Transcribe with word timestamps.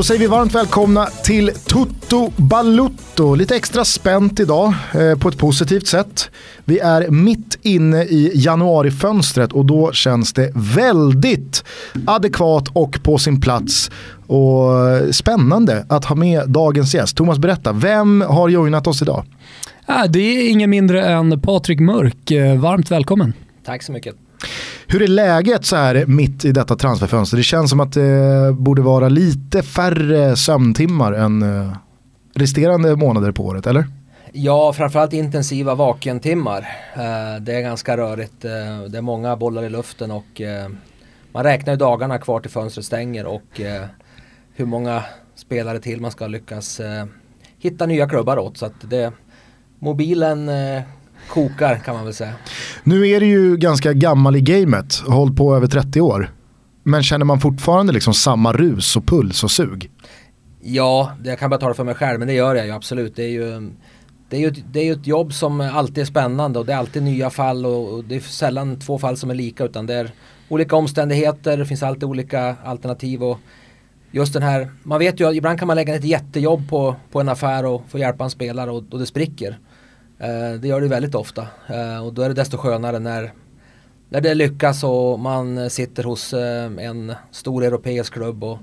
Då 0.00 0.04
säger 0.04 0.20
vi 0.20 0.26
varmt 0.26 0.54
välkomna 0.54 1.06
till 1.06 1.50
Tutto 1.54 2.30
Balutto. 2.36 3.34
Lite 3.34 3.56
extra 3.56 3.84
spänt 3.84 4.40
idag 4.40 4.74
eh, 4.94 5.18
på 5.18 5.28
ett 5.28 5.38
positivt 5.38 5.86
sätt. 5.86 6.30
Vi 6.64 6.78
är 6.78 7.10
mitt 7.10 7.58
inne 7.62 8.04
i 8.04 8.32
januarifönstret 8.34 9.52
och 9.52 9.64
då 9.64 9.92
känns 9.92 10.32
det 10.32 10.52
väldigt 10.54 11.64
adekvat 12.06 12.68
och 12.72 13.02
på 13.02 13.18
sin 13.18 13.40
plats 13.40 13.90
och 14.26 14.70
spännande 15.10 15.86
att 15.88 16.04
ha 16.04 16.16
med 16.16 16.50
dagens 16.50 16.94
gäst. 16.94 17.16
Thomas 17.16 17.38
berätta, 17.38 17.72
vem 17.72 18.20
har 18.20 18.48
joinat 18.48 18.86
oss 18.86 19.02
idag? 19.02 19.24
Det 20.08 20.20
är 20.20 20.50
ingen 20.50 20.70
mindre 20.70 21.04
än 21.04 21.40
Patrik 21.40 21.80
Mörk. 21.80 22.30
Eh, 22.30 22.60
varmt 22.60 22.90
välkommen. 22.90 23.32
Tack 23.64 23.82
så 23.82 23.92
mycket. 23.92 24.14
Hur 24.86 25.02
är 25.02 25.08
läget 25.08 25.64
så 25.64 25.76
här 25.76 26.06
mitt 26.06 26.44
i 26.44 26.52
detta 26.52 26.76
transferfönster? 26.76 27.36
Det 27.36 27.42
känns 27.42 27.70
som 27.70 27.80
att 27.80 27.92
det 27.92 28.52
borde 28.52 28.82
vara 28.82 29.08
lite 29.08 29.62
färre 29.62 30.36
sömntimmar 30.36 31.12
än 31.12 31.42
eh, 31.42 31.72
resterande 32.34 32.96
månader 32.96 33.32
på 33.32 33.44
året, 33.44 33.66
eller? 33.66 33.86
Ja, 34.32 34.72
framförallt 34.72 35.12
intensiva 35.12 35.74
vakentimmar. 35.74 36.58
Eh, 36.94 37.42
det 37.42 37.54
är 37.54 37.60
ganska 37.60 37.96
rörigt. 37.96 38.44
Eh, 38.44 38.50
det 38.88 38.98
är 38.98 39.02
många 39.02 39.36
bollar 39.36 39.62
i 39.62 39.70
luften 39.70 40.10
och 40.10 40.40
man 41.32 41.44
räknar 41.44 41.72
ju 41.72 41.76
dagarna 41.76 42.18
kvar 42.18 42.40
till 42.40 42.50
fönstret 42.50 42.86
stänger 42.86 43.26
och 43.26 43.60
hur 44.54 44.66
många 44.66 45.02
spelare 45.34 45.80
till 45.80 46.00
man 46.00 46.10
ska 46.10 46.26
lyckas 46.26 46.80
hitta 47.58 47.86
nya 47.86 48.08
klubbar 48.08 48.38
åt. 48.38 48.58
Så 48.58 48.66
att 48.66 48.90
det, 48.90 49.12
mobilen 49.78 50.50
kokar 51.28 51.76
kan 51.76 51.94
man 51.94 52.04
väl 52.04 52.14
säga. 52.14 52.32
Nu 52.84 53.08
är 53.08 53.20
det 53.20 53.26
ju 53.26 53.56
ganska 53.56 53.92
gammal 53.92 54.36
i 54.36 54.40
gamet, 54.40 54.94
hållit 55.06 55.36
på 55.36 55.56
över 55.56 55.66
30 55.66 56.00
år. 56.00 56.30
Men 56.82 57.02
känner 57.02 57.24
man 57.24 57.40
fortfarande 57.40 57.92
liksom 57.92 58.14
samma 58.14 58.52
rus 58.52 58.96
och 58.96 59.06
puls 59.06 59.44
och 59.44 59.50
sug? 59.50 59.90
Ja, 60.62 61.12
jag 61.24 61.38
kan 61.38 61.50
bara 61.50 61.60
tala 61.60 61.74
för 61.74 61.84
mig 61.84 61.94
själv, 61.94 62.18
men 62.18 62.28
det 62.28 62.34
gör 62.34 62.54
jag 62.54 62.66
ju 62.66 62.72
absolut. 62.72 63.16
Det 63.16 63.24
är 63.24 63.28
ju, 63.28 63.70
det 64.28 64.36
är 64.36 64.40
ju, 64.40 64.50
det 64.50 64.80
är 64.80 64.84
ju 64.84 64.92
ett 64.92 65.06
jobb 65.06 65.32
som 65.32 65.60
alltid 65.60 65.98
är 65.98 66.04
spännande 66.04 66.58
och 66.58 66.66
det 66.66 66.72
är 66.72 66.76
alltid 66.76 67.02
nya 67.02 67.30
fall 67.30 67.66
och, 67.66 68.04
det 68.04 68.16
är 68.16 68.20
sällan 68.20 68.78
två 68.78 68.98
fall 68.98 69.16
som 69.16 69.30
är 69.30 69.34
lika 69.34 69.64
utan 69.64 69.86
det 69.86 69.94
är 69.94 70.10
olika 70.48 70.76
omständigheter, 70.76 71.56
det 71.56 71.66
finns 71.66 71.82
alltid 71.82 72.04
olika 72.04 72.56
alternativ 72.64 73.22
och 73.22 73.38
just 74.10 74.32
den 74.32 74.42
här, 74.42 74.70
man 74.82 74.98
vet 74.98 75.20
ju 75.20 75.28
att 75.28 75.34
ibland 75.34 75.58
kan 75.58 75.66
man 75.66 75.76
lägga 75.76 75.94
ett 75.94 76.04
jättejobb 76.04 76.68
på, 76.68 76.96
på 77.12 77.20
en 77.20 77.28
affär 77.28 77.66
och 77.66 77.82
få 77.88 77.98
hjälpa 77.98 78.24
en 78.24 78.30
spelare 78.30 78.70
och, 78.70 78.84
och 78.90 78.98
det 78.98 79.06
spricker. 79.06 79.58
Eh, 80.20 80.60
det 80.60 80.68
gör 80.68 80.80
det 80.80 80.88
väldigt 80.88 81.14
ofta 81.14 81.46
eh, 81.66 82.06
och 82.06 82.14
då 82.14 82.22
är 82.22 82.28
det 82.28 82.34
desto 82.34 82.56
skönare 82.56 82.98
när, 82.98 83.32
när 84.08 84.20
det 84.20 84.34
lyckas 84.34 84.84
och 84.84 85.20
man 85.20 85.70
sitter 85.70 86.04
hos 86.04 86.32
eh, 86.32 86.70
en 86.78 87.14
stor 87.30 87.64
europeisk 87.64 88.12
klubb 88.12 88.44
och 88.44 88.58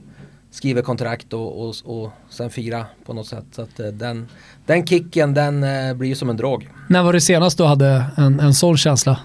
skriver 0.52 0.81
kontrakt 0.81 1.33
och, 1.33 1.67
och, 1.67 1.75
och 1.85 2.11
sen 2.30 2.50
fira 2.50 2.85
på 3.05 3.13
något 3.13 3.28
sätt. 3.28 3.45
Så 3.52 3.67
den, 3.91 4.28
den 4.66 4.88
kicken 4.88 5.33
den 5.33 5.66
blir 5.97 6.09
ju 6.09 6.16
som 6.16 6.30
en 6.30 6.38
drog. 6.38 6.69
När 6.89 7.03
var 7.03 7.13
det 7.13 7.22
senast 7.22 7.58
du 7.58 7.63
hade 7.63 8.05
en, 8.17 8.39
en 8.39 8.53
sån 8.53 8.78
känsla? 8.78 9.19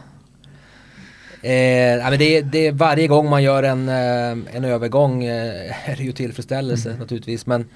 Eh, 1.42 2.10
det, 2.18 2.40
det, 2.40 2.70
varje 2.70 3.08
gång 3.08 3.30
man 3.30 3.42
gör 3.42 3.62
en, 3.62 3.88
en 3.88 4.64
övergång 4.64 5.24
är 5.84 5.96
det 5.96 6.02
ju 6.02 6.12
tillfredsställelse 6.12 6.88
mm. 6.88 7.00
naturligtvis. 7.00 7.46
Men 7.46 7.68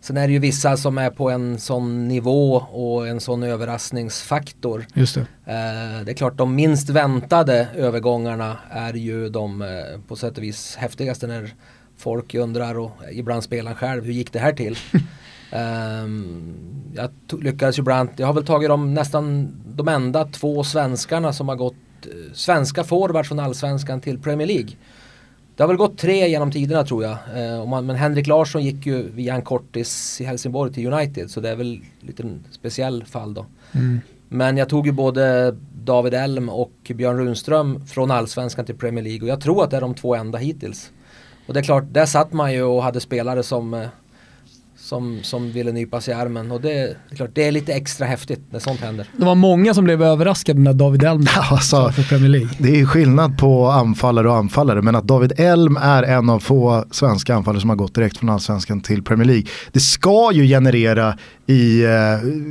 Sen 0.00 0.16
är 0.16 0.26
det 0.26 0.32
ju 0.32 0.38
vissa 0.38 0.76
som 0.76 0.98
är 0.98 1.10
på 1.10 1.30
en 1.30 1.58
sån 1.58 2.08
nivå 2.08 2.54
och 2.56 3.08
en 3.08 3.20
sån 3.20 3.42
överraskningsfaktor. 3.42 4.86
Just 4.94 5.14
det. 5.14 5.20
Eh, 5.20 6.04
det 6.04 6.12
är 6.12 6.14
klart 6.14 6.36
de 6.36 6.54
minst 6.54 6.90
väntade 6.90 7.68
övergångarna 7.76 8.56
är 8.70 8.94
ju 8.94 9.28
de 9.28 9.62
eh, 9.62 9.68
på 10.08 10.16
sätt 10.16 10.36
och 10.36 10.42
vis 10.42 10.76
häftigaste 10.76 11.26
när 11.26 11.54
folk 11.96 12.34
undrar 12.34 12.78
och 12.78 12.90
ibland 13.12 13.44
spelaren 13.44 13.76
själv, 13.76 14.04
hur 14.04 14.12
gick 14.12 14.32
det 14.32 14.38
här 14.38 14.52
till? 14.52 14.78
um, 16.04 16.54
jag 16.94 17.10
lyckades 17.42 17.78
ju 17.78 17.80
ibland, 17.80 18.08
jag 18.16 18.26
har 18.26 18.34
väl 18.34 18.46
tagit 18.46 18.68
de 18.68 18.94
nästan 18.94 19.54
de 19.76 19.88
enda 19.88 20.24
två 20.24 20.64
svenskarna 20.64 21.32
som 21.32 21.48
har 21.48 21.56
gått 21.56 21.74
eh, 22.02 22.32
svenska 22.32 22.84
forwards 22.84 23.28
från 23.28 23.40
allsvenskan 23.40 24.00
till 24.00 24.18
Premier 24.18 24.46
League. 24.48 24.70
Det 25.60 25.64
har 25.64 25.68
väl 25.68 25.76
gått 25.76 25.98
tre 25.98 26.28
genom 26.28 26.50
tiderna 26.52 26.84
tror 26.84 27.04
jag. 27.04 27.12
Eh, 27.12 27.80
men 27.82 27.96
Henrik 27.96 28.26
Larsson 28.26 28.64
gick 28.64 28.86
ju 28.86 29.10
via 29.10 29.34
en 29.34 29.42
kortis 29.42 30.20
i 30.20 30.24
Helsingborg 30.24 30.72
till 30.72 30.92
United 30.92 31.30
så 31.30 31.40
det 31.40 31.50
är 31.50 31.56
väl 31.56 31.80
lite 32.00 32.22
en 32.22 32.44
speciell 32.50 33.04
fall 33.04 33.34
då. 33.34 33.46
Mm. 33.72 34.00
Men 34.28 34.56
jag 34.56 34.68
tog 34.68 34.86
ju 34.86 34.92
både 34.92 35.56
David 35.84 36.14
Elm 36.14 36.48
och 36.48 36.92
Björn 36.94 37.18
Runström 37.18 37.86
från 37.86 38.10
allsvenskan 38.10 38.64
till 38.64 38.74
Premier 38.74 39.04
League 39.04 39.22
och 39.22 39.28
jag 39.28 39.40
tror 39.40 39.64
att 39.64 39.70
det 39.70 39.76
är 39.76 39.80
de 39.80 39.94
två 39.94 40.14
enda 40.14 40.38
hittills. 40.38 40.90
Och 41.46 41.54
det 41.54 41.60
är 41.60 41.64
klart, 41.64 41.84
där 41.90 42.06
satt 42.06 42.32
man 42.32 42.52
ju 42.52 42.62
och 42.62 42.82
hade 42.82 43.00
spelare 43.00 43.42
som 43.42 43.74
eh, 43.74 43.88
som, 44.90 45.18
som 45.22 45.52
ville 45.52 45.72
nypa 45.72 46.00
sig 46.00 46.14
i 46.14 46.16
armen 46.16 46.50
och 46.52 46.60
det, 46.60 46.68
det, 46.68 46.96
är 47.10 47.16
klart, 47.16 47.30
det 47.34 47.44
är 47.44 47.52
lite 47.52 47.72
extra 47.72 48.06
häftigt 48.06 48.40
när 48.50 48.58
sånt 48.58 48.80
händer. 48.80 49.06
Det 49.16 49.24
var 49.24 49.34
många 49.34 49.74
som 49.74 49.84
blev 49.84 50.02
överraskade 50.02 50.60
när 50.60 50.72
David 50.72 51.04
Elm 51.04 51.26
alltså, 51.50 51.92
för 51.92 52.02
Premier 52.02 52.28
League. 52.28 52.48
Det 52.58 52.80
är 52.80 52.86
skillnad 52.86 53.38
på 53.38 53.66
anfallare 53.66 54.28
och 54.28 54.36
anfallare 54.36 54.82
men 54.82 54.94
att 54.94 55.04
David 55.04 55.32
Elm 55.36 55.76
är 55.76 56.02
en 56.02 56.30
av 56.30 56.40
få 56.40 56.84
svenska 56.90 57.34
anfallare 57.34 57.60
som 57.60 57.70
har 57.70 57.76
gått 57.76 57.94
direkt 57.94 58.16
från 58.16 58.28
allsvenskan 58.28 58.80
till 58.80 59.02
Premier 59.02 59.26
League. 59.26 59.44
Det 59.72 59.80
ska 59.80 60.30
ju 60.32 60.46
generera 60.46 61.16
i 61.46 61.84
eh, 61.84 61.90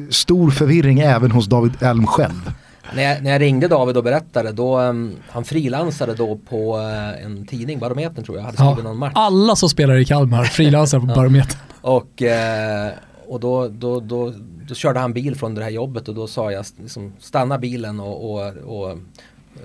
stor 0.09 0.51
förvirring 0.51 0.99
även 0.99 1.31
hos 1.31 1.47
David 1.47 1.83
Elm 1.83 2.07
själv. 2.07 2.51
När 2.95 3.03
jag, 3.03 3.23
när 3.23 3.31
jag, 3.31 3.41
ringde 3.41 3.67
David 3.67 3.97
och 3.97 4.03
berättade 4.03 4.51
då, 4.51 4.79
um, 4.79 5.15
han 5.29 5.43
frilansade 5.43 6.13
då 6.13 6.39
på 6.49 6.77
uh, 6.77 7.25
en 7.25 7.45
tidning, 7.45 7.79
Barometern 7.79 8.23
tror 8.23 8.37
jag, 8.37 8.43
hade 8.43 8.57
skrivit 8.57 8.77
ja, 8.77 8.83
någon 8.83 8.97
match. 8.97 9.11
Alla 9.15 9.55
som 9.55 9.69
spelar 9.69 9.95
i 9.95 10.05
Kalmar 10.05 10.43
frilansar 10.43 10.99
på 10.99 11.05
Barometern. 11.15 11.59
Och, 11.81 12.21
uh, 12.21 12.93
och 13.27 13.39
då, 13.39 13.67
då, 13.67 13.99
då, 13.99 14.33
då, 14.67 14.75
körde 14.75 14.99
han 14.99 15.13
bil 15.13 15.35
från 15.35 15.55
det 15.55 15.63
här 15.63 15.69
jobbet 15.69 16.07
och 16.07 16.15
då 16.15 16.27
sa 16.27 16.51
jag 16.51 16.65
liksom, 16.81 17.13
stanna 17.19 17.57
bilen 17.57 17.99
och, 17.99 18.31
och, 18.31 18.47
och, 18.57 18.97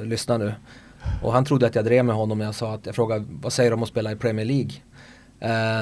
lyssna 0.02 0.38
nu. 0.38 0.54
Och 1.22 1.32
han 1.32 1.44
trodde 1.44 1.66
att 1.66 1.74
jag 1.74 1.84
drev 1.84 2.04
med 2.04 2.16
honom 2.16 2.38
när 2.38 2.44
jag 2.44 2.54
sa 2.54 2.74
att 2.74 2.86
jag 2.86 2.94
frågade 2.94 3.24
vad 3.42 3.52
säger 3.52 3.70
du 3.70 3.74
om 3.74 3.82
att 3.82 3.88
spela 3.88 4.12
i 4.12 4.16
Premier 4.16 4.46
League? 4.46 4.72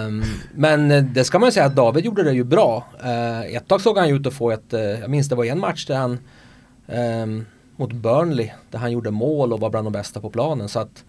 Um, 0.07 0.25
men 0.55 1.13
det 1.15 1.25
ska 1.25 1.39
man 1.39 1.53
säga 1.53 1.67
att 1.67 1.77
David 1.77 2.05
gjorde 2.05 2.23
det 2.23 2.33
ju 2.33 2.45
bra. 2.45 2.87
Uh, 3.05 3.57
ett 3.57 3.69
tag 3.69 3.81
såg 3.81 3.99
han 3.99 4.11
ut 4.11 4.27
att 4.27 4.35
få 4.35 4.51
ett, 4.51 4.75
uh, 4.75 4.81
jag 4.81 5.11
minns 5.11 5.29
det 5.29 5.35
var 5.35 5.45
en 5.45 5.61
match 5.61 5.87
där 5.87 5.97
han 5.97 6.19
um, 6.87 7.47
mot 7.76 7.93
Burnley 7.93 8.50
där 8.70 8.78
han 8.78 8.93
gjorde 8.93 9.10
mål 9.10 9.53
och 9.53 9.60
var 9.60 9.70
bland 9.70 9.87
de 9.87 9.93
bästa 9.93 10.20
på 10.20 10.31
planen. 10.31 10.69
Så 10.69 10.78
att 10.78 11.04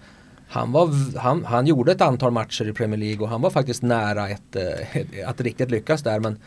han, 0.47 0.71
var, 0.71 1.17
han, 1.19 1.45
han 1.45 1.67
gjorde 1.67 1.91
ett 1.91 2.01
antal 2.01 2.31
matcher 2.31 2.69
i 2.69 2.73
Premier 2.73 2.99
League 2.99 3.23
och 3.23 3.29
han 3.29 3.41
var 3.41 3.49
faktiskt 3.49 3.81
nära 3.81 4.29
ett, 4.29 4.55
eh, 4.55 5.29
att 5.29 5.41
riktigt 5.41 5.71
lyckas 5.71 6.03
där. 6.03 6.19
Men 6.19 6.37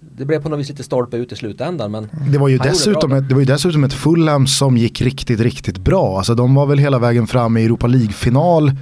det 0.00 0.24
blev 0.24 0.42
på 0.42 0.48
något 0.48 0.58
vis 0.58 0.68
lite 0.68 0.82
stolpe 0.82 1.16
ut 1.16 1.32
i 1.32 1.36
slutändan. 1.36 1.90
Men 1.90 2.08
det, 2.32 2.38
var 2.38 2.48
ju 2.48 2.58
dessutom 2.58 3.12
ett, 3.12 3.28
det 3.28 3.34
var 3.34 3.40
ju 3.40 3.46
dessutom 3.46 3.84
ett 3.84 3.92
Fulham 3.92 4.46
som 4.46 4.76
gick 4.76 5.00
riktigt, 5.02 5.40
riktigt 5.40 5.78
bra. 5.78 6.18
Alltså 6.18 6.34
de 6.34 6.54
var 6.54 6.66
väl 6.66 6.78
hela 6.78 6.98
vägen 6.98 7.26
fram 7.26 7.56
i 7.56 7.64
Europa 7.64 7.86
League-final 7.86 8.72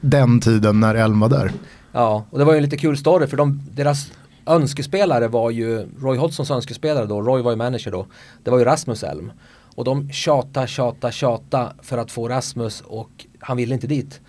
den 0.00 0.40
tiden 0.40 0.80
när 0.80 0.94
Elm 0.94 1.20
var 1.20 1.28
där. 1.28 1.52
Ja, 1.92 2.26
och 2.30 2.38
det 2.38 2.44
var 2.44 2.52
ju 2.52 2.56
en 2.56 2.62
lite 2.62 2.76
kul 2.76 2.96
story 2.96 3.26
för 3.26 3.36
de, 3.36 3.62
deras 3.72 4.12
önskespelare 4.46 5.28
var 5.28 5.50
ju, 5.50 5.88
Roy 6.00 6.18
Hodgsons 6.18 6.50
önskespelare 6.50 7.06
då, 7.06 7.22
Roy 7.22 7.42
var 7.42 7.50
ju 7.50 7.56
manager 7.56 7.90
då, 7.90 8.06
det 8.42 8.50
var 8.50 8.58
ju 8.58 8.64
Rasmus 8.64 9.02
Elm. 9.02 9.32
Och 9.74 9.84
de 9.84 10.10
tjata, 10.10 10.66
tjata, 10.66 11.10
tjata 11.10 11.72
för 11.82 11.98
att 11.98 12.10
få 12.10 12.28
Rasmus 12.28 12.80
och 12.80 13.26
han 13.38 13.56
ville 13.56 13.74
inte 13.74 13.86
dit. 13.86 14.20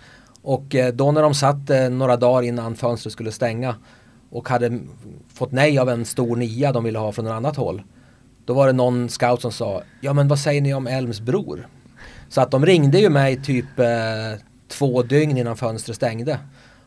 Och 0.42 0.74
eh, 0.74 0.94
då 0.94 1.12
när 1.12 1.22
de 1.22 1.34
satt 1.34 1.70
eh, 1.70 1.88
några 1.90 2.16
dagar 2.16 2.42
innan 2.42 2.76
fönstret 2.76 3.12
skulle 3.12 3.32
stänga 3.32 3.74
och 4.30 4.48
hade 4.48 4.78
fått 5.34 5.52
nej 5.52 5.78
av 5.78 5.88
en 5.88 6.04
stor 6.04 6.36
nia 6.36 6.72
de 6.72 6.84
ville 6.84 6.98
ha 6.98 7.12
från 7.12 7.26
ett 7.26 7.32
annat 7.32 7.56
håll. 7.56 7.82
Då 8.44 8.54
var 8.54 8.66
det 8.66 8.72
någon 8.72 9.08
scout 9.08 9.40
som 9.40 9.52
sa, 9.52 9.82
ja 10.00 10.12
men 10.12 10.28
vad 10.28 10.38
säger 10.38 10.60
ni 10.60 10.74
om 10.74 10.86
Elms 10.86 11.20
bror? 11.20 11.68
Så 12.28 12.40
att 12.40 12.50
de 12.50 12.66
ringde 12.66 12.98
ju 12.98 13.08
mig 13.08 13.42
typ 13.42 13.78
eh, 13.78 14.40
två 14.68 15.02
dygn 15.02 15.36
innan 15.36 15.56
fönstret 15.56 15.96
stängde. 15.96 16.38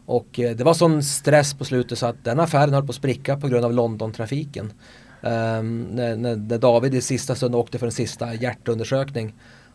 Och 0.09 0.39
eh, 0.39 0.55
det 0.55 0.63
var 0.63 0.73
sån 0.73 1.03
stress 1.03 1.53
på 1.53 1.65
slutet 1.65 1.97
så 1.97 2.05
att 2.05 2.23
den 2.23 2.39
affären 2.39 2.73
höll 2.73 2.85
på 2.85 2.89
att 2.89 2.95
spricka 2.95 3.37
på 3.37 3.47
grund 3.47 3.65
av 3.65 3.73
London-trafiken. 3.73 4.73
Um, 5.21 5.81
när, 5.81 6.15
när, 6.15 6.57
David 6.57 6.95
i 6.95 7.01
sista 7.01 7.35
stund 7.35 7.55
åkte 7.55 7.79
för 7.79 7.85
en 7.85 7.91
sista 7.91 8.33
hjärtundersökning 8.33 9.33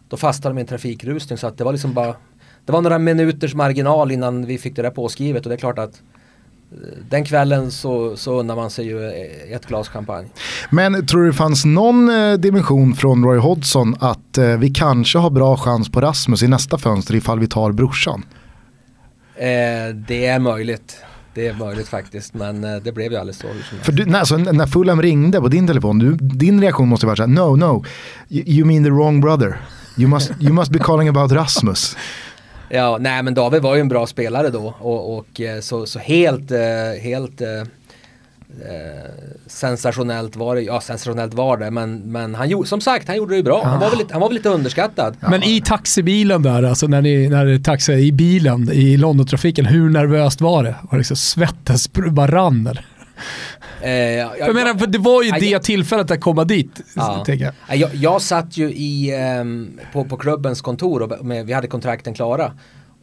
då 0.09 0.17
fastnade 0.17 0.55
de 0.55 0.59
i 0.59 0.61
en 0.61 0.67
trafikrusning 0.67 1.39
så 1.39 1.47
att 1.47 1.59
det 1.59 1.65
var 1.65 1.73
liksom 1.73 1.95
bara 1.95 2.15
det 2.65 2.73
var 2.73 2.83
några 2.83 2.99
minuters 2.99 3.55
marginal 3.55 4.11
innan 4.11 4.47
vi 4.47 4.59
fick 4.59 4.77
det 4.77 4.83
där 4.83 4.91
påskrivet 4.91 5.47
och 5.47 5.49
det 5.49 5.55
är 5.55 5.59
klart 5.59 5.79
att 5.79 6.03
eh, 6.73 6.79
den 7.11 7.25
kvällen 7.25 7.71
så, 7.71 8.17
så 8.17 8.41
undrar 8.41 8.57
man 8.57 8.71
sig 8.71 8.87
ju 8.87 9.05
eh, 9.05 9.53
ett 9.53 9.67
glas 9.67 9.89
champagne. 9.89 10.29
Men 10.71 11.07
tror 11.07 11.21
du 11.21 11.27
det 11.27 11.37
fanns 11.37 11.65
någon 11.65 12.11
dimension 12.39 12.95
från 12.95 13.25
Roy 13.25 13.39
Hodgson 13.39 13.97
att 14.01 14.39
eh, 14.39 14.57
vi 14.57 14.71
kanske 14.71 15.19
har 15.19 15.31
bra 15.31 15.57
chans 15.57 15.91
på 15.91 16.01
Rasmus 16.01 16.43
i 16.43 16.49
nästa 16.49 16.79
fönster 16.79 17.15
ifall 17.15 17.39
vi 17.39 17.47
tar 17.47 17.73
brorsan? 17.73 18.25
Eh, 19.37 19.95
det 19.95 20.27
är 20.27 20.39
möjligt. 20.39 20.97
Det 21.35 21.47
är 21.47 21.55
möjligt 21.55 21.89
faktiskt, 21.89 22.35
men 22.35 22.65
eh, 22.65 22.77
det 22.77 22.93
blev 22.93 23.13
ju 23.13 23.19
aldrig 23.19 23.37
så. 23.37 23.47
För 23.83 23.93
du, 23.93 24.05
när, 24.05 24.19
alltså, 24.19 24.37
när 24.37 24.67
Fulham 24.67 25.03
ringde 25.03 25.41
på 25.41 25.49
din 25.49 25.67
telefon, 25.67 25.99
du, 25.99 26.15
din 26.15 26.61
reaktion 26.61 26.89
måste 26.89 27.07
vara 27.07 27.17
såhär, 27.17 27.29
no, 27.29 27.57
no, 27.57 27.85
you, 28.29 28.45
you 28.47 28.67
mean 28.67 28.85
the 28.85 28.91
wrong 28.91 29.21
brother. 29.21 29.57
You 29.97 30.09
must, 30.09 30.33
you 30.41 30.53
must 30.53 30.71
be 30.71 30.79
calling 30.79 31.09
about 31.09 31.33
Rasmus. 31.33 31.97
Ja, 32.69 32.99
nej 33.01 33.23
men 33.23 33.35
David 33.35 33.63
var 33.63 33.75
ju 33.75 33.81
en 33.81 33.89
bra 33.89 34.07
spelare 34.07 34.51
då 34.51 34.75
och, 34.79 35.19
och 35.19 35.41
eh, 35.41 35.61
så, 35.61 35.87
så 35.87 35.99
helt, 35.99 36.51
eh, 36.51 36.59
helt 37.03 37.41
eh, 38.69 38.75
eh, 38.75 39.11
sensationellt 39.47 40.37
var 40.37 40.57
det, 40.57 40.63
ja 40.63 40.81
sensationellt 40.81 41.35
var 41.35 41.57
det, 41.57 41.71
men, 41.71 41.99
men 41.99 42.35
han 42.35 42.49
gjorde, 42.49 42.69
som 42.69 42.81
sagt, 42.81 43.09
han 43.09 43.17
gjorde 43.17 43.33
det 43.33 43.37
ju 43.37 43.43
bra. 43.43 43.65
Han 43.65 43.81
var 43.81 43.91
väl 43.91 43.99
lite, 43.99 44.15
han 44.15 44.21
var 44.21 44.29
väl 44.29 44.37
lite 44.37 44.49
underskattad. 44.49 45.17
Men 45.21 45.43
i 45.43 45.61
taxibilen 45.65 46.43
där, 46.43 46.63
alltså 46.63 46.87
när 46.87 47.03
ni, 47.03 47.29
när 47.29 47.45
ni 47.45 47.63
taxade 47.63 47.99
i 47.99 48.13
bilen 48.13 48.71
i 48.73 48.97
Londontrafiken, 48.97 49.67
hur 49.67 49.91
nervöst 49.91 50.41
var 50.41 50.63
det? 50.63 50.75
Var 50.83 50.91
det 50.91 50.97
liksom 50.97 51.17
svettes 51.17 51.93
bara 51.93 52.27
rann 52.31 52.67
eller? 52.67 52.87
Eh, 53.81 53.91
jag, 53.93 54.39
Jag 54.39 54.55
menar, 54.55 54.75
för 54.75 54.87
det 54.87 54.99
var 54.99 55.23
ju 55.23 55.29
jag- 55.29 55.41
det 55.41 55.63
tillfället 55.63 56.11
att 56.11 56.21
komma 56.21 56.45
dit. 56.45 56.81
Ja. 56.97 57.25
jag. 57.27 57.53
Jag, 57.95 58.23
satt 58.23 58.57
ju 58.57 58.71
i, 58.73 59.15
ehm, 59.17 59.81
på, 59.93 60.05
på 60.05 60.17
klubbens 60.17 60.61
kontor 60.61 61.03
och 61.03 61.27
med, 61.27 61.47
vi 61.47 61.53
hade 61.53 61.67
kontrakten 61.67 62.15
klara. 62.15 62.53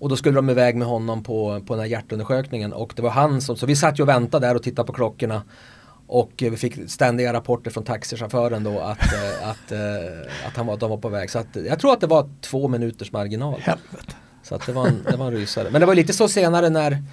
Och 0.01 0.09
då 0.09 0.15
skulle 0.15 0.35
de 0.35 0.49
iväg 0.49 0.75
med 0.75 0.87
honom 0.87 1.23
på, 1.23 1.61
på 1.67 1.73
den 1.73 1.79
här 1.79 1.89
hjärtundersökningen 1.89 2.73
och 2.73 2.93
det 2.95 3.01
var 3.01 3.09
han 3.09 3.41
som, 3.41 3.57
så 3.57 3.65
vi 3.65 3.75
satt 3.75 3.99
ju 3.99 4.03
och 4.03 4.09
väntade 4.09 4.47
där 4.47 4.55
och 4.55 4.63
tittade 4.63 4.87
på 4.87 4.93
klockorna. 4.93 5.43
Och 6.07 6.31
vi 6.37 6.57
fick 6.57 6.89
ständiga 6.89 7.33
rapporter 7.33 7.71
från 7.71 7.83
taxichauffören 7.83 8.63
då 8.63 8.79
att, 8.79 9.13
eh, 9.13 9.49
att, 9.49 9.71
eh, 9.71 10.47
att 10.47 10.57
han 10.57 10.65
var, 10.65 10.77
de 10.77 10.89
var 10.89 10.97
på 10.97 11.09
väg. 11.09 11.29
Så 11.29 11.39
att, 11.39 11.47
jag 11.67 11.79
tror 11.79 11.93
att 11.93 12.01
det 12.01 12.07
var 12.07 12.29
två 12.41 12.67
minuters 12.67 13.11
marginal. 13.11 13.59
Helvete. 13.59 14.13
Så 14.43 14.55
att 14.55 14.65
det, 14.65 14.71
var 14.71 14.87
en, 14.87 15.05
det 15.11 15.17
var 15.17 15.27
en 15.27 15.31
rysare. 15.31 15.67
Men 15.71 15.81
det 15.81 15.87
var 15.87 15.95
lite 15.95 16.13
så 16.13 16.27
senare 16.27 16.69
när, 16.69 17.03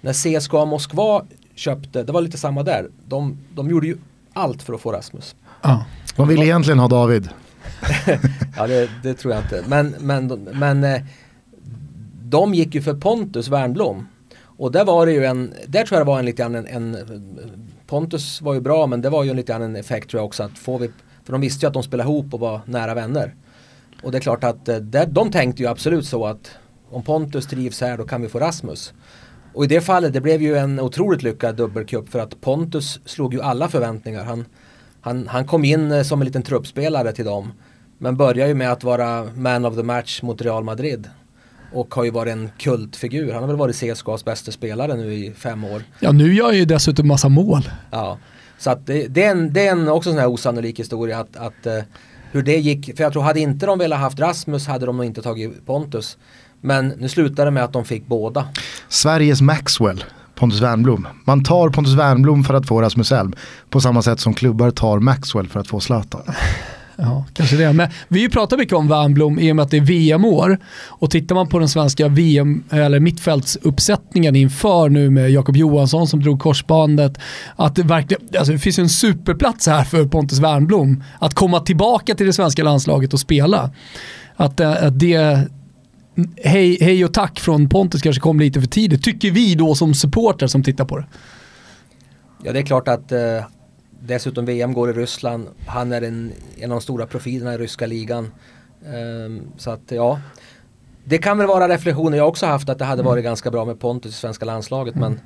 när 0.00 0.12
CSKA 0.12 0.64
Moskva 0.64 1.22
köpte, 1.54 2.02
det 2.02 2.12
var 2.12 2.20
lite 2.20 2.38
samma 2.38 2.62
där. 2.62 2.90
De, 3.06 3.38
de 3.54 3.70
gjorde 3.70 3.86
ju 3.86 3.96
allt 4.32 4.62
för 4.62 4.74
att 4.74 4.80
få 4.80 4.92
Rasmus. 4.92 5.36
Ja. 5.62 5.84
De 6.16 6.28
vill 6.28 6.42
egentligen 6.42 6.78
ha 6.78 6.88
David. 6.88 7.28
Ja 8.56 8.66
det, 8.66 8.90
det 9.02 9.14
tror 9.14 9.34
jag 9.34 9.42
inte. 9.42 9.64
Men, 9.66 9.94
men, 10.00 10.26
men 10.52 10.84
eh, 10.84 11.02
de 12.30 12.54
gick 12.54 12.74
ju 12.74 12.82
för 12.82 12.94
Pontus 12.94 13.48
Wernbloom. 13.48 14.06
Och 14.58 14.72
där 14.72 14.84
var 14.84 15.06
det 15.06 15.12
ju 15.12 15.24
en, 15.24 15.54
där 15.66 15.84
tror 15.84 15.98
jag 15.98 16.06
det 16.06 16.10
var 16.10 16.18
en 16.18 16.24
lite 16.24 16.42
grann 16.42 16.54
en, 16.54 16.66
en 16.66 16.96
Pontus 17.86 18.42
var 18.42 18.54
ju 18.54 18.60
bra 18.60 18.86
men 18.86 19.00
det 19.00 19.10
var 19.10 19.24
ju 19.24 19.30
en 19.30 19.36
lite 19.36 19.52
grann 19.52 19.62
en 19.62 19.76
effekt 19.76 20.10
tror 20.10 20.20
jag 20.20 20.26
också 20.26 20.42
att 20.42 20.58
får 20.58 20.78
vi, 20.78 20.90
för 21.24 21.32
de 21.32 21.40
visste 21.40 21.66
ju 21.66 21.68
att 21.68 21.74
de 21.74 21.82
spelade 21.82 22.10
ihop 22.10 22.34
och 22.34 22.40
var 22.40 22.60
nära 22.66 22.94
vänner. 22.94 23.34
Och 24.02 24.12
det 24.12 24.18
är 24.18 24.20
klart 24.20 24.44
att 24.44 24.68
eh, 24.68 24.76
där, 24.76 25.06
de 25.06 25.30
tänkte 25.30 25.62
ju 25.62 25.68
absolut 25.68 26.06
så 26.06 26.26
att 26.26 26.50
om 26.90 27.02
Pontus 27.02 27.46
trivs 27.46 27.80
här 27.80 27.98
då 27.98 28.04
kan 28.04 28.22
vi 28.22 28.28
få 28.28 28.38
Rasmus. 28.38 28.94
Och 29.54 29.64
i 29.64 29.66
det 29.66 29.80
fallet 29.80 30.12
det 30.12 30.20
blev 30.20 30.42
ju 30.42 30.56
en 30.56 30.80
otroligt 30.80 31.22
lyckad 31.22 31.56
dubbelcup 31.56 32.08
för 32.08 32.18
att 32.18 32.40
Pontus 32.40 33.00
slog 33.04 33.34
ju 33.34 33.42
alla 33.42 33.68
förväntningar. 33.68 34.24
Han, 34.24 34.44
han, 35.00 35.28
han 35.28 35.46
kom 35.46 35.64
in 35.64 35.92
eh, 35.92 36.02
som 36.02 36.20
en 36.20 36.26
liten 36.26 36.42
truppspelare 36.42 37.12
till 37.12 37.24
dem. 37.24 37.52
Men 37.98 38.16
började 38.16 38.48
ju 38.48 38.54
med 38.54 38.72
att 38.72 38.84
vara 38.84 39.28
man 39.36 39.64
of 39.64 39.76
the 39.76 39.82
match 39.82 40.22
mot 40.22 40.42
Real 40.42 40.64
Madrid. 40.64 41.08
Och 41.76 41.94
har 41.94 42.04
ju 42.04 42.10
varit 42.10 42.32
en 42.32 42.50
kultfigur. 42.58 43.32
Han 43.32 43.42
har 43.42 43.48
väl 43.48 43.56
varit 43.56 43.76
CSKAs 43.76 44.24
bästa 44.24 44.52
spelare 44.52 44.94
nu 44.96 45.14
i 45.14 45.32
fem 45.32 45.64
år. 45.64 45.82
ja, 46.00 46.12
nu 46.12 46.34
gör 46.34 46.46
jag 46.46 46.54
ju 46.54 46.64
dessutom 46.64 47.08
massa 47.08 47.28
mål. 47.28 47.70
Ja. 47.90 48.18
Så 48.58 48.70
att 48.70 48.86
det, 48.86 49.06
det 49.06 49.24
är, 49.24 49.30
en, 49.30 49.52
det 49.52 49.66
är 49.66 49.72
en, 49.72 49.88
också 49.88 50.10
en 50.10 50.14
sån 50.14 50.20
här 50.20 50.28
osannolik 50.28 50.80
historia 50.80 51.18
att, 51.18 51.36
att 51.36 51.66
eh, 51.66 51.78
hur 52.32 52.42
det 52.42 52.56
gick. 52.56 52.96
För 52.96 53.04
jag 53.04 53.12
tror 53.12 53.22
hade 53.22 53.40
inte 53.40 53.66
de 53.66 53.78
velat 53.78 53.98
haft 53.98 54.18
Rasmus 54.18 54.66
hade 54.66 54.86
de 54.86 54.96
nog 54.96 55.06
inte 55.06 55.22
tagit 55.22 55.66
Pontus. 55.66 56.18
Men 56.60 56.88
nu 56.88 57.08
slutade 57.08 57.44
det 57.44 57.50
med 57.50 57.64
att 57.64 57.72
de 57.72 57.84
fick 57.84 58.06
båda. 58.06 58.48
Sveriges 58.88 59.40
Maxwell, 59.40 60.04
Pontus 60.34 60.60
Wernbloom. 60.60 61.08
Man 61.24 61.44
tar 61.44 61.68
Pontus 61.68 61.94
Wernbloom 61.94 62.44
för 62.44 62.54
att 62.54 62.66
få 62.68 62.82
Rasmus 62.82 63.12
Elm. 63.12 63.32
På 63.70 63.80
samma 63.80 64.02
sätt 64.02 64.20
som 64.20 64.34
klubbar 64.34 64.70
tar 64.70 64.98
Maxwell 64.98 65.48
för 65.48 65.60
att 65.60 65.68
få 65.68 65.80
Zlatan. 65.80 66.22
Ja, 66.96 67.24
kanske 67.32 67.56
det. 67.56 67.72
Men 67.72 67.88
vi 68.08 68.28
pratar 68.28 68.56
mycket 68.56 68.74
om 68.74 68.88
Wernbloom 68.88 69.38
i 69.38 69.52
och 69.52 69.56
med 69.56 69.62
att 69.62 69.70
det 69.70 69.76
är 69.76 69.80
VM-år. 69.80 70.58
Och 70.86 71.10
tittar 71.10 71.34
man 71.34 71.48
på 71.48 71.58
den 71.58 71.68
svenska 71.68 72.08
VM, 72.08 72.64
eller 72.70 73.00
mittfältsuppsättningen 73.00 74.36
inför 74.36 74.88
nu 74.88 75.10
med 75.10 75.30
Jakob 75.30 75.56
Johansson 75.56 76.06
som 76.06 76.22
drog 76.22 76.40
korsbandet. 76.40 77.18
Att 77.56 77.76
det 77.76 77.82
verkligen, 77.82 78.22
alltså 78.38 78.52
det 78.52 78.58
finns 78.58 78.78
en 78.78 78.88
superplats 78.88 79.66
här 79.66 79.84
för 79.84 80.04
Pontus 80.04 80.38
Wernbloom 80.38 81.04
att 81.18 81.34
komma 81.34 81.60
tillbaka 81.60 82.14
till 82.14 82.26
det 82.26 82.32
svenska 82.32 82.64
landslaget 82.64 83.12
och 83.12 83.20
spela. 83.20 83.70
Att, 84.36 84.60
eh, 84.60 84.70
att 84.70 84.98
det, 84.98 85.48
hej, 86.44 86.78
hej 86.80 87.04
och 87.04 87.14
tack 87.14 87.40
från 87.40 87.68
Pontus 87.68 88.02
kanske 88.02 88.20
kom 88.20 88.40
lite 88.40 88.60
för 88.60 88.68
tidigt, 88.68 89.04
tycker 89.04 89.30
vi 89.30 89.54
då 89.54 89.74
som 89.74 89.94
supporter 89.94 90.46
som 90.46 90.62
tittar 90.62 90.84
på 90.84 90.96
det. 90.96 91.06
Ja 92.44 92.52
det 92.52 92.58
är 92.58 92.62
klart 92.62 92.88
att 92.88 93.12
eh, 93.12 93.18
dessutom 94.00 94.44
VM 94.44 94.74
går 94.74 94.90
i 94.90 94.92
Ryssland. 94.92 95.48
Han 95.66 95.92
är 95.92 96.02
en, 96.02 96.32
en 96.56 96.72
av 96.72 96.76
de 96.76 96.80
stora 96.80 97.06
profilerna 97.06 97.54
i 97.54 97.58
ryska 97.58 97.86
ligan. 97.86 98.32
Ehm, 98.86 99.42
så 99.56 99.70
att 99.70 99.80
ja. 99.88 100.20
Det 101.04 101.18
kan 101.18 101.38
väl 101.38 101.46
vara 101.46 101.68
reflektioner 101.68 102.18
jag 102.18 102.28
också 102.28 102.46
haft 102.46 102.68
att 102.68 102.78
det 102.78 102.84
hade 102.84 103.02
varit 103.02 103.24
ganska 103.24 103.50
bra 103.50 103.64
med 103.64 103.80
Pontus 103.80 104.12
i 104.12 104.14
svenska 104.14 104.44
landslaget 104.44 104.94
men 104.94 105.20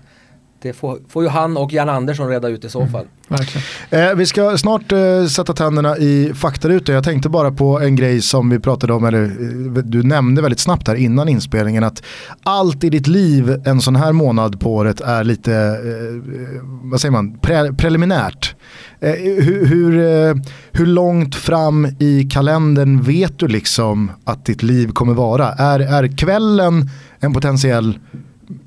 det 0.62 0.72
får, 0.72 0.98
får 1.08 1.22
ju 1.22 1.28
han 1.28 1.56
och 1.56 1.72
Jan 1.72 1.88
Andersson 1.88 2.28
reda 2.28 2.48
ut 2.48 2.64
i 2.64 2.68
så 2.68 2.86
fall. 2.86 3.04
Verkligen. 3.28 3.64
Eh, 3.90 4.14
vi 4.14 4.26
ska 4.26 4.58
snart 4.58 4.92
eh, 4.92 5.26
sätta 5.26 5.52
tänderna 5.52 5.98
i 5.98 6.32
faktarutor. 6.34 6.94
Jag 6.94 7.04
tänkte 7.04 7.28
bara 7.28 7.52
på 7.52 7.80
en 7.80 7.96
grej 7.96 8.22
som 8.22 8.50
vi 8.50 8.58
pratade 8.58 8.92
om, 8.92 9.04
eller 9.04 9.22
eh, 9.22 9.82
du 9.84 10.02
nämnde 10.02 10.42
väldigt 10.42 10.60
snabbt 10.60 10.88
här 10.88 10.94
innan 10.94 11.28
inspelningen, 11.28 11.84
att 11.84 12.02
allt 12.42 12.84
i 12.84 12.90
ditt 12.90 13.06
liv 13.06 13.62
en 13.64 13.80
sån 13.80 13.96
här 13.96 14.12
månad 14.12 14.60
på 14.60 14.74
året 14.74 15.00
är 15.00 15.24
lite, 15.24 15.54
eh, 15.54 16.62
vad 16.82 17.00
säger 17.00 17.12
man, 17.12 17.38
pre 17.38 17.72
preliminärt. 17.72 18.54
Eh, 19.00 19.12
hur, 19.14 19.66
hur, 19.66 19.98
eh, 19.98 20.34
hur 20.72 20.86
långt 20.86 21.34
fram 21.34 21.88
i 21.98 22.28
kalendern 22.30 23.02
vet 23.02 23.38
du 23.38 23.48
liksom 23.48 24.10
att 24.24 24.44
ditt 24.44 24.62
liv 24.62 24.92
kommer 24.92 25.14
vara? 25.14 25.52
Är, 25.52 25.80
är 25.80 26.16
kvällen 26.16 26.90
en 27.20 27.32
potentiell 27.32 27.98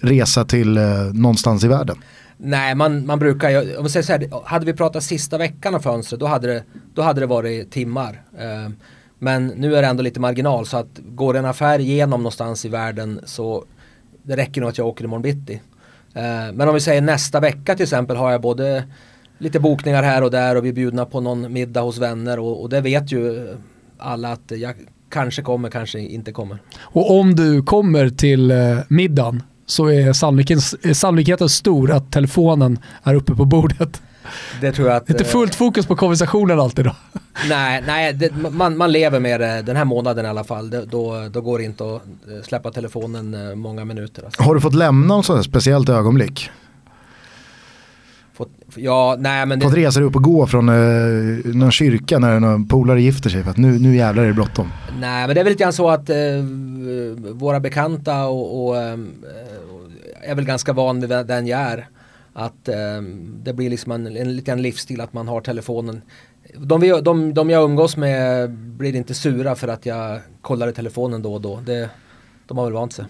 resa 0.01 0.45
till 0.45 0.77
eh, 0.77 0.83
någonstans 1.13 1.63
i 1.63 1.67
världen? 1.67 1.97
Nej, 2.37 2.75
man, 2.75 3.05
man 3.05 3.19
brukar, 3.19 3.77
om 3.77 3.83
vi 3.83 3.89
säger 3.89 4.03
så 4.03 4.11
här, 4.11 4.45
hade 4.45 4.65
vi 4.65 4.73
pratat 4.73 5.03
sista 5.03 5.37
veckan 5.37 5.75
av 5.75 5.79
fönstret 5.79 6.19
då 6.19 6.25
hade 6.25 6.47
det, 6.47 6.63
då 6.93 7.01
hade 7.01 7.19
det 7.19 7.25
varit 7.25 7.71
timmar. 7.71 8.21
Eh, 8.37 8.71
men 9.19 9.47
nu 9.47 9.75
är 9.75 9.81
det 9.81 9.87
ändå 9.87 10.03
lite 10.03 10.19
marginal 10.19 10.65
så 10.65 10.77
att 10.77 10.99
går 11.05 11.37
en 11.37 11.45
affär 11.45 11.79
igenom 11.79 12.19
någonstans 12.19 12.65
i 12.65 12.69
världen 12.69 13.19
så 13.25 13.65
det 14.23 14.35
räcker 14.35 14.61
nog 14.61 14.69
att 14.69 14.77
jag 14.77 14.87
åker 14.87 15.03
imorgon 15.03 15.21
bitti. 15.21 15.61
Eh, 16.13 16.53
men 16.53 16.67
om 16.67 16.73
vi 16.73 16.79
säger 16.79 17.01
nästa 17.01 17.39
vecka 17.39 17.75
till 17.75 17.83
exempel 17.83 18.15
har 18.15 18.31
jag 18.31 18.41
både 18.41 18.83
lite 19.37 19.59
bokningar 19.59 20.03
här 20.03 20.23
och 20.23 20.31
där 20.31 20.55
och 20.55 20.65
vi 20.65 20.69
är 20.69 20.73
bjudna 20.73 21.05
på 21.05 21.21
någon 21.21 21.53
middag 21.53 21.81
hos 21.81 21.97
vänner 21.97 22.39
och, 22.39 22.61
och 22.61 22.69
det 22.69 22.81
vet 22.81 23.11
ju 23.11 23.53
alla 23.97 24.31
att 24.31 24.51
jag 24.51 24.75
kanske 25.09 25.41
kommer, 25.41 25.69
kanske 25.69 25.99
inte 25.99 26.31
kommer. 26.31 26.57
Och 26.79 27.19
om 27.19 27.35
du 27.35 27.63
kommer 27.63 28.09
till 28.09 28.51
eh, 28.51 28.77
middagen 28.87 29.43
så 29.65 29.87
är 29.87 30.13
sannolikheten, 30.13 30.79
är 30.81 30.93
sannolikheten 30.93 31.49
stor 31.49 31.91
att 31.91 32.11
telefonen 32.11 32.79
är 33.03 33.15
uppe 33.15 33.35
på 33.35 33.45
bordet. 33.45 34.01
Det 34.61 34.71
tror 34.71 34.87
jag 34.87 34.97
att... 34.97 35.09
Inte 35.09 35.23
eh, 35.23 35.29
fullt 35.29 35.55
fokus 35.55 35.85
på 35.85 35.95
konversationen 35.95 36.59
alltid 36.59 36.85
då. 36.85 36.95
Nej, 37.49 37.83
nej 37.87 38.13
det, 38.13 38.31
man, 38.51 38.77
man 38.77 38.91
lever 38.91 39.19
med 39.19 39.39
det 39.39 39.61
den 39.61 39.75
här 39.75 39.85
månaden 39.85 40.25
i 40.25 40.29
alla 40.29 40.43
fall. 40.43 40.69
Det, 40.69 40.85
då, 40.85 41.29
då 41.31 41.41
går 41.41 41.57
det 41.57 41.63
inte 41.63 41.83
att 41.83 42.01
eh, 42.03 42.43
släppa 42.43 42.71
telefonen 42.71 43.49
eh, 43.49 43.55
många 43.55 43.85
minuter. 43.85 44.23
Alltså. 44.25 44.43
Har 44.43 44.55
du 44.55 44.61
fått 44.61 44.75
lämna 44.75 45.15
något 45.15 45.25
sånt 45.25 45.45
speciellt 45.45 45.89
ögonblick? 45.89 46.49
Ja, 48.75 49.15
nej 49.19 49.45
men 49.45 49.59
det, 49.59 49.65
Fått 49.65 49.77
resa 49.77 50.01
upp 50.01 50.15
och 50.15 50.23
gå 50.23 50.47
från 50.47 50.69
eh, 50.69 51.55
någon 51.55 51.71
kyrka 51.71 52.19
när 52.19 52.39
någon 52.39 52.67
polare 52.67 53.01
gifter 53.01 53.29
sig 53.29 53.43
för 53.43 53.51
att 53.51 53.57
nu, 53.57 53.79
nu 53.79 53.95
jävlar 53.95 54.23
är 54.23 54.27
det 54.27 54.33
bråttom. 54.33 54.71
nej, 54.99 55.27
men 55.27 55.35
det 55.35 55.41
är 55.41 55.43
väl 55.43 55.53
lite 55.53 55.63
grann 55.63 55.73
så 55.73 55.89
att 55.89 56.09
eh, 56.09 56.17
våra 57.33 57.59
bekanta 57.59 58.25
och, 58.25 58.65
och 58.65 58.77
eh, 58.77 58.97
är 60.21 60.35
väl 60.35 60.45
ganska 60.45 60.73
van 60.73 60.99
vid 60.99 61.09
den 61.09 61.47
jag 61.47 61.59
är. 61.59 61.87
Att 62.33 62.67
eh, 62.67 63.01
det 63.43 63.53
blir 63.53 63.69
liksom 63.69 63.91
en, 63.91 64.17
en 64.17 64.35
liten 64.35 64.61
livsstil 64.61 65.01
att 65.01 65.13
man 65.13 65.27
har 65.27 65.41
telefonen. 65.41 66.01
De, 66.57 67.01
de, 67.03 67.33
de 67.33 67.49
jag 67.49 67.63
umgås 67.63 67.97
med 67.97 68.51
blir 68.51 68.95
inte 68.95 69.13
sura 69.13 69.55
för 69.55 69.67
att 69.67 69.85
jag 69.85 70.19
kollar 70.41 70.67
i 70.67 70.73
telefonen 70.73 71.21
då 71.21 71.33
och 71.33 71.41
då. 71.41 71.59
Det, 71.65 71.89
de 72.47 72.57
har 72.57 72.65
väl 72.65 72.73
vant 72.73 72.93
sig. 72.93 73.05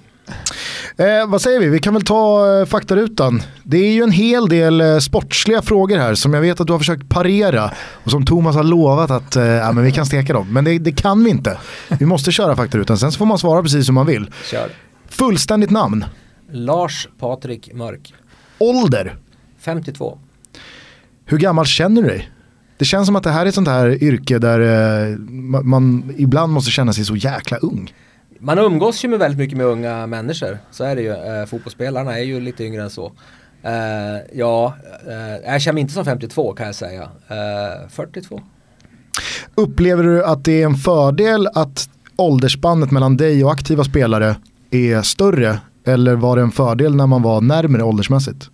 Eh, 0.97 1.27
vad 1.27 1.41
säger 1.41 1.59
vi? 1.59 1.69
Vi 1.69 1.79
kan 1.79 1.93
väl 1.93 2.03
ta 2.03 2.59
eh, 2.59 2.65
faktarutan. 2.65 3.41
Det 3.63 3.77
är 3.77 3.93
ju 3.93 4.03
en 4.03 4.11
hel 4.11 4.49
del 4.49 4.81
eh, 4.81 4.97
sportsliga 4.97 5.61
frågor 5.61 5.97
här 5.97 6.15
som 6.15 6.33
jag 6.33 6.41
vet 6.41 6.59
att 6.59 6.67
du 6.67 6.73
har 6.73 6.79
försökt 6.79 7.09
parera 7.09 7.71
och 8.03 8.11
som 8.11 8.25
Thomas 8.25 8.55
har 8.55 8.63
lovat 8.63 9.11
att 9.11 9.35
eh, 9.35 9.43
ja, 9.43 9.71
men 9.71 9.83
vi 9.83 9.91
kan 9.91 10.05
steka 10.05 10.33
dem. 10.33 10.53
Men 10.53 10.63
det, 10.63 10.79
det 10.79 10.91
kan 10.91 11.23
vi 11.23 11.29
inte. 11.29 11.57
Vi 11.99 12.05
måste 12.05 12.31
köra 12.31 12.55
faktarutan, 12.55 12.97
sen 12.97 13.11
så 13.11 13.17
får 13.17 13.25
man 13.25 13.37
svara 13.39 13.61
precis 13.63 13.85
som 13.85 13.95
man 13.95 14.05
vill. 14.05 14.31
Kör. 14.51 14.69
Fullständigt 15.09 15.69
namn, 15.69 16.05
Lars 16.51 17.07
Patrik 17.19 17.73
Mörk. 17.73 18.13
ålder, 18.57 19.15
52. 19.59 20.17
hur 21.25 21.37
gammal 21.37 21.65
känner 21.65 22.01
du 22.01 22.07
dig? 22.07 22.29
Det 22.77 22.85
känns 22.85 23.05
som 23.05 23.15
att 23.15 23.23
det 23.23 23.31
här 23.31 23.41
är 23.45 23.49
ett 23.49 23.55
sånt 23.55 23.67
här 23.67 24.03
yrke 24.03 24.39
där 24.39 24.59
eh, 25.11 25.17
man, 25.17 25.69
man 25.69 26.13
ibland 26.17 26.53
måste 26.53 26.71
känna 26.71 26.93
sig 26.93 27.05
så 27.05 27.15
jäkla 27.15 27.57
ung. 27.57 27.93
Man 28.45 28.59
umgås 28.59 29.05
ju 29.05 29.07
med 29.07 29.19
väldigt 29.19 29.37
mycket 29.37 29.57
med 29.57 29.65
unga 29.65 30.07
människor. 30.07 30.57
Så 30.71 30.83
är 30.83 30.95
det 30.95 31.01
ju. 31.01 31.11
Eh, 31.11 31.45
fotbollsspelarna 31.45 32.19
är 32.19 32.23
ju 32.23 32.39
lite 32.39 32.63
yngre 32.63 32.83
än 32.83 32.89
så. 32.89 33.11
Eh, 33.63 33.71
ja, 34.33 34.75
eh, 35.07 35.51
jag 35.51 35.61
känner 35.61 35.73
mig 35.73 35.81
inte 35.81 35.93
som 35.93 36.05
52 36.05 36.53
kan 36.53 36.65
jag 36.65 36.75
säga. 36.75 37.01
Eh, 37.01 37.89
42. 37.89 38.41
Upplever 39.55 40.03
du 40.03 40.25
att 40.25 40.43
det 40.43 40.61
är 40.61 40.65
en 40.65 40.75
fördel 40.75 41.47
att 41.47 41.89
åldersspannet 42.15 42.91
mellan 42.91 43.17
dig 43.17 43.45
och 43.45 43.51
aktiva 43.51 43.83
spelare 43.83 44.35
är 44.71 45.01
större 45.01 45.59
eller 45.85 46.15
var 46.15 46.35
det 46.35 46.41
en 46.41 46.51
fördel 46.51 46.95
när 46.95 47.07
man 47.07 47.21
var 47.21 47.41
närmare 47.41 47.83
åldersmässigt? 47.83 48.49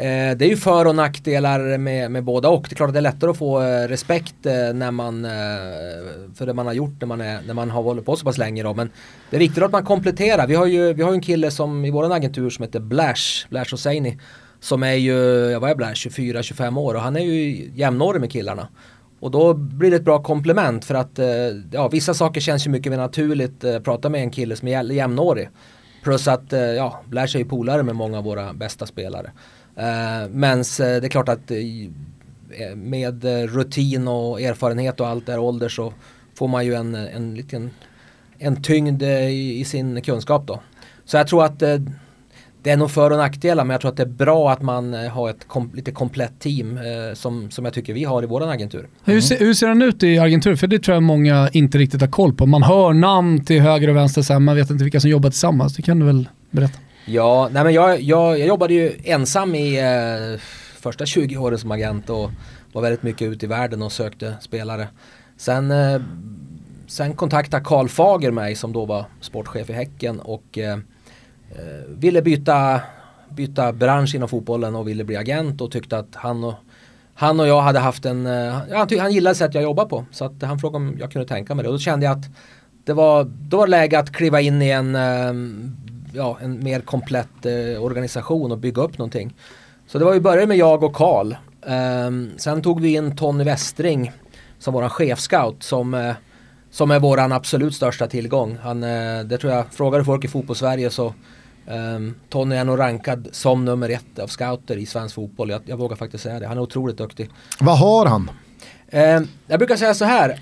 Eh, 0.00 0.36
det 0.36 0.44
är 0.44 0.48
ju 0.48 0.56
för 0.56 0.86
och 0.86 0.94
nackdelar 0.94 1.78
med, 1.78 2.10
med 2.10 2.24
båda 2.24 2.48
och. 2.48 2.66
Det 2.68 2.72
är 2.72 2.76
klart 2.76 2.88
att 2.88 2.94
det 2.94 2.98
är 2.98 3.02
lättare 3.02 3.30
att 3.30 3.36
få 3.36 3.62
eh, 3.62 3.88
respekt 3.88 4.46
eh, 4.46 4.52
när 4.74 4.90
man, 4.90 5.24
eh, 5.24 5.30
för 6.34 6.46
det 6.46 6.54
man 6.54 6.66
har 6.66 6.72
gjort 6.72 7.00
när 7.00 7.06
man, 7.06 7.20
är, 7.20 7.40
när 7.46 7.54
man 7.54 7.70
har 7.70 7.82
hållit 7.82 8.04
på 8.04 8.16
så 8.16 8.24
pass 8.24 8.38
länge. 8.38 8.62
Då. 8.62 8.74
Men 8.74 8.90
det 9.30 9.36
är 9.36 9.40
viktigt 9.40 9.62
att 9.62 9.72
man 9.72 9.84
kompletterar. 9.84 10.46
Vi 10.46 10.54
har 10.54 10.66
ju, 10.66 10.92
vi 10.92 11.02
har 11.02 11.10
ju 11.10 11.14
en 11.14 11.22
kille 11.22 11.50
som 11.50 11.84
i 11.84 11.90
vår 11.90 12.12
agentur 12.12 12.50
som 12.50 12.62
heter 12.62 12.80
Blash, 12.80 13.46
Blash 13.50 13.70
Hosseini. 13.70 14.18
Som 14.60 14.82
är 14.82 14.94
ju, 14.94 15.14
vad 15.58 15.70
är 15.70 15.74
Blash, 15.74 15.94
24-25 15.94 16.78
år 16.78 16.94
och 16.94 17.00
han 17.00 17.16
är 17.16 17.20
ju 17.20 17.70
jämnårig 17.74 18.20
med 18.20 18.32
killarna. 18.32 18.68
Och 19.20 19.30
då 19.30 19.54
blir 19.54 19.90
det 19.90 19.96
ett 19.96 20.04
bra 20.04 20.22
komplement 20.22 20.84
för 20.84 20.94
att 20.94 21.18
eh, 21.18 21.26
ja, 21.72 21.88
vissa 21.88 22.14
saker 22.14 22.40
känns 22.40 22.66
ju 22.66 22.70
mycket 22.70 22.92
mer 22.92 22.98
naturligt. 22.98 23.64
att 23.64 23.84
prata 23.84 24.08
med 24.08 24.20
en 24.20 24.30
kille 24.30 24.56
som 24.56 24.68
är 24.68 24.92
jämnårig. 24.92 25.48
Plus 26.02 26.28
att 26.28 26.52
ja, 26.76 27.00
Blash 27.08 27.36
är 27.36 27.38
ju 27.38 27.44
polare 27.44 27.82
med 27.82 27.96
många 27.96 28.18
av 28.18 28.24
våra 28.24 28.52
bästa 28.52 28.86
spelare. 28.86 29.30
Uh, 29.80 30.30
Men 30.30 30.58
eh, 30.58 30.64
det 30.78 30.84
är 30.84 31.08
klart 31.08 31.28
att 31.28 31.50
uh, 31.50 32.76
med 32.76 33.24
rutin 33.48 34.08
och 34.08 34.40
erfarenhet 34.40 35.00
och 35.00 35.08
allt 35.08 35.26
där 35.26 35.38
ålder 35.38 35.68
så 35.68 35.92
får 36.34 36.48
man 36.48 36.66
ju 36.66 36.74
en, 36.74 36.94
en 36.94 37.34
liten 37.34 37.70
en 38.38 38.62
tyngd 38.62 39.02
i, 39.02 39.60
i 39.60 39.64
sin 39.64 40.02
kunskap 40.02 40.46
då. 40.46 40.60
Så 41.04 41.16
jag 41.16 41.26
tror 41.26 41.44
att 41.44 41.62
det 42.62 42.70
är 42.70 42.76
nog 42.76 42.90
för 42.90 43.10
och 43.10 43.18
nackdelar 43.18 43.64
men 43.64 43.74
jag 43.74 43.80
tror 43.80 43.90
att 43.90 43.96
det 43.96 44.02
är 44.02 44.06
bra 44.06 44.52
att 44.52 44.62
man 44.62 44.94
har 44.94 45.30
ett 45.30 45.48
kom, 45.48 45.70
lite 45.74 45.92
komplett 45.92 46.40
team 46.40 46.76
eh, 46.76 47.14
som, 47.14 47.50
som 47.50 47.64
jag 47.64 47.74
tycker 47.74 47.94
vi 47.94 48.04
har 48.04 48.22
i 48.22 48.26
vår 48.26 48.50
agentur. 48.50 48.78
Mm. 48.78 48.90
Hur, 49.04 49.20
ser, 49.20 49.38
hur 49.38 49.54
ser 49.54 49.68
den 49.68 49.82
ut 49.82 50.02
i 50.02 50.18
agenturen? 50.18 50.56
För 50.56 50.66
det 50.66 50.78
tror 50.78 50.94
jag 50.94 51.02
många 51.02 51.48
inte 51.52 51.78
riktigt 51.78 52.00
har 52.00 52.08
koll 52.08 52.32
på. 52.32 52.46
Man 52.46 52.62
hör 52.62 52.92
namn 52.92 53.44
till 53.44 53.60
höger 53.60 53.88
och 53.88 53.96
vänster, 53.96 54.22
så 54.22 54.32
här, 54.32 54.40
man 54.40 54.56
vet 54.56 54.70
inte 54.70 54.84
vilka 54.84 55.00
som 55.00 55.10
jobbar 55.10 55.30
tillsammans. 55.30 55.76
Det 55.76 55.82
kan 55.82 55.98
du 55.98 56.06
väl 56.06 56.28
berätta? 56.50 56.78
Ja, 57.04 57.48
nej 57.52 57.64
men 57.64 57.72
jag, 57.72 58.00
jag, 58.00 58.38
jag 58.38 58.48
jobbade 58.48 58.74
ju 58.74 58.92
ensam 59.04 59.54
i 59.54 59.78
eh, 59.78 60.40
första 60.80 61.06
20 61.06 61.36
åren 61.36 61.58
som 61.58 61.70
agent 61.70 62.10
och 62.10 62.30
var 62.72 62.82
väldigt 62.82 63.02
mycket 63.02 63.28
ute 63.28 63.46
i 63.46 63.48
världen 63.48 63.82
och 63.82 63.92
sökte 63.92 64.34
spelare. 64.40 64.88
Sen, 65.36 65.70
eh, 65.70 66.00
sen 66.86 67.14
kontaktade 67.14 67.64
Karl 67.64 67.88
Fager 67.88 68.30
mig 68.30 68.54
som 68.54 68.72
då 68.72 68.84
var 68.84 69.04
sportchef 69.20 69.70
i 69.70 69.72
Häcken 69.72 70.20
och 70.20 70.58
eh, 70.58 70.78
eh, 71.50 71.88
ville 71.88 72.22
byta, 72.22 72.80
byta 73.28 73.72
bransch 73.72 74.14
inom 74.14 74.28
fotbollen 74.28 74.76
och 74.76 74.88
ville 74.88 75.04
bli 75.04 75.16
agent 75.16 75.60
och 75.60 75.70
tyckte 75.70 75.98
att 75.98 76.14
han 76.14 76.44
och, 76.44 76.54
han 77.14 77.40
och 77.40 77.46
jag 77.46 77.60
hade 77.60 77.78
haft 77.78 78.04
en, 78.04 78.26
eh, 78.26 78.52
han, 78.72 78.88
han 78.98 79.12
gillade 79.12 79.34
sättet 79.34 79.54
jag 79.54 79.62
jobbar 79.62 79.84
på 79.84 80.04
så 80.10 80.24
att 80.24 80.42
han 80.42 80.58
frågade 80.58 80.84
om 80.84 80.96
jag 81.00 81.12
kunde 81.12 81.28
tänka 81.28 81.54
mig 81.54 81.62
det 81.62 81.68
och 81.68 81.74
då 81.74 81.78
kände 81.78 82.06
jag 82.06 82.18
att 82.18 82.26
det 82.84 82.92
var, 82.92 83.24
då 83.24 83.56
var 83.56 83.66
det 83.66 83.70
läge 83.70 83.98
att 83.98 84.12
kliva 84.12 84.40
in 84.40 84.62
i 84.62 84.68
en 84.70 84.94
eh, 84.94 85.32
ja, 86.12 86.38
en 86.42 86.64
mer 86.64 86.80
komplett 86.80 87.46
eh, 87.46 87.82
organisation 87.82 88.52
och 88.52 88.58
bygga 88.58 88.82
upp 88.82 88.98
någonting. 88.98 89.34
Så 89.86 89.98
det 89.98 90.04
var 90.04 90.14
ju 90.14 90.20
började 90.20 90.46
med 90.46 90.56
jag 90.56 90.82
och 90.82 90.94
Karl. 90.94 91.34
Um, 91.62 92.30
sen 92.36 92.62
tog 92.62 92.80
vi 92.80 92.94
in 92.94 93.16
Tony 93.16 93.44
Westring 93.44 94.12
som 94.58 94.74
våran 94.74 94.90
chefscout 94.90 95.62
som, 95.62 95.94
uh, 95.94 96.14
som 96.70 96.90
är 96.90 97.00
våran 97.00 97.32
absolut 97.32 97.74
största 97.74 98.06
tillgång. 98.06 98.58
Han, 98.62 98.84
uh, 98.84 99.24
det 99.24 99.38
tror 99.38 99.52
jag, 99.52 99.64
frågar 99.70 99.98
du 99.98 100.04
folk 100.04 100.24
i 100.24 100.28
fotbollssverige 100.28 100.90
så 100.90 101.14
um, 101.66 102.14
Tony 102.28 102.56
är 102.56 102.64
nog 102.64 102.78
rankad 102.78 103.28
som 103.32 103.64
nummer 103.64 103.88
ett 103.88 104.18
av 104.18 104.26
scouter 104.26 104.76
i 104.76 104.86
svensk 104.86 105.14
fotboll. 105.14 105.50
Jag, 105.50 105.62
jag 105.64 105.76
vågar 105.76 105.96
faktiskt 105.96 106.24
säga 106.24 106.40
det. 106.40 106.46
Han 106.46 106.56
är 106.56 106.62
otroligt 106.62 106.98
duktig. 106.98 107.30
Vad 107.60 107.78
har 107.78 108.06
han? 108.06 108.30
Uh, 108.94 109.28
jag 109.46 109.58
brukar 109.58 109.76
säga 109.76 109.94
så 109.94 110.04
här. 110.04 110.40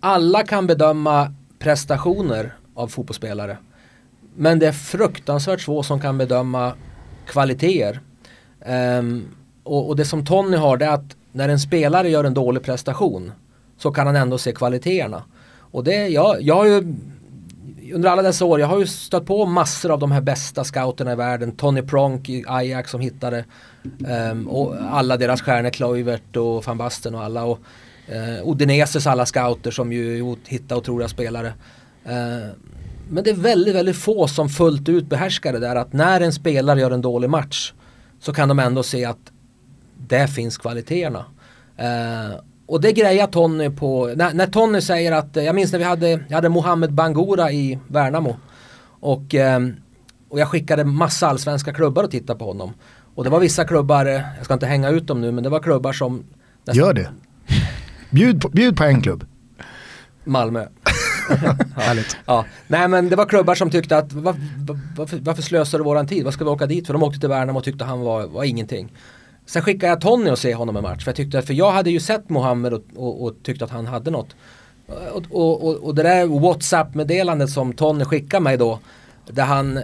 alla 0.00 0.42
kan 0.42 0.66
bedöma 0.66 1.34
prestationer 1.58 2.54
av 2.74 2.88
fotbollsspelare. 2.88 3.56
Men 4.36 4.58
det 4.58 4.66
är 4.66 4.72
fruktansvärt 4.72 5.60
få 5.60 5.82
som 5.82 6.00
kan 6.00 6.18
bedöma 6.18 6.72
kvaliteter. 7.26 8.00
Um, 8.98 9.28
och, 9.62 9.88
och, 9.88 9.96
det 9.96 10.04
som 10.04 10.24
Tony 10.24 10.56
har 10.56 10.76
det 10.76 10.84
är 10.84 10.90
att 10.90 11.16
när 11.32 11.48
en 11.48 11.60
spelare 11.60 12.10
gör 12.10 12.24
en 12.24 12.34
dålig 12.34 12.62
prestation 12.62 13.32
så 13.78 13.90
kan 13.90 14.06
han 14.06 14.16
ändå 14.16 14.38
se 14.38 14.52
kvaliteterna. 14.52 15.22
Och 15.58 15.84
det, 15.84 16.08
jag, 16.08 16.42
jag 16.42 16.54
har 16.54 16.64
ju 16.66 16.94
under 17.94 18.08
alla 18.10 18.22
dessa 18.22 18.44
år, 18.44 18.60
jag 18.60 18.66
har 18.66 18.78
ju 18.78 18.86
stött 18.86 19.26
på 19.26 19.46
massor 19.46 19.90
av 19.90 19.98
de 19.98 20.12
här 20.12 20.20
bästa 20.20 20.64
scouterna 20.64 21.12
i 21.12 21.16
världen. 21.16 21.52
Tony 21.52 21.82
Pronk 21.82 22.28
i 22.28 22.44
Ajax 22.46 22.90
som 22.90 23.00
hittade 23.00 23.44
um, 24.30 24.48
och 24.48 24.74
alla 24.90 25.16
deras 25.16 25.42
stjärnor, 25.42 25.70
Kluivert 25.70 26.36
och 26.36 26.64
van 26.64 26.78
Basten 26.78 27.14
och 27.14 27.24
alla. 27.24 27.44
Och 27.44 27.58
eh, 28.06 28.28
uh, 28.28 28.48
Odineses 28.48 29.06
alla 29.06 29.26
scouter 29.26 29.70
som 29.70 29.92
ju 29.92 30.36
hittar 30.46 30.76
otroliga 30.76 31.08
spelare. 31.08 31.52
Uh, 32.06 32.50
men 33.08 33.24
det 33.24 33.30
är 33.30 33.34
väldigt, 33.34 33.74
väldigt 33.74 33.96
få 33.96 34.28
som 34.28 34.48
fullt 34.48 34.88
ut 34.88 35.06
behärskar 35.06 35.52
det 35.52 35.58
där 35.58 35.76
att 35.76 35.92
när 35.92 36.20
en 36.20 36.32
spelare 36.32 36.80
gör 36.80 36.90
en 36.90 37.00
dålig 37.00 37.30
match 37.30 37.72
så 38.20 38.32
kan 38.32 38.48
de 38.48 38.58
ändå 38.58 38.82
se 38.82 39.04
att 39.04 39.32
det 40.08 40.28
finns 40.28 40.58
kvaliteterna. 40.58 41.24
Uh, 41.80 42.36
och 42.66 42.80
det 42.80 42.92
grejar 42.92 43.26
Tony 43.26 43.70
på, 43.70 44.12
när, 44.16 44.34
när, 44.34 44.46
Tony 44.46 44.80
säger 44.80 45.12
att, 45.12 45.36
jag 45.36 45.54
minns 45.54 45.72
när 45.72 45.78
vi 45.78 45.84
hade, 45.84 46.10
jag 46.10 46.34
hade 46.34 46.48
Mohamed 46.48 46.92
Bangura 46.92 47.52
i 47.52 47.78
Värnamo. 47.88 48.36
Och, 49.00 49.34
um, 49.34 49.76
och 50.28 50.40
jag 50.40 50.48
skickade 50.48 50.84
massa 50.84 51.28
allsvenska 51.28 51.72
klubbar 51.72 52.04
och 52.04 52.10
titta 52.10 52.34
på 52.34 52.44
honom. 52.44 52.72
Och 53.14 53.24
det 53.24 53.30
var 53.30 53.40
vissa 53.40 53.64
klubbar, 53.64 54.06
jag 54.06 54.44
ska 54.44 54.54
inte 54.54 54.66
hänga 54.66 54.88
ut 54.88 55.06
dem 55.06 55.20
nu, 55.20 55.32
men 55.32 55.44
det 55.44 55.50
var 55.50 55.60
klubbar 55.60 55.92
som... 55.92 56.24
Nästan, 56.64 56.84
Gör 56.84 56.94
det. 56.94 57.08
Bjud 58.10 58.40
på, 58.40 58.48
bjud 58.48 58.76
på 58.76 58.84
en 58.84 59.02
klubb. 59.02 59.24
Malmö. 60.24 60.66
Härligt. 61.76 62.16
Ja. 62.26 62.44
Nej 62.66 62.88
men 62.88 63.08
det 63.08 63.16
var 63.16 63.26
klubbar 63.26 63.54
som 63.54 63.70
tyckte 63.70 63.98
att 63.98 64.12
var, 64.12 64.34
varför, 64.96 65.16
varför 65.16 65.42
slösar 65.42 65.78
du 65.78 65.84
våran 65.84 66.06
tid? 66.06 66.24
Vad 66.24 66.34
ska 66.34 66.44
vi 66.44 66.50
åka 66.50 66.66
dit 66.66 66.86
för? 66.86 66.92
De 66.92 67.02
åkte 67.02 67.20
till 67.20 67.28
Värnamo 67.28 67.58
och 67.58 67.64
tyckte 67.64 67.84
han 67.84 68.00
var, 68.00 68.26
var 68.26 68.44
ingenting. 68.44 68.92
Sen 69.46 69.62
skickade 69.62 69.86
jag 69.86 70.00
Tony 70.00 70.30
och 70.30 70.38
se 70.38 70.54
honom 70.54 70.76
en 70.76 70.82
match. 70.82 71.04
För 71.04 71.10
jag, 71.10 71.16
tyckte, 71.16 71.42
för 71.42 71.54
jag 71.54 71.72
hade 71.72 71.90
ju 71.90 72.00
sett 72.00 72.28
Mohammed 72.28 72.72
och, 72.72 72.84
och, 72.96 73.24
och 73.24 73.34
tyckte 73.42 73.64
att 73.64 73.70
han 73.70 73.86
hade 73.86 74.10
något. 74.10 74.36
Och, 75.12 75.64
och, 75.64 75.74
och 75.76 75.94
det 75.94 76.02
där 76.02 76.26
WhatsApp-meddelandet 76.26 77.50
som 77.50 77.72
Tony 77.72 78.04
skickade 78.04 78.42
mig 78.42 78.56
då. 78.56 78.78
Där 79.26 79.44
han 79.44 79.80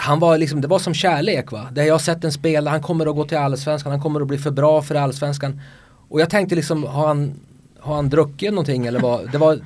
han 0.00 0.20
var 0.20 0.38
liksom, 0.38 0.60
det 0.60 0.68
var 0.68 0.78
som 0.78 0.94
kärlek 0.94 1.52
va. 1.52 1.68
Där 1.72 1.84
jag 1.84 1.94
har 1.94 1.98
sett 1.98 2.24
en 2.24 2.32
spelare, 2.32 2.72
han 2.72 2.82
kommer 2.82 3.06
att 3.06 3.16
gå 3.16 3.24
till 3.24 3.38
allsvenskan, 3.38 3.92
han 3.92 4.00
kommer 4.00 4.20
att 4.20 4.26
bli 4.26 4.38
för 4.38 4.50
bra 4.50 4.82
för 4.82 4.94
allsvenskan. 4.94 5.60
Och 6.08 6.20
jag 6.20 6.30
tänkte 6.30 6.54
liksom, 6.54 6.84
har 6.84 7.06
han, 7.06 7.34
har 7.78 7.94
han 7.94 8.10
druckit 8.10 8.50
någonting 8.50 8.86
eller 8.86 9.00
vad? 9.00 9.32
Det 9.32 9.38
var, 9.38 9.60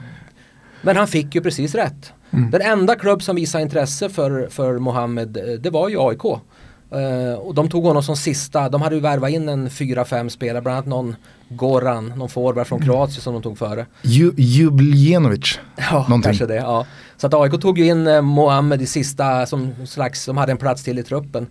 men 0.85 0.97
han 0.97 1.09
fick 1.09 1.35
ju 1.35 1.41
precis 1.41 1.75
rätt. 1.75 2.12
Mm. 2.31 2.50
Den 2.50 2.62
enda 2.62 2.95
klubb 2.95 3.23
som 3.23 3.37
visade 3.37 3.62
intresse 3.62 4.09
för, 4.09 4.49
för 4.50 4.79
Mohammed 4.79 5.37
eh, 5.37 5.43
det 5.45 5.71
var 5.71 5.88
ju 5.88 6.00
AIK. 6.00 6.25
Uh, 6.25 7.03
eh, 7.03 7.35
och 7.35 7.55
de 7.55 7.69
tog 7.69 7.85
honom 7.85 8.03
som 8.03 8.17
sista, 8.17 8.69
de 8.69 8.83
hade 8.83 8.95
ju 8.95 9.00
värvat 9.00 9.31
in 9.31 9.49
en 9.49 9.71
fyra, 9.71 10.05
fem 10.05 10.31
spelare, 10.31 10.62
bland 10.62 10.76
annat 10.76 10.87
någon 10.87 11.17
Goran, 11.49 12.12
någon 12.17 12.29
forward 12.29 12.67
från 12.67 12.79
mm. 12.79 12.88
Kroatien 12.88 13.21
som 13.21 13.33
de 13.33 13.43
tog 13.43 13.59
före. 13.59 13.87
Ju, 14.03 14.33
Jubiljenovic. 14.37 15.59
Ja, 15.76 15.93
någonting. 15.93 16.23
kanske 16.23 16.47
det. 16.47 16.55
Ja. 16.55 16.87
Så 17.17 17.26
att 17.26 17.35
AIK 17.35 17.61
tog 17.61 17.79
ju 17.79 17.87
in 17.87 18.07
uh, 18.07 18.21
Mohammed 18.21 18.83
i 18.83 18.87
sista, 18.87 19.47
som 19.47 19.87
slags, 19.87 20.26
de 20.26 20.37
hade 20.37 20.53
en 20.53 20.59
plats 20.59 20.83
till 20.85 20.99
i 20.99 21.03
truppen. 21.03 21.47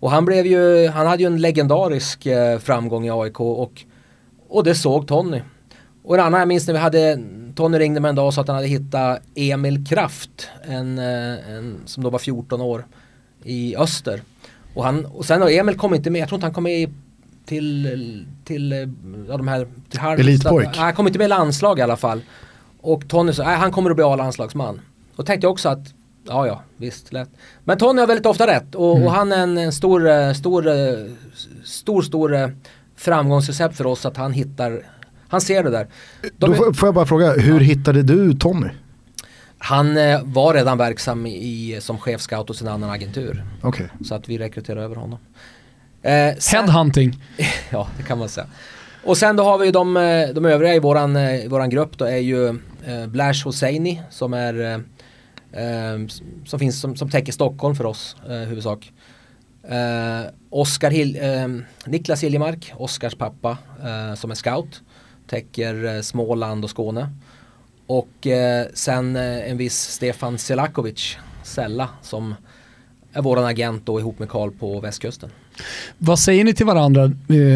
Och 0.00 0.10
han 0.10 0.24
blev 0.24 0.46
ju, 0.46 0.88
han 0.88 1.06
hade 1.06 1.22
ju 1.22 1.26
en 1.26 1.40
legendarisk 1.40 2.26
uh, 2.26 2.58
framgång 2.58 3.06
i 3.06 3.10
AIK 3.10 3.40
och, 3.40 3.84
och 4.48 4.64
det 4.64 4.74
såg 4.74 5.06
Tony. 5.06 5.40
Och 6.04 6.14
en 6.14 6.20
annan 6.24 6.40
jag 6.40 6.48
minns 6.48 6.66
när 6.66 6.74
vi 6.74 6.80
hade, 6.80 7.18
Tony 7.54 7.78
ringde 7.78 8.00
mig 8.00 8.08
en 8.08 8.14
dag 8.14 8.26
och 8.26 8.34
sa 8.34 8.40
att 8.40 8.48
han 8.48 8.56
hade 8.56 8.68
hittat 8.68 9.22
Emil 9.34 9.86
Kraft, 9.86 10.48
en, 10.62 10.98
eh, 10.98 11.50
en, 11.50 11.80
som 11.84 12.02
då 12.02 12.10
var 12.10 12.18
14 12.18 12.60
år, 12.60 12.86
i 13.44 13.76
öster. 13.76 14.22
Och, 14.74 14.84
han, 14.84 15.06
och 15.06 15.24
sen 15.24 15.42
Emil 15.42 15.76
kom 15.76 15.94
inte 15.94 16.10
med, 16.10 16.20
jag 16.20 16.28
tror 16.28 16.36
inte 16.36 16.46
han 16.46 16.54
kom 16.54 16.64
med 16.64 16.90
till, 17.46 18.26
till 18.44 18.72
ja, 19.28 19.36
de 19.36 19.48
här... 19.48 19.66
Till 19.90 20.00
Elitpojk? 20.00 20.66
Nej, 20.66 20.78
han 20.78 20.94
kom 20.94 21.06
inte 21.06 21.18
med 21.18 21.24
i 21.24 21.28
landslag 21.28 21.78
i 21.78 21.82
alla 21.82 21.96
fall. 21.96 22.20
Och 22.80 23.08
Tony 23.08 23.32
sa, 23.32 23.44
nej 23.44 23.56
han 23.56 23.72
kommer 23.72 23.90
att 23.90 23.96
bli 23.96 24.04
A-landslagsman. 24.04 24.80
Och 25.16 25.26
tänkte 25.26 25.44
jag 25.44 25.52
också 25.52 25.68
att, 25.68 25.94
ja 26.28 26.46
ja, 26.46 26.62
visst 26.76 27.12
lätt. 27.12 27.30
Men 27.64 27.78
Tony 27.78 28.00
har 28.00 28.06
väldigt 28.06 28.26
ofta 28.26 28.46
rätt 28.46 28.74
och, 28.74 28.96
mm. 28.96 29.06
och 29.06 29.12
han 29.12 29.32
är 29.32 29.42
en, 29.42 29.58
en, 29.58 29.72
stor, 29.72 30.08
eh, 30.08 30.32
stor, 30.32 30.68
eh, 30.68 30.74
stor, 31.64 32.02
stor 32.02 32.56
framgångsrecept 32.96 33.76
för 33.76 33.86
oss 33.86 34.06
att 34.06 34.16
han 34.16 34.32
hittar 34.32 34.82
han 35.32 35.40
ser 35.40 35.62
det 35.62 35.70
där. 35.70 35.86
De 36.22 36.30
Då 36.50 36.72
får 36.72 36.86
jag 36.86 36.94
bara 36.94 37.06
fråga, 37.06 37.32
hur 37.32 37.54
ja. 37.54 37.58
hittade 37.58 38.02
du 38.02 38.34
Tommy? 38.34 38.68
Han 39.58 39.96
eh, 39.96 40.20
var 40.24 40.54
redan 40.54 40.78
verksam 40.78 41.26
i, 41.26 41.78
som 41.80 41.98
chefscout 41.98 42.48
hos 42.48 42.62
en 42.62 42.68
annan 42.68 42.90
agentur. 42.90 43.44
Okay. 43.62 43.86
Så 44.04 44.14
att 44.14 44.28
vi 44.28 44.38
rekryterade 44.38 44.84
över 44.84 44.96
honom. 44.96 45.18
Eh, 46.02 46.36
sen, 46.38 46.64
Headhunting. 46.64 47.22
ja, 47.70 47.88
det 47.96 48.02
kan 48.02 48.18
man 48.18 48.28
säga. 48.28 48.46
Och 49.04 49.16
sen 49.16 49.36
då 49.36 49.44
har 49.44 49.58
vi 49.58 49.70
de, 49.70 49.96
eh, 49.96 50.28
de 50.28 50.44
övriga 50.44 50.74
i 50.74 50.78
våran, 50.78 51.16
eh, 51.16 51.48
våran 51.48 51.70
grupp 51.70 51.98
då 51.98 52.04
är 52.04 52.16
ju 52.16 52.48
eh, 52.84 53.06
Blash 53.06 53.44
Hosseini 53.44 54.02
som 54.10 54.34
är 54.34 54.74
eh, 55.52 55.98
som 56.46 56.58
finns 56.58 56.80
som, 56.80 56.96
som 56.96 57.10
täcker 57.10 57.32
Stockholm 57.32 57.74
för 57.74 57.86
oss 57.86 58.16
eh, 58.28 58.36
huvudsak. 58.36 58.92
Eh, 59.68 60.30
Oskar 60.50 60.90
Hil 60.90 61.18
eh, 61.22 61.48
Niklas 61.86 62.22
Hiljemark, 62.22 62.72
Oskars 62.76 63.14
pappa 63.14 63.58
eh, 63.82 64.14
som 64.14 64.30
är 64.30 64.34
scout 64.34 64.82
täcker 65.32 65.96
eh, 65.96 66.00
Småland 66.00 66.64
och 66.64 66.70
Skåne. 66.70 67.08
Och 67.86 68.26
eh, 68.26 68.66
sen 68.74 69.16
eh, 69.16 69.50
en 69.50 69.56
viss 69.56 69.78
Stefan 69.78 70.38
Selakovic 70.38 71.16
Sella 71.42 71.88
som 72.02 72.34
är 73.12 73.22
våran 73.22 73.44
agent 73.44 73.86
då 73.86 74.00
ihop 74.00 74.18
med 74.18 74.28
Karl 74.28 74.50
på 74.50 74.80
västkusten. 74.80 75.30
Vad 75.98 76.18
säger 76.18 76.44
ni 76.44 76.54
till 76.54 76.66
varandra 76.66 77.12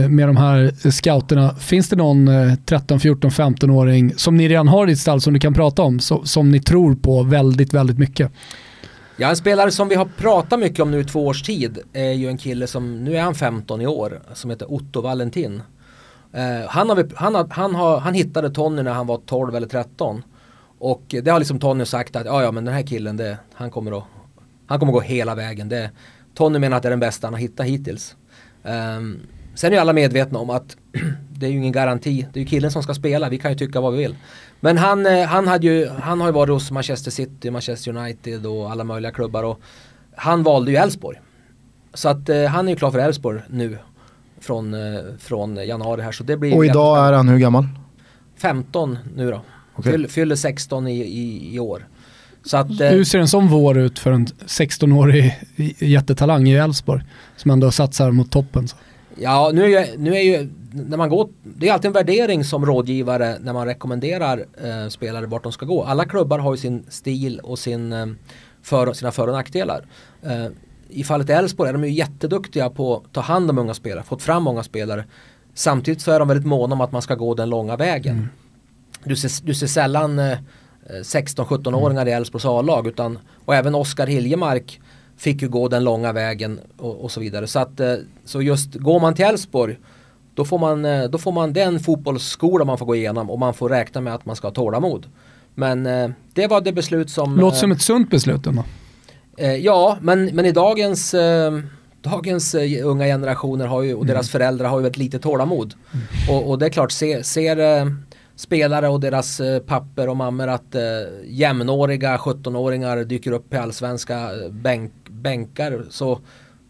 med 0.08 0.28
de 0.28 0.36
här 0.36 0.90
scouterna? 0.90 1.54
Finns 1.54 1.88
det 1.88 1.96
någon 1.96 2.30
13, 2.66 3.00
14, 3.00 3.30
15-åring 3.30 4.14
som 4.16 4.36
ni 4.36 4.48
redan 4.48 4.68
har 4.68 4.86
i 4.86 4.90
ditt 4.90 4.98
stall 4.98 5.20
som 5.20 5.32
du 5.32 5.40
kan 5.40 5.54
prata 5.54 5.82
om, 5.82 6.00
som 6.24 6.50
ni 6.50 6.60
tror 6.60 6.94
på 6.94 7.22
väldigt, 7.22 7.74
väldigt 7.74 7.98
mycket? 7.98 8.32
Ja, 9.16 9.28
en 9.28 9.36
spelare 9.36 9.70
som 9.70 9.88
vi 9.88 9.94
har 9.94 10.04
pratat 10.04 10.60
mycket 10.60 10.80
om 10.80 10.90
nu 10.90 11.00
i 11.00 11.04
två 11.04 11.26
års 11.26 11.42
tid 11.42 11.78
är 11.92 12.12
ju 12.12 12.28
en 12.28 12.38
kille 12.38 12.66
som, 12.66 13.04
nu 13.04 13.16
är 13.16 13.22
han 13.22 13.34
15 13.34 13.80
i 13.80 13.86
år, 13.86 14.20
som 14.34 14.50
heter 14.50 14.72
Otto 14.72 15.00
Valentin. 15.00 15.62
Eh, 16.32 16.68
han, 16.68 16.88
har, 16.88 17.08
han, 17.14 17.34
har, 17.34 17.46
han, 17.50 17.74
har, 17.74 18.00
han 18.00 18.14
hittade 18.14 18.50
Tony 18.50 18.82
när 18.82 18.92
han 18.92 19.06
var 19.06 19.20
12 19.26 19.56
eller 19.56 19.68
13. 19.68 20.22
Och 20.78 21.02
det 21.08 21.30
har 21.30 21.38
liksom 21.38 21.58
Tony 21.58 21.84
sagt 21.84 22.16
att 22.16 22.26
ja, 22.26 22.42
ja 22.42 22.52
men 22.52 22.64
den 22.64 22.74
här 22.74 22.82
killen, 22.82 23.16
det, 23.16 23.38
han, 23.54 23.70
kommer 23.70 23.98
att, 23.98 24.04
han 24.66 24.78
kommer 24.78 24.92
gå 24.92 25.00
hela 25.00 25.34
vägen. 25.34 25.68
Det, 25.68 25.90
Tony 26.34 26.58
menar 26.58 26.76
att 26.76 26.82
det 26.82 26.88
är 26.88 26.90
den 26.90 27.00
bästa 27.00 27.26
han 27.26 27.34
har 27.34 27.40
hittat 27.40 27.66
hittills. 27.66 28.16
Um, 28.62 29.20
sen 29.54 29.72
är 29.72 29.76
ju 29.76 29.80
alla 29.80 29.92
medvetna 29.92 30.38
om 30.38 30.50
att 30.50 30.76
det 31.30 31.46
är 31.46 31.50
ju 31.50 31.56
ingen 31.56 31.72
garanti. 31.72 32.26
Det 32.32 32.38
är 32.38 32.40
ju 32.40 32.46
killen 32.46 32.70
som 32.70 32.82
ska 32.82 32.94
spela, 32.94 33.28
vi 33.28 33.38
kan 33.38 33.50
ju 33.50 33.58
tycka 33.58 33.80
vad 33.80 33.92
vi 33.92 33.98
vill. 33.98 34.16
Men 34.60 34.78
han, 34.78 35.06
eh, 35.06 35.26
han, 35.26 35.48
hade 35.48 35.66
ju, 35.66 35.88
han 35.88 36.20
har 36.20 36.28
ju 36.28 36.32
varit 36.32 36.52
hos 36.52 36.70
Manchester 36.70 37.10
City, 37.10 37.50
Manchester 37.50 37.96
United 37.96 38.46
och 38.46 38.70
alla 38.70 38.84
möjliga 38.84 39.12
klubbar. 39.12 39.42
Och 39.42 39.60
han 40.14 40.42
valde 40.42 40.70
ju 40.70 40.76
Elfsborg. 40.76 41.20
Så 41.94 42.08
att 42.08 42.28
eh, 42.28 42.44
han 42.44 42.68
är 42.68 42.72
ju 42.72 42.76
klar 42.76 42.90
för 42.90 42.98
Elfsborg 42.98 43.40
nu. 43.48 43.78
Från, 44.40 44.74
eh, 44.74 45.00
från 45.18 45.66
januari 45.66 46.02
här. 46.02 46.12
Så 46.12 46.24
det 46.24 46.36
blir 46.36 46.56
och 46.56 46.64
idag 46.64 47.06
är 47.06 47.12
han 47.12 47.28
hur 47.28 47.38
gammal? 47.38 47.68
15 48.36 48.98
nu 49.16 49.30
då. 49.30 49.42
Okay. 49.76 49.92
Fyller, 49.92 50.08
fyller 50.08 50.36
16 50.36 50.88
i, 50.88 51.00
i, 51.00 51.54
i 51.54 51.58
år. 51.58 51.86
Så 52.44 52.56
att, 52.56 52.80
Hur 52.80 53.04
ser 53.04 53.18
en 53.18 53.28
sån 53.28 53.48
vår 53.48 53.78
ut 53.78 53.98
för 53.98 54.12
en 54.12 54.26
16-årig 54.26 55.38
jättetalang 55.78 56.48
i 56.48 56.54
Elfsborg? 56.54 57.02
Som 57.36 57.50
ändå 57.50 57.70
satsar 57.70 58.10
mot 58.10 58.30
toppen. 58.30 58.68
Så. 58.68 58.76
Ja, 59.18 59.50
nu 59.54 59.64
är, 59.64 59.68
ju, 59.68 59.98
nu 59.98 60.16
är 60.16 60.20
ju, 60.20 60.48
när 60.72 60.96
man 60.96 61.08
går, 61.08 61.28
det 61.42 61.68
är 61.68 61.72
alltid 61.72 61.86
en 61.86 61.92
värdering 61.92 62.44
som 62.44 62.66
rådgivare 62.66 63.36
när 63.40 63.52
man 63.52 63.66
rekommenderar 63.66 64.44
eh, 64.64 64.88
spelare 64.88 65.26
vart 65.26 65.42
de 65.42 65.52
ska 65.52 65.66
gå. 65.66 65.84
Alla 65.84 66.04
klubbar 66.04 66.38
har 66.38 66.54
ju 66.54 66.58
sin 66.58 66.84
stil 66.88 67.40
och 67.42 67.58
sin, 67.58 67.92
eh, 67.92 68.06
för, 68.62 68.92
sina 68.92 69.12
för 69.12 69.26
och 69.26 69.34
nackdelar. 69.34 69.86
Eh, 70.22 70.46
I 70.88 71.04
fallet 71.04 71.30
Elfsborg 71.30 71.68
är 71.68 71.72
de 71.72 71.84
ju 71.84 71.90
jätteduktiga 71.90 72.70
på 72.70 72.96
att 72.96 73.12
ta 73.12 73.20
hand 73.20 73.50
om 73.50 73.58
unga 73.58 73.74
spelare, 73.74 74.04
fått 74.04 74.22
fram 74.22 74.42
många 74.42 74.62
spelare. 74.62 75.04
Samtidigt 75.54 76.00
så 76.00 76.12
är 76.12 76.18
de 76.18 76.28
väldigt 76.28 76.46
måna 76.46 76.74
om 76.74 76.80
att 76.80 76.92
man 76.92 77.02
ska 77.02 77.14
gå 77.14 77.34
den 77.34 77.50
långa 77.50 77.76
vägen. 77.76 78.16
Mm. 78.16 78.28
Du, 79.04 79.16
ser, 79.16 79.46
du 79.46 79.54
ser 79.54 79.66
sällan 79.66 80.18
eh, 80.18 80.38
16-17-åringar 80.90 82.02
mm. 82.02 82.08
i 82.08 82.16
Elfsborgs 82.16 82.44
A-lag 82.44 82.86
utan, 82.86 83.18
och 83.44 83.54
även 83.54 83.74
Oskar 83.74 84.06
Hiljemark 84.06 84.80
fick 85.16 85.42
ju 85.42 85.48
gå 85.48 85.68
den 85.68 85.84
långa 85.84 86.12
vägen 86.12 86.60
och, 86.76 87.04
och 87.04 87.10
så 87.10 87.20
vidare. 87.20 87.46
Så, 87.46 87.58
att, 87.58 87.80
eh, 87.80 87.94
så 88.24 88.42
just 88.42 88.74
går 88.74 89.00
man 89.00 89.14
till 89.14 89.24
Elfsborg 89.24 89.76
då 90.34 90.44
får, 90.44 90.58
man, 90.58 90.84
eh, 90.84 91.04
då 91.04 91.18
får 91.18 91.32
man 91.32 91.52
den 91.52 91.80
fotbollsskola 91.80 92.64
man 92.64 92.78
får 92.78 92.86
gå 92.86 92.94
igenom 92.94 93.30
och 93.30 93.38
man 93.38 93.54
får 93.54 93.68
räkna 93.68 94.00
med 94.00 94.14
att 94.14 94.26
man 94.26 94.36
ska 94.36 94.46
ha 94.46 94.54
tålamod. 94.54 95.06
Men 95.54 95.86
eh, 95.86 96.10
det 96.34 96.46
var 96.46 96.60
det 96.60 96.72
beslut 96.72 97.10
som... 97.10 97.36
Låter 97.36 97.58
som 97.58 97.72
ett 97.72 97.82
sunt 97.82 98.10
beslut 98.10 98.46
ändå. 98.46 98.64
Ja, 99.58 99.98
men, 100.00 100.24
men 100.26 100.46
i 100.46 100.52
dagens, 100.52 101.14
dagens 102.02 102.54
unga 102.84 103.04
generationer 103.04 103.66
har 103.66 103.82
ju, 103.82 103.94
och 103.94 104.06
deras 104.06 104.34
mm. 104.34 104.40
föräldrar 104.40 104.68
har 104.68 104.80
ju 104.80 104.86
ett 104.86 104.96
litet 104.96 105.22
tålamod. 105.22 105.74
Mm. 105.92 106.06
Och, 106.30 106.50
och, 106.50 106.58
det 106.58 106.66
är 106.66 106.70
klart, 106.70 106.92
ser, 106.92 107.22
ser 107.22 107.56
spelare 108.36 108.88
och 108.88 109.00
deras 109.00 109.40
eh, 109.40 109.58
papper 109.58 110.08
och 110.08 110.16
mammor 110.16 110.48
att 110.48 110.74
eh, 110.74 110.82
jämnåriga 111.24 112.16
17-åringar 112.16 113.04
dyker 113.04 113.32
upp 113.32 113.54
i 113.54 113.56
allsvenska 113.56 114.14
eh, 114.14 114.50
bänk, 114.50 114.92
bänkar 115.08 115.84
så, 115.90 116.20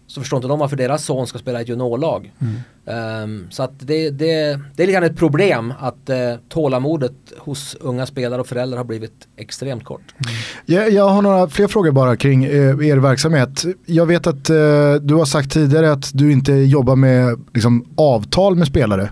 så 0.06 0.20
förstår 0.20 0.36
inte 0.36 0.48
de 0.48 0.58
varför 0.58 0.76
deras 0.76 1.04
son 1.04 1.26
ska 1.26 1.38
spela 1.38 1.58
i 1.58 1.62
ett 1.62 1.68
juniorlag. 1.68 2.32
Mm. 2.38 3.22
Um, 3.22 3.46
så 3.50 3.62
att 3.62 3.72
det, 3.78 4.10
det, 4.10 4.60
det 4.76 4.82
är 4.82 4.86
lite 4.86 4.98
ett 4.98 5.16
problem 5.16 5.74
att 5.78 6.10
uh, 6.10 6.16
tålamodet 6.48 7.12
hos 7.38 7.76
unga 7.80 8.06
spelare 8.06 8.40
och 8.40 8.46
föräldrar 8.46 8.78
har 8.78 8.84
blivit 8.84 9.28
extremt 9.36 9.84
kort. 9.84 10.14
Mm. 10.18 10.36
Jag, 10.66 10.90
jag, 10.90 11.08
har 11.08 11.22
några 11.22 11.48
fler 11.48 11.68
frågor 11.68 11.92
bara 11.92 12.16
kring 12.16 12.46
uh, 12.46 12.88
er 12.88 12.96
verksamhet. 12.96 13.64
Jag 13.86 14.06
vet 14.06 14.26
att 14.26 14.50
uh, 14.50 14.94
du 14.94 15.14
har 15.14 15.24
sagt 15.24 15.52
tidigare 15.52 15.92
att 15.92 16.10
du 16.14 16.32
inte 16.32 16.52
jobbar 16.52 16.96
med 16.96 17.40
liksom, 17.54 17.86
avtal 17.96 18.56
med 18.56 18.66
spelare. 18.68 19.10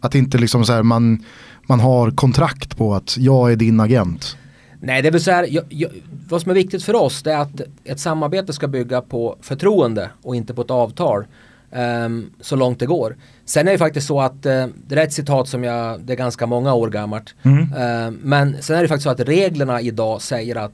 Att 0.00 0.14
inte 0.14 0.38
liksom 0.38 0.64
så 0.64 0.72
här, 0.72 0.82
man 0.82 1.24
man 1.68 1.80
har 1.80 2.10
kontrakt 2.10 2.76
på 2.76 2.94
att 2.94 3.16
jag 3.18 3.52
är 3.52 3.56
din 3.56 3.80
agent? 3.80 4.36
Nej, 4.80 5.02
det 5.02 5.08
är 5.08 5.12
väl 5.12 5.20
så 5.20 5.30
här, 5.30 5.46
jag, 5.50 5.64
jag, 5.68 5.90
vad 6.28 6.42
som 6.42 6.50
är 6.50 6.54
viktigt 6.54 6.84
för 6.84 6.94
oss 6.94 7.22
det 7.22 7.32
är 7.32 7.38
att 7.38 7.60
ett 7.84 8.00
samarbete 8.00 8.52
ska 8.52 8.68
bygga 8.68 9.00
på 9.00 9.36
förtroende 9.40 10.10
och 10.22 10.36
inte 10.36 10.54
på 10.54 10.62
ett 10.62 10.70
avtal. 10.70 11.24
Um, 11.70 12.30
så 12.40 12.56
långt 12.56 12.80
det 12.80 12.86
går. 12.86 13.16
Sen 13.44 13.68
är 13.68 13.72
det 13.72 13.78
faktiskt 13.78 14.06
så 14.06 14.20
att, 14.20 14.32
uh, 14.32 14.66
det 14.86 14.94
är 14.94 14.96
ett 14.96 15.12
citat 15.12 15.48
som 15.48 15.64
jag, 15.64 16.00
det 16.00 16.12
är 16.12 16.16
ganska 16.16 16.46
många 16.46 16.74
år 16.74 16.90
gammalt. 16.90 17.34
Mm. 17.42 17.62
Uh, 17.62 18.18
men 18.22 18.62
sen 18.62 18.76
är 18.76 18.82
det 18.82 18.88
faktiskt 18.88 19.04
så 19.04 19.10
att 19.10 19.20
reglerna 19.20 19.80
idag 19.80 20.22
säger 20.22 20.56
att 20.56 20.72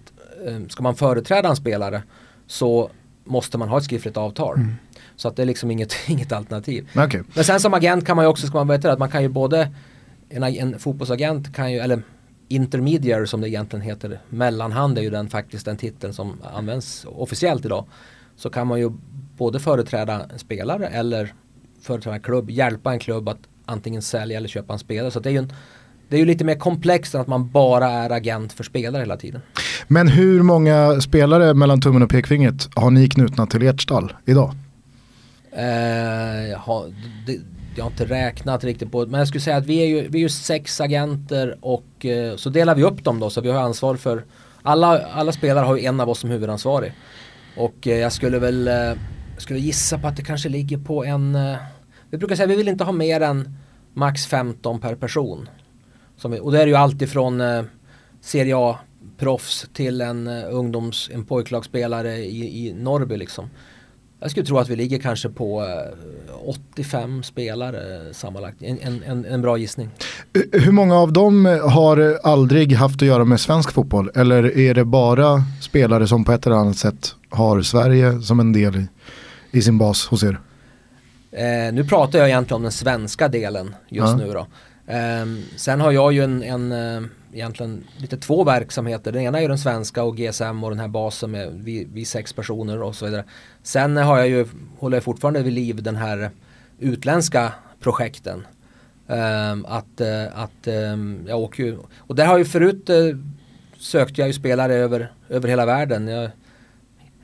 uh, 0.48 0.66
ska 0.68 0.82
man 0.82 0.94
företräda 0.94 1.48
en 1.48 1.56
spelare 1.56 2.02
så 2.46 2.90
måste 3.24 3.58
man 3.58 3.68
ha 3.68 3.78
ett 3.78 3.84
skriftligt 3.84 4.16
avtal. 4.16 4.56
Mm. 4.56 4.74
Så 5.16 5.28
att 5.28 5.36
det 5.36 5.42
är 5.42 5.46
liksom 5.46 5.70
inget, 5.70 5.94
inget 6.06 6.32
alternativ. 6.32 6.88
Okay. 6.96 7.22
Men 7.34 7.44
sen 7.44 7.60
som 7.60 7.74
agent 7.74 8.06
kan 8.06 8.16
man 8.16 8.24
ju 8.24 8.28
också, 8.28 8.46
ska 8.46 8.58
man 8.58 8.68
veta 8.68 8.92
att 8.92 8.98
man 8.98 9.10
kan 9.10 9.22
ju 9.22 9.28
både 9.28 9.70
en, 10.28 10.42
en 10.42 10.78
fotbollsagent 10.78 11.54
kan 11.54 11.72
ju, 11.72 11.78
eller 11.78 12.02
intermediary 12.48 13.26
som 13.26 13.40
det 13.40 13.48
egentligen 13.48 13.82
heter, 13.82 14.20
mellanhand 14.28 14.98
är 14.98 15.02
ju 15.02 15.10
den 15.10 15.28
faktiskt 15.28 15.64
den 15.64 15.76
titeln 15.76 16.12
som 16.12 16.32
används 16.54 17.06
officiellt 17.08 17.64
idag. 17.64 17.84
Så 18.36 18.50
kan 18.50 18.66
man 18.66 18.80
ju 18.80 18.90
både 19.36 19.60
företräda 19.60 20.26
en 20.32 20.38
spelare 20.38 20.86
eller 20.86 21.32
företräda 21.82 22.16
en 22.16 22.22
klubb, 22.22 22.50
hjälpa 22.50 22.92
en 22.92 22.98
klubb 22.98 23.28
att 23.28 23.38
antingen 23.64 24.02
sälja 24.02 24.36
eller 24.36 24.48
köpa 24.48 24.72
en 24.72 24.78
spelare. 24.78 25.10
Så 25.10 25.20
det 25.20 25.28
är 25.28 25.32
ju 25.32 25.38
en, 25.38 25.52
det 26.08 26.16
är 26.16 26.20
ju 26.20 26.26
lite 26.26 26.44
mer 26.44 26.54
komplext 26.54 27.14
än 27.14 27.20
att 27.20 27.26
man 27.26 27.50
bara 27.50 27.90
är 27.90 28.10
agent 28.10 28.52
för 28.52 28.64
spelare 28.64 29.00
hela 29.00 29.16
tiden. 29.16 29.40
Men 29.88 30.08
hur 30.08 30.42
många 30.42 31.00
spelare 31.00 31.54
mellan 31.54 31.80
tummen 31.80 32.02
och 32.02 32.10
pekfingret 32.10 32.68
har 32.74 32.90
ni 32.90 33.08
knutna 33.08 33.46
till 33.46 33.62
ert 33.62 33.82
stall 33.82 34.12
idag? 34.24 34.54
Eh, 35.52 36.58
ha, 36.58 36.86
det, 37.26 37.38
jag 37.76 37.84
har 37.84 37.90
inte 37.90 38.04
räknat 38.04 38.64
riktigt 38.64 38.92
på 38.92 39.04
det. 39.04 39.10
Men 39.10 39.18
jag 39.18 39.28
skulle 39.28 39.40
säga 39.40 39.56
att 39.56 39.66
vi 39.66 39.82
är 39.82 39.86
ju, 39.86 40.08
vi 40.08 40.18
är 40.18 40.22
ju 40.22 40.28
sex 40.28 40.80
agenter 40.80 41.58
och 41.60 42.06
eh, 42.06 42.36
så 42.36 42.50
delar 42.50 42.74
vi 42.74 42.82
upp 42.82 43.04
dem 43.04 43.20
då. 43.20 43.30
Så 43.30 43.40
vi 43.40 43.50
har 43.50 43.60
ansvar 43.60 43.96
för 43.96 44.24
alla, 44.62 45.06
alla 45.06 45.32
spelare 45.32 45.64
har 45.64 45.76
ju 45.76 45.84
en 45.84 46.00
av 46.00 46.10
oss 46.10 46.18
som 46.18 46.30
huvudansvarig. 46.30 46.92
Och 47.56 47.86
eh, 47.86 47.98
jag 47.98 48.12
skulle 48.12 48.38
väl 48.38 48.68
eh, 48.68 48.92
skulle 49.38 49.58
gissa 49.58 49.98
på 49.98 50.06
att 50.06 50.16
det 50.16 50.22
kanske 50.22 50.48
ligger 50.48 50.78
på 50.78 51.04
en 51.04 51.34
eh, 51.34 51.56
Vi 52.10 52.18
brukar 52.18 52.36
säga 52.36 52.44
att 52.44 52.50
vi 52.50 52.56
vill 52.56 52.68
inte 52.68 52.84
ha 52.84 52.92
mer 52.92 53.20
än 53.20 53.56
max 53.94 54.26
15 54.26 54.80
per 54.80 54.94
person. 54.94 55.48
Vi, 56.28 56.38
och 56.40 56.52
det 56.52 56.62
är 56.62 56.66
ju 56.66 56.74
alltifrån 56.74 57.40
eh, 57.40 57.64
Serie 58.20 58.56
A-proffs 58.56 59.66
till 59.72 60.00
en 60.00 60.26
eh, 60.26 60.44
ungdoms, 60.50 61.10
en 61.12 61.24
pojklagsspelare 61.24 62.16
i, 62.16 62.68
i 62.68 62.72
Norrby 62.72 63.16
liksom. 63.16 63.50
Jag 64.24 64.30
skulle 64.30 64.46
tro 64.46 64.58
att 64.58 64.68
vi 64.68 64.76
ligger 64.76 64.98
kanske 64.98 65.28
på 65.28 65.64
85 66.44 67.16
eh, 67.16 67.22
spelare 67.22 68.14
sammanlagt. 68.14 68.62
En, 68.62 69.02
en, 69.06 69.24
en, 69.24 69.42
bra 69.42 69.58
gissning. 69.58 69.90
Hur 70.52 70.72
många 70.72 70.98
av 70.98 71.12
dem 71.12 71.60
har 71.62 72.18
aldrig 72.22 72.72
haft 72.72 73.02
att 73.02 73.08
göra 73.08 73.24
med 73.24 73.40
svensk 73.40 73.72
fotboll? 73.72 74.10
Eller 74.14 74.58
är 74.58 74.74
det 74.74 74.84
bara 74.84 75.42
spelare 75.60 76.06
som 76.06 76.24
på 76.24 76.32
ett 76.32 76.46
eller 76.46 76.56
annat 76.56 76.76
sätt 76.76 77.14
har 77.30 77.62
Sverige 77.62 78.20
som 78.20 78.40
en 78.40 78.52
del 78.52 78.76
i, 78.76 78.86
i 79.50 79.62
sin 79.62 79.78
bas 79.78 80.06
hos 80.06 80.22
er? 80.22 80.40
Eh, 81.32 81.72
nu 81.72 81.84
pratar 81.84 82.18
jag 82.18 82.28
egentligen 82.28 82.56
om 82.56 82.62
den 82.62 82.72
svenska 82.72 83.28
delen 83.28 83.74
just 83.88 84.08
ja. 84.08 84.16
nu 84.16 84.32
då. 84.32 84.46
Eh, 84.92 85.26
sen 85.56 85.80
har 85.80 85.92
jag 85.92 86.12
ju 86.12 86.24
en, 86.24 86.42
en 86.42 86.72
eh, 86.72 87.08
egentligen 87.34 87.84
lite 87.98 88.16
två 88.16 88.44
verksamheter. 88.44 89.12
Den 89.12 89.22
ena 89.22 89.38
är 89.38 89.42
ju 89.42 89.48
den 89.48 89.58
svenska 89.58 90.02
och 90.02 90.16
GSM 90.16 90.64
och 90.64 90.70
den 90.70 90.80
här 90.80 90.88
basen 90.88 91.30
med 91.30 91.52
vi, 91.52 91.88
vi 91.92 92.04
sex 92.04 92.32
personer 92.32 92.82
och 92.82 92.94
så 92.94 93.04
vidare. 93.04 93.24
Sen 93.62 93.96
har 93.96 94.18
jag 94.18 94.28
ju, 94.28 94.46
håller 94.78 94.96
jag 94.96 95.04
fortfarande 95.04 95.42
vid 95.42 95.52
liv 95.52 95.82
den 95.82 95.96
här 95.96 96.30
utländska 96.78 97.52
projekten. 97.80 98.46
Um, 99.06 99.66
att 99.68 100.00
eh, 100.00 100.38
att 100.38 100.66
um, 100.66 101.24
jag 101.28 101.38
åker 101.38 101.62
ju, 101.62 101.78
och 101.98 102.14
där 102.14 102.26
har 102.26 102.38
ju 102.38 102.44
förut 102.44 102.90
uh, 102.90 103.16
sökte 103.78 104.20
jag 104.20 104.28
ju 104.28 104.32
spelare 104.32 104.74
över, 104.74 105.12
över 105.28 105.48
hela 105.48 105.66
världen. 105.66 106.08
Jag 106.08 106.30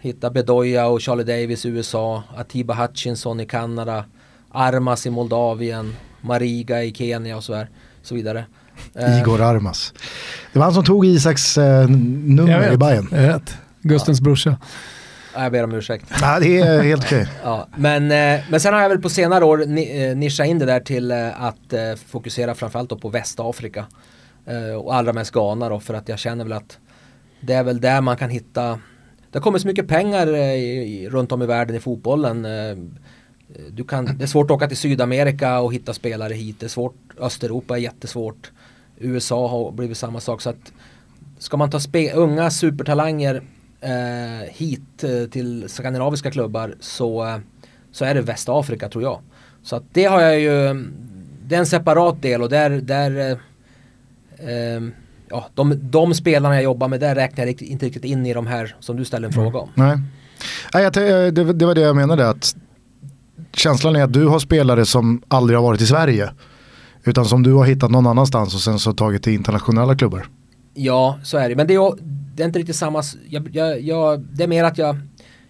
hittade 0.00 0.34
Bedoya 0.34 0.86
och 0.86 1.02
Charlie 1.02 1.24
Davis 1.24 1.66
i 1.66 1.68
USA, 1.68 2.22
Atiba 2.36 2.74
Hutchinson 2.74 3.40
i 3.40 3.46
Kanada, 3.46 4.04
Armas 4.50 5.06
i 5.06 5.10
Moldavien, 5.10 5.96
Mariga 6.20 6.84
i 6.84 6.94
Kenya 6.94 7.36
och 7.36 7.44
så, 7.44 7.54
här, 7.54 7.68
så 8.02 8.14
vidare. 8.14 8.44
Eh. 8.94 9.20
Igor 9.20 9.40
Armas. 9.40 9.94
Det 10.52 10.58
var 10.58 10.66
han 10.66 10.74
som 10.74 10.84
tog 10.84 11.06
Isaks 11.06 11.58
eh, 11.58 11.88
nummer 11.88 12.72
i 12.72 12.76
Bayern. 12.76 13.08
Jag 13.10 13.22
vet. 13.22 13.56
Gustens 13.82 14.18
ja. 14.20 14.24
brorsa. 14.24 14.56
Jag 15.34 15.52
ber 15.52 15.64
om 15.64 15.72
ursäkt. 15.72 16.06
Ja, 16.20 16.38
det 16.40 16.58
är 16.58 16.82
helt 16.82 17.04
okej. 17.04 17.28
ja, 17.44 17.68
men, 17.76 18.02
eh, 18.02 18.40
men 18.50 18.60
sen 18.60 18.74
har 18.74 18.80
jag 18.80 18.88
väl 18.88 19.00
på 19.00 19.08
senare 19.08 19.44
år 19.44 19.62
eh, 19.62 20.16
nischat 20.16 20.46
in 20.46 20.58
det 20.58 20.66
där 20.66 20.80
till 20.80 21.12
att 21.12 21.74
fokusera 22.06 22.54
framförallt 22.54 23.00
på 23.00 23.08
Västafrika. 23.08 23.86
och 24.82 24.94
allra 24.94 25.12
mest 25.12 25.32
Ghana 25.32 25.68
då 25.68 25.80
för 25.80 25.94
att 25.94 26.08
jag 26.08 26.18
känner 26.18 26.44
väl 26.44 26.52
att 26.52 26.78
det 27.40 27.54
är 27.54 27.62
väl 27.62 27.80
där 27.80 28.00
man 28.00 28.16
kan 28.16 28.30
hitta 28.30 28.78
det 29.30 29.38
har 29.38 29.42
kommit 29.42 29.62
så 29.62 29.68
mycket 29.68 29.88
pengar 29.88 30.36
i, 30.36 31.08
runt 31.10 31.32
om 31.32 31.42
i 31.42 31.46
världen 31.46 31.76
i 31.76 31.80
fotbollen. 31.80 32.46
Du 33.70 33.84
kan, 33.84 34.18
det 34.18 34.24
är 34.24 34.26
svårt 34.26 34.50
att 34.50 34.54
åka 34.54 34.68
till 34.68 34.76
Sydamerika 34.76 35.60
och 35.60 35.74
hitta 35.74 35.92
spelare 35.92 36.34
hit. 36.34 36.56
Det 36.60 36.66
är 36.66 36.68
svårt, 36.68 36.96
Östeuropa 37.18 37.76
är 37.76 37.80
jättesvårt. 37.80 38.50
USA 39.00 39.48
har 39.48 39.72
blivit 39.72 39.98
samma 39.98 40.20
sak. 40.20 40.40
Så 40.40 40.50
att 40.50 40.72
ska 41.38 41.56
man 41.56 41.70
ta 41.70 41.80
unga 42.14 42.50
supertalanger 42.50 43.42
eh, 43.80 44.48
hit 44.48 45.04
eh, 45.04 45.30
till 45.30 45.68
skandinaviska 45.68 46.30
klubbar 46.30 46.74
så, 46.80 47.26
eh, 47.26 47.36
så 47.92 48.04
är 48.04 48.14
det 48.14 48.20
Västafrika 48.20 48.88
tror 48.88 49.04
jag. 49.04 49.20
Så 49.62 49.76
att 49.76 49.82
det 49.92 50.04
har 50.04 50.20
jag 50.20 50.40
ju, 50.40 50.84
det 51.46 51.54
är 51.54 51.58
en 51.58 51.66
separat 51.66 52.22
del 52.22 52.42
och 52.42 52.48
där, 52.48 52.70
där 52.70 53.30
eh, 54.38 54.82
ja, 55.28 55.46
de, 55.54 55.90
de 55.90 56.14
spelarna 56.14 56.54
jag 56.54 56.64
jobbar 56.64 56.88
med, 56.88 57.00
där 57.00 57.14
räknar 57.14 57.46
jag 57.46 57.62
inte 57.62 57.86
riktigt 57.86 58.04
in 58.04 58.26
i 58.26 58.34
de 58.34 58.46
här 58.46 58.76
som 58.80 58.96
du 58.96 59.04
ställer 59.04 59.26
en 59.26 59.32
fråga 59.32 59.58
om. 59.58 59.70
Nej, 59.74 59.98
Nej 60.74 60.90
det, 60.92 61.52
det 61.52 61.66
var 61.66 61.74
det 61.74 61.80
jag 61.80 61.96
menade, 61.96 62.28
att 62.28 62.56
känslan 63.52 63.96
är 63.96 64.02
att 64.02 64.12
du 64.12 64.26
har 64.26 64.38
spelare 64.38 64.86
som 64.86 65.22
aldrig 65.28 65.58
har 65.58 65.62
varit 65.62 65.80
i 65.80 65.86
Sverige. 65.86 66.30
Utan 67.04 67.24
som 67.24 67.42
du 67.42 67.52
har 67.52 67.64
hittat 67.64 67.90
någon 67.90 68.06
annanstans 68.06 68.54
och 68.54 68.60
sen 68.60 68.78
så 68.78 68.92
tagit 68.92 69.22
till 69.22 69.32
internationella 69.32 69.96
klubbar. 69.96 70.26
Ja, 70.74 71.18
så 71.22 71.38
är 71.38 71.48
det. 71.48 71.56
Men 71.56 71.66
det 71.66 71.74
är, 71.74 71.94
det 72.34 72.42
är 72.42 72.46
inte 72.46 72.58
riktigt 72.58 72.76
samma. 72.76 73.02
Jag, 73.28 73.48
jag, 73.52 73.80
jag, 73.80 74.20
det 74.20 74.42
är 74.42 74.48
mer 74.48 74.64
att 74.64 74.78
jag, 74.78 74.96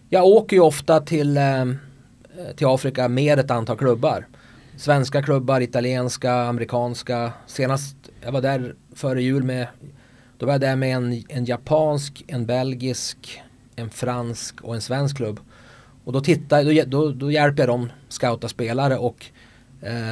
jag 0.08 0.24
åker 0.24 0.56
ju 0.56 0.62
ofta 0.62 1.00
till, 1.00 1.36
eh, 1.36 1.64
till 2.56 2.66
Afrika 2.66 3.08
med 3.08 3.38
ett 3.38 3.50
antal 3.50 3.76
klubbar. 3.76 4.26
Svenska 4.76 5.22
klubbar, 5.22 5.60
italienska, 5.60 6.34
amerikanska. 6.34 7.32
Senast 7.46 7.96
jag 8.24 8.32
var 8.32 8.40
där 8.40 8.74
före 8.94 9.22
jul 9.22 9.42
med 9.42 9.66
då 10.38 10.46
var 10.46 10.52
jag 10.52 10.60
där 10.60 10.76
med 10.76 10.96
en, 10.96 11.24
en 11.28 11.44
japansk, 11.44 12.24
en 12.26 12.46
belgisk, 12.46 13.42
en 13.76 13.90
fransk 13.90 14.60
och 14.60 14.74
en 14.74 14.80
svensk 14.80 15.16
klubb. 15.16 15.40
Och 16.04 16.12
då, 16.12 16.20
tittar, 16.20 16.64
då, 16.64 16.84
då, 16.86 17.12
då 17.12 17.30
hjälper 17.30 17.62
jag 17.62 17.68
dem 17.68 17.92
scouta 18.08 18.48
spelare 18.48 18.96
och, 18.96 19.26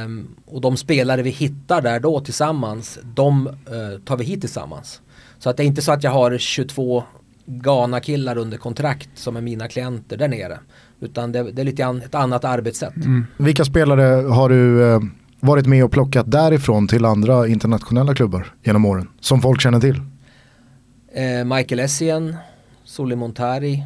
um, 0.05 0.35
och 0.45 0.61
de 0.61 0.77
spelare 0.77 1.21
vi 1.21 1.29
hittar 1.29 1.81
där 1.81 1.99
då 1.99 2.19
tillsammans, 2.19 2.99
de 3.03 3.47
uh, 3.47 3.99
tar 4.05 4.17
vi 4.17 4.23
hit 4.23 4.41
tillsammans. 4.41 5.01
Så 5.39 5.49
att 5.49 5.57
det 5.57 5.63
är 5.63 5.67
inte 5.67 5.81
så 5.81 5.91
att 5.91 6.03
jag 6.03 6.11
har 6.11 6.37
22 6.37 7.03
Ghana-killar 7.45 8.37
under 8.37 8.57
kontrakt 8.57 9.09
som 9.13 9.37
är 9.37 9.41
mina 9.41 9.67
klienter 9.67 10.17
där 10.17 10.27
nere. 10.27 10.59
Utan 10.99 11.31
det, 11.31 11.51
det 11.51 11.61
är 11.61 11.65
lite 11.65 11.85
an, 11.85 12.01
ett 12.01 12.15
annat 12.15 12.45
arbetssätt. 12.45 12.95
Mm. 12.95 13.25
Vilka 13.37 13.65
spelare 13.65 14.27
har 14.27 14.49
du 14.49 14.81
uh, 14.81 15.01
varit 15.39 15.65
med 15.65 15.83
och 15.83 15.91
plockat 15.91 16.31
därifrån 16.31 16.87
till 16.87 17.05
andra 17.05 17.47
internationella 17.47 18.15
klubbar 18.15 18.53
genom 18.63 18.85
åren? 18.85 19.07
Som 19.19 19.41
folk 19.41 19.61
känner 19.61 19.79
till? 19.79 19.95
Uh, 19.95 21.55
Michael 21.55 21.79
Essien, 21.79 22.35
Soli 22.83 23.15
Montari, 23.15 23.83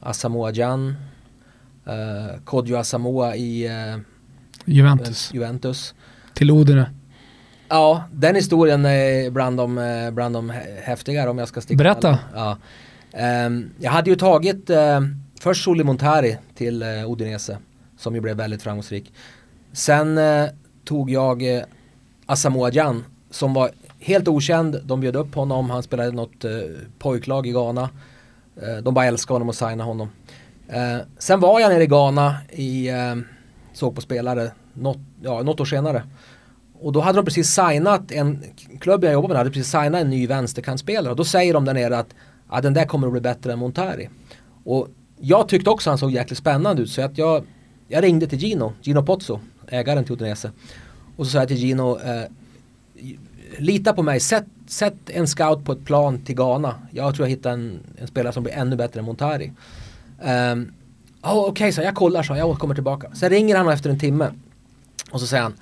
Asamoah 0.00 0.54
Jan, 0.54 0.88
uh, 0.88 2.40
Kodjo 2.44 2.76
Asamoah 2.76 3.36
i 3.36 3.70
Juventus. 4.68 5.34
Juventus. 5.34 5.94
Till 6.34 6.50
Odene. 6.50 6.90
Ja, 7.68 8.04
den 8.12 8.34
historien 8.34 8.86
är 8.86 9.30
bland 9.30 9.56
de, 9.56 9.78
eh, 9.78 10.10
bland 10.10 10.34
de 10.34 10.52
häftigare 10.82 11.30
om 11.30 11.38
jag 11.38 11.48
ska 11.48 11.60
sticka 11.60 11.78
Berätta. 11.78 12.18
Ja. 12.34 12.58
Um, 13.46 13.70
jag 13.78 13.90
hade 13.90 14.10
ju 14.10 14.16
tagit 14.16 14.70
uh, 14.70 15.00
först 15.40 15.64
Soli 15.64 15.84
Montari 15.84 16.38
till 16.54 16.82
uh, 16.82 17.10
Udinese 17.10 17.58
som 17.98 18.14
ju 18.14 18.20
blev 18.20 18.36
väldigt 18.36 18.62
framgångsrik. 18.62 19.12
Sen 19.72 20.20
tog 20.84 21.10
jag 21.10 21.62
Asamoah 22.26 22.74
Jan 22.74 23.04
som 23.30 23.54
var 23.54 23.70
helt 24.00 24.28
okänd. 24.28 24.80
De 24.84 25.00
bjöd 25.00 25.16
upp 25.16 25.34
honom, 25.34 25.70
han 25.70 25.82
spelade 25.82 26.10
något 26.10 26.44
pojklag 26.98 27.46
i 27.46 27.50
Ghana. 27.50 27.90
de 28.82 28.94
bara 28.94 29.04
älskade 29.04 29.34
honom 29.34 29.48
och 29.48 29.54
signade 29.54 29.82
honom. 29.82 30.10
sen 31.18 31.40
var 31.40 31.60
jag 31.60 31.70
nere 31.70 31.82
i 31.82 31.86
Ghana 31.86 32.36
i, 32.50 32.90
såg 33.78 33.94
på 33.94 34.00
spelare 34.00 34.50
något, 34.74 34.98
ja, 35.22 35.42
något 35.42 35.60
år 35.60 35.64
senare. 35.64 36.02
Och 36.80 36.92
då 36.92 37.00
hade 37.00 37.18
de 37.18 37.24
precis 37.24 37.54
signat 37.54 38.12
en 38.12 38.44
klubb 38.80 39.04
jag 39.04 39.12
jobbar 39.12 39.28
med 39.28 39.36
hade 39.36 39.50
precis 39.50 39.70
signat 39.70 40.00
en 40.00 40.10
ny 40.10 40.26
vänsterkantspelare 40.26 41.10
och 41.10 41.16
då 41.16 41.24
säger 41.24 41.54
de 41.54 41.64
där 41.64 41.74
nere 41.74 41.98
att 41.98 42.14
ah, 42.48 42.60
den 42.60 42.74
där 42.74 42.84
kommer 42.84 43.06
att 43.06 43.12
bli 43.12 43.20
bättre 43.20 43.52
än 43.52 43.58
Montari. 43.58 44.08
Och 44.64 44.88
jag 45.20 45.48
tyckte 45.48 45.70
också 45.70 45.90
han 45.90 45.98
såg 45.98 46.10
jäkligt 46.10 46.38
spännande 46.38 46.82
ut 46.82 46.90
så 46.90 47.02
att 47.02 47.18
jag, 47.18 47.44
jag 47.88 48.04
ringde 48.04 48.26
till 48.26 48.38
Gino, 48.38 48.72
Gino 48.82 49.02
Pozzo, 49.02 49.40
ägaren 49.68 50.04
till 50.04 50.12
Udinese. 50.12 50.50
Och 51.16 51.26
så 51.26 51.32
sa 51.32 51.38
jag 51.38 51.48
till 51.48 51.56
Gino, 51.56 51.98
eh, 52.00 52.24
lita 53.58 53.92
på 53.92 54.02
mig, 54.02 54.20
sätt, 54.20 54.46
sätt 54.66 54.96
en 55.06 55.26
scout 55.26 55.64
på 55.64 55.72
ett 55.72 55.84
plan 55.84 56.24
till 56.24 56.34
Ghana. 56.34 56.74
Jag 56.90 57.14
tror 57.14 57.26
jag 57.28 57.30
hittar 57.30 57.50
en, 57.50 57.80
en 57.98 58.06
spelare 58.06 58.32
som 58.32 58.42
blir 58.42 58.52
ännu 58.52 58.76
bättre 58.76 59.00
än 59.00 59.06
Montari. 59.06 59.52
Um, 60.52 60.72
oh, 61.22 61.38
Okej, 61.38 61.50
okay, 61.50 61.72
så 61.72 61.82
jag 61.82 61.94
kollar 61.94 62.22
så 62.22 62.36
jag 62.36 62.58
kommer 62.58 62.74
tillbaka. 62.74 63.10
Sen 63.14 63.30
ringer 63.30 63.56
han 63.56 63.68
efter 63.68 63.90
en 63.90 63.98
timme 63.98 64.30
och 65.10 65.20
så 65.20 65.26
säger 65.26 65.42
han 65.42 65.54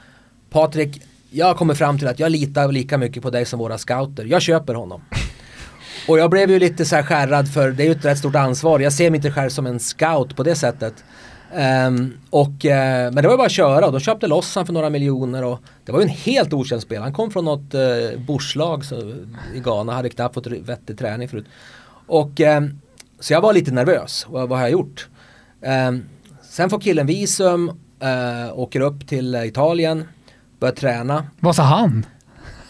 Patrik, 0.50 1.02
jag 1.30 1.56
kommer 1.56 1.74
fram 1.74 1.98
till 1.98 2.08
att 2.08 2.18
jag 2.18 2.32
litar 2.32 2.72
lika 2.72 2.98
mycket 2.98 3.22
på 3.22 3.30
dig 3.30 3.44
som 3.44 3.58
våra 3.58 3.78
scouter. 3.78 4.24
Jag 4.24 4.42
köper 4.42 4.74
honom. 4.74 5.02
Och 6.08 6.18
jag 6.18 6.30
blev 6.30 6.50
ju 6.50 6.58
lite 6.58 6.84
så 6.84 6.96
här 6.96 7.02
skärrad 7.02 7.48
för 7.52 7.70
det 7.70 7.82
är 7.82 7.84
ju 7.84 7.92
ett 7.92 8.04
rätt 8.04 8.18
stort 8.18 8.34
ansvar. 8.34 8.80
Jag 8.80 8.92
ser 8.92 9.10
mig 9.10 9.18
inte 9.18 9.30
själv 9.30 9.50
som 9.50 9.66
en 9.66 9.80
scout 9.80 10.36
på 10.36 10.42
det 10.42 10.54
sättet. 10.54 10.94
Um, 11.54 12.18
och, 12.30 12.48
uh, 12.48 12.70
men 12.70 13.14
det 13.14 13.22
var 13.22 13.30
ju 13.30 13.36
bara 13.36 13.46
att 13.46 13.52
köra 13.52 13.86
och 13.86 13.92
de 13.92 14.00
köpte 14.00 14.26
loss 14.26 14.54
han 14.54 14.66
för 14.66 14.72
några 14.72 14.90
miljoner 14.90 15.44
och 15.44 15.60
det 15.84 15.92
var 15.92 16.00
ju 16.00 16.02
en 16.02 16.08
helt 16.08 16.52
okänd 16.52 16.82
spelare. 16.82 17.02
Han 17.02 17.12
kom 17.12 17.30
från 17.30 17.44
något 17.44 17.74
uh, 17.74 18.20
borslag 18.20 18.82
i 19.54 19.60
Ghana, 19.60 19.92
hade 19.92 20.08
knappt 20.08 20.34
fått 20.34 20.46
vettig 20.46 20.98
träning 20.98 21.28
förut. 21.28 21.46
Och, 22.06 22.40
um, 22.40 22.80
så 23.20 23.32
jag 23.32 23.40
var 23.40 23.52
lite 23.52 23.70
nervös, 23.70 24.26
vad, 24.28 24.48
vad 24.48 24.58
har 24.58 24.64
jag 24.64 24.72
gjort? 24.72 25.08
Um, 25.60 26.04
sen 26.42 26.70
får 26.70 26.80
killen 26.80 27.06
visum, 27.06 27.68
uh, 27.68 28.58
åker 28.58 28.80
upp 28.80 29.08
till 29.08 29.34
Italien, 29.34 30.04
började 30.58 30.80
träna. 30.80 31.26
Vad 31.40 31.56
sa 31.56 31.62
han? 31.62 32.06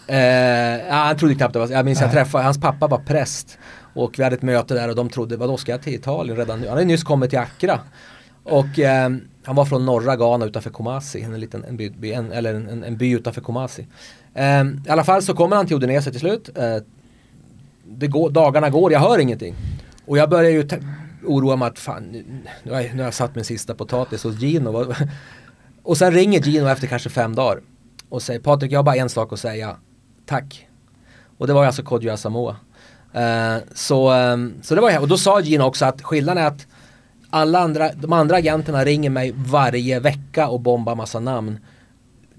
Eh, 0.07 0.87
ja, 0.89 0.95
han 0.95 1.17
trodde 1.17 1.35
knappt 1.35 1.53
det 1.53 1.59
var, 1.59 1.69
jag 1.69 1.85
minns 1.85 2.01
jag 2.01 2.13
träffade, 2.13 2.45
hans 2.45 2.61
pappa 2.61 2.87
var 2.87 2.99
präst. 2.99 3.59
Och 3.95 4.19
vi 4.19 4.23
hade 4.23 4.37
ett 4.37 4.43
möte 4.43 4.75
där 4.75 4.89
och 4.89 4.97
de 4.97 5.09
trodde, 5.09 5.37
vadå 5.37 5.57
ska 5.57 5.73
jag 5.73 5.83
till 5.83 5.95
Italien 5.95 6.37
redan 6.37 6.61
nu? 6.61 6.67
Han 6.67 6.77
hade 6.77 6.87
nyss 6.87 7.05
kommit 7.05 7.31
till 7.31 7.39
Accra. 7.39 7.81
Och 8.45 8.79
eh, 8.79 9.11
han 9.45 9.57
var 9.57 9.65
från 9.65 9.87
norra 9.87 10.17
Ghana 10.17 10.45
utanför 10.45 10.71
Kumasi, 10.71 11.23
en 11.23 11.41
liten 11.41 11.65
en 11.65 11.77
by, 11.77 12.13
en, 12.13 12.33
eller 12.33 12.55
en, 12.55 12.85
en, 12.85 12.97
by 12.97 13.11
utanför 13.11 13.41
Kumasi. 13.41 13.87
Eh, 14.35 14.65
I 14.65 14.89
alla 14.89 15.05
fall 15.05 15.23
så 15.23 15.35
kommer 15.35 15.57
han 15.57 15.67
till 15.67 15.77
Udinese 15.77 16.11
till 16.11 16.21
slut. 16.21 16.51
Eh, 16.59 18.09
går, 18.09 18.31
dagarna 18.31 18.71
går, 18.71 18.93
jag 18.93 19.01
hör 19.01 19.19
ingenting. 19.19 19.55
Och 20.07 20.19
jag 20.19 20.31
börjar 20.31 20.51
ju 20.51 20.69
oroa 21.27 21.57
mig 21.57 21.69
att 21.69 21.79
fan, 21.79 22.03
nu, 22.03 22.25
nu, 22.63 22.73
har 22.73 22.81
jag, 22.81 22.91
nu 22.91 22.99
har 22.99 23.05
jag 23.07 23.15
satt 23.15 23.35
min 23.35 23.45
sista 23.45 23.75
potatis 23.75 24.25
hos 24.25 24.39
Gino. 24.39 24.95
och 25.83 25.99
sen 25.99 26.13
ringer 26.13 26.41
Gino 26.41 26.69
efter 26.69 26.87
kanske 26.87 27.11
fem 27.11 27.35
dagar 27.35 27.61
och 28.09 28.23
säger 28.23 28.41
Patrik 28.41 28.73
jag 28.73 28.79
har 28.79 28.85
bara 28.85 28.97
en 28.97 29.09
sak 29.09 29.33
att 29.33 29.41
säga. 29.41 29.77
Tack. 30.27 30.69
Och 31.39 31.47
det 31.47 31.53
var 31.53 31.67
alltså 31.67 31.83
Kodjo 31.83 32.13
Asamoah. 32.13 32.57
Uh, 33.17 33.63
så, 33.75 34.13
um, 34.13 34.55
så 34.63 34.75
det 34.75 34.81
var 34.81 34.91
jag. 34.91 35.03
Och 35.03 35.09
då 35.09 35.19
sa 35.19 35.41
Gino 35.41 35.63
också 35.63 35.85
att 35.85 36.03
skillnaden 36.03 36.45
är 36.45 36.49
att 36.49 36.67
alla 37.31 37.59
andra, 37.59 37.93
de 37.93 38.13
andra 38.13 38.37
agenterna 38.37 38.85
ringer 38.85 39.11
mig 39.11 39.33
varje 39.37 40.01
vecka 40.01 40.49
och 40.49 40.61
bombar 40.61 40.95
massa 40.95 41.21
namn. 41.21 41.59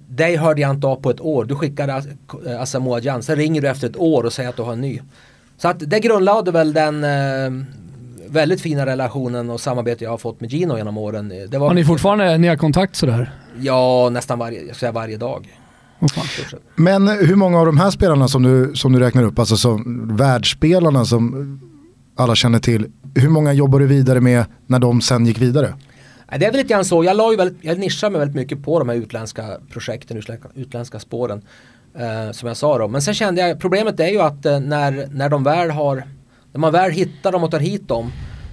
Dig 0.07 0.35
hörde 0.35 0.61
jag 0.61 0.71
inte 0.71 0.87
av 0.87 0.95
på 0.95 1.09
ett 1.09 1.21
år. 1.21 1.45
Du 1.45 1.55
skickade 1.55 2.03
eh, 2.45 2.61
Asamoah 2.61 3.05
Jan. 3.05 3.23
Sen 3.23 3.35
ringer 3.35 3.61
du 3.61 3.67
efter 3.67 3.89
ett 3.89 3.97
år 3.97 4.23
och 4.23 4.33
säger 4.33 4.49
att 4.49 4.55
du 4.55 4.61
har 4.61 4.73
en 4.73 4.81
ny. 4.81 5.01
Så 5.57 5.67
att 5.67 5.79
det 5.79 5.99
grundlade 5.99 6.51
väl 6.51 6.73
den 6.73 7.03
uh, 7.03 7.65
väldigt 8.29 8.61
fina 8.61 8.85
relationen 8.85 9.49
och 9.49 9.61
samarbete 9.61 10.03
jag 10.03 10.11
har 10.11 10.17
fått 10.17 10.41
med 10.41 10.49
Gino 10.49 10.77
genom 10.77 10.97
åren. 10.97 11.33
Det 11.49 11.57
var 11.57 11.67
har 11.67 11.73
ni 11.73 11.85
fortfarande 11.85 12.37
ni 12.37 12.47
har 12.47 12.55
kontakt 12.55 12.95
sådär? 12.95 13.31
Ja, 13.59 14.09
nästan 14.11 14.39
varje, 14.39 14.63
jag 14.65 14.75
säga 14.75 14.91
varje 14.91 15.17
dag. 15.17 15.59
Oh, 15.99 16.09
Men 16.75 17.07
hur 17.07 17.35
många 17.35 17.59
av 17.59 17.65
de 17.65 17.77
här 17.77 17.91
spelarna 17.91 18.27
som 18.27 18.43
du, 18.43 18.71
som 18.75 18.93
du 18.93 18.99
räknar 18.99 19.23
upp, 19.23 19.39
alltså 19.39 19.57
som 19.57 20.07
världsspelarna 20.17 21.05
som 21.05 21.59
alla 22.15 22.35
känner 22.35 22.59
till, 22.59 22.87
hur 23.15 23.29
många 23.29 23.53
jobbar 23.53 23.79
du 23.79 23.87
vidare 23.87 24.21
med 24.21 24.45
när 24.65 24.79
de 24.79 25.01
sen 25.01 25.25
gick 25.25 25.41
vidare? 25.41 25.73
Det 26.39 26.45
är 26.45 26.51
väl 26.51 26.61
lite 26.61 26.73
grann 26.73 26.85
så, 26.85 27.03
jag, 27.03 27.17
la 27.17 27.31
ju 27.31 27.37
väldigt, 27.37 27.57
jag 27.61 27.79
nischar 27.79 28.09
mig 28.09 28.19
väldigt 28.19 28.35
mycket 28.35 28.63
på 28.63 28.79
de 28.79 28.89
här 28.89 28.95
utländska 28.95 29.57
projekten, 29.71 30.17
utländska, 30.17 30.49
utländska 30.55 30.99
spåren. 30.99 31.41
Eh, 31.99 32.31
som 32.31 32.47
jag 32.47 32.57
sa 32.57 32.77
då. 32.77 32.87
Men 32.87 33.01
sen 33.01 33.13
kände 33.13 33.41
jag, 33.41 33.59
problemet 33.59 33.99
är 33.99 34.07
ju 34.07 34.21
att 34.21 34.45
eh, 34.45 34.59
när, 34.59 35.07
när 35.11 35.29
de 35.29 35.43
väl 35.43 35.71
har, 35.71 36.03
när 36.51 36.59
man 36.59 36.71
väl 36.71 36.91
hittar 36.91 37.31
dem 37.31 37.43
och 37.43 37.51
tar 37.51 37.59
hit 37.59 37.87
dem 37.87 38.11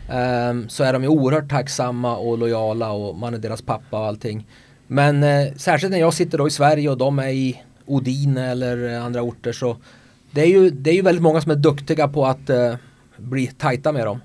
eh, 0.08 0.68
så 0.68 0.84
är 0.84 0.92
de 0.92 1.02
ju 1.02 1.08
oerhört 1.08 1.50
tacksamma 1.50 2.16
och 2.16 2.38
lojala 2.38 2.90
och 2.90 3.16
man 3.16 3.34
är 3.34 3.38
deras 3.38 3.62
pappa 3.62 3.98
och 3.98 4.06
allting. 4.06 4.46
Men 4.86 5.22
eh, 5.22 5.54
särskilt 5.56 5.90
när 5.90 6.00
jag 6.00 6.14
sitter 6.14 6.38
då 6.38 6.46
i 6.46 6.50
Sverige 6.50 6.90
och 6.90 6.98
de 6.98 7.18
är 7.18 7.28
i 7.28 7.62
Odine 7.86 8.50
eller 8.50 8.98
andra 8.98 9.22
orter 9.22 9.52
så 9.52 9.76
det 10.30 10.40
är 10.40 10.46
ju, 10.46 10.70
det 10.70 10.90
är 10.90 10.94
ju 10.94 11.02
väldigt 11.02 11.22
många 11.22 11.40
som 11.40 11.50
är 11.50 11.56
duktiga 11.56 12.08
på 12.08 12.26
att 12.26 12.50
eh, 12.50 12.74
bli 13.16 13.46
tajta 13.46 13.92
med 13.92 14.06
dem. 14.06 14.20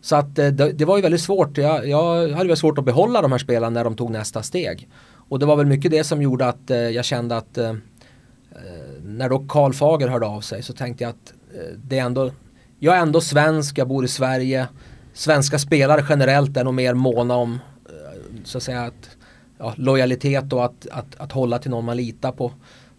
Så 0.00 0.16
att 0.16 0.38
eh, 0.38 0.46
det, 0.46 0.72
det, 0.72 0.84
var 0.84 0.96
ju 0.96 1.02
väldigt 1.02 1.20
svårt. 1.20 1.58
Jag, 1.58 1.88
jag 1.88 2.20
hade 2.20 2.34
väldigt 2.34 2.58
svårt 2.58 2.78
att 2.78 2.84
behålla 2.84 3.22
de 3.22 3.32
här 3.32 3.38
spelarna 3.38 3.70
när 3.70 3.84
de 3.84 3.96
tog 3.96 4.10
nästa 4.10 4.42
steg. 4.42 4.88
Och 5.28 5.38
det 5.38 5.46
var 5.46 5.56
väl 5.56 5.66
mycket 5.66 5.90
det 5.90 6.04
som 6.04 6.22
gjorde 6.22 6.46
att 6.46 6.70
eh, 6.70 6.78
jag 6.78 7.04
kände 7.04 7.36
att 7.36 7.58
eh, 7.58 7.68
eh 7.68 7.74
när 9.02 9.28
då 9.28 9.46
Karl 9.48 9.72
Fager 9.72 10.08
hörde 10.08 10.26
av 10.26 10.40
sig 10.40 10.62
så 10.62 10.72
tänkte 10.72 11.04
jag 11.04 11.10
att 11.10 11.34
eh, 11.54 11.76
det 11.76 11.98
är 11.98 12.04
ändå 12.04 12.30
jag 12.84 12.96
är 12.96 13.00
ändå 13.00 13.20
svensk, 13.20 13.78
jag 13.78 13.88
bor 13.88 14.04
i 14.04 14.08
Sverige. 14.08 14.68
svenska 15.12 15.58
spelare 15.58 16.04
generellt 16.08 16.56
är 16.56 16.64
nog 16.64 16.74
mer 16.74 16.94
måna 16.94 17.34
om 17.34 17.60
eh, 17.86 18.20
så 18.44 18.58
att 18.58 18.64
säga 18.64 18.82
att, 18.82 19.16
ja, 19.58 19.74
lojalitet 19.76 20.52
och 20.52 20.64
att, 20.64 20.86
att, 20.90 21.16
att 21.16 21.32
hålla 21.32 21.58
till 21.58 21.70
någon 21.70 21.84
man 21.84 21.96
litar 21.96 22.32
på. 22.32 22.52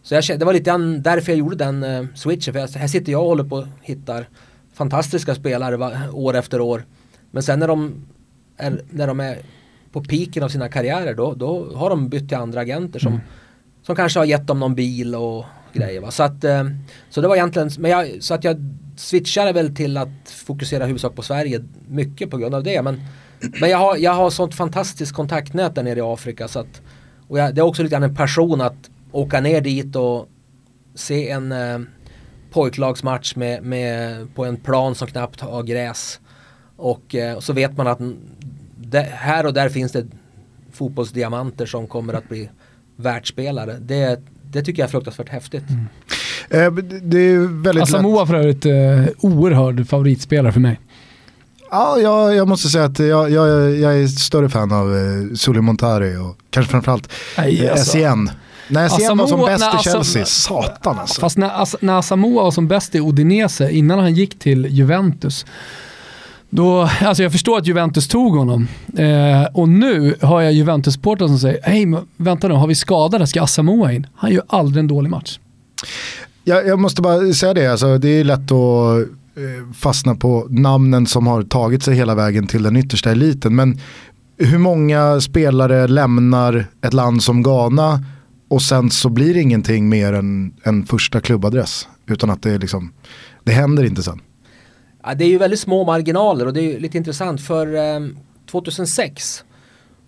Så 0.04 0.14
jag, 0.14 0.24
det 0.40 0.46
var 0.46 0.54
lite 0.54 0.66
grann 0.66 1.02
därför 1.02 1.32
jag 1.32 1.40
gjorde 1.40 1.56
den 1.56 1.84
uh, 1.84 2.08
switchen. 2.16 2.54
För 2.54 2.60
jag, 2.60 2.68
här 2.68 2.88
sitter 2.88 3.12
jag 3.12 3.22
och 3.22 3.28
håller 3.28 3.44
på 3.44 3.56
och 3.56 3.68
hittar 3.82 4.30
fantastiska 4.74 5.36
spelare 5.36 5.78
va, 5.78 5.92
år 6.12 6.34
efter 6.36 6.62
år. 6.62 6.86
Men 7.32 7.44
sen 7.44 7.60
när 7.60 7.68
de 7.68 8.06
är, 8.58 8.82
när 8.90 9.08
de 9.08 9.20
är 9.20 9.38
på 9.92 10.04
piken 10.04 10.44
av 10.44 10.50
sina 10.50 10.70
karriärer 10.70 11.14
då, 11.14 11.34
då 11.34 11.76
har 11.76 11.90
de 11.90 12.10
bytt 12.10 12.30
till 12.30 12.38
andra 12.38 12.62
agenter 12.62 13.00
som, 13.00 13.14
mm. 13.14 13.26
som 13.84 13.96
kanske 13.96 14.20
har 14.20 14.26
gett 14.26 14.48
dem 14.48 14.60
någon 14.60 14.76
bil 14.76 15.16
och 15.16 15.46
grejer. 15.74 16.02
Va? 16.02 16.12
Så, 16.12 16.24
att, 16.24 16.44
uh, 16.44 16.70
så 17.10 17.22
det 17.22 17.28
var 17.28 17.36
egentligen, 17.36 17.70
men 17.80 17.92
jag, 17.92 18.24
så 18.24 18.34
att 18.34 18.44
jag 18.44 18.58
switchade 18.96 19.54
väl 19.54 19.76
till 19.76 19.98
att 19.98 20.30
fokusera 20.30 20.86
huvudsak 20.86 21.16
på 21.16 21.22
Sverige 21.22 21.64
mycket 21.88 22.30
på 22.30 22.38
grund 22.38 22.56
av 22.56 22.64
det. 22.64 22.82
Men, 22.82 23.02
men 23.60 23.70
jag, 23.70 23.78
har, 23.78 23.98
jag 23.98 24.14
har 24.14 24.30
sånt 24.30 24.56
fantastiskt 24.56 25.14
kontaktnät 25.14 25.76
där 25.76 25.84
nere 25.84 26.00
i 26.00 26.02
Afrika. 26.02 26.48
Så 26.48 26.60
att, 26.60 26.82
och 27.28 27.40
jag, 27.40 27.56
det 27.56 27.62
är 27.62 27.66
också 27.66 27.84
lite 27.84 27.94
grann 27.94 28.04
en 28.04 28.16
passion 28.16 28.62
att 28.62 28.90
åka 29.12 29.42
ner 29.42 29.62
dit 29.62 29.96
och 29.96 30.30
se 30.96 31.30
en 31.30 31.52
eh, 31.52 31.80
pojklagsmatch 32.52 33.36
med, 33.36 33.64
med, 33.64 34.28
på 34.36 34.46
en 34.46 34.58
plan 34.58 34.96
som 34.96 35.08
knappt 35.08 35.42
har 35.42 35.64
gräs. 35.64 36.20
Och, 36.78 37.16
eh, 37.16 37.36
och 37.36 37.44
så 37.44 37.54
vet 37.54 37.78
man 37.78 37.88
att 37.88 38.00
det, 38.78 39.02
här 39.02 39.46
och 39.46 39.54
där 39.54 39.70
finns 39.70 39.92
det 39.92 40.06
fotbollsdiamanter 40.72 41.66
som 41.66 41.88
kommer 41.88 42.14
att 42.14 42.30
bli 42.30 42.50
världsspelare. 42.96 43.78
Det, 43.80 44.22
det 44.44 44.62
tycker 44.62 44.82
jag 44.82 44.88
är 44.88 44.92
fruktansvärt 44.92 45.30
häftigt. 45.30 45.70
Mm. 45.70 45.86
Eh, 46.50 46.72
det 47.02 47.20
är 47.20 47.62
väldigt 47.64 47.84
Asamoah 47.84 48.28
för 48.28 48.34
övrigt 48.34 48.66
eh, 48.66 48.74
oerhörd 49.20 49.88
favoritspelare 49.88 50.52
för 50.52 50.60
mig. 50.60 50.80
Ja, 51.72 51.98
jag, 52.00 52.36
jag 52.36 52.48
måste 52.48 52.70
säga 52.70 52.84
att 52.86 53.00
jag, 53.00 53.32
jag, 53.32 53.76
jag 53.76 53.98
är 53.98 54.08
större 54.08 54.50
fan 54.50 54.72
av 54.72 54.96
eh, 54.96 55.36
Suli 55.36 55.62
Montari 55.62 56.18
och 56.18 56.38
kanske 56.50 56.72
framförallt 56.72 57.12
eh, 57.38 57.72
alltså. 57.72 57.86
SCN. 57.86 58.30
När 58.68 58.86
Essien 58.86 59.18
var 59.18 59.28
som 59.28 59.46
bäst 59.46 59.64
i 59.80 59.84
Chelsea, 59.84 60.26
satan 60.26 61.00
alltså. 61.00 61.22
Fast 61.22 61.38
när, 61.38 61.86
när 61.86 62.00
Asamoah 62.00 62.44
var 62.44 62.52
som 62.52 62.68
bäst 62.68 62.96
i 62.96 63.00
Udinese, 63.00 63.72
innan 63.72 64.00
han 64.00 64.14
gick 64.14 64.40
till 64.40 64.66
Juventus, 64.66 65.46
då, 66.50 66.90
alltså 67.02 67.24
jag 67.24 67.32
förstår 67.32 67.58
att 67.58 67.68
Juventus 67.68 68.08
tog 68.08 68.36
honom. 68.36 68.68
Eh, 68.98 69.44
och 69.54 69.70
nu 69.70 70.16
har 70.22 70.42
jag 70.42 70.54
Juventus-supportrar 70.54 71.28
som 71.28 71.40
säger, 71.40 71.60
hej 71.64 71.86
vänta 72.18 72.48
nu, 72.48 72.54
har 72.54 72.68
vi 72.68 72.76
skadade? 72.76 73.28
Ska 73.28 73.44
Asamoah 73.44 73.96
in? 73.96 74.08
Han 74.16 74.32
gör 74.32 74.44
aldrig 74.48 74.80
en 74.80 74.88
dålig 74.88 75.10
match. 75.10 75.40
Jag, 76.48 76.68
jag 76.68 76.80
måste 76.80 77.02
bara 77.02 77.34
säga 77.34 77.54
det, 77.54 77.68
alltså, 77.68 77.98
det 77.98 78.10
är 78.10 78.24
lätt 78.24 78.52
att 78.52 79.02
eh, 79.36 79.74
fastna 79.74 80.16
på 80.16 80.48
namnen 80.50 81.08
som 81.08 81.28
har 81.28 81.44
tagit 81.44 81.84
sig 81.84 81.96
hela 81.96 82.16
vägen 82.16 82.48
till 82.48 82.64
den 82.64 82.76
yttersta 82.76 83.12
eliten. 83.12 83.56
Men 83.56 83.80
hur 84.38 84.58
många 84.58 85.22
spelare 85.22 85.88
lämnar 85.88 86.66
ett 86.82 86.94
land 86.94 87.24
som 87.24 87.44
Ghana 87.44 88.04
och 88.48 88.62
sen 88.62 88.92
så 88.92 89.10
blir 89.10 89.34
det 89.34 89.42
ingenting 89.42 89.90
mer 89.90 90.14
än 90.14 90.54
en 90.64 90.86
första 90.86 91.22
klubbadress. 91.22 91.88
Utan 92.08 92.30
att 92.30 92.42
det, 92.42 92.58
liksom, 92.58 92.94
det 93.44 93.52
händer 93.52 93.84
inte 93.84 94.04
sen. 94.04 94.22
Ja, 95.04 95.16
det 95.16 95.26
är 95.26 95.30
ju 95.30 95.38
väldigt 95.38 95.60
små 95.60 95.86
marginaler 95.86 96.46
och 96.46 96.54
det 96.54 96.62
är 96.62 96.80
lite 96.80 96.98
intressant 96.98 97.42
för 97.42 97.76
eh, 97.76 98.08
2006 98.52 99.44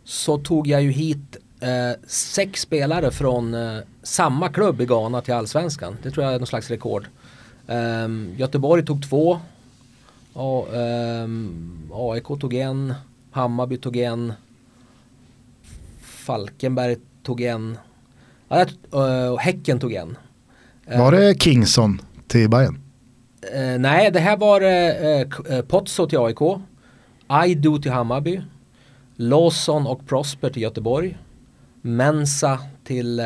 så 0.04 0.38
tog 0.38 0.68
jag 0.68 0.84
ju 0.84 0.92
hit 0.92 1.38
eh, 1.60 2.00
sex 2.08 2.62
spelare 2.62 3.12
från 3.12 3.54
eh, 3.54 3.78
samma 4.04 4.50
klubb 4.50 4.82
i 4.82 4.86
Ghana 4.86 5.22
till 5.22 5.34
allsvenskan. 5.34 5.98
Det 6.04 6.12
tror 6.12 6.26
jag 6.26 6.34
är 6.34 6.40
någon 6.40 6.48
slags 6.48 6.70
rekord. 6.70 7.08
Um, 7.68 8.36
Göteborg 8.38 8.86
tog 8.86 9.10
två. 9.10 9.40
Och, 10.34 10.76
ehm, 10.76 11.92
AIK 11.94 12.26
tog 12.26 12.54
en. 12.54 12.94
Hammarby 13.32 13.78
tog 13.78 13.98
en. 13.98 14.34
Falkenberg 16.02 16.98
tog 17.24 17.42
en. 17.42 17.78
Ja, 18.50 18.66
uh, 18.94 19.32
och 19.32 19.40
Häcken 19.40 19.80
tog 19.80 19.94
en. 19.94 20.18
Var 20.86 21.12
det 21.12 21.42
Kingsson 21.42 22.02
till 22.28 22.50
Bayern? 22.50 22.80
Uh, 23.56 23.80
nej, 23.80 24.12
det 24.12 24.20
här 24.20 24.38
var 24.38 24.62
uh, 24.62 25.62
Pozzo 25.62 26.08
till 26.08 26.20
AIK. 26.20 26.62
Aido 27.28 27.82
till 27.82 27.92
Hammarby. 27.92 28.42
Lawson 29.16 29.88
och 29.88 30.08
Prosper 30.08 30.50
till 30.50 30.62
Göteborg. 30.62 31.18
Mensa 31.88 32.60
till 32.84 33.22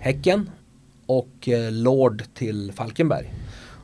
Häcken 0.00 0.50
och 1.06 1.48
eh, 1.48 1.72
Lord 1.72 2.22
till 2.34 2.72
Falkenberg. 2.72 3.34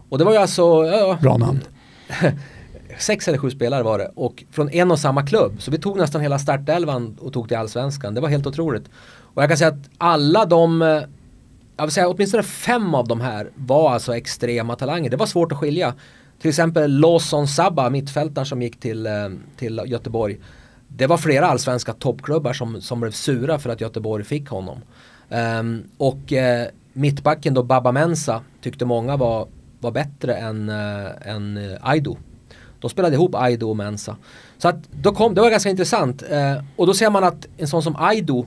Och 0.08 0.18
det 0.18 0.24
var 0.24 0.32
ju 0.32 0.38
alltså... 0.38 0.62
Ja, 0.62 1.18
Bra 1.22 1.36
namn. 1.36 1.60
sex 2.98 3.28
eller 3.28 3.38
sju 3.38 3.50
spelare 3.50 3.82
var 3.82 3.98
det 3.98 4.10
och 4.14 4.44
från 4.50 4.70
en 4.70 4.90
och 4.90 4.98
samma 4.98 5.26
klubb. 5.26 5.62
Så 5.62 5.70
vi 5.70 5.78
tog 5.78 5.98
nästan 5.98 6.20
hela 6.20 6.38
startelvan 6.38 7.16
och 7.20 7.32
tog 7.32 7.48
till 7.48 7.56
allsvenskan. 7.56 8.14
Det 8.14 8.20
var 8.20 8.28
helt 8.28 8.46
otroligt. 8.46 8.90
Och 9.34 9.42
jag 9.42 9.50
kan 9.50 9.58
säga 9.58 9.68
att 9.68 9.90
alla 9.98 10.44
de, 10.44 10.82
eh, 10.82 11.02
jag 11.76 11.84
vill 11.84 11.90
säga 11.90 12.08
åtminstone 12.08 12.42
fem 12.42 12.94
av 12.94 13.08
de 13.08 13.20
här 13.20 13.50
var 13.54 13.92
alltså 13.92 14.16
extrema 14.16 14.76
talanger. 14.76 15.10
Det 15.10 15.16
var 15.16 15.26
svårt 15.26 15.52
att 15.52 15.58
skilja. 15.58 15.94
Till 16.40 16.48
exempel 16.48 16.98
Lawson 16.98 17.48
Sabba, 17.48 17.90
mittfältaren 17.90 18.46
som 18.46 18.62
gick 18.62 18.80
till, 18.80 19.06
eh, 19.06 19.12
till 19.56 19.80
Göteborg. 19.86 20.38
Det 20.96 21.06
var 21.06 21.16
flera 21.16 21.46
allsvenska 21.46 21.92
toppklubbar 21.92 22.52
som, 22.52 22.80
som 22.80 23.00
blev 23.00 23.10
sura 23.10 23.58
för 23.58 23.70
att 23.70 23.80
Göteborg 23.80 24.24
fick 24.24 24.48
honom. 24.48 24.78
Um, 25.28 25.82
och 25.98 26.32
uh, 26.32 26.68
mittbacken 26.92 27.54
då 27.54 27.62
Baba 27.62 27.92
Mensa 27.92 28.42
tyckte 28.62 28.84
många 28.84 29.16
var, 29.16 29.48
var 29.80 29.90
bättre 29.90 30.34
än, 30.34 30.68
uh, 30.68 31.28
än 31.28 31.56
uh, 31.56 31.76
Aido. 31.80 32.16
De 32.80 32.90
spelade 32.90 33.14
ihop 33.14 33.34
Aido 33.34 33.68
och 33.68 33.76
Mensa. 33.76 34.16
Så 34.58 34.68
att 34.68 34.76
då 34.90 35.14
kom, 35.14 35.34
det 35.34 35.40
var 35.40 35.50
ganska 35.50 35.70
intressant. 35.70 36.22
Uh, 36.22 36.64
och 36.76 36.86
då 36.86 36.94
ser 36.94 37.10
man 37.10 37.24
att 37.24 37.46
en 37.56 37.68
sån 37.68 37.82
som 37.82 37.96
Aido 37.96 38.46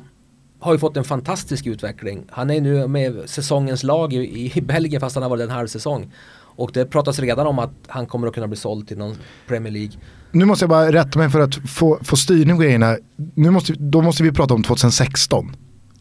har 0.59 0.73
ju 0.73 0.79
fått 0.79 0.97
en 0.97 1.03
fantastisk 1.03 1.67
utveckling. 1.67 2.25
Han 2.29 2.49
är 2.49 2.61
nu 2.61 2.87
med 2.87 3.29
säsongens 3.29 3.83
lag 3.83 4.13
i, 4.13 4.51
i 4.55 4.61
Belgien 4.61 5.01
fast 5.01 5.15
han 5.15 5.23
har 5.23 5.29
varit 5.29 5.43
en 5.43 5.49
halv 5.49 5.67
säsong. 5.67 6.11
Och 6.59 6.71
det 6.73 6.85
pratas 6.85 7.19
redan 7.19 7.47
om 7.47 7.59
att 7.59 7.71
han 7.87 8.05
kommer 8.05 8.27
att 8.27 8.33
kunna 8.33 8.47
bli 8.47 8.57
såld 8.57 8.87
till 8.87 8.97
någon 8.97 9.15
Premier 9.47 9.73
League. 9.73 9.91
Nu 10.31 10.45
måste 10.45 10.63
jag 10.63 10.69
bara 10.69 10.91
rätta 10.91 11.19
mig 11.19 11.29
för 11.29 11.39
att 11.39 11.55
få, 11.55 11.99
få 12.01 12.15
styrning 12.15 12.55
på 12.55 12.61
grejerna. 12.61 12.97
Nu 13.35 13.49
måste, 13.49 13.73
då 13.73 14.01
måste 14.01 14.23
vi 14.23 14.31
prata 14.31 14.53
om 14.53 14.63
2016 14.63 15.55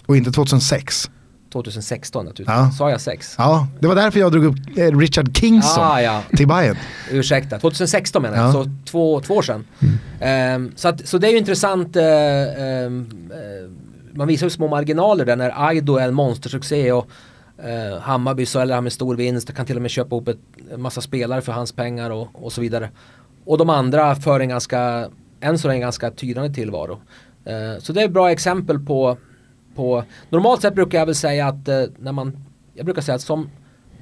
och 0.06 0.16
inte 0.16 0.32
2006. 0.32 1.10
2016 1.52 2.24
naturligtvis. 2.24 2.56
Ja. 2.56 2.70
Sa 2.70 2.90
jag 2.90 3.00
6? 3.00 3.34
Ja, 3.38 3.68
det 3.80 3.86
var 3.86 3.94
därför 3.94 4.20
jag 4.20 4.32
drog 4.32 4.44
upp 4.44 4.56
eh, 4.76 4.98
Richard 4.98 5.36
Kingston 5.36 5.84
ah, 5.84 6.00
ja. 6.00 6.22
till 6.36 6.48
Bayern. 6.48 6.76
Ursäkta, 7.10 7.58
2016 7.58 8.22
menar 8.22 8.36
jag, 8.36 8.48
ja. 8.48 8.52
så 8.52 8.66
två, 8.84 9.20
två 9.20 9.34
år 9.34 9.42
sedan. 9.42 9.64
Mm. 10.18 10.62
Um, 10.64 10.72
så, 10.76 10.88
att, 10.88 11.08
så 11.08 11.18
det 11.18 11.28
är 11.28 11.30
ju 11.30 11.38
intressant, 11.38 11.96
uh, 11.96 12.02
um, 12.02 13.06
uh, 13.32 13.70
man 14.14 14.28
visar 14.28 14.46
ju 14.46 14.50
små 14.50 14.68
marginaler 14.68 15.24
där 15.24 15.36
när 15.36 15.66
Aido 15.66 15.96
är 15.96 16.08
en 16.08 16.14
monstersuccé 16.14 16.92
och 16.92 17.10
Eh, 17.58 17.98
Hammarby 17.98 18.46
säljer 18.46 18.74
han 18.74 18.84
med 18.84 18.92
stor 18.92 19.16
vinst 19.16 19.54
kan 19.54 19.66
till 19.66 19.76
och 19.76 19.82
med 19.82 19.90
köpa 19.90 20.16
ihop 20.16 20.28
ett, 20.28 20.38
en 20.72 20.82
massa 20.82 21.00
spelare 21.00 21.40
för 21.40 21.52
hans 21.52 21.72
pengar 21.72 22.10
och, 22.10 22.28
och 22.32 22.52
så 22.52 22.60
vidare. 22.60 22.90
Och 23.44 23.58
de 23.58 23.70
andra 23.70 24.14
för 24.14 24.40
en 24.40 24.48
ganska, 24.48 25.10
än 25.40 25.58
så 25.58 25.68
länge 25.68 25.80
ganska 25.80 26.10
tydande 26.10 26.54
tillvaro. 26.54 27.00
Eh, 27.44 27.78
så 27.78 27.92
det 27.92 28.00
är 28.00 28.04
ett 28.04 28.12
bra 28.12 28.30
exempel 28.30 28.78
på 28.78 29.18
på, 29.78 30.04
normalt 30.30 30.62
sett 30.62 30.74
brukar 30.74 30.98
jag 30.98 31.06
väl 31.06 31.14
säga 31.14 31.46
att 31.46 31.68
eh, 31.68 31.82
när 31.98 32.12
man, 32.12 32.44
jag 32.74 32.84
brukar 32.84 33.02
säga 33.02 33.14
att 33.14 33.22
som, 33.22 33.50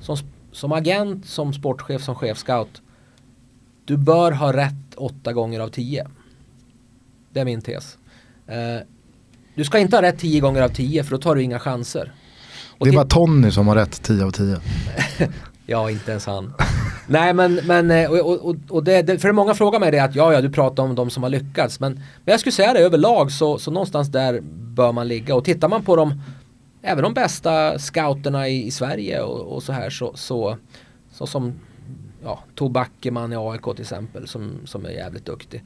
som, 0.00 0.16
som 0.52 0.72
agent, 0.72 1.26
som 1.26 1.52
sportchef, 1.52 2.02
som 2.02 2.14
chefscout, 2.14 2.82
du 3.84 3.96
bör 3.96 4.32
ha 4.32 4.52
rätt 4.52 4.94
åtta 4.96 5.32
gånger 5.32 5.60
av 5.60 5.68
tio. 5.68 6.08
Det 7.32 7.40
är 7.40 7.44
min 7.44 7.62
tes. 7.62 7.98
Eh, 8.46 8.86
du 9.54 9.64
ska 9.64 9.78
inte 9.78 9.96
ha 9.96 10.02
rätt 10.02 10.18
tio 10.18 10.40
gånger 10.40 10.62
av 10.62 10.68
tio 10.68 11.04
för 11.04 11.10
då 11.10 11.18
tar 11.18 11.34
du 11.34 11.42
inga 11.42 11.58
chanser. 11.58 12.12
Och 12.78 12.86
det 12.86 12.92
är 12.92 12.94
bara 12.94 13.06
Tony 13.06 13.50
som 13.50 13.68
har 13.68 13.74
rätt 13.74 14.02
tio 14.02 14.24
av 14.24 14.30
tio. 14.30 14.60
ja, 15.66 15.90
inte 15.90 16.10
ens 16.10 16.26
han. 16.26 16.54
Nej 17.06 17.34
men, 17.34 17.54
men 17.54 17.90
eh, 17.90 18.10
och, 18.10 18.48
och, 18.48 18.56
och 18.68 18.84
det, 18.84 19.02
det, 19.02 19.18
för 19.18 19.32
många 19.32 19.54
frågar 19.54 19.80
mig 19.80 19.90
det 19.90 19.98
att 19.98 20.14
ja, 20.14 20.32
ja 20.32 20.40
du 20.40 20.50
pratar 20.50 20.82
om 20.82 20.94
de 20.94 21.10
som 21.10 21.22
har 21.22 21.30
lyckats. 21.30 21.80
Men, 21.80 21.92
men 21.94 22.32
jag 22.32 22.40
skulle 22.40 22.52
säga 22.52 22.72
det 22.72 22.80
överlag 22.80 23.32
så, 23.32 23.58
så 23.58 23.70
någonstans 23.70 24.08
där 24.08 24.40
bör 24.50 24.92
man 24.92 25.08
ligga. 25.08 25.34
Och 25.34 25.44
tittar 25.44 25.68
man 25.68 25.84
på 25.84 25.96
de, 25.96 26.22
även 26.82 27.02
de 27.02 27.14
bästa 27.14 27.78
scouterna 27.78 28.48
i, 28.48 28.66
i 28.66 28.70
Sverige 28.70 29.20
och, 29.20 29.54
och, 29.54 29.62
så 29.62 29.72
här 29.72 29.90
så, 29.90 30.12
så, 30.14 30.56
så 31.12 31.26
som 31.26 31.52
ja, 32.24 32.38
Tor 32.54 32.68
Backeman 32.68 33.32
i 33.32 33.36
AIK 33.36 33.62
till 33.62 33.80
exempel 33.80 34.28
som, 34.28 34.52
som 34.64 34.86
är 34.86 34.90
jävligt 34.90 35.24
duktig. 35.24 35.64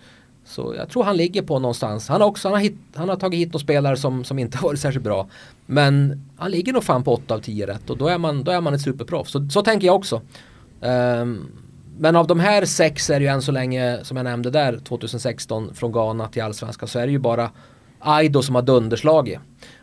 Så 0.51 0.75
jag 0.77 0.89
tror 0.89 1.05
han 1.05 1.17
ligger 1.17 1.43
på 1.43 1.59
någonstans. 1.59 2.09
Han 2.09 2.21
har, 2.21 2.29
också, 2.29 2.49
han 2.49 2.53
har, 2.53 2.61
hit, 2.61 2.77
han 2.95 3.09
har 3.09 3.17
tagit 3.17 3.41
hit 3.41 3.49
några 3.49 3.59
spelare 3.59 3.97
som, 3.97 4.25
som 4.25 4.39
inte 4.39 4.59
har 4.59 4.69
varit 4.69 4.81
särskilt 4.81 5.05
bra. 5.05 5.29
Men 5.67 6.25
han 6.37 6.51
ligger 6.51 6.73
nog 6.73 6.85
fan 6.85 7.05
på 7.05 7.15
8 7.15 7.35
av 7.35 7.39
10 7.39 7.67
rätt 7.67 7.91
och 7.91 7.97
då 7.97 8.09
är 8.09 8.19
man, 8.19 8.45
då 8.45 8.53
är 8.53 8.61
man 8.61 8.75
ett 8.75 8.81
superproffs. 8.81 9.33
Så, 9.33 9.49
så 9.51 9.63
tänker 9.63 9.87
jag 9.87 9.97
också. 9.97 10.21
Um, 10.81 11.53
men 11.99 12.17
av 12.17 12.27
de 12.27 12.41
här 12.41 12.65
sex 12.65 13.11
är 13.11 13.21
det 13.21 13.25
ju 13.25 13.31
än 13.31 13.43
så 13.43 13.53
länge, 13.53 13.99
som 14.03 14.17
jag 14.17 14.25
nämnde 14.25 14.51
där, 14.51 14.79
2016 14.85 15.75
från 15.75 15.93
Ghana 15.93 16.29
till 16.29 16.43
Allsvenskan 16.43 16.89
så 16.89 16.99
är 16.99 17.07
det 17.07 17.13
ju 17.13 17.19
bara 17.19 17.51
Aido 17.99 18.43
som 18.43 18.55
har 18.55 18.63
dunderslagit. 18.63 19.39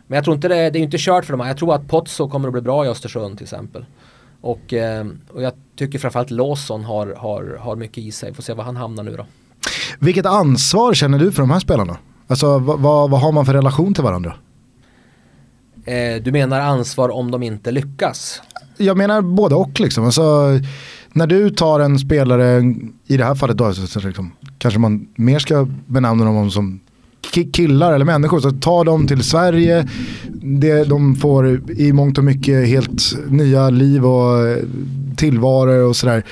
Men 0.06 0.16
jag 0.16 0.24
tror 0.24 0.36
inte 0.36 0.48
det, 0.48 0.70
det 0.70 0.78
är 0.78 0.82
inte 0.82 0.96
kört 1.00 1.24
för 1.24 1.32
dem. 1.36 1.46
Jag 1.46 1.58
tror 1.58 1.74
att 1.74 1.88
Pozzo 1.88 2.28
kommer 2.28 2.48
att 2.48 2.52
bli 2.52 2.62
bra 2.62 2.84
i 2.84 2.88
Östersund 2.88 3.38
till 3.38 3.44
exempel. 3.44 3.84
Och, 4.40 4.72
ehm, 4.72 5.20
och 5.32 5.42
jag 5.42 5.52
tycker 5.76 5.98
framförallt 5.98 6.30
Lawson 6.30 6.84
har, 6.84 7.06
har, 7.06 7.58
har 7.60 7.76
mycket 7.76 7.98
i 7.98 8.10
sig. 8.12 8.34
Får 8.34 8.42
se 8.42 8.52
var 8.52 8.64
han 8.64 8.76
hamnar 8.76 9.02
nu 9.02 9.16
då. 9.16 9.26
Vilket 9.98 10.26
ansvar 10.26 10.94
känner 10.94 11.18
du 11.18 11.32
för 11.32 11.42
de 11.42 11.50
här 11.50 11.60
spelarna? 11.60 11.96
Alltså 12.26 12.58
vad, 12.58 13.10
vad, 13.10 13.20
har 13.20 13.32
man 13.32 13.46
för 13.46 13.52
relation 13.52 13.94
till 13.94 14.04
varandra? 14.04 14.34
Eh, 15.84 16.22
du 16.22 16.32
menar 16.32 16.60
ansvar 16.60 17.08
om 17.08 17.30
de 17.30 17.42
inte 17.42 17.70
lyckas? 17.70 18.42
Jag 18.76 18.96
menar 18.96 19.22
både 19.22 19.54
och 19.54 19.80
liksom. 19.80 20.04
Alltså, 20.04 20.46
när 21.12 21.26
du 21.26 21.50
tar 21.50 21.80
en 21.80 21.98
spelare, 21.98 22.74
i 23.06 23.16
det 23.16 23.24
här 23.24 23.34
fallet 23.34 23.56
då, 23.56 23.74
så, 23.74 24.00
liksom, 24.00 24.32
kanske 24.58 24.80
man 24.80 25.08
mer 25.14 25.38
ska 25.38 25.68
benämna 25.86 26.24
dem 26.24 26.50
som 26.50 26.80
killar 27.52 27.92
eller 27.92 28.04
människor. 28.04 28.40
Så 28.40 28.50
ta 28.50 28.84
dem 28.84 29.06
till 29.06 29.22
Sverige, 29.22 29.88
det, 30.42 30.84
de 30.84 31.16
får 31.16 31.70
i 31.70 31.92
mångt 31.92 32.18
och 32.18 32.24
mycket 32.24 32.68
helt 32.68 33.02
nya 33.28 33.70
liv 33.70 34.06
och 34.06 34.56
tillvaro 35.16 35.88
och 35.88 35.96
sådär. 35.96 36.24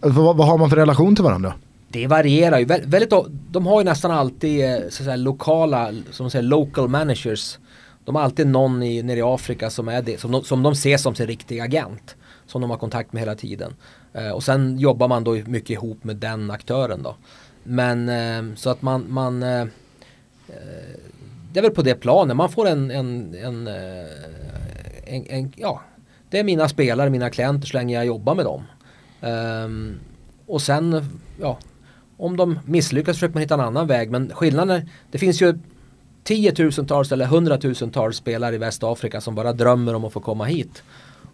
Alltså, 0.00 0.22
vad, 0.22 0.36
vad 0.36 0.48
har 0.48 0.58
man 0.58 0.70
för 0.70 0.76
relation 0.76 1.16
till 1.16 1.24
varandra? 1.24 1.54
Det 1.94 2.06
varierar 2.06 2.58
ju 2.58 2.64
väldigt, 2.64 3.12
de 3.50 3.66
har 3.66 3.80
ju 3.80 3.84
nästan 3.84 4.10
alltid 4.10 4.64
eh, 4.64 4.78
så 4.80 4.86
att 4.86 4.92
säga, 4.92 5.16
lokala, 5.16 5.92
som 6.10 6.30
säger 6.30 6.42
local 6.42 6.88
managers. 6.88 7.58
De 8.04 8.14
har 8.14 8.22
alltid 8.22 8.46
någon 8.46 8.82
i, 8.82 9.02
nere 9.02 9.18
i 9.18 9.22
Afrika 9.22 9.70
som 9.70 9.88
är 9.88 10.02
det, 10.02 10.20
som 10.20 10.32
de, 10.32 10.44
som 10.44 10.62
de 10.62 10.74
ser 10.74 10.96
som 10.96 11.14
sin 11.14 11.26
riktiga 11.26 11.64
agent. 11.64 12.16
Som 12.46 12.60
de 12.60 12.70
har 12.70 12.76
kontakt 12.78 13.12
med 13.12 13.22
hela 13.22 13.34
tiden. 13.34 13.74
Eh, 14.12 14.30
och 14.30 14.42
sen 14.42 14.78
jobbar 14.78 15.08
man 15.08 15.24
då 15.24 15.32
mycket 15.32 15.70
ihop 15.70 16.04
med 16.04 16.16
den 16.16 16.50
aktören 16.50 17.02
då. 17.02 17.16
Men 17.62 18.08
eh, 18.08 18.56
så 18.56 18.70
att 18.70 18.82
man, 18.82 19.06
man 19.08 19.42
eh, 19.42 19.60
eh 19.60 19.66
det 21.52 21.60
är 21.60 21.62
väl 21.62 21.70
på 21.70 21.82
det 21.82 21.94
planet. 21.94 22.36
Man 22.36 22.50
får 22.50 22.68
en, 22.68 22.90
en, 22.90 23.34
en, 23.34 23.66
eh, 23.66 24.06
en, 25.04 25.26
en 25.26 25.52
ja, 25.56 25.80
det 26.30 26.38
är 26.38 26.44
mina 26.44 26.68
spelare, 26.68 27.10
mina 27.10 27.30
klienter 27.30 27.66
så 27.66 27.76
länge 27.76 27.94
jag 27.94 28.06
jobbar 28.06 28.34
med 28.34 28.44
dem. 28.44 28.62
Ehm, 29.20 30.00
och 30.46 30.62
sen, 30.62 31.10
ja, 31.40 31.58
om 32.16 32.36
de 32.36 32.58
misslyckas 32.64 33.16
försöker 33.16 33.34
man 33.34 33.40
hitta 33.40 33.54
en 33.54 33.60
annan 33.60 33.86
väg. 33.86 34.10
Men 34.10 34.30
skillnaden 34.34 34.76
är, 34.76 34.88
det 35.10 35.18
finns 35.18 35.42
ju 35.42 35.58
tiotusentals 36.24 37.12
eller 37.12 37.26
hundratusentals 37.26 38.16
spelare 38.16 38.54
i 38.54 38.58
Västafrika 38.58 39.20
som 39.20 39.34
bara 39.34 39.52
drömmer 39.52 39.94
om 39.94 40.04
att 40.04 40.12
få 40.12 40.20
komma 40.20 40.44
hit. 40.44 40.82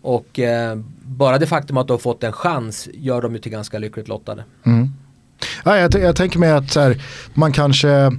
Och 0.03 0.39
eh, 0.39 0.79
bara 1.03 1.39
det 1.39 1.47
faktum 1.47 1.77
att 1.77 1.89
de 1.89 1.93
har 1.93 1.99
fått 1.99 2.25
en 2.25 2.33
chans 2.33 2.89
gör 2.95 3.23
dem 3.23 3.33
ju 3.33 3.39
till 3.39 3.53
ganska 3.53 3.79
lyckligt 3.79 4.09
lottade. 4.09 4.45
Mm. 4.67 4.89
Ja, 5.65 5.79
jag, 5.79 5.95
jag, 5.95 6.17
tänker 6.17 6.39
mig 6.39 6.51
att 6.51 6.75
här, 6.75 7.03
man 7.35 7.53
kanske 7.53 7.91
eh, 7.91 8.11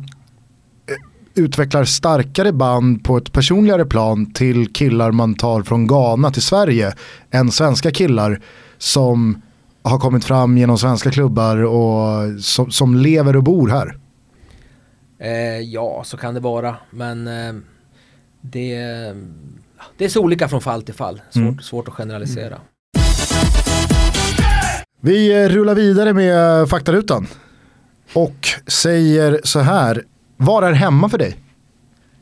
utvecklar 1.35 1.83
starkare 1.83 2.51
band 2.51 3.03
på 3.03 3.17
ett 3.17 3.31
personligare 3.31 3.85
plan 3.85 4.33
till 4.33 4.73
killar 4.73 5.11
man 5.11 5.35
tar 5.35 5.63
från 5.63 5.87
Ghana 5.87 6.31
till 6.31 6.41
Sverige 6.41 6.93
än 7.31 7.51
svenska 7.51 7.91
killar 7.91 8.41
som 8.77 9.41
har 9.83 9.99
kommit 9.99 10.25
fram 10.25 10.57
genom 10.57 10.77
svenska 10.77 11.11
klubbar 11.11 11.57
och 11.57 12.41
som, 12.41 12.71
som 12.71 12.95
lever 12.95 13.35
och 13.35 13.43
bor 13.43 13.69
här. 13.69 13.97
Eh, 15.19 15.59
ja, 15.59 16.01
så 16.05 16.17
kan 16.17 16.33
det 16.33 16.39
vara. 16.39 16.75
Men 16.89 17.27
eh, 17.27 17.53
det, 18.41 18.75
det 19.97 20.05
är 20.05 20.09
så 20.09 20.21
olika 20.21 20.47
från 20.47 20.61
fall 20.61 20.83
till 20.83 20.93
fall. 20.93 21.21
Svårt, 21.29 21.41
mm. 21.41 21.59
svårt 21.59 21.87
att 21.87 21.93
generalisera. 21.93 22.45
Mm. 22.55 22.59
Vi 25.01 25.49
rullar 25.49 25.75
vidare 25.75 26.13
med 26.13 26.69
faktarutan. 26.69 27.27
Och 28.13 28.47
säger 28.67 29.41
så 29.43 29.59
här. 29.59 30.03
Var 30.37 30.63
är 30.63 30.71
hemma 30.71 31.09
för 31.09 31.17
dig? 31.17 31.37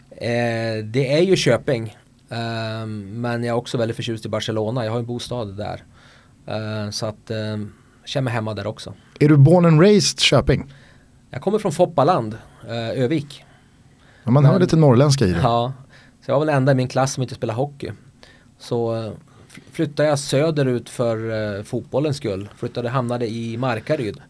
Eh, 0.09 0.83
det 0.83 1.13
är 1.13 1.21
ju 1.21 1.35
Köping. 1.35 1.97
Eh, 2.29 2.85
men 2.87 3.43
jag 3.43 3.53
är 3.53 3.57
också 3.57 3.77
väldigt 3.77 3.95
förtjust 3.95 4.25
i 4.25 4.29
Barcelona. 4.29 4.85
Jag 4.85 4.91
har 4.91 4.99
en 4.99 5.05
bostad 5.05 5.57
där. 5.57 5.83
Eh, 6.49 6.89
så 6.89 7.05
att 7.05 7.31
eh, 7.31 7.37
känner 8.05 8.23
mig 8.23 8.33
hemma 8.33 8.53
där 8.53 8.67
också. 8.67 8.93
Är 9.19 9.29
du 9.29 9.37
born 9.37 9.65
and 9.65 9.81
raised 9.81 10.19
Köping? 10.19 10.73
Jag 11.29 11.41
kommer 11.41 11.59
från 11.59 11.71
Foppaland, 11.71 12.37
eh, 12.67 13.03
Övik. 13.03 13.45
Ja, 14.23 14.31
man 14.31 14.45
hör 14.45 14.59
lite 14.59 14.75
norrländska 14.75 15.25
i 15.25 15.31
det. 15.31 15.39
Ja, 15.43 15.73
så 16.25 16.31
jag 16.31 16.39
var 16.39 16.45
väl 16.45 16.55
enda 16.55 16.71
i 16.71 16.75
min 16.75 16.87
klass 16.87 17.13
som 17.13 17.23
inte 17.23 17.35
spelar 17.35 17.53
hockey. 17.53 17.91
Så 18.59 19.11
flyttade 19.71 20.09
jag 20.09 20.19
söderut 20.19 20.89
för 20.89 21.63
fotbollens 21.63 22.17
skull. 22.17 22.49
Flyttade, 22.55 22.89
hamnade 22.89 23.27
i 23.27 23.57
Markaryd. 23.57 24.21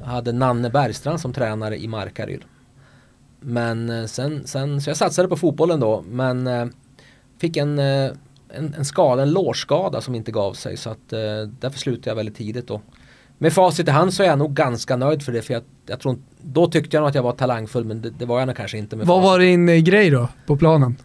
Jag 0.00 0.06
hade 0.06 0.32
Nanne 0.32 0.70
Bergstrand 0.70 1.20
som 1.20 1.32
tränare 1.32 1.78
i 1.78 1.88
Markaryd. 1.88 2.40
Men 3.40 4.08
sen, 4.08 4.46
sen, 4.46 4.80
så 4.80 4.90
jag 4.90 4.96
satsade 4.96 5.28
på 5.28 5.36
fotbollen 5.36 5.80
då. 5.80 6.04
Men 6.08 6.48
fick 7.38 7.56
en, 7.56 7.80
en, 8.54 8.74
en 8.74 8.84
skada, 8.84 9.22
en 9.22 9.30
lårskada 9.30 10.00
som 10.00 10.14
inte 10.14 10.32
gav 10.32 10.54
sig. 10.54 10.76
Så 10.76 10.90
att 10.90 11.08
därför 11.60 11.78
slutade 11.78 12.10
jag 12.10 12.16
väldigt 12.16 12.36
tidigt 12.36 12.66
då 12.66 12.80
med 13.38 13.52
facit 13.52 13.88
i 13.88 13.90
hand 13.90 14.14
så 14.14 14.22
är 14.22 14.26
jag 14.26 14.38
nog 14.38 14.54
ganska 14.54 14.96
nöjd 14.96 15.22
för 15.22 15.32
det. 15.32 15.42
För 15.42 15.54
jag, 15.54 15.62
jag 15.86 16.00
tror, 16.00 16.18
då 16.42 16.66
tyckte 16.66 16.96
jag 16.96 17.00
nog 17.00 17.08
att 17.08 17.14
jag 17.14 17.22
var 17.22 17.32
talangfull 17.32 17.84
men 17.84 18.02
det, 18.02 18.10
det 18.10 18.26
var 18.26 18.38
jag 18.38 18.46
nog 18.46 18.56
kanske 18.56 18.78
inte. 18.78 18.96
Med 18.96 19.06
Vad 19.06 19.22
facit. 19.22 19.30
var 19.30 19.38
din 19.38 19.68
eh, 19.68 19.76
grej 19.76 20.10
då 20.10 20.28
på 20.46 20.56
planen? 20.56 20.96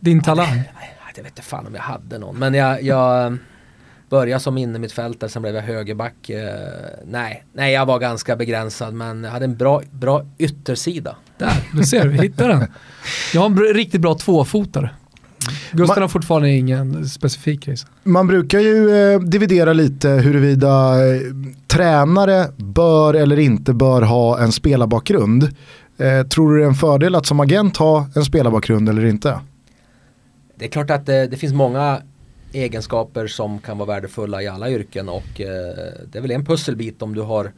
Din 0.00 0.22
talang? 0.22 0.62
Jag 1.16 1.22
vet 1.22 1.32
inte 1.32 1.42
fan 1.42 1.66
om 1.66 1.74
jag 1.74 1.82
hade 1.82 2.18
någon. 2.18 2.38
Men 2.38 2.54
jag, 2.54 2.82
jag 2.82 3.36
började 4.08 4.40
som 4.40 4.58
innermittfältare, 4.58 5.30
sen 5.30 5.42
blev 5.42 5.54
jag 5.54 5.62
högerback. 5.62 6.30
Eh, 6.30 6.54
nej, 7.04 7.44
nej, 7.52 7.72
jag 7.72 7.86
var 7.86 7.98
ganska 7.98 8.36
begränsad 8.36 8.94
men 8.94 9.24
jag 9.24 9.30
hade 9.30 9.44
en 9.44 9.56
bra, 9.56 9.82
bra 9.90 10.26
yttersida. 10.38 11.16
Där, 11.38 11.52
du 11.72 11.84
ser, 11.84 12.08
vi 12.08 12.18
hittar 12.18 12.48
den. 12.48 12.66
Jag 13.34 13.40
har 13.40 13.46
en 13.46 13.58
riktigt 13.58 14.00
bra 14.00 14.14
tvåfotare. 14.14 14.90
Gusten 15.72 16.02
har 16.02 16.08
fortfarande 16.08 16.50
ingen 16.50 17.08
specifik 17.08 17.66
grej. 17.66 17.76
Man 18.02 18.26
brukar 18.26 18.60
ju 18.60 18.90
eh, 18.90 19.20
dividera 19.20 19.72
lite 19.72 20.08
huruvida 20.08 21.06
eh, 21.06 21.20
tränare 21.66 22.46
bör 22.56 23.14
eller 23.14 23.38
inte 23.38 23.72
bör 23.72 24.02
ha 24.02 24.40
en 24.40 24.52
spelarbakgrund. 24.52 25.42
Eh, 25.98 26.26
tror 26.26 26.52
du 26.52 26.58
det 26.58 26.64
är 26.64 26.68
en 26.68 26.74
fördel 26.74 27.14
att 27.14 27.26
som 27.26 27.40
agent 27.40 27.76
ha 27.76 28.06
en 28.16 28.24
spelarbakgrund 28.24 28.88
eller 28.88 29.04
inte? 29.04 29.40
Det 30.56 30.64
är 30.64 30.68
klart 30.68 30.90
att 30.90 31.06
det, 31.06 31.26
det 31.26 31.36
finns 31.36 31.52
många 31.52 32.00
egenskaper 32.54 33.26
som 33.26 33.58
kan 33.58 33.78
vara 33.78 33.86
värdefulla 33.86 34.42
i 34.42 34.48
alla 34.48 34.70
yrken 34.70 35.08
och 35.08 35.40
eh, 35.40 35.74
det 36.12 36.18
är 36.18 36.20
väl 36.20 36.30
en 36.30 36.44
pusselbit 36.44 37.02
om 37.02 37.14
du 37.14 37.20
har 37.20 37.52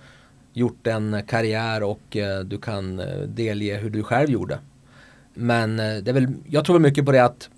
gjort 0.52 0.86
en 0.86 1.22
karriär 1.26 1.82
och 1.82 2.16
eh, 2.16 2.40
du 2.40 2.58
kan 2.58 3.00
eh, 3.00 3.18
delge 3.28 3.76
hur 3.76 3.90
du 3.90 4.02
själv 4.02 4.30
gjorde. 4.30 4.58
Men 5.34 5.76
det 5.76 6.08
är 6.08 6.12
väl, 6.12 6.28
jag 6.48 6.64
tror 6.64 6.78
mycket 6.78 7.04
på 7.04 7.12
det 7.12 7.24
att 7.24 7.48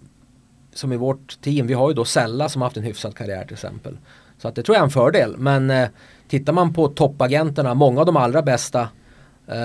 som 0.78 0.92
i 0.92 0.96
vårt 0.96 1.40
team, 1.40 1.66
vi 1.66 1.74
har 1.74 1.88
ju 1.88 1.94
då 1.94 2.04
Sella 2.04 2.48
som 2.48 2.62
har 2.62 2.66
haft 2.66 2.76
en 2.76 2.82
hyfsad 2.82 3.14
karriär 3.14 3.44
till 3.44 3.52
exempel. 3.52 3.96
Så 4.38 4.48
att 4.48 4.54
det 4.54 4.62
tror 4.62 4.76
jag 4.76 4.80
är 4.80 4.84
en 4.84 4.90
fördel. 4.90 5.36
Men 5.38 5.70
eh, 5.70 5.88
tittar 6.28 6.52
man 6.52 6.72
på 6.72 6.88
toppagenterna, 6.88 7.74
många 7.74 8.00
av 8.00 8.06
de 8.06 8.16
allra 8.16 8.42
bästa 8.42 8.88
eh, 9.46 9.58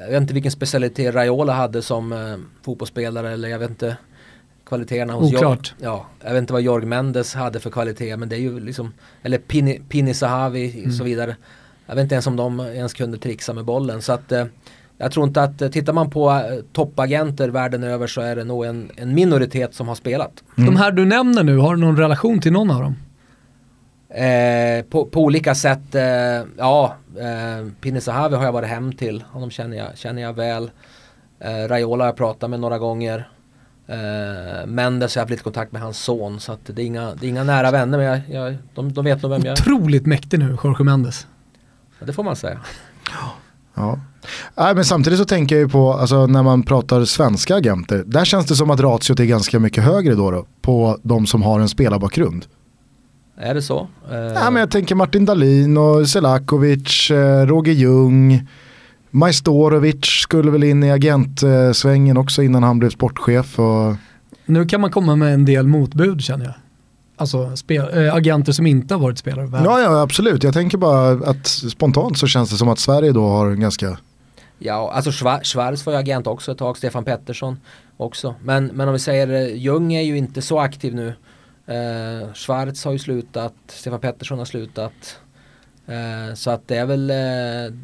jag 0.00 0.10
vet 0.10 0.20
inte 0.20 0.34
vilken 0.34 0.52
specialitet 0.52 1.14
Raiola 1.14 1.52
hade 1.52 1.82
som 1.82 2.12
eh, 2.12 2.36
fotbollsspelare 2.62 3.32
eller 3.32 3.48
jag 3.48 3.58
vet 3.58 3.70
inte 3.70 3.96
kvaliteterna 4.66 5.12
hos 5.12 5.34
Oklart. 5.34 5.74
Ja, 5.78 6.06
jag 6.20 6.32
vet 6.32 6.38
inte 6.38 6.52
vad 6.52 6.62
Jorg 6.62 6.86
Mendes 6.86 7.34
hade 7.34 7.60
för 7.60 7.70
kvalitet 7.70 8.16
men 8.16 8.28
det 8.28 8.36
är 8.36 8.40
ju 8.40 8.60
liksom 8.60 8.92
eller 9.22 9.38
Pini, 9.38 9.82
Pini 9.88 10.14
Sahavi 10.14 10.70
och 10.70 10.76
mm. 10.76 10.92
så 10.92 11.04
vidare. 11.04 11.36
Jag 11.86 11.94
vet 11.94 12.02
inte 12.02 12.14
ens 12.14 12.26
om 12.26 12.36
de 12.36 12.60
ens 12.60 12.94
kunde 12.94 13.18
trixa 13.18 13.52
med 13.52 13.64
bollen 13.64 14.02
så 14.02 14.12
att 14.12 14.32
eh, 14.32 14.44
jag 15.02 15.12
tror 15.12 15.26
inte 15.26 15.42
att, 15.42 15.62
eh, 15.62 15.68
tittar 15.68 15.92
man 15.92 16.10
på 16.10 16.30
eh, 16.30 16.40
toppagenter 16.72 17.48
världen 17.48 17.84
över 17.84 18.06
så 18.06 18.20
är 18.20 18.36
det 18.36 18.44
nog 18.44 18.64
en, 18.64 18.90
en 18.96 19.14
minoritet 19.14 19.74
som 19.74 19.88
har 19.88 19.94
spelat. 19.94 20.44
Mm. 20.58 20.74
De 20.74 20.76
här 20.80 20.92
du 20.92 21.04
nämner 21.04 21.42
nu, 21.42 21.56
har 21.56 21.74
du 21.74 21.80
någon 21.80 21.96
relation 21.96 22.40
till 22.40 22.52
någon 22.52 22.70
av 22.70 22.82
dem? 22.82 22.96
Eh, 24.08 24.84
på, 24.84 25.04
på, 25.04 25.20
olika 25.20 25.54
sätt, 25.54 25.94
eh, 25.94 26.02
ja, 26.58 26.94
eh, 27.18 27.68
Pinne 27.80 28.00
Sahavi 28.00 28.36
har 28.36 28.44
jag 28.44 28.52
varit 28.52 28.68
hem 28.68 28.92
till, 28.92 29.24
honom 29.32 29.50
känner 29.50 29.76
jag, 29.76 29.98
känner 29.98 30.22
jag 30.22 30.32
väl. 30.32 30.70
Eh, 31.40 31.68
Raiola 31.68 32.04
har 32.04 32.08
jag 32.08 32.16
pratat 32.16 32.50
med 32.50 32.60
några 32.60 32.78
gånger. 32.78 33.28
Eh, 33.86 34.66
Mendes 34.66 35.14
har 35.14 35.20
jag 35.20 35.24
haft 35.24 35.30
lite 35.30 35.42
kontakt 35.42 35.72
med 35.72 35.82
hans 35.82 35.98
son 35.98 36.40
så 36.40 36.52
att 36.52 36.60
det 36.66 36.82
är 36.82 36.86
inga, 36.86 37.14
det 37.14 37.26
är 37.26 37.30
inga 37.30 37.44
nära 37.44 37.70
vänner 37.70 37.98
men 37.98 38.06
jag, 38.06 38.20
jag, 38.28 38.56
de, 38.74 38.92
de 38.92 39.04
vet 39.04 39.22
nog 39.22 39.32
vem 39.32 39.42
jag 39.44 39.58
är. 39.58 39.62
Otroligt 39.62 40.06
mäktig 40.06 40.38
nu, 40.38 40.56
Jorge 40.64 40.84
Mendes. 40.84 41.26
Ja, 41.98 42.06
det 42.06 42.12
får 42.12 42.24
man 42.24 42.36
säga. 42.36 42.60
Ja. 43.74 43.98
Nej, 44.56 44.74
men 44.74 44.84
samtidigt 44.84 45.18
så 45.18 45.24
tänker 45.24 45.54
jag 45.54 45.62
ju 45.62 45.68
på, 45.68 45.92
alltså, 45.92 46.26
när 46.26 46.42
man 46.42 46.62
pratar 46.62 47.04
svenska 47.04 47.56
agenter, 47.56 48.04
där 48.06 48.24
känns 48.24 48.46
det 48.46 48.56
som 48.56 48.70
att 48.70 48.80
ratiot 48.80 49.20
är 49.20 49.24
ganska 49.24 49.58
mycket 49.58 49.84
högre 49.84 50.14
då, 50.14 50.30
då 50.30 50.46
på 50.62 50.98
de 51.02 51.26
som 51.26 51.42
har 51.42 51.60
en 51.60 51.68
spelarbakgrund. 51.68 52.46
Är 53.36 53.54
det 53.54 53.62
så? 53.62 53.88
Uh... 54.12 54.16
Ja, 54.16 54.50
men 54.50 54.60
jag 54.60 54.70
tänker 54.70 54.94
Martin 54.94 55.24
Dahlin 55.24 55.76
och 55.76 56.08
Selakovic, 56.08 57.10
eh, 57.10 57.46
Roger 57.46 57.72
Ljung, 57.72 58.48
Majstorovic 59.10 60.04
skulle 60.04 60.50
väl 60.50 60.64
in 60.64 60.82
i 60.82 60.90
agentsvängen 60.90 62.16
också 62.16 62.42
innan 62.42 62.62
han 62.62 62.78
blev 62.78 62.90
sportchef. 62.90 63.58
Och... 63.58 63.94
Nu 64.46 64.66
kan 64.66 64.80
man 64.80 64.90
komma 64.90 65.16
med 65.16 65.34
en 65.34 65.44
del 65.44 65.66
motbud 65.66 66.20
känner 66.20 66.44
jag. 66.44 66.54
Alltså 67.22 67.56
spel, 67.56 68.06
äh, 68.06 68.14
agenter 68.14 68.52
som 68.52 68.66
inte 68.66 68.94
har 68.94 69.00
varit 69.00 69.18
spelare. 69.18 69.48
Ja, 69.64 69.80
ja, 69.80 70.02
absolut. 70.02 70.42
Jag 70.42 70.54
tänker 70.54 70.78
bara 70.78 71.10
att 71.10 71.46
spontant 71.46 72.18
så 72.18 72.26
känns 72.26 72.50
det 72.50 72.56
som 72.56 72.68
att 72.68 72.78
Sverige 72.78 73.12
då 73.12 73.28
har 73.28 73.46
en 73.46 73.60
ganska 73.60 73.98
Ja, 74.58 74.92
alltså 74.92 75.10
Schwarz 75.44 75.86
var 75.86 75.92
ju 75.92 75.98
agent 75.98 76.26
också 76.26 76.52
ett 76.52 76.58
tag, 76.58 76.76
Stefan 76.76 77.04
Pettersson 77.04 77.60
också. 77.96 78.34
Men, 78.42 78.66
men 78.66 78.88
om 78.88 78.92
vi 78.92 78.98
säger 78.98 79.28
eh, 79.28 79.56
Ljung 79.56 79.94
är 79.94 80.02
ju 80.02 80.16
inte 80.16 80.42
så 80.42 80.58
aktiv 80.58 80.94
nu. 80.94 81.08
Eh, 81.66 82.32
Schwarz 82.34 82.84
har 82.84 82.92
ju 82.92 82.98
slutat, 82.98 83.54
Stefan 83.66 84.00
Pettersson 84.00 84.38
har 84.38 84.44
slutat. 84.44 85.18
Eh, 85.86 86.34
så 86.34 86.50
att 86.50 86.68
det 86.68 86.76
är 86.76 86.86
väl, 86.86 87.10
eh, 87.10 87.76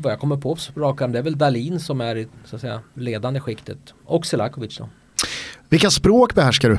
vad 0.00 0.12
jag 0.12 0.20
kommer 0.20 0.36
på 0.36 0.56
på 0.74 0.80
rak 0.80 0.98
det 0.98 1.18
är 1.18 1.22
väl 1.22 1.38
Dalin 1.38 1.80
som 1.80 2.00
är 2.00 2.16
i 2.16 2.26
så 2.44 2.56
att 2.56 2.60
säga, 2.62 2.80
ledande 2.94 3.40
skiktet. 3.40 3.94
Och 4.04 4.26
Selakovic 4.26 4.78
då. 4.78 4.88
Vilka 5.68 5.90
språk 5.90 6.34
behärskar 6.34 6.68
du? 6.70 6.78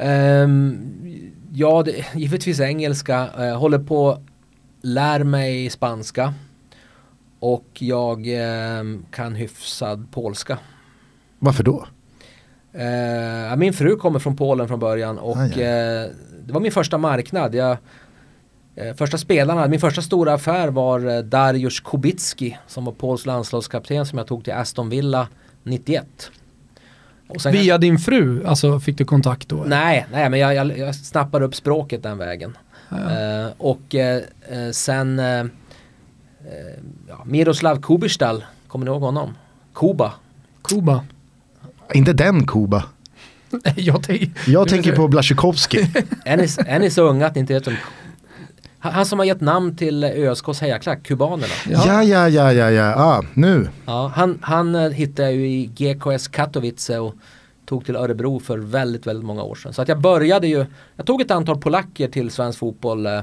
Um, 0.00 1.32
ja, 1.52 1.82
det, 1.82 2.04
givetvis 2.14 2.60
engelska. 2.60 3.28
Uh, 3.38 3.56
håller 3.58 3.78
på 3.78 4.18
lär 4.82 5.24
mig 5.24 5.70
spanska. 5.70 6.34
Och 7.40 7.66
jag 7.78 8.26
um, 8.80 9.06
kan 9.10 9.34
hyfsad 9.34 10.06
polska. 10.10 10.58
Varför 11.38 11.64
då? 11.64 11.86
Uh, 12.74 13.56
min 13.56 13.72
fru 13.72 13.96
kommer 13.96 14.18
från 14.18 14.36
Polen 14.36 14.68
från 14.68 14.78
början 14.78 15.18
och 15.18 15.36
ah, 15.36 15.46
ja. 15.46 15.56
det 16.44 16.52
var 16.52 16.60
min 16.60 16.72
första 16.72 16.98
marknad. 16.98 17.54
Jag, 17.54 17.76
första 18.96 19.18
spelarna, 19.18 19.68
min 19.68 19.80
första 19.80 20.02
stora 20.02 20.34
affär 20.34 20.68
var 20.68 21.22
Dariusz 21.22 21.80
Kubicki 21.80 22.58
som 22.66 22.84
var 22.84 22.92
Pols 22.92 23.26
landslagskapten 23.26 24.06
som 24.06 24.18
jag 24.18 24.26
tog 24.26 24.44
till 24.44 24.52
Aston 24.52 24.88
Villa 24.88 25.28
91. 25.62 26.30
Via 27.52 27.78
din 27.78 27.98
fru, 27.98 28.46
alltså 28.46 28.80
fick 28.80 28.98
du 28.98 29.04
kontakt 29.04 29.48
då? 29.48 29.64
Nej, 29.66 30.06
nej 30.12 30.30
men 30.30 30.40
jag, 30.40 30.54
jag, 30.54 30.78
jag 30.78 30.94
snappade 30.94 31.44
upp 31.44 31.54
språket 31.54 32.02
den 32.02 32.18
vägen. 32.18 32.56
Ja. 32.88 33.50
och 33.58 33.94
sen 34.72 35.18
ja, 37.08 37.24
Miroslav 37.24 37.80
Kubistal, 37.80 38.44
kommer 38.68 38.84
ni 38.84 38.90
ihåg 38.90 39.02
honom? 39.02 39.34
Kuba. 39.74 40.12
Kuba. 40.62 41.04
Inte 41.94 42.12
den 42.12 42.46
Kuba. 42.46 42.84
jag, 43.76 44.28
jag 44.46 44.68
tänker 44.68 44.96
på 44.96 45.08
Blasjukovskij. 45.08 45.90
är, 46.24 46.36
ni, 46.36 46.46
är 46.66 46.78
ni 46.78 46.90
så 46.90 47.02
unga 47.02 47.26
att 47.26 47.34
ni 47.34 47.40
inte 47.40 47.54
vet 47.54 47.66
om 47.66 47.76
han 48.80 49.06
som 49.06 49.18
har 49.18 49.26
gett 49.26 49.40
namn 49.40 49.76
till 49.76 50.04
ÖSKs 50.04 50.60
hejaklack, 50.60 51.02
kubanerna. 51.02 51.54
Ja, 51.68 52.02
ja, 52.02 52.28
ja, 52.28 52.52
ja, 52.52 52.70
ja, 52.70 52.94
ah, 52.96 53.24
nu. 53.34 53.68
Ja, 53.86 54.12
han, 54.14 54.38
han 54.42 54.74
eh, 54.74 54.90
hittade 54.90 55.28
jag 55.28 55.36
ju 55.36 55.48
i 55.48 55.66
GKS 55.66 56.28
Katowice 56.28 56.98
och 56.98 57.14
tog 57.66 57.84
till 57.84 57.96
Örebro 57.96 58.40
för 58.40 58.58
väldigt, 58.58 59.06
väldigt 59.06 59.24
många 59.24 59.42
år 59.42 59.54
sedan. 59.54 59.72
Så 59.72 59.82
att 59.82 59.88
jag 59.88 60.00
började 60.00 60.46
ju, 60.46 60.66
jag 60.96 61.06
tog 61.06 61.20
ett 61.20 61.30
antal 61.30 61.60
polacker 61.60 62.08
till 62.08 62.30
svensk 62.30 62.58
fotboll 62.58 63.06
eh, 63.06 63.20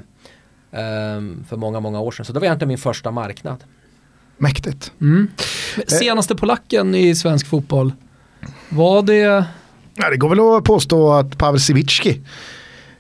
ehm, 0.71 1.43
för 1.49 1.57
många, 1.57 1.79
många 1.79 1.99
år 1.99 2.11
sedan. 2.11 2.25
Så 2.25 2.33
det 2.33 2.39
var 2.39 2.45
egentligen 2.45 2.67
min 2.69 2.77
första 2.77 3.11
marknad. 3.11 3.63
Mäktigt. 4.37 4.91
Mm. 5.01 5.27
Senaste 5.87 6.35
polacken 6.35 6.95
i 6.95 7.15
svensk 7.15 7.47
fotboll, 7.47 7.93
var 8.69 9.01
det? 9.01 9.45
Ja, 9.93 10.09
det 10.09 10.17
går 10.17 10.29
väl 10.29 10.39
att 10.39 10.63
påstå 10.63 11.13
att 11.13 11.37
Pavel 11.37 11.59
Sivicki 11.59 12.21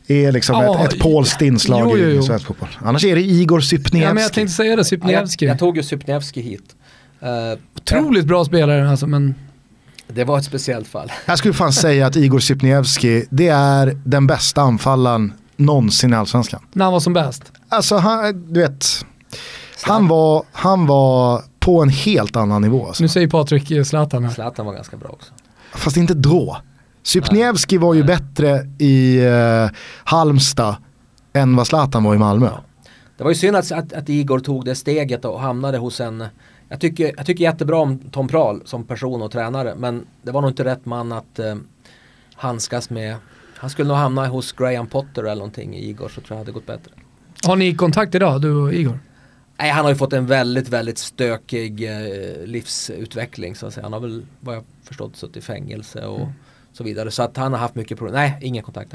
är 0.07 0.31
liksom 0.31 0.55
ja, 0.55 0.85
ett, 0.85 0.93
ett 0.93 0.99
polskt 0.99 1.41
inslag 1.41 1.81
jo, 1.81 1.97
jo, 1.97 2.05
jo. 2.05 2.19
i 2.19 2.23
svensk 2.23 2.45
fotboll. 2.45 2.69
Annars 2.79 3.05
är 3.05 3.15
det 3.15 3.21
Igor 3.21 3.59
Sypniewski. 3.59 4.03
Ja, 4.03 4.13
men 4.13 4.23
jag 4.23 4.33
tänkte 4.33 4.53
säga 4.53 4.75
det, 4.75 4.85
Sypniewski. 4.85 5.45
Ja, 5.45 5.49
jag, 5.49 5.53
jag, 5.53 5.59
tog 5.59 5.77
ju 5.77 5.83
Sypniewski 5.83 6.41
hit. 6.41 6.75
Uh, 7.23 7.59
Otroligt 7.75 8.25
bra 8.25 8.45
spelare 8.45 8.89
alltså, 8.89 9.07
men... 9.07 9.35
Det 10.07 10.23
var 10.23 10.37
ett 10.37 10.45
speciellt 10.45 10.87
fall. 10.87 11.11
Jag 11.25 11.37
skulle 11.37 11.53
fan 11.53 11.73
säga 11.73 12.07
att 12.07 12.15
Igor 12.15 12.39
Sypniewski, 12.39 13.25
det 13.29 13.47
är 13.47 13.97
den 14.03 14.27
bästa 14.27 14.61
anfallaren 14.61 15.33
någonsin 15.55 16.13
i 16.13 16.15
allsvenskan. 16.15 16.61
När 16.73 16.85
han 16.85 16.93
var 16.93 16.99
som 16.99 17.13
bäst? 17.13 17.51
Alltså, 17.69 17.97
han, 17.97 18.53
du 18.53 18.59
vet, 18.59 18.85
han 19.81 20.07
var, 20.07 20.43
han 20.51 20.85
var 20.85 21.41
på 21.59 21.81
en 21.81 21.89
helt 21.89 22.35
annan 22.35 22.61
nivå. 22.61 22.87
Alltså. 22.87 23.03
Nu 23.03 23.07
säger 23.09 23.27
Patrik 23.27 23.87
Zlatan 23.87 24.23
här. 24.23 24.31
Zlatan 24.31 24.65
var 24.65 24.73
ganska 24.73 24.97
bra 24.97 25.09
också. 25.09 25.31
Fast 25.73 25.97
inte 25.97 26.13
då. 26.13 26.57
Sypniewski 27.07 27.77
var 27.77 27.93
ju 27.93 28.03
bättre 28.03 28.67
i 28.79 29.19
uh, 29.27 29.69
Halmstad 30.03 30.75
än 31.33 31.55
vad 31.55 31.67
Zlatan 31.67 32.03
var 32.03 32.15
i 32.15 32.17
Malmö. 32.17 32.45
Ja. 32.45 32.63
Det 33.17 33.23
var 33.23 33.31
ju 33.31 33.35
synd 33.35 33.55
att, 33.55 33.71
att, 33.71 33.93
att, 33.93 34.09
Igor 34.09 34.39
tog 34.39 34.65
det 34.65 34.75
steget 34.75 35.25
och 35.25 35.39
hamnade 35.39 35.77
hos 35.77 35.99
en 35.99 36.25
jag 36.69 36.79
tycker, 36.79 37.13
jag 37.17 37.25
tycker 37.25 37.43
jättebra 37.43 37.77
om 37.77 37.99
Tom 37.99 38.27
Prahl 38.27 38.61
som 38.65 38.83
person 38.83 39.21
och 39.21 39.31
tränare 39.31 39.75
men 39.75 40.05
det 40.21 40.31
var 40.31 40.41
nog 40.41 40.51
inte 40.51 40.63
rätt 40.63 40.85
man 40.85 41.11
att 41.11 41.39
uh, 41.39 41.55
handskas 42.35 42.89
med. 42.89 43.15
Han 43.57 43.69
skulle 43.69 43.87
nog 43.87 43.97
hamna 43.97 44.27
hos 44.27 44.51
Graham 44.51 44.87
Potter 44.87 45.23
eller 45.23 45.35
någonting 45.35 45.75
i 45.75 45.89
Igor 45.89 46.09
så 46.09 46.21
tror 46.21 46.25
jag 46.29 46.35
det 46.37 46.39
hade 46.39 46.51
gått 46.51 46.65
bättre. 46.65 46.91
Har 47.45 47.55
ni 47.55 47.75
kontakt 47.75 48.15
idag, 48.15 48.41
du 48.41 48.51
och 48.51 48.73
Igor? 48.73 48.99
Nej, 49.57 49.71
han 49.71 49.85
har 49.85 49.91
ju 49.91 49.97
fått 49.97 50.13
en 50.13 50.25
väldigt, 50.25 50.69
väldigt 50.69 50.97
stökig 50.97 51.83
eh, 51.83 52.45
livsutveckling 52.45 53.55
så 53.55 53.67
att 53.67 53.73
säga. 53.73 53.83
Han 53.83 53.93
har 53.93 53.99
väl, 53.99 54.25
vad 54.39 54.55
jag 54.55 54.63
förstått, 54.83 55.15
suttit 55.15 55.37
i 55.37 55.41
fängelse 55.41 56.05
och 56.05 56.19
mm 56.19 56.33
så 56.77 56.83
vidare. 56.83 57.11
Så 57.11 57.23
att 57.23 57.37
han 57.37 57.53
har 57.53 57.59
haft 57.59 57.75
mycket 57.75 57.97
problem. 57.97 58.15
Nej, 58.15 58.37
ingen 58.41 58.63
kontakt. 58.63 58.93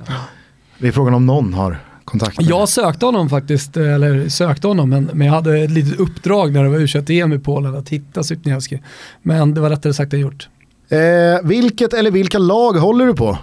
Det 0.79 0.89
är 0.89 0.93
frågan 0.93 1.15
om 1.15 1.27
någon 1.27 1.55
har 1.55 1.79
kontakt 2.05 2.41
med 2.41 2.47
Jag 2.47 2.69
sökte 2.69 3.07
honom 3.07 3.29
faktiskt, 3.29 3.77
eller 3.77 4.29
sökte 4.29 4.67
honom, 4.67 4.91
men, 4.91 5.11
men 5.13 5.27
jag 5.27 5.35
hade 5.35 5.59
ett 5.59 5.71
litet 5.71 6.01
uppdrag 6.01 6.53
när 6.53 6.63
det 6.65 6.69
var 6.69 6.79
u 6.79 7.21
em 7.21 7.33
i 7.33 7.39
Polen 7.39 7.77
att 7.77 7.89
hitta 7.89 8.23
Sypniewski. 8.23 8.83
Men 9.23 9.55
det 9.55 9.61
var 9.61 9.71
lättare 9.71 9.95
sagt 9.95 10.13
än 10.13 10.21
gjort. 10.21 10.49
Eh, 10.89 10.99
vilket 11.45 11.95
eller 11.95 12.11
vilka 12.11 12.39
lag 12.39 12.73
håller 12.73 13.07
du 13.07 13.15
på? 13.15 13.39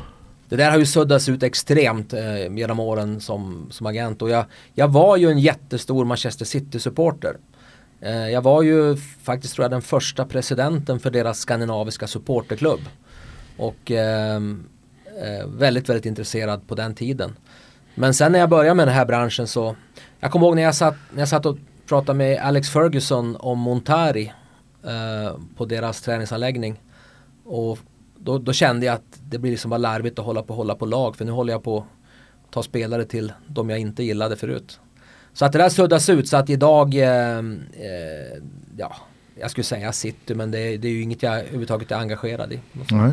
Det 0.49 0.55
där 0.55 0.71
har 0.71 0.77
ju 0.77 0.85
suddats 0.85 1.29
ut 1.29 1.43
extremt 1.43 2.13
eh, 2.13 2.57
genom 2.57 2.79
åren 2.79 3.21
som, 3.21 3.67
som 3.71 3.87
agent 3.87 4.21
och 4.21 4.29
jag, 4.29 4.45
jag 4.73 4.87
var 4.87 5.17
ju 5.17 5.29
en 5.29 5.39
jättestor 5.39 6.05
Manchester 6.05 6.45
City-supporter. 6.45 7.37
Eh, 8.01 8.29
jag 8.29 8.41
var 8.41 8.61
ju 8.61 8.97
faktiskt 9.23 9.55
tror 9.55 9.63
jag 9.63 9.71
den 9.71 9.81
första 9.81 10.25
presidenten 10.25 10.99
för 10.99 11.11
deras 11.11 11.39
skandinaviska 11.39 12.07
supporterklubb. 12.07 12.79
Och 13.59 13.91
ehm, 13.91 14.63
eh, 15.21 15.47
väldigt, 15.47 15.89
väldigt 15.89 16.05
intresserad 16.05 16.67
på 16.67 16.75
den 16.75 16.95
tiden. 16.95 17.35
Men 17.95 18.13
sen 18.13 18.31
när 18.31 18.39
jag 18.39 18.49
började 18.49 18.75
med 18.75 18.87
den 18.87 18.95
här 18.95 19.05
branschen 19.05 19.47
så, 19.47 19.75
jag 20.19 20.31
kommer 20.31 20.45
ihåg 20.45 20.55
när 20.55 20.63
jag 20.63 20.75
satt, 20.75 20.95
när 21.11 21.19
jag 21.19 21.29
satt 21.29 21.45
och 21.45 21.57
pratade 21.87 22.17
med 22.17 22.41
Alex 22.41 22.69
Ferguson 22.69 23.35
om 23.39 23.59
Montari 23.59 24.33
eh, 24.83 25.37
på 25.55 25.65
deras 25.65 26.01
träningsanläggning. 26.01 26.81
Och 27.45 27.79
då, 28.17 28.37
då, 28.37 28.53
kände 28.53 28.85
jag 28.85 28.95
att 28.95 29.19
det 29.29 29.37
blir 29.37 29.51
liksom 29.51 29.69
bara 29.69 29.77
larvigt 29.77 30.19
att 30.19 30.25
hålla 30.25 30.41
på 30.41 30.53
hålla 30.53 30.75
på 30.75 30.85
lag 30.85 31.15
för 31.15 31.25
nu 31.25 31.31
håller 31.31 31.53
jag 31.53 31.63
på 31.63 31.77
att 31.77 32.53
ta 32.53 32.63
spelare 32.63 33.05
till 33.05 33.33
de 33.47 33.69
jag 33.69 33.79
inte 33.79 34.03
gillade 34.03 34.35
förut. 34.35 34.79
Så 35.33 35.45
att 35.45 35.51
det 35.51 35.57
där 35.57 35.69
suddas 35.69 36.09
ut 36.09 36.27
så 36.27 36.37
att 36.37 36.49
idag, 36.49 36.95
eh, 36.95 37.37
eh, 37.37 37.43
ja, 38.77 38.95
jag 39.39 39.51
skulle 39.51 39.63
säga 39.63 39.91
city 39.91 40.35
men 40.35 40.51
det, 40.51 40.77
det, 40.77 40.87
är 40.87 40.91
ju 40.91 41.01
inget 41.01 41.23
jag 41.23 41.39
överhuvudtaget 41.39 41.91
är 41.91 41.95
engagerad 41.95 42.53
i. 42.53 42.59
Nej. 42.91 43.11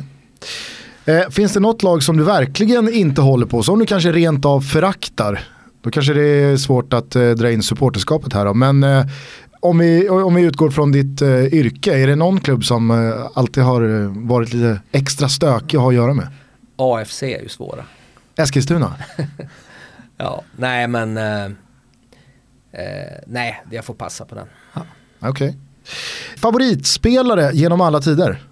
Eh, 1.04 1.30
finns 1.30 1.52
det 1.52 1.60
något 1.60 1.82
lag 1.82 2.02
som 2.02 2.16
du 2.16 2.24
verkligen 2.24 2.92
inte 2.92 3.20
håller 3.20 3.46
på, 3.46 3.62
som 3.62 3.78
du 3.78 3.86
kanske 3.86 4.12
rent 4.12 4.44
av 4.44 4.60
föraktar? 4.60 5.40
Då 5.82 5.90
kanske 5.90 6.14
det 6.14 6.26
är 6.26 6.56
svårt 6.56 6.92
att 6.92 7.16
eh, 7.16 7.30
dra 7.30 7.50
in 7.52 7.62
supporterskapet 7.62 8.32
här 8.32 8.44
då, 8.44 8.54
men 8.54 8.84
eh, 8.84 9.06
om, 9.60 9.78
vi, 9.78 10.08
om 10.08 10.34
vi 10.34 10.42
utgår 10.42 10.70
från 10.70 10.92
ditt 10.92 11.22
eh, 11.22 11.44
yrke, 11.44 11.98
är 11.98 12.06
det 12.06 12.16
någon 12.16 12.40
klubb 12.40 12.64
som 12.64 12.90
eh, 12.90 13.26
alltid 13.34 13.62
har 13.62 14.02
eh, 14.02 14.12
varit 14.16 14.52
lite 14.52 14.80
extra 14.92 15.28
stökig 15.28 15.76
att 15.76 15.82
ha 15.82 15.88
att 15.88 15.94
göra 15.94 16.14
med? 16.14 16.28
AFC 16.76 17.22
är 17.22 17.42
ju 17.42 17.48
svåra. 17.48 17.84
Eskilstuna? 18.36 18.94
ja, 20.16 20.42
nej 20.56 20.88
men 20.88 21.14
nej, 23.26 23.62
jag 23.70 23.84
får 23.84 23.94
passa 23.94 24.24
på 24.24 24.34
den. 24.34 24.46
Okej. 25.18 25.30
Okay. 25.30 25.54
Favoritspelare 26.36 27.50
genom 27.52 27.80
alla 27.80 28.00
tider? 28.00 28.42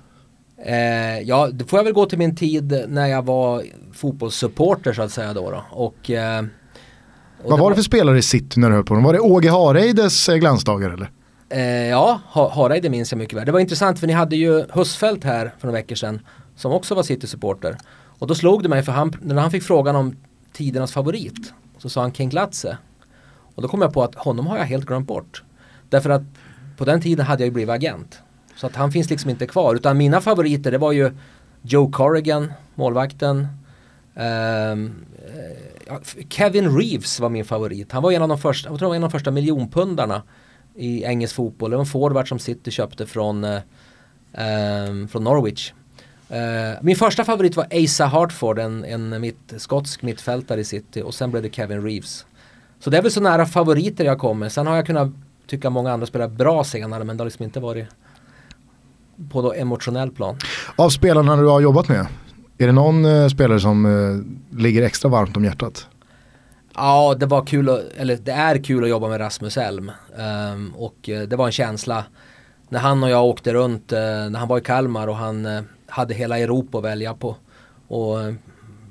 Eh, 0.67 1.21
ja, 1.21 1.49
då 1.53 1.65
får 1.65 1.79
jag 1.79 1.85
väl 1.85 1.93
gå 1.93 2.07
till 2.07 2.19
min 2.19 2.37
tid 2.37 2.85
när 2.89 3.07
jag 3.07 3.25
var 3.25 3.63
fotbollssupporter 3.93 4.93
så 4.93 5.03
att 5.03 5.13
säga 5.13 5.33
då. 5.33 5.51
då. 5.51 5.65
Och, 5.71 6.11
eh, 6.11 6.45
och 7.43 7.51
Vad 7.51 7.59
var 7.61 7.71
det 7.71 7.77
för 7.77 7.83
spelare 7.83 8.19
i 8.19 8.23
City 8.23 8.61
när 8.61 8.69
du 8.69 8.75
höll 8.75 8.85
på 8.85 8.95
dem? 8.95 9.03
Var 9.03 9.13
det 9.13 9.21
Åge 9.21 9.51
Hareides 9.51 10.29
eh, 10.29 10.37
glansdagar 10.37 10.91
eller? 10.91 11.11
Eh, 11.49 11.89
ja, 11.89 12.21
ha 12.27 12.51
Hareide 12.51 12.91
minns 12.91 13.13
jag 13.13 13.19
mycket 13.19 13.39
väl. 13.39 13.47
Det 13.47 13.53
var 13.53 13.61
intressant 13.61 13.99
för 13.99 14.07
ni 14.07 14.13
hade 14.13 14.37
ju 14.37 14.65
Husfeldt 14.73 15.25
här 15.25 15.55
för 15.59 15.67
några 15.67 15.79
veckor 15.79 15.95
sedan 15.95 16.21
som 16.57 16.73
också 16.73 16.95
var 16.95 17.03
City-supporter. 17.03 17.77
Och 18.19 18.27
då 18.27 18.35
slog 18.35 18.63
det 18.63 18.69
mig 18.69 18.83
för 18.83 18.93
han, 18.93 19.13
när 19.23 19.35
han 19.35 19.51
fick 19.51 19.63
frågan 19.63 19.97
om 19.97 20.17
tidernas 20.53 20.93
favorit 20.93 21.53
så 21.79 21.89
sa 21.89 22.01
han 22.01 22.13
Ken 22.13 22.29
Glatze. 22.29 22.79
Och 23.55 23.63
då 23.63 23.69
kom 23.69 23.83
jag 23.83 23.93
på 23.93 24.03
att 24.03 24.15
honom 24.15 24.47
har 24.47 24.59
jag 24.59 24.65
helt 24.65 24.87
glömt 24.87 25.07
bort. 25.07 25.43
Därför 25.89 26.11
att 26.11 26.23
på 26.77 26.85
den 26.85 27.01
tiden 27.01 27.27
hade 27.27 27.43
jag 27.43 27.47
ju 27.47 27.53
blivit 27.53 27.75
agent. 27.75 28.21
Så 28.57 28.67
att 28.67 28.77
han 28.77 28.93
finns 28.93 29.11
liksom 29.11 29.31
inte 29.31 29.47
kvar. 29.47 29.75
Utan 29.75 29.99
mina 29.99 30.21
favoriter 30.21 30.71
det 30.71 30.79
var 30.79 30.93
ju 30.93 31.11
Joe 31.63 31.91
Corrigan, 31.93 32.53
målvakten. 32.75 33.47
Um, 34.15 35.05
Kevin 36.29 36.79
Reeves 36.79 37.21
var 37.21 37.29
min 37.29 37.45
favorit. 37.45 37.93
Han 37.93 38.03
var 38.03 38.13
en 38.13 38.23
av 38.23 38.29
de 38.29 38.39
första, 38.39 38.71
jag 38.71 38.79
tror 38.79 38.89
var 38.89 38.97
en 38.97 39.05
av 39.05 39.11
de 39.11 39.13
första 39.13 39.31
miljonpundarna 39.31 40.23
i 40.75 41.05
engelsk 41.05 41.35
fotboll. 41.35 41.71
Det 41.71 41.77
var 41.77 41.85
en 41.85 41.87
forward 41.87 42.29
som 42.29 42.39
City 42.39 42.71
köpte 42.71 43.07
från, 43.07 43.45
um, 43.45 45.09
från 45.09 45.25
Norwich. 45.25 45.73
Uh, 46.31 46.83
min 46.83 46.97
första 46.97 47.25
favorit 47.25 47.57
var 47.57 47.67
Asa 47.71 48.07
Hartford, 48.07 48.59
en, 48.59 48.85
en 48.85 49.21
mitt, 49.21 49.55
skotsk 49.57 50.03
mittfältare 50.03 50.61
i 50.61 50.65
City 50.65 51.03
och 51.03 51.15
sen 51.15 51.31
blev 51.31 51.43
det 51.43 51.55
Kevin 51.55 51.83
Reeves. 51.83 52.27
Så 52.79 52.91
det 52.91 52.99
är 52.99 53.03
väl 53.03 53.13
så 53.13 53.21
nära 53.21 53.47
favoriter 53.47 54.05
jag 54.05 54.19
kommer. 54.19 54.49
Sen 54.49 54.67
har 54.67 54.77
jag 54.77 54.87
kunnat 54.87 55.13
tycka 55.47 55.71
många 55.71 55.93
andra 55.93 56.07
spelar 56.07 56.29
bra 56.29 56.65
senare 56.65 57.05
men 57.05 57.17
det 57.17 57.21
har 57.21 57.27
liksom 57.27 57.45
inte 57.45 57.61
varit 57.61 57.89
på 59.31 59.43
då 59.43 59.53
emotionell 59.53 60.11
plan. 60.11 60.37
Av 60.77 60.91
spelarna 60.91 61.37
du 61.37 61.47
har 61.47 61.61
jobbat 61.61 61.89
med, 61.89 62.07
är 62.59 62.67
det 62.67 62.73
någon 62.73 63.05
uh, 63.05 63.29
spelare 63.29 63.61
som 63.61 63.87
uh, 63.87 64.25
ligger 64.59 64.83
extra 64.83 65.09
varmt 65.09 65.37
om 65.37 65.45
hjärtat? 65.45 65.87
Ja, 66.75 67.15
det 67.21 67.27
var 67.27 67.47
kul, 67.47 67.69
att, 67.69 67.81
eller 67.97 68.17
det 68.17 68.33
är 68.33 68.65
kul 68.65 68.85
att 68.85 68.91
jobba 68.91 69.09
med 69.09 69.21
Rasmus 69.21 69.57
Elm. 69.57 69.91
Um, 70.53 70.75
och 70.77 71.09
uh, 71.09 71.23
det 71.23 71.37
var 71.37 71.47
en 71.47 71.53
känsla 71.53 72.05
när 72.69 72.81
han 72.81 73.03
och 73.03 73.11
jag 73.11 73.25
åkte 73.25 73.53
runt, 73.53 73.93
uh, 73.93 73.99
när 73.99 74.39
han 74.39 74.49
var 74.49 74.59
i 74.59 74.61
Kalmar 74.61 75.07
och 75.07 75.17
han 75.17 75.47
uh, 75.47 75.63
hade 75.87 76.15
hela 76.15 76.39
Europa 76.39 76.79
att 76.79 76.85
välja 76.85 77.15
på. 77.15 77.37
Och 77.89 78.19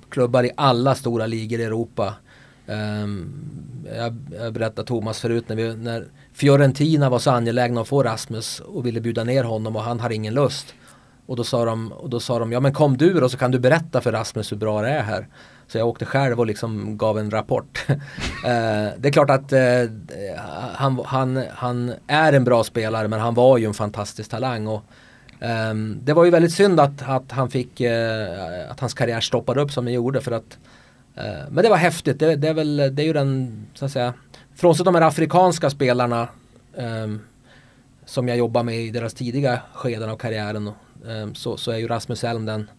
klubbar 0.09 0.43
i 0.43 0.51
alla 0.57 0.95
stora 0.95 1.25
ligor 1.25 1.59
i 1.59 1.63
Europa. 1.63 2.13
Um, 2.67 3.33
jag, 3.95 4.15
jag 4.39 4.53
berättade 4.53 4.87
Thomas 4.87 5.19
förut 5.19 5.49
när, 5.49 5.55
vi, 5.55 5.75
när 5.75 6.05
Fiorentina 6.33 7.09
var 7.09 7.19
så 7.19 7.31
angelägna 7.31 7.81
att 7.81 7.87
få 7.87 8.03
Rasmus 8.03 8.59
och 8.59 8.85
ville 8.85 9.01
bjuda 9.01 9.23
ner 9.23 9.43
honom 9.43 9.75
och 9.75 9.83
han 9.83 9.99
har 9.99 10.09
ingen 10.09 10.33
lust. 10.33 10.73
Och 11.25 11.35
då 11.35 11.43
sa 11.43 11.65
de, 11.65 11.91
och 11.91 12.09
då 12.09 12.19
sa 12.19 12.39
de 12.39 12.51
ja 12.51 12.59
men 12.59 12.73
kom 12.73 12.97
du 12.97 13.13
då 13.13 13.29
så 13.29 13.37
kan 13.37 13.51
du 13.51 13.59
berätta 13.59 14.01
för 14.01 14.11
Rasmus 14.11 14.51
hur 14.51 14.57
bra 14.57 14.81
det 14.81 14.89
är 14.89 15.03
här. 15.03 15.27
Så 15.67 15.77
jag 15.77 15.87
åkte 15.87 16.05
själv 16.05 16.39
och 16.39 16.45
liksom 16.45 16.97
gav 16.97 17.19
en 17.19 17.31
rapport. 17.31 17.85
eh, 17.87 17.97
det 18.97 19.07
är 19.07 19.11
klart 19.11 19.29
att 19.29 19.53
eh, 19.53 19.61
han, 20.75 21.01
han, 21.05 21.43
han 21.49 21.93
är 22.07 22.33
en 22.33 22.43
bra 22.43 22.63
spelare 22.63 23.07
men 23.07 23.19
han 23.19 23.33
var 23.33 23.57
ju 23.57 23.65
en 23.65 23.73
fantastisk 23.73 24.29
talang. 24.29 24.67
Och, 24.67 24.83
eh, 25.39 25.73
det 26.01 26.13
var 26.13 26.25
ju 26.25 26.31
väldigt 26.31 26.53
synd 26.53 26.79
att, 26.79 27.09
att 27.09 27.31
han 27.31 27.49
fick, 27.49 27.81
eh, 27.81 28.71
att 28.71 28.79
hans 28.79 28.93
karriär 28.93 29.21
stoppade 29.21 29.61
upp 29.61 29.71
som 29.71 29.85
den 29.85 29.93
gjorde 29.93 30.21
för 30.21 30.31
att 30.31 30.57
eh, 31.15 31.49
Men 31.49 31.63
det 31.63 31.69
var 31.69 31.77
häftigt, 31.77 32.19
det, 32.19 32.35
det, 32.35 32.47
är 32.47 32.53
väl, 32.53 32.77
det 32.77 33.01
är 33.03 33.05
ju 33.05 33.13
den, 33.13 33.65
så 33.73 33.85
att 33.85 33.91
säga, 33.91 34.13
frånsett 34.63 34.85
de 34.85 34.95
här 34.95 35.01
afrikanska 35.01 35.69
spelarna 35.69 36.27
ehm, 36.77 37.19
som 38.05 38.27
jag 38.27 38.37
jobbar 38.37 38.63
med 38.63 38.81
i 38.81 38.89
deras 38.89 39.13
tidiga 39.13 39.61
skeden 39.73 40.09
av 40.09 40.17
karriären 40.17 40.71
ehm, 41.07 41.35
så, 41.35 41.57
så 41.57 41.71
är 41.71 41.77
ju 41.77 41.87
Rasmus 41.87 42.23
Elm 42.23 42.45
den 42.45 42.69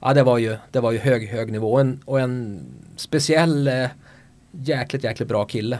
ja 0.00 0.14
det 0.14 0.22
var 0.22 0.38
ju, 0.38 0.56
det 0.70 0.80
var 0.80 0.92
ju 0.92 0.98
hög, 0.98 1.28
hög 1.28 1.52
nivå 1.52 1.72
och 1.72 1.80
en, 1.80 2.00
och 2.04 2.20
en 2.20 2.60
speciell 2.96 3.68
eh, 3.68 3.86
jäkligt, 4.50 5.04
jäkligt 5.04 5.28
bra 5.28 5.44
kille. 5.44 5.78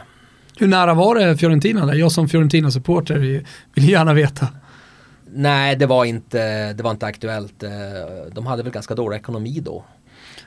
Hur 0.57 0.67
nära 0.67 0.93
var 0.93 1.15
det 1.15 1.37
Fiorentina? 1.37 1.95
Jag 1.95 2.11
som 2.11 2.29
Fiorentina-supporter 2.29 3.43
vill 3.73 3.89
gärna 3.89 4.13
veta. 4.13 4.47
Nej, 5.33 5.75
det 5.75 5.85
var, 5.85 6.05
inte, 6.05 6.73
det 6.73 6.83
var 6.83 6.91
inte 6.91 7.05
aktuellt. 7.05 7.63
Eh, 7.63 7.69
de 8.31 8.45
hade 8.45 8.63
väl 8.63 8.71
ganska 8.71 8.95
dålig 8.95 9.17
ekonomi 9.17 9.61
då. 9.65 9.83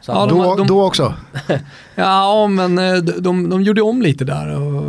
ja, 0.07 0.27
de, 0.27 0.39
då, 0.39 0.57
de, 0.57 0.67
då 0.67 0.87
också? 0.87 1.15
ja, 1.95 2.47
men 2.47 2.79
eh, 2.79 2.97
de, 2.97 3.23
de, 3.23 3.51
de 3.51 3.63
gjorde 3.63 3.83
om 3.83 4.03
lite 4.03 4.25
där 4.25 4.61
och, 4.61 4.88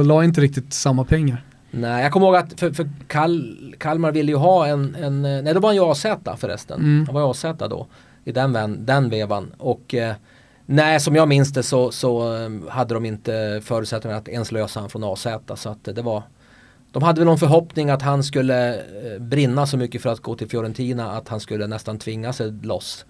och, 0.00 0.06
la 0.06 0.24
inte 0.24 0.40
riktigt 0.40 0.72
samma 0.72 1.04
pengar. 1.04 1.44
Nej, 1.70 2.02
jag 2.02 2.12
kommer 2.12 2.26
ihåg 2.26 2.36
att 2.36 2.60
för, 2.60 2.72
för 2.72 2.88
Kal, 3.06 3.56
Kalmar 3.78 4.12
ville 4.12 4.32
ju 4.32 4.38
ha 4.38 4.66
en, 4.66 4.94
en 4.94 5.22
nej 5.22 5.54
då 5.54 5.60
var 5.60 5.68
han 5.68 5.76
ju 5.76 5.82
AZ 5.82 6.06
förresten. 6.36 6.80
Mm. 6.80 7.06
Han 7.06 7.14
var 7.14 7.22
ju 7.22 7.30
AZ 7.30 7.44
då 7.58 7.86
i 8.24 8.32
den, 8.32 8.86
den 8.86 9.10
vevan. 9.10 9.52
Och 9.58 9.94
eh, 9.94 10.14
nej, 10.66 11.00
som 11.00 11.14
jag 11.14 11.28
minns 11.28 11.52
det 11.52 11.62
så, 11.62 11.90
så 11.90 12.36
eh, 12.36 12.50
hade 12.68 12.94
de 12.94 13.04
inte 13.04 13.60
förutsättningar 13.64 14.18
att 14.18 14.28
ens 14.28 14.52
lösa 14.52 14.80
han 14.80 14.90
från 14.90 15.04
AZ. 15.04 15.26
Så 15.54 15.68
att 15.68 15.84
det 15.84 16.02
var 16.02 16.22
de 16.92 17.02
hade 17.02 17.20
väl 17.20 17.26
någon 17.26 17.38
förhoppning 17.38 17.90
att 17.90 18.02
han 18.02 18.24
skulle 18.24 18.74
eh, 18.74 19.18
brinna 19.20 19.66
så 19.66 19.76
mycket 19.76 20.02
för 20.02 20.10
att 20.10 20.20
gå 20.20 20.34
till 20.34 20.48
Fiorentina 20.48 21.12
att 21.12 21.28
han 21.28 21.40
skulle 21.40 21.66
nästan 21.66 21.98
tvinga 21.98 22.32
sig 22.32 22.52
loss. 22.62 23.04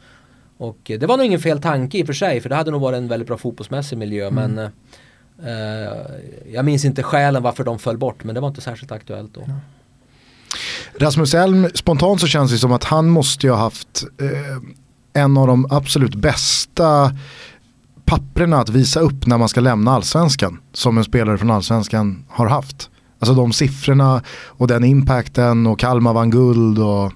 Och 0.57 0.79
det 0.85 1.07
var 1.07 1.17
nog 1.17 1.27
ingen 1.27 1.41
fel 1.41 1.63
tanke 1.63 1.99
i 1.99 2.03
och 2.03 2.07
för 2.07 2.13
sig 2.13 2.41
för 2.41 2.49
det 2.49 2.55
hade 2.55 2.71
nog 2.71 2.81
varit 2.81 2.97
en 2.97 3.09
väldigt 3.09 3.27
bra 3.27 3.39
fotbollsmässig 3.39 3.99
miljö 3.99 4.27
mm. 4.27 4.35
men 4.35 4.65
eh, 4.65 4.71
jag 6.53 6.65
minns 6.65 6.85
inte 6.85 7.03
skälen 7.03 7.43
varför 7.43 7.65
de 7.65 7.79
föll 7.79 7.99
bort 7.99 8.25
men 8.25 8.35
det 8.35 8.41
var 8.41 8.49
inte 8.49 8.61
särskilt 8.61 8.93
aktuellt 8.93 9.35
då. 9.35 9.45
Ja. 9.47 9.55
Rasmus 10.99 11.35
Elm, 11.35 11.69
spontant 11.75 12.21
så 12.21 12.27
känns 12.27 12.53
det 12.53 12.59
som 12.59 12.73
att 12.73 12.85
han 12.85 13.09
måste 13.09 13.47
ju 13.47 13.53
ha 13.53 13.59
haft 13.59 14.05
eh, 14.21 15.23
en 15.23 15.37
av 15.37 15.47
de 15.47 15.67
absolut 15.71 16.15
bästa 16.15 17.13
papperna 18.05 18.59
att 18.59 18.69
visa 18.69 19.01
upp 19.01 19.27
när 19.27 19.39
man 19.39 19.49
ska 19.49 19.61
lämna 19.61 19.93
allsvenskan 19.93 20.61
som 20.73 20.99
en 20.99 21.05
spelare 21.05 21.39
från 21.39 21.51
allsvenskan 21.51 22.25
har 22.29 22.47
haft. 22.47 22.91
Alltså 23.19 23.35
de 23.35 23.53
siffrorna 23.53 24.23
och 24.29 24.69
den 24.69 24.85
impacten 24.85 25.67
och 25.67 25.79
Kalmar 25.79 26.13
vann 26.13 26.31
guld 26.31 26.79
och 26.79 27.13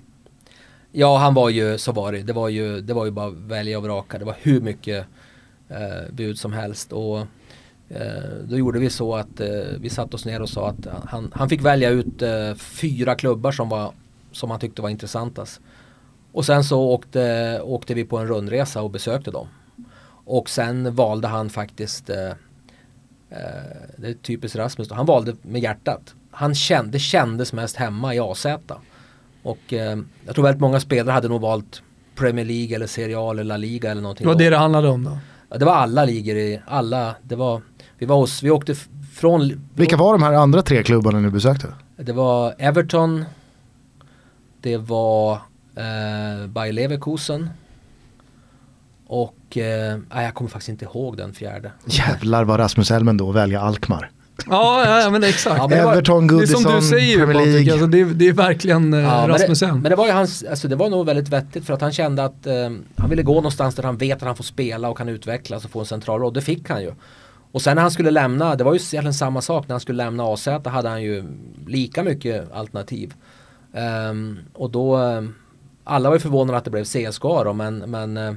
Ja 0.96 1.18
han 1.18 1.34
var 1.34 1.48
ju, 1.48 1.78
så 1.78 1.92
var 1.92 2.12
det. 2.12 2.22
Det 2.22 2.32
var 2.32 2.48
ju, 2.48 2.80
det 2.80 2.94
var 2.94 3.04
ju 3.04 3.10
bara 3.10 3.30
välja 3.30 3.78
och 3.78 3.84
vraka. 3.84 4.18
Det 4.18 4.24
var 4.24 4.36
hur 4.42 4.60
mycket 4.60 5.06
eh, 5.68 6.12
bud 6.12 6.38
som 6.38 6.52
helst. 6.52 6.92
Och 6.92 7.18
eh, 7.18 7.24
då 8.48 8.58
gjorde 8.58 8.78
vi 8.78 8.90
så 8.90 9.16
att 9.16 9.40
eh, 9.40 9.48
vi 9.80 9.90
satte 9.90 10.16
oss 10.16 10.24
ner 10.24 10.42
och 10.42 10.48
sa 10.48 10.68
att 10.68 10.86
han, 11.04 11.32
han 11.34 11.48
fick 11.48 11.62
välja 11.62 11.90
ut 11.90 12.22
eh, 12.22 12.54
fyra 12.54 13.14
klubbar 13.14 13.52
som, 13.52 13.68
var, 13.68 13.92
som 14.32 14.50
han 14.50 14.60
tyckte 14.60 14.82
var 14.82 14.88
intressantast. 14.88 15.60
Och 16.32 16.46
sen 16.46 16.64
så 16.64 16.80
åkte, 16.80 17.60
åkte 17.64 17.94
vi 17.94 18.04
på 18.04 18.18
en 18.18 18.26
rundresa 18.26 18.82
och 18.82 18.90
besökte 18.90 19.30
dem. 19.30 19.48
Och 20.24 20.50
sen 20.50 20.94
valde 20.94 21.28
han 21.28 21.50
faktiskt, 21.50 22.10
eh, 22.10 22.28
eh 22.28 22.34
det 23.96 24.08
är 24.08 24.14
typiskt 24.14 24.58
Rasmus, 24.58 24.90
han 24.90 25.06
valde 25.06 25.36
med 25.42 25.62
hjärtat. 25.62 26.14
Han 26.30 26.54
kände, 26.54 26.98
kändes 26.98 27.52
mest 27.52 27.76
hemma 27.76 28.14
i 28.14 28.18
AZ. 28.18 28.46
Och 29.42 29.72
eh, 29.72 29.98
jag 30.26 30.34
tror 30.34 30.42
väldigt 30.42 30.60
många 30.60 30.80
spelare 30.80 31.12
hade 31.12 31.28
nog 31.28 31.40
valt 31.40 31.82
Premier 32.14 32.44
League 32.44 32.76
eller 32.76 32.86
Serie 32.86 33.18
A 33.18 33.30
eller 33.30 33.44
La 33.44 33.56
Liga 33.56 33.90
eller 33.90 34.02
någonting. 34.02 34.24
Det 34.24 34.32
var 34.32 34.38
det 34.38 34.50
det 34.50 34.56
handlade 34.56 34.88
om 34.88 35.04
då? 35.04 35.18
Ja, 35.48 35.58
det 35.58 35.64
var 35.64 35.74
alla 35.74 36.04
ligor 36.04 36.36
i, 36.36 36.60
alla, 36.66 37.14
det 37.22 37.36
var, 37.36 37.62
vi 38.04 38.08
var 38.08 38.16
hos, 38.16 38.42
vi 38.42 38.50
åkte 38.50 38.74
från... 39.14 39.60
Vilka 39.74 39.96
var 39.96 40.12
de 40.12 40.22
här 40.22 40.32
andra 40.32 40.62
tre 40.62 40.82
klubbarna 40.82 41.20
ni 41.20 41.30
besökte? 41.30 41.66
Det 41.96 42.12
var 42.12 42.54
Everton, 42.58 43.24
det 44.60 44.76
var 44.76 45.32
eh, 45.76 46.46
Bayer 46.46 46.72
Leverkusen. 46.72 47.50
Och 49.06 49.56
eh, 49.56 49.98
jag 50.10 50.34
kommer 50.34 50.50
faktiskt 50.50 50.68
inte 50.68 50.84
ihåg 50.84 51.16
den 51.16 51.34
fjärde. 51.34 51.72
Jävlar 51.84 52.44
vad 52.44 52.60
Rasmus 52.60 52.90
Elmen 52.90 53.16
då 53.16 53.32
välja 53.32 53.60
Alkmaar. 53.60 54.10
Ja, 54.46 55.00
ja, 55.02 55.10
men 55.10 55.24
exakt. 55.24 55.58
Ja, 55.58 55.68
men 55.68 55.78
Everton, 55.78 56.26
Goodison, 56.26 56.62
Det 56.62 56.68
är 56.68 56.72
som 56.72 56.80
du 56.80 56.86
säger 57.00 57.26
Premier 57.26 57.46
League. 57.46 57.72
Alltså, 57.72 57.86
det, 57.86 58.04
det, 58.04 58.28
är 58.28 58.32
verkligen 58.32 58.94
eh, 58.94 59.00
ja, 59.00 59.26
Rasmus 59.28 59.62
Elm. 59.62 59.80
Men 59.80 59.90
det 59.90 59.96
var 59.96 60.06
ju 60.06 60.12
hans, 60.12 60.44
alltså, 60.50 60.68
det 60.68 60.76
var 60.76 60.90
nog 60.90 61.06
väldigt 61.06 61.28
vettigt 61.28 61.66
för 61.66 61.74
att 61.74 61.80
han 61.80 61.92
kände 61.92 62.24
att 62.24 62.46
eh, 62.46 62.54
han 62.96 63.10
ville 63.10 63.22
gå 63.22 63.34
någonstans 63.34 63.74
där 63.74 63.82
han 63.82 63.96
vet 63.96 64.16
att 64.16 64.26
han 64.26 64.36
får 64.36 64.44
spela 64.44 64.88
och 64.88 64.98
kan 64.98 65.08
utvecklas 65.08 65.64
och 65.64 65.70
få 65.70 65.80
en 65.80 65.86
central 65.86 66.20
roll. 66.20 66.32
Det 66.32 66.40
fick 66.40 66.70
han 66.70 66.82
ju. 66.82 66.92
Och 67.54 67.62
sen 67.62 67.74
när 67.74 67.82
han 67.82 67.90
skulle 67.90 68.10
lämna, 68.10 68.56
det 68.56 68.64
var 68.64 68.74
ju 68.74 68.76
egentligen 68.76 69.14
samma 69.14 69.40
sak, 69.40 69.68
när 69.68 69.72
han 69.72 69.80
skulle 69.80 70.04
lämna 70.04 70.24
AZ 70.24 70.48
hade 70.64 70.88
han 70.88 71.02
ju 71.02 71.24
lika 71.66 72.02
mycket 72.02 72.52
alternativ. 72.52 73.14
Um, 74.10 74.38
och 74.52 74.70
då 74.70 74.96
um, 74.96 75.34
alla 75.84 76.08
var 76.08 76.16
ju 76.16 76.20
förvånade 76.20 76.58
att 76.58 76.64
det 76.64 76.70
blev 76.70 76.84
CSKA 76.84 77.44
då 77.44 77.52
men, 77.52 77.78
men 77.78 78.16
eh, 78.16 78.34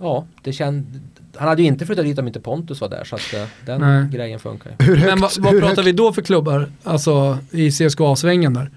ja, 0.00 0.26
det 0.42 0.52
känd, 0.52 1.00
han 1.36 1.48
hade 1.48 1.62
ju 1.62 1.68
inte 1.68 1.86
flyttat 1.86 2.04
dit 2.04 2.18
om 2.18 2.26
inte 2.26 2.40
Pontus 2.40 2.80
var 2.80 2.88
där 2.88 3.04
så 3.04 3.16
att 3.16 3.34
eh, 3.34 3.46
den 3.66 3.80
Nej. 3.80 4.08
grejen 4.12 4.40
funkar 4.40 4.70
ju. 4.70 4.86
Hur 4.86 4.96
högt, 4.96 5.10
men 5.10 5.20
vad, 5.20 5.38
vad 5.38 5.52
pratar 5.52 5.76
högt? 5.76 5.88
vi 5.88 5.92
då 5.92 6.12
för 6.12 6.22
klubbar, 6.22 6.72
alltså 6.82 7.38
i 7.50 7.70
CSKA-svängen 7.70 8.54
där? 8.54 8.70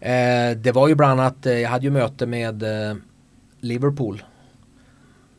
Eh, 0.00 0.56
det 0.56 0.72
var 0.72 0.88
ju 0.88 0.94
bland 0.94 1.20
annat, 1.20 1.46
eh, 1.46 1.58
jag 1.58 1.70
hade 1.70 1.84
ju 1.84 1.90
möte 1.90 2.26
med 2.26 2.62
eh, 2.62 2.96
Liverpool 3.60 4.22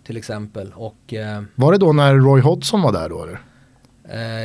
till 0.05 0.18
exempel. 0.18 0.72
Och, 0.76 1.14
eh, 1.14 1.43
var 1.55 1.72
det 1.72 1.78
då 1.78 1.93
när 1.93 2.16
Roy 2.16 2.41
Hodgson 2.41 2.82
var 2.82 2.91
där 2.91 3.09
då 3.09 3.24
eller? 3.24 3.39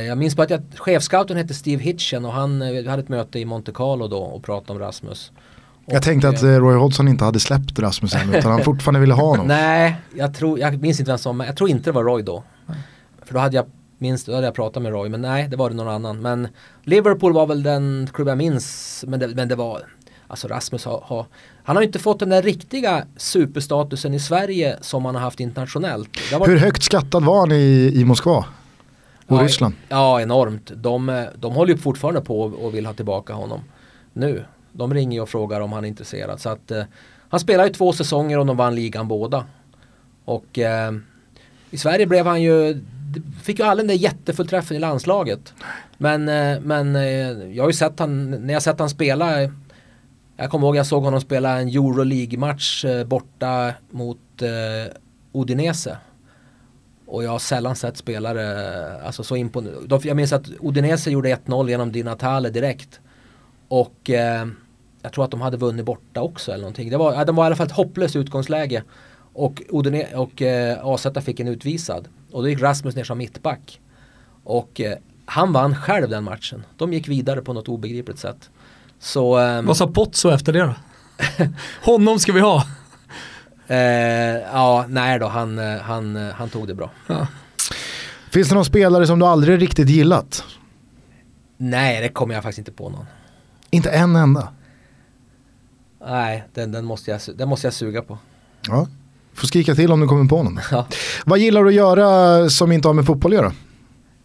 Jag 0.07 0.17
minns 0.17 0.35
bara 0.35 0.43
att 0.43 0.49
jag, 0.49 0.61
chefscouten 0.75 1.37
hette 1.37 1.53
Steve 1.53 1.83
Hitchen 1.83 2.25
och 2.25 2.33
han, 2.33 2.59
vi 2.59 2.87
hade 2.87 3.01
ett 3.01 3.09
möte 3.09 3.39
i 3.39 3.45
Monte 3.45 3.71
Carlo 3.71 4.07
då 4.07 4.17
och 4.17 4.43
pratade 4.43 4.73
om 4.73 4.79
Rasmus. 4.79 5.31
Jag 5.91 6.03
tänkte 6.03 6.29
att 6.29 6.43
eh, 6.43 6.49
Roy 6.49 6.75
Hodgson 6.75 7.07
inte 7.07 7.23
hade 7.23 7.39
släppt 7.39 7.79
Rasmussen 7.79 8.35
utan 8.35 8.51
han 8.51 8.63
fortfarande 8.63 8.99
ville 8.99 9.13
ha 9.13 9.27
honom. 9.27 9.47
Nej, 9.47 9.95
jag, 10.15 10.33
tror, 10.33 10.59
jag 10.59 10.81
minns 10.81 10.99
inte 10.99 11.11
vem 11.11 11.17
som, 11.17 11.39
jag 11.39 11.57
tror 11.57 11.69
inte 11.69 11.89
det 11.89 11.91
var 11.91 12.03
Roy 12.03 12.21
då. 12.21 12.43
För 13.25 13.33
då 13.33 13.39
hade 13.39 13.55
jag 13.55 13.65
minst, 13.97 14.25
då 14.25 14.33
hade 14.33 14.47
jag 14.47 14.53
pratat 14.53 14.83
med 14.83 14.91
Roy, 14.91 15.09
men 15.09 15.21
nej 15.21 15.47
det 15.47 15.55
var 15.55 15.69
det 15.69 15.75
någon 15.75 15.87
annan. 15.87 16.21
Men 16.21 16.47
Liverpool 16.83 17.33
var 17.33 17.47
väl 17.47 17.63
den 17.63 18.09
klubb 18.13 18.27
jag 18.27 18.37
minns, 18.37 19.03
men 19.07 19.19
det, 19.19 19.27
men 19.27 19.47
det 19.47 19.55
var, 19.55 19.81
alltså 20.27 20.47
Rasmus 20.47 20.85
har, 20.85 21.03
har, 21.05 21.25
han 21.63 21.75
har 21.75 21.83
inte 21.83 21.99
fått 21.99 22.19
den 22.19 22.29
där 22.29 22.41
riktiga 22.41 23.03
superstatusen 23.17 24.13
i 24.13 24.19
Sverige 24.19 24.77
som 24.81 25.05
han 25.05 25.15
har 25.15 25.21
haft 25.21 25.39
internationellt. 25.39 26.09
Varit... 26.33 26.49
Hur 26.49 26.57
högt 26.57 26.83
skattad 26.83 27.25
var 27.25 27.39
han 27.39 27.51
i, 27.51 27.91
i 27.95 28.05
Moskva? 28.05 28.45
Och 29.29 29.37
ja, 29.37 29.43
Ryssland? 29.43 29.73
Ja, 29.89 30.21
enormt. 30.21 30.71
De, 30.75 31.25
de 31.35 31.53
håller 31.53 31.73
ju 31.73 31.77
fortfarande 31.77 32.21
på 32.21 32.41
och 32.41 32.75
vill 32.75 32.85
ha 32.85 32.93
tillbaka 32.93 33.33
honom 33.33 33.59
nu. 34.13 34.45
De 34.71 34.93
ringer 34.93 35.21
och 35.21 35.29
frågar 35.29 35.61
om 35.61 35.71
han 35.71 35.83
är 35.83 35.87
intresserad. 35.87 36.39
Så 36.41 36.49
att, 36.49 36.71
eh, 36.71 36.83
han 37.29 37.39
spelade 37.39 37.69
ju 37.69 37.73
två 37.73 37.93
säsonger 37.93 38.39
och 38.39 38.45
de 38.45 38.57
vann 38.57 38.75
ligan 38.75 39.07
båda. 39.07 39.45
Och 40.25 40.59
eh, 40.59 40.91
i 41.69 41.77
Sverige 41.77 42.07
blev 42.07 42.25
han 42.25 42.41
ju, 42.41 42.83
fick 43.43 43.59
ju 43.59 43.65
aldrig 43.65 43.89
den 43.89 43.97
där 43.97 44.03
jättefullträffen 44.03 44.77
i 44.77 44.79
landslaget. 44.79 45.53
Men, 45.97 46.29
eh, 46.29 46.59
men 46.61 46.95
eh, 46.95 47.03
jag 47.55 47.63
har 47.63 47.69
ju 47.69 47.73
sett 47.73 47.99
han, 47.99 48.29
när 48.29 48.53
jag 48.53 48.63
sett 48.63 48.79
han 48.79 48.89
spela 48.89 49.49
jag 50.39 50.49
kommer 50.49 50.67
ihåg 50.67 50.75
jag 50.75 50.85
såg 50.85 51.03
honom 51.03 51.21
spela 51.21 51.59
en 51.59 51.67
Euroleague-match 51.67 52.85
eh, 52.85 53.05
borta 53.05 53.73
mot 53.91 54.41
eh, 54.41 54.93
Udinese. 55.33 55.97
Och 57.11 57.23
jag 57.23 57.31
har 57.31 57.39
sällan 57.39 57.75
sett 57.75 57.97
spelare, 57.97 59.01
alltså 59.01 59.23
så 59.23 59.35
imponerande. 59.35 59.99
Jag 60.03 60.17
minns 60.17 60.33
att 60.33 60.49
Udinese 60.59 61.11
gjorde 61.11 61.35
1-0 61.35 61.69
genom 61.69 61.91
Di 61.91 62.03
Natale 62.03 62.49
direkt. 62.49 62.99
Och 63.67 64.09
eh, 64.09 64.47
jag 65.01 65.13
tror 65.13 65.25
att 65.25 65.31
de 65.31 65.41
hade 65.41 65.57
vunnit 65.57 65.85
borta 65.85 66.21
också 66.21 66.51
eller 66.51 66.61
någonting. 66.61 66.89
Det 66.89 66.97
var, 66.97 67.25
de 67.25 67.35
var 67.35 67.43
i 67.43 67.47
alla 67.47 67.55
fall 67.55 67.65
ett 67.65 67.71
hopplöst 67.71 68.15
utgångsläge. 68.15 68.83
Och, 69.33 69.61
Odene, 69.69 70.15
och 70.15 70.41
eh, 70.41 70.85
AZ 70.85 71.07
fick 71.21 71.39
en 71.39 71.47
utvisad. 71.47 72.07
Och 72.31 72.41
då 72.41 72.49
gick 72.49 72.61
Rasmus 72.61 72.95
ner 72.95 73.03
som 73.03 73.17
mittback. 73.17 73.81
Och 74.43 74.81
eh, 74.81 74.97
han 75.25 75.53
vann 75.53 75.75
själv 75.75 76.09
den 76.09 76.23
matchen. 76.23 76.63
De 76.77 76.93
gick 76.93 77.07
vidare 77.07 77.41
på 77.41 77.53
något 77.53 77.69
obegripligt 77.69 78.19
sätt. 78.19 78.49
Så, 78.99 79.37
ehm, 79.37 79.65
Vad 79.65 79.77
sa 79.77 79.87
Pozzo 79.87 80.29
efter 80.29 80.53
det 80.53 80.59
då? 80.59 80.75
Honom 81.91 82.19
ska 82.19 82.31
vi 82.31 82.39
ha. 82.39 82.63
Eh, 83.69 83.77
ja, 84.53 84.85
nej 84.89 85.19
då, 85.19 85.27
han, 85.27 85.59
eh, 85.59 85.77
han, 85.81 86.15
eh, 86.15 86.33
han 86.33 86.49
tog 86.49 86.67
det 86.67 86.73
bra. 86.73 86.91
Ja. 87.07 87.27
Finns 88.31 88.49
det 88.49 88.55
någon 88.55 88.65
spelare 88.65 89.07
som 89.07 89.19
du 89.19 89.25
aldrig 89.25 89.61
riktigt 89.61 89.89
gillat? 89.89 90.43
Nej, 91.57 92.01
det 92.01 92.09
kommer 92.09 92.33
jag 92.33 92.43
faktiskt 92.43 92.59
inte 92.59 92.71
på 92.71 92.89
någon. 92.89 93.05
Inte 93.69 93.89
en 93.89 94.15
enda? 94.15 94.47
Nej, 96.05 96.43
den, 96.53 96.71
den, 96.71 96.85
måste, 96.85 97.11
jag, 97.11 97.21
den 97.35 97.49
måste 97.49 97.67
jag 97.67 97.73
suga 97.73 98.01
på. 98.01 98.17
Ja. 98.67 98.87
Får 99.33 99.47
skrika 99.47 99.75
till 99.75 99.91
om 99.91 99.99
du 99.99 100.07
kommer 100.07 100.25
på 100.25 100.43
någon. 100.43 100.59
Ja. 100.71 100.87
Vad 101.25 101.39
gillar 101.39 101.63
du 101.63 101.69
att 101.69 101.75
göra 101.75 102.49
som 102.49 102.71
inte 102.71 102.87
har 102.87 102.93
med 102.93 103.05
fotboll 103.05 103.31
att 103.31 103.35
göra? 103.35 103.53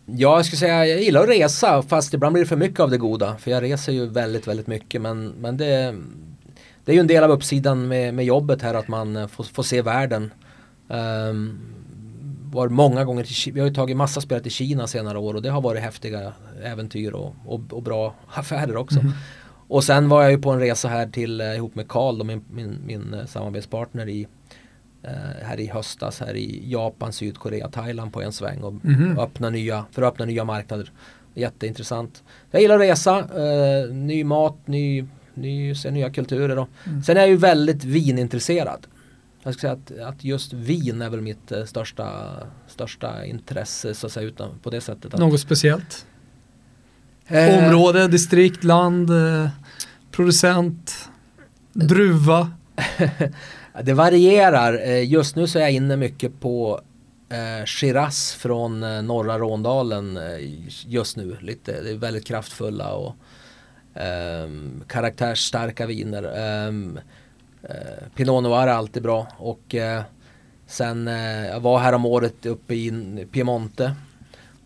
Ja, 0.06 0.36
jag 0.36 0.46
skulle 0.46 0.58
säga 0.58 0.86
jag 0.86 1.02
gillar 1.02 1.22
att 1.22 1.28
resa 1.28 1.82
fast 1.82 2.14
ibland 2.14 2.32
blir 2.32 2.42
det 2.42 2.48
för 2.48 2.56
mycket 2.56 2.80
av 2.80 2.90
det 2.90 2.98
goda. 2.98 3.36
För 3.36 3.50
jag 3.50 3.62
reser 3.62 3.92
ju 3.92 4.06
väldigt, 4.06 4.48
väldigt 4.48 4.66
mycket. 4.66 5.00
Men, 5.00 5.26
men 5.26 5.56
det, 5.56 5.94
det 6.84 6.92
är 6.92 6.94
ju 6.94 7.00
en 7.00 7.06
del 7.06 7.24
av 7.24 7.30
uppsidan 7.30 7.88
med, 7.88 8.14
med 8.14 8.24
jobbet 8.24 8.62
här 8.62 8.74
att 8.74 8.88
man 8.88 9.16
eh, 9.16 9.26
får, 9.26 9.44
får 9.44 9.62
se 9.62 9.82
världen. 9.82 10.32
Um, 10.88 11.60
var 12.52 12.68
många 12.68 13.04
gånger 13.04 13.24
till, 13.24 13.52
vi 13.52 13.60
har 13.60 13.68
ju 13.68 13.74
tagit 13.74 13.96
massa 13.96 14.20
spelare 14.20 14.42
till 14.42 14.52
Kina 14.52 14.86
senare 14.86 15.18
år 15.18 15.34
och 15.34 15.42
det 15.42 15.50
har 15.50 15.60
varit 15.60 15.82
häftiga 15.82 16.32
äventyr 16.64 17.12
och, 17.12 17.34
och, 17.46 17.60
och 17.70 17.82
bra 17.82 18.14
affärer 18.34 18.76
också. 18.76 19.00
Och 19.68 19.84
sen 19.84 20.08
var 20.08 20.22
jag 20.22 20.30
ju 20.30 20.38
på 20.38 20.50
en 20.50 20.60
resa 20.60 20.88
här 20.88 21.06
till 21.06 21.40
eh, 21.40 21.54
ihop 21.54 21.74
med 21.74 21.88
Karl, 21.88 22.24
min, 22.24 22.44
min, 22.50 22.78
min 22.86 23.14
eh, 23.14 23.26
samarbetspartner 23.26 24.08
i 24.08 24.26
här 25.42 25.60
i 25.60 25.66
höstas 25.66 26.20
här 26.20 26.36
i 26.36 26.62
Japan, 26.72 27.12
Sydkorea, 27.12 27.68
Thailand 27.68 28.12
på 28.12 28.22
en 28.22 28.32
sväng 28.32 28.62
och 28.62 28.72
Mhm. 28.72 29.18
öppna 29.18 29.50
nya, 29.50 29.84
för 29.92 30.02
att 30.02 30.12
öppna 30.12 30.24
nya 30.24 30.44
marknader. 30.44 30.90
Jätteintressant. 31.34 32.22
Jag 32.50 32.62
gillar 32.62 32.74
att 32.74 32.80
resa, 32.80 33.18
eh, 33.18 33.94
ny 33.94 34.24
mat, 34.24 34.56
ny, 34.66 35.04
ny, 35.34 35.74
se 35.74 35.90
nya 35.90 36.10
kulturer. 36.10 36.56
Då. 36.56 36.68
Sen 37.06 37.16
är 37.16 37.20
jag 37.20 37.28
ju 37.28 37.36
väldigt 37.36 37.84
vinintresserad. 37.84 38.86
Jag 39.42 39.54
skulle 39.54 39.76
säga 39.76 40.04
att, 40.06 40.14
att 40.14 40.24
just 40.24 40.52
vin 40.52 41.02
är 41.02 41.10
väl 41.10 41.20
mitt 41.20 41.52
eh, 41.52 41.64
största, 41.64 42.30
största 42.66 43.24
intresse 43.24 43.94
så 43.94 44.06
att 44.06 44.12
säga 44.12 44.26
utan, 44.26 44.58
på 44.62 44.70
det 44.70 44.80
sättet. 44.80 45.14
Att, 45.14 45.20
Något 45.20 45.40
speciellt? 45.40 46.06
Eh, 47.26 47.64
Område, 47.64 48.08
distrikt, 48.08 48.64
land, 48.64 49.10
eh, 49.10 49.48
producent, 50.10 51.08
druva. 51.72 52.52
Det 53.82 53.92
varierar. 53.92 54.80
Eh, 54.82 55.10
Just 55.10 55.36
nu 55.36 55.46
så 55.46 55.58
är 55.58 55.62
jag 55.62 55.72
inne 55.72 55.96
mycket 55.96 56.40
på 56.40 56.80
eh, 57.28 57.66
Shiraz 57.66 58.32
från 58.34 58.82
eh, 58.82 59.02
norra 59.02 59.38
Råndalen 59.38 60.18
just 60.86 61.16
nu. 61.16 61.36
Lite, 61.40 61.82
det 61.82 61.90
är 61.90 61.94
väldigt 61.96 62.26
kraftfulla 62.26 62.92
och 62.94 63.16
ehm, 63.94 64.84
karaktärsstarka 64.86 65.86
viner. 65.86 66.22
Ehm, 66.36 66.98
eh, 67.62 68.08
Pinot 68.16 68.42
Noir 68.42 68.66
är 68.66 68.72
alltid 68.72 69.02
bra 69.02 69.26
och 69.36 69.74
eh, 69.74 70.02
sen 70.66 71.08
eh, 71.08 71.46
jag 71.46 71.60
var 71.60 71.78
här 71.78 71.92
om 71.92 72.06
året 72.06 72.46
uppe 72.46 72.74
i 72.74 73.26
Piemonte 73.32 73.94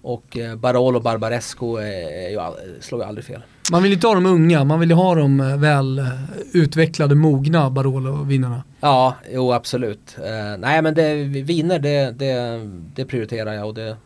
och 0.03 0.39
Barolo 0.57 1.01
Barbaresco 1.01 1.77
är, 1.77 2.27
är 2.27 2.31
ju 2.31 2.39
all, 2.39 2.55
slår 2.81 3.01
ju 3.01 3.07
aldrig 3.09 3.25
fel. 3.25 3.43
Man 3.73 3.83
vill 3.83 3.91
ju 3.91 3.95
inte 3.95 4.07
ha 4.07 4.15
de 4.15 4.27
unga, 4.27 4.65
man 4.65 4.81
vill 4.81 4.89
ju 4.89 4.95
ha 4.95 5.15
de 5.15 5.61
väl 5.61 6.07
utvecklade, 6.53 7.15
mogna 7.15 7.71
Barolo-vinerna. 7.71 8.63
Ja, 8.81 9.15
jo 9.33 9.53
absolut. 9.53 10.17
Nej 10.59 10.83
men 10.83 10.95
det, 10.95 11.15
viner 11.25 11.79
det, 11.79 12.19
det, 12.19 12.61
det 12.95 13.05
prioriterar 13.05 13.53
jag 13.53 13.67
och 13.67 13.75
det, 13.75 13.97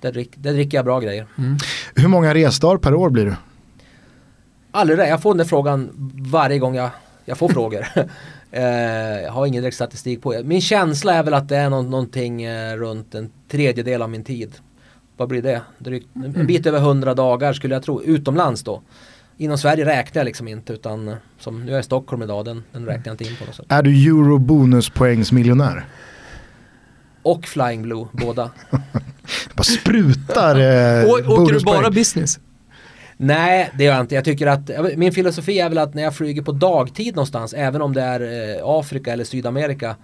det, 0.00 0.10
drick, 0.10 0.30
det 0.34 0.52
dricker 0.52 0.78
jag 0.78 0.84
bra 0.84 1.00
grejer. 1.00 1.26
Hur 1.94 2.08
många 2.08 2.34
resdagar 2.34 2.78
per 2.78 2.94
år 2.94 3.10
blir 3.10 3.24
det? 3.24 3.36
Aldrig 4.72 4.98
det, 4.98 5.08
jag 5.08 5.22
får 5.22 5.34
den 5.34 5.46
frågan 5.46 5.90
varje 6.30 6.58
gång 6.58 6.74
jag, 6.74 6.90
jag 7.24 7.38
får 7.38 7.48
frågor. 7.48 7.86
Eh, 8.54 8.62
jag 9.22 9.32
har 9.32 9.46
ingen 9.46 9.62
direkt 9.62 9.74
statistik 9.74 10.22
på 10.22 10.32
det. 10.32 10.44
Min 10.44 10.60
känsla 10.60 11.14
är 11.14 11.22
väl 11.22 11.34
att 11.34 11.48
det 11.48 11.56
är 11.56 11.70
nå- 11.70 11.82
någonting 11.82 12.42
eh, 12.42 12.76
runt 12.76 13.14
en 13.14 13.30
tredjedel 13.50 14.02
av 14.02 14.10
min 14.10 14.24
tid. 14.24 14.52
Vad 15.16 15.28
blir 15.28 15.42
det? 15.42 15.60
Drygt, 15.78 16.06
en 16.14 16.46
bit 16.46 16.66
över 16.66 16.78
100 16.78 17.14
dagar 17.14 17.52
skulle 17.52 17.74
jag 17.74 17.82
tro, 17.82 18.02
utomlands 18.02 18.62
då. 18.62 18.82
Inom 19.36 19.58
Sverige 19.58 19.84
räknar 19.84 20.20
jag 20.20 20.24
liksom 20.24 20.48
inte 20.48 20.72
utan 20.72 21.14
som 21.38 21.60
nu 21.64 21.68
är 21.70 21.72
jag 21.74 21.80
i 21.80 21.84
Stockholm 21.84 22.22
idag, 22.22 22.44
den, 22.44 22.64
den 22.72 22.86
räknar 22.86 23.02
jag 23.04 23.14
inte 23.14 23.24
in 23.24 23.36
på 23.36 23.44
något 23.44 23.54
sätt. 23.54 23.66
Är 23.68 23.82
du 23.82 24.06
euro 24.06 24.38
bonuspoängsmiljonär? 24.38 25.86
Och 27.22 27.46
Flying 27.46 27.82
Blue, 27.82 28.06
båda. 28.12 28.50
Bara 29.54 29.62
sprutar 29.62 30.56
eh, 30.56 31.10
Åker 31.10 31.54
du 31.54 31.60
bara 31.60 31.90
business? 31.90 32.38
Nej, 33.24 33.70
det 33.78 33.84
gör 33.84 33.92
jag 33.92 34.00
inte. 34.00 34.14
Jag 34.14 34.24
tycker 34.24 34.46
att 34.46 34.70
min 34.96 35.12
filosofi 35.12 35.58
är 35.58 35.68
väl 35.68 35.78
att 35.78 35.94
när 35.94 36.02
jag 36.02 36.14
flyger 36.14 36.42
på 36.42 36.52
dagtid 36.52 37.16
någonstans, 37.16 37.54
även 37.54 37.82
om 37.82 37.92
det 37.92 38.02
är 38.02 38.20
eh, 38.20 38.62
Afrika 38.64 39.12
eller 39.12 39.24
Sydamerika, 39.24 39.96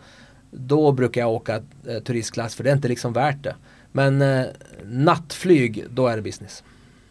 då 0.50 0.92
brukar 0.92 1.20
jag 1.20 1.30
åka 1.30 1.54
eh, 1.56 2.02
turistklass 2.06 2.54
för 2.54 2.64
det 2.64 2.70
är 2.70 2.74
inte 2.74 2.88
liksom 2.88 3.12
värt 3.12 3.42
det. 3.42 3.54
Men 3.92 4.22
eh, 4.22 4.44
nattflyg, 4.90 5.84
då 5.90 6.06
är 6.06 6.16
det 6.16 6.22
business. 6.22 6.62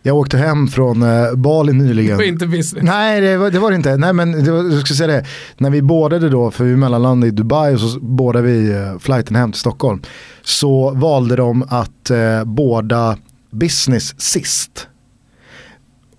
Jag 0.01 0.18
åkte 0.18 0.38
hem 0.38 0.68
från 0.68 1.05
Bali 1.36 1.74
nyligen. 1.74 2.18
Och 2.18 2.24
inte 2.24 2.47
business? 2.47 2.84
Nej 2.84 3.22
det 3.22 3.38
var, 3.38 3.51
det 3.51 3.60
var 3.60 3.70
det 3.70 3.76
inte. 3.76 3.97
Nej 3.97 4.14
men 4.14 4.43
det 4.43 4.51
var, 4.51 4.64
jag 4.64 4.86
ska 4.86 4.93
säga 4.93 5.08
det. 5.08 5.26
När 5.58 5.70
vi 5.70 5.82
bådade 5.82 6.30
då, 6.30 6.51
för 6.51 6.64
vi 6.64 6.76
mellanlandade 6.76 7.28
i 7.28 7.32
Dubai 7.32 7.76
och 7.76 7.80
så 7.80 7.99
bådade 7.99 8.47
vi 8.47 8.72
eh, 8.72 8.97
flighten 8.99 9.36
hem 9.36 9.51
till 9.51 9.60
Stockholm. 9.60 10.01
Så 10.43 10.91
valde 10.91 11.36
de 11.36 11.64
att 11.70 12.10
eh, 12.10 12.43
båda 12.43 13.18
business 13.51 14.22
sist. 14.22 14.88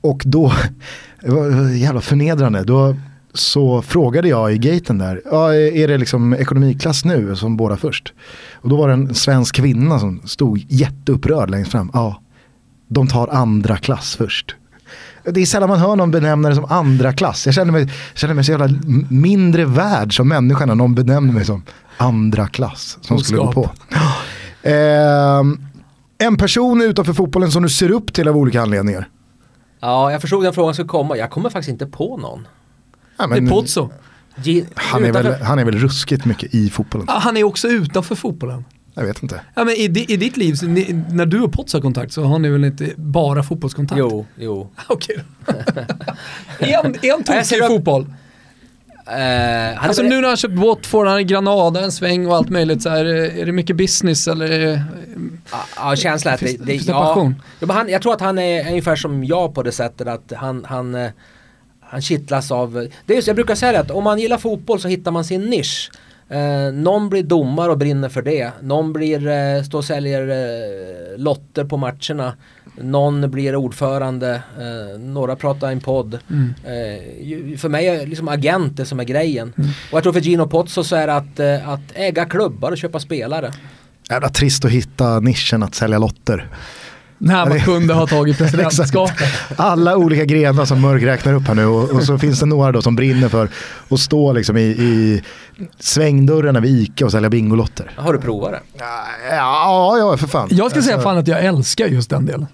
Och 0.00 0.22
då, 0.26 0.52
det 1.20 1.30
var 1.30 1.70
jävla 1.70 2.00
förnedrande. 2.00 2.64
Då 2.64 2.96
så 3.34 3.82
frågade 3.82 4.28
jag 4.28 4.52
i 4.52 4.58
gaten 4.58 4.98
där, 4.98 5.22
ja, 5.24 5.54
är 5.54 5.88
det 5.88 5.98
liksom 5.98 6.34
ekonomiklass 6.34 7.04
nu 7.04 7.36
som 7.36 7.56
båda 7.56 7.76
först? 7.76 8.12
Och 8.54 8.68
då 8.68 8.76
var 8.76 8.88
det 8.88 8.94
en 8.94 9.14
svensk 9.14 9.54
kvinna 9.54 9.98
som 9.98 10.20
stod 10.24 10.64
jätteupprörd 10.68 11.50
längst 11.50 11.70
fram. 11.70 11.90
Ja, 11.92 12.22
de 12.88 13.06
tar 13.06 13.28
andra 13.28 13.76
klass 13.76 14.16
först. 14.16 14.54
Det 15.24 15.40
är 15.40 15.46
sällan 15.46 15.68
man 15.68 15.78
hör 15.78 15.96
någon 15.96 16.10
benämna 16.10 16.48
det 16.48 16.54
som 16.54 16.64
andra 16.64 17.12
klass. 17.12 17.46
Jag 17.46 17.54
känner 17.54 17.72
mig, 17.72 17.92
känner 18.14 18.34
mig 18.34 18.44
så 18.44 18.52
jävla 18.52 18.68
mindre 19.10 19.64
värd 19.64 20.16
som 20.16 20.28
människa 20.28 20.66
när 20.66 20.74
någon 20.74 20.94
benämner 20.94 21.32
mig 21.32 21.44
som 21.44 21.62
andra 21.96 22.48
klass. 22.48 22.98
Som 23.00 23.18
skulle 23.18 23.38
gå 23.38 23.52
på. 23.52 23.70
Ehm, 24.62 25.60
en 26.18 26.36
person 26.36 26.82
utanför 26.82 27.12
fotbollen 27.12 27.50
som 27.50 27.62
du 27.62 27.68
ser 27.68 27.90
upp 27.90 28.12
till 28.12 28.28
av 28.28 28.36
olika 28.36 28.62
anledningar. 28.62 29.08
Ja, 29.80 30.12
jag 30.12 30.20
förstod 30.20 30.44
den 30.44 30.52
frågan 30.52 30.74
skulle 30.74 30.88
komma. 30.88 31.16
Jag 31.16 31.30
kommer 31.30 31.50
faktiskt 31.50 31.68
inte 31.70 31.86
på 31.86 32.16
någon. 32.16 32.48
Ja, 33.16 33.26
Det 33.26 33.36
är 33.36 33.40
men, 33.40 33.48
Pozzo. 33.50 33.90
Ge, 34.42 34.64
han, 34.74 35.04
är 35.04 35.12
väl, 35.12 35.42
han 35.42 35.58
är 35.58 35.64
väl 35.64 35.78
ruskigt 35.78 36.24
mycket 36.24 36.54
i 36.54 36.70
fotbollen. 36.70 37.06
Ah, 37.10 37.18
Han 37.18 37.36
är 37.36 37.44
också 37.44 37.68
utanför 37.68 38.14
fotbollen. 38.14 38.64
Jag 38.94 39.04
vet 39.04 39.22
inte. 39.22 39.40
Ja, 39.54 39.64
men 39.64 39.74
i, 39.74 40.04
I 40.08 40.16
ditt 40.16 40.36
liv, 40.36 40.54
så 40.54 40.66
ni, 40.66 41.04
när 41.10 41.26
du 41.26 41.40
och 41.40 41.52
Potts 41.52 41.72
har 41.72 41.80
kontakt 41.80 42.12
så 42.12 42.24
har 42.24 42.38
ni 42.38 42.48
väl 42.48 42.64
inte 42.64 42.90
bara 42.96 43.42
fotbollskontakt? 43.42 43.98
Jo, 43.98 44.26
jo. 44.36 44.70
Okej 44.88 45.24
då. 45.46 45.52
är 46.58 46.82
han, 46.82 46.94
är 46.94 47.22
tokig 47.22 47.56
i 47.56 47.60
upp- 47.60 47.66
fotboll? 47.66 48.06
Han 49.10 49.18
är 49.20 49.76
Alltså 49.76 50.02
väl- 50.02 50.08
nu 50.10 50.20
när 50.20 50.28
han 50.28 50.36
köpt 50.36 50.54
Watford, 50.58 51.06
han 51.06 51.16
är 51.18 51.22
Granada 51.22 51.80
en 51.84 51.92
sväng 51.92 52.26
och 52.26 52.36
allt 52.36 52.48
möjligt 52.50 52.82
så 52.82 52.88
här, 52.88 53.04
är 53.04 53.46
det 53.46 53.52
mycket 53.52 53.76
business 53.76 54.28
eller? 54.28 54.50
är 54.50 54.58
det- 54.66 54.82
Ja, 55.76 55.96
känslan 55.96 56.32
är 56.32 56.34
att 56.34 56.40
det, 56.40 56.64
det 56.64 56.74
ja, 56.86 57.32
men 57.60 57.70
han, 57.70 57.88
Jag 57.88 58.02
tror 58.02 58.12
att 58.12 58.20
han 58.20 58.38
är 58.38 58.68
ungefär 58.68 58.96
som 58.96 59.24
jag 59.24 59.54
på 59.54 59.62
det 59.62 59.72
sättet 59.72 60.08
att 60.08 60.32
han, 60.36 60.64
han, 60.68 60.94
eh, 60.94 61.10
han 61.80 62.02
kittlas 62.02 62.50
av, 62.50 62.88
det 63.06 63.12
är 63.12 63.16
just, 63.16 63.26
jag 63.26 63.36
brukar 63.36 63.54
säga 63.54 63.72
det 63.72 63.78
att 63.80 63.90
om 63.90 64.04
man 64.04 64.18
gillar 64.18 64.38
fotboll 64.38 64.80
så 64.80 64.88
hittar 64.88 65.10
man 65.10 65.24
sin 65.24 65.44
nisch. 65.46 65.90
Eh, 66.30 66.72
någon 66.72 67.08
blir 67.08 67.22
domare 67.22 67.70
och 67.70 67.78
brinner 67.78 68.08
för 68.08 68.22
det. 68.22 68.50
Någon 68.62 68.92
blir, 68.92 69.26
eh, 69.28 69.62
står 69.62 69.78
och 69.78 69.84
säljer 69.84 70.28
eh, 70.28 71.18
lotter 71.18 71.64
på 71.64 71.76
matcherna. 71.76 72.36
Någon 72.80 73.30
blir 73.30 73.56
ordförande. 73.56 74.42
Eh, 74.58 75.00
några 75.00 75.36
pratar 75.36 75.68
i 75.68 75.72
en 75.72 75.80
podd. 75.80 76.18
Mm. 76.30 76.54
Eh, 76.64 77.58
för 77.58 77.68
mig 77.68 77.86
är 77.86 78.06
liksom 78.06 78.28
agent 78.28 78.76
det 78.76 78.86
som 78.86 79.00
är 79.00 79.04
grejen. 79.04 79.52
Och 79.90 79.96
jag 79.96 80.02
tror 80.02 80.12
för 80.12 80.20
Gino 80.20 80.46
Pozzo 80.46 80.84
så 80.84 80.96
är 80.96 81.06
det 81.06 81.14
att, 81.14 81.40
eh, 81.40 81.68
att 81.68 81.92
äga 81.94 82.24
klubbar 82.24 82.70
och 82.72 82.78
köpa 82.78 83.00
spelare. 83.00 83.52
Jävla 84.10 84.28
trist 84.28 84.64
att 84.64 84.70
hitta 84.70 85.20
nischen 85.20 85.62
att 85.62 85.74
sälja 85.74 85.98
lotter. 85.98 86.48
När 87.18 87.46
man 87.46 87.60
kunde 87.60 87.94
ha 87.94 88.06
tagit 88.06 88.38
presidentskapet. 88.38 89.28
Alla 89.56 89.96
olika 89.96 90.24
grenar 90.24 90.64
som 90.64 90.80
Mörk 90.80 91.02
räknar 91.02 91.32
upp 91.32 91.46
här 91.46 91.54
nu 91.54 91.66
och, 91.66 91.90
och 91.90 92.02
så 92.02 92.18
finns 92.18 92.40
det 92.40 92.46
några 92.46 92.72
då 92.72 92.82
som 92.82 92.96
brinner 92.96 93.28
för 93.28 93.48
att 93.88 94.00
stå 94.00 94.32
liksom 94.32 94.56
i, 94.56 94.60
i 94.62 95.22
svängdörrarna 95.78 96.60
vid 96.60 96.80
Ica 96.80 97.04
och 97.04 97.12
sälja 97.12 97.30
Bingolotter. 97.30 97.92
Har 97.96 98.12
du 98.12 98.18
provat 98.20 98.50
det? 98.52 98.60
Ja, 99.30 99.98
ja, 99.98 100.16
för 100.16 100.26
fan. 100.26 100.48
Jag 100.50 100.70
ska 100.70 100.82
säga 100.82 100.94
Alltså, 100.94 101.08
fan 101.08 101.18
att 101.18 101.28
jag 101.28 101.44
älskar 101.44 101.86
just 101.86 102.10
den 102.10 102.26
delen. 102.26 102.46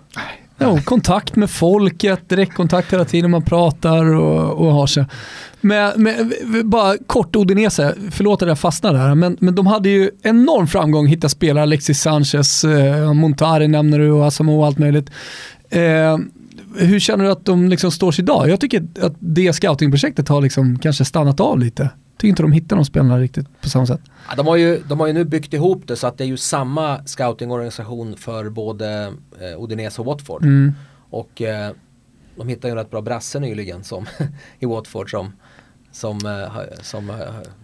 Ja, 0.59 0.79
kontakt 0.85 1.37
med 1.37 1.51
folket, 1.51 2.29
direktkontakt 2.29 2.93
hela 2.93 3.05
tiden 3.05 3.31
man 3.31 3.43
pratar 3.43 4.15
och, 4.15 4.67
och 4.67 4.73
har 4.73 4.87
sig. 4.87 5.05
Men, 5.61 6.03
men, 6.03 6.33
bara 6.65 6.97
kort 7.07 7.37
Odinese, 7.37 7.95
förlåt 8.11 8.43
att 8.43 8.49
jag 8.49 8.59
fastnade 8.59 8.99
här, 8.99 9.15
men, 9.15 9.37
men 9.41 9.55
de 9.55 9.67
hade 9.67 9.89
ju 9.89 10.11
enorm 10.23 10.67
framgång, 10.67 11.07
hitta 11.07 11.29
spelare, 11.29 11.63
Alexis 11.63 12.01
Sanchez, 12.01 12.65
eh, 12.65 13.13
Montari 13.13 13.69
nämner 13.69 13.99
du 13.99 14.11
och 14.11 14.27
Asamoah 14.27 14.59
och 14.59 14.67
allt 14.67 14.79
möjligt. 14.79 15.11
Eh, 15.71 16.19
hur 16.77 17.01
känner 17.01 17.25
du 17.25 17.31
att 17.31 17.45
de 17.45 17.69
liksom 17.69 17.91
står 17.91 18.13
sig 18.13 18.23
idag? 18.23 18.49
Jag 18.49 18.61
tycker 18.61 18.87
att 19.01 19.15
det 19.19 19.53
scoutingprojektet 19.53 20.29
har 20.29 20.43
liksom 20.43 20.79
kanske 20.79 21.05
stannat 21.05 21.41
av 21.41 21.59
lite. 21.59 21.91
Tycker 22.17 22.29
inte 22.29 22.43
de 22.43 22.53
hittar 22.53 22.77
de 22.77 22.85
spelarna 22.85 23.19
riktigt 23.19 23.47
på 23.61 23.69
samma 23.69 23.87
sätt. 23.87 24.01
Ja, 24.29 24.35
de, 24.37 24.47
har 24.47 24.57
ju, 24.57 24.83
de 24.89 25.01
har 25.01 25.07
ju 25.07 25.13
nu 25.13 25.25
byggt 25.25 25.55
ihop 25.55 25.83
det 25.87 25.97
så 25.97 26.07
att 26.07 26.19
det 26.19 26.25
är 26.25 26.29
ju 26.29 26.37
samma 26.37 27.07
scoutingorganisation 27.07 28.17
för 28.17 28.51
både 28.51 29.13
eh, 29.41 29.61
Odinese 29.61 30.01
och 30.01 30.07
Watford. 30.07 30.43
Mm. 30.43 30.73
Och 31.11 31.43
eh, 31.43 31.73
de 32.37 32.49
hittade 32.49 32.69
ju 32.69 32.71
en 32.71 32.79
rätt 32.79 32.91
bra 32.91 33.03
brasse 33.03 33.41
nyligen 33.41 33.85
som, 33.85 34.07
i 34.59 34.67
Watford 34.67 35.11
som, 35.11 35.33
som, 35.93 36.27
eh, 36.27 36.83
som 36.83 37.11
eh, 37.11 37.17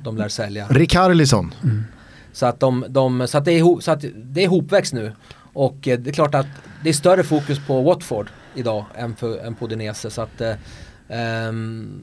de 0.02 0.16
lär 0.16 0.28
sälja. 0.28 0.66
Rikarlison. 0.68 1.54
Mm. 1.62 1.84
Så 2.32 2.46
att, 2.46 2.60
de, 2.60 2.84
de, 2.88 3.28
så 3.28 3.38
att, 3.38 3.44
det, 3.44 3.52
är 3.52 3.80
så 3.80 3.90
att 3.90 4.04
det 4.14 4.40
är 4.40 4.44
ihopväxt 4.44 4.92
nu. 4.92 5.12
Och 5.52 5.88
eh, 5.88 5.98
det 5.98 6.10
är 6.10 6.14
klart 6.14 6.34
att 6.34 6.46
det 6.82 6.88
är 6.88 6.92
större 6.92 7.22
fokus 7.22 7.66
på 7.66 7.82
Watford 7.82 8.28
idag 8.54 8.84
än, 8.96 9.16
för, 9.16 9.38
än 9.46 9.54
på 9.54 9.64
Udinese. 9.64 10.10
Så 10.10 10.22
att, 10.22 10.40
ehm, 11.08 12.00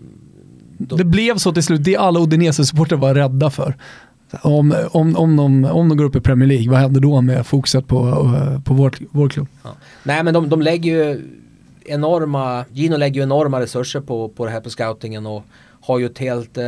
då- 0.78 0.96
Det 0.96 1.04
blev 1.06 1.38
så 1.38 1.54
till 1.54 1.64
slut, 1.64 1.84
det 1.84 1.98
alla 1.98 2.20
Udinese-supportrar 2.20 2.98
var 2.98 3.14
rädda 3.16 3.50
för. 3.50 3.76
Om, 4.42 4.76
om, 4.92 5.16
om, 5.18 5.36
de, 5.38 5.66
om 5.66 5.90
de 5.90 5.98
går 5.98 6.06
upp 6.06 6.16
i 6.16 6.20
Premier 6.22 6.48
League, 6.48 6.70
vad 6.72 6.80
händer 6.80 7.02
då 7.02 7.22
med 7.22 7.46
fokuset 7.48 7.88
på, 7.88 8.08
eh, 8.10 8.62
på 8.62 8.74
vår, 8.74 8.94
vår 9.12 9.30
klubb? 9.30 9.48
Ja. 9.64 9.70
Nej 10.04 10.24
men 10.24 10.34
de, 10.34 10.50
de 10.50 10.62
lägger 10.62 10.92
ju 10.92 11.22
enorma, 11.86 12.66
Gino 12.72 12.98
lägger 12.98 13.16
ju 13.16 13.24
enorma 13.24 13.60
resurser 13.62 14.02
på, 14.02 14.30
på 14.30 14.46
det 14.46 14.52
här 14.52 14.62
på 14.62 14.70
scoutingen 14.70 15.26
och 15.26 15.44
har 15.82 16.00
ju 16.00 16.06
ett 16.06 16.18
helt, 16.18 16.58
eh, 16.58 16.64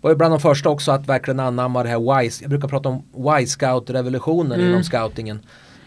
var 0.00 0.10
ju 0.10 0.16
bland 0.16 0.32
de 0.32 0.40
första 0.40 0.68
också 0.68 0.92
att 0.92 1.06
verkligen 1.08 1.40
anamma 1.40 1.82
det 1.82 1.88
här 1.88 2.22
wise, 2.22 2.44
jag 2.44 2.50
brukar 2.50 2.68
prata 2.68 2.88
om 2.88 3.02
Y-scout-revolutionen 3.40 4.52
Mm. 4.60 4.70
inom 4.70 4.82
scoutingen. 4.84 5.38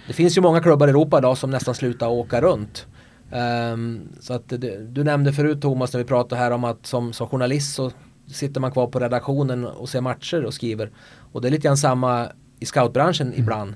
Det 0.07 0.13
finns 0.13 0.37
ju 0.37 0.41
många 0.41 0.59
klubbar 0.59 0.87
i 0.87 0.89
Europa 0.89 1.17
idag 1.17 1.37
som 1.37 1.49
nästan 1.51 1.75
slutar 1.75 2.07
åka 2.07 2.41
runt. 2.41 2.85
Ehm, 3.31 4.09
så 4.19 4.33
att 4.33 4.49
det, 4.49 4.87
du 4.93 5.03
nämnde 5.03 5.33
förut 5.33 5.61
Thomas 5.61 5.93
när 5.93 5.97
vi 5.97 6.05
pratade 6.05 6.41
här 6.41 6.51
om 6.51 6.63
att 6.63 6.85
som, 6.85 7.13
som 7.13 7.27
journalist 7.27 7.75
så 7.75 7.91
sitter 8.27 8.61
man 8.61 8.71
kvar 8.71 8.87
på 8.87 8.99
redaktionen 8.99 9.65
och 9.65 9.89
ser 9.89 10.01
matcher 10.01 10.45
och 10.45 10.53
skriver. 10.53 10.91
Och 11.31 11.41
det 11.41 11.47
är 11.47 11.49
lite 11.49 11.67
grann 11.67 11.77
samma 11.77 12.27
i 12.59 12.65
scoutbranschen 12.65 13.33
ibland. 13.35 13.73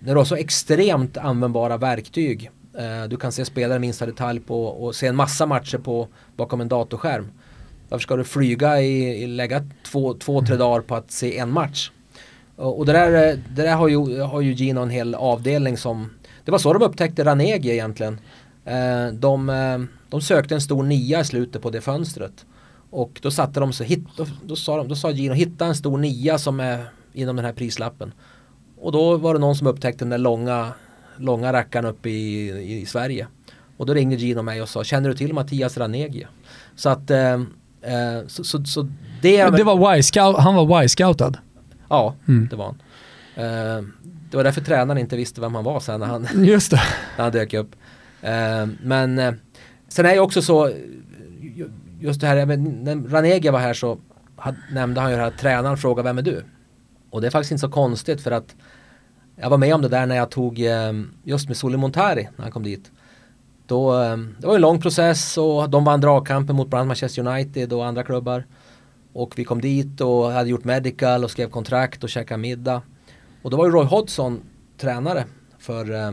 När 0.00 0.14
du 0.14 0.20
har 0.20 0.24
så 0.24 0.36
extremt 0.36 1.16
användbara 1.16 1.76
verktyg. 1.76 2.50
Eh, 2.78 3.08
du 3.08 3.16
kan 3.16 3.32
se 3.32 3.44
spelare 3.44 3.78
minsta 3.78 4.06
detalj 4.06 4.40
på 4.40 4.64
och 4.64 4.94
se 4.94 5.06
en 5.06 5.16
massa 5.16 5.46
matcher 5.46 5.78
på 5.78 6.08
bakom 6.36 6.60
en 6.60 6.68
datorskärm. 6.68 7.30
Varför 7.88 8.02
ska 8.02 8.16
du 8.16 8.24
flyga 8.24 8.80
i, 8.80 9.22
i 9.22 9.26
lägga 9.26 9.64
två, 9.86 10.14
två, 10.14 10.42
tre 10.42 10.56
dagar 10.56 10.80
på 10.80 10.94
att 10.94 11.10
se 11.10 11.38
en 11.38 11.50
match? 11.50 11.90
Och, 12.56 12.78
och 12.78 12.86
det 12.86 12.92
där, 12.92 13.28
eh, 13.28 13.38
det 13.48 13.62
där 13.62 13.74
har, 13.74 13.88
ju, 13.88 14.20
har 14.20 14.40
ju 14.40 14.52
Gino 14.52 14.80
en 14.80 14.90
hel 14.90 15.14
avdelning 15.14 15.76
som 15.76 16.10
Det 16.44 16.50
var 16.50 16.58
så 16.58 16.72
de 16.72 16.82
upptäckte 16.82 17.24
Ranegi 17.24 17.70
egentligen. 17.70 18.18
Eh, 18.64 19.06
de, 19.12 19.48
eh, 19.50 19.78
de 20.10 20.20
sökte 20.20 20.54
en 20.54 20.60
stor 20.60 20.82
nia 20.82 21.20
i 21.20 21.24
slutet 21.24 21.62
på 21.62 21.70
det 21.70 21.80
fönstret. 21.80 22.46
Och 22.90 23.18
då 23.22 23.30
satte 23.30 23.60
de 23.60 23.72
sig, 23.72 23.86
hit, 23.86 24.04
då, 24.16 24.26
då, 24.44 24.56
sa 24.56 24.76
de, 24.76 24.88
då 24.88 24.94
sa 24.94 25.10
Gino 25.10 25.34
hitta 25.34 25.66
en 25.66 25.74
stor 25.74 25.98
nia 25.98 26.38
som 26.38 26.60
är 26.60 26.84
inom 27.12 27.36
den 27.36 27.44
här 27.44 27.52
prislappen. 27.52 28.12
Och 28.80 28.92
då 28.92 29.16
var 29.16 29.34
det 29.34 29.40
någon 29.40 29.56
som 29.56 29.66
upptäckte 29.66 30.04
den 30.04 30.10
där 30.10 30.18
långa, 30.18 30.72
långa 31.16 31.52
rackaren 31.52 31.84
uppe 31.84 32.08
i, 32.10 32.48
i, 32.80 32.86
Sverige. 32.86 33.26
Och 33.76 33.86
då 33.86 33.94
ringde 33.94 34.16
Gino 34.16 34.42
mig 34.42 34.62
och 34.62 34.68
sa, 34.68 34.84
känner 34.84 35.08
du 35.08 35.14
till 35.14 35.32
Mattias 35.34 35.78
Ranegi? 35.78 36.26
Så 36.76 36.88
att, 36.88 37.10
eh, 37.10 37.32
eh, 37.82 38.26
så, 38.26 38.44
så, 38.44 38.64
så 38.64 38.88
det... 39.22 39.50
Det 39.50 39.64
var 39.64 39.96
Y-scout, 39.96 40.36
han 40.38 40.54
var 40.54 40.82
Y-scoutad. 40.82 41.34
Ja, 41.88 42.14
Mm. 42.28 42.48
det 42.50 42.56
var 42.56 42.64
han. 42.64 42.80
Eh, 43.36 43.84
det 44.30 44.36
var 44.36 44.44
därför 44.44 44.60
tränaren 44.60 44.98
inte 44.98 45.16
visste 45.16 45.40
vem 45.40 45.54
han 45.54 45.64
var 45.64 45.80
sen 45.80 46.00
när 46.00 46.06
han, 46.06 46.26
Just 46.44 46.70
det. 46.70 46.80
när 47.16 47.24
han 47.24 47.32
dök 47.32 47.54
upp. 47.54 47.76
Eh, 48.22 48.66
men 48.82 49.18
eh, 49.18 49.32
sen 49.88 50.06
är 50.06 50.14
det 50.14 50.20
också 50.20 50.42
så, 50.42 50.70
just 52.00 52.20
det 52.20 52.26
här, 52.26 52.46
när 52.46 53.08
Ranege 53.08 53.50
var 53.50 53.58
här 53.58 53.74
så 53.74 53.98
nämnde 54.72 55.00
han 55.00 55.10
ju 55.10 55.16
det 55.16 55.22
här, 55.22 55.30
tränaren 55.30 55.76
frågade 55.76 56.08
vem 56.08 56.18
är 56.18 56.22
du? 56.22 56.44
Och 57.10 57.20
det 57.20 57.26
är 57.26 57.30
faktiskt 57.30 57.52
inte 57.52 57.60
så 57.60 57.68
konstigt 57.68 58.20
för 58.20 58.30
att 58.30 58.56
jag 59.36 59.50
var 59.50 59.58
med 59.58 59.74
om 59.74 59.82
det 59.82 59.88
där 59.88 60.06
när 60.06 60.16
jag 60.16 60.30
tog 60.30 60.60
eh, 60.60 60.92
just 61.24 61.48
med 61.48 61.56
Soli 61.56 61.76
Montari 61.76 62.28
när 62.36 62.42
han 62.42 62.52
kom 62.52 62.62
dit. 62.62 62.90
Då, 63.66 63.92
det 64.38 64.46
var 64.46 64.54
en 64.54 64.60
lång 64.60 64.80
process 64.80 65.38
och 65.38 65.70
de 65.70 65.84
vann 65.84 66.00
dragkampen 66.00 66.56
mot 66.56 66.68
bland 66.68 66.80
annat 66.80 66.88
Manchester 66.88 67.26
United 67.26 67.72
och 67.72 67.86
andra 67.86 68.02
klubbar. 68.02 68.44
Och 69.12 69.38
vi 69.38 69.44
kom 69.44 69.60
dit 69.60 70.00
och 70.00 70.32
hade 70.32 70.50
gjort 70.50 70.64
medical 70.64 71.24
och 71.24 71.30
skrev 71.30 71.50
kontrakt 71.50 72.04
och 72.04 72.10
käkade 72.10 72.38
middag. 72.38 72.82
Och 73.42 73.50
då 73.50 73.56
var 73.56 73.66
ju 73.66 73.72
Roy 73.72 73.84
Hodgson 73.84 74.40
tränare 74.78 75.24
för 75.58 75.94
eh, 75.94 76.12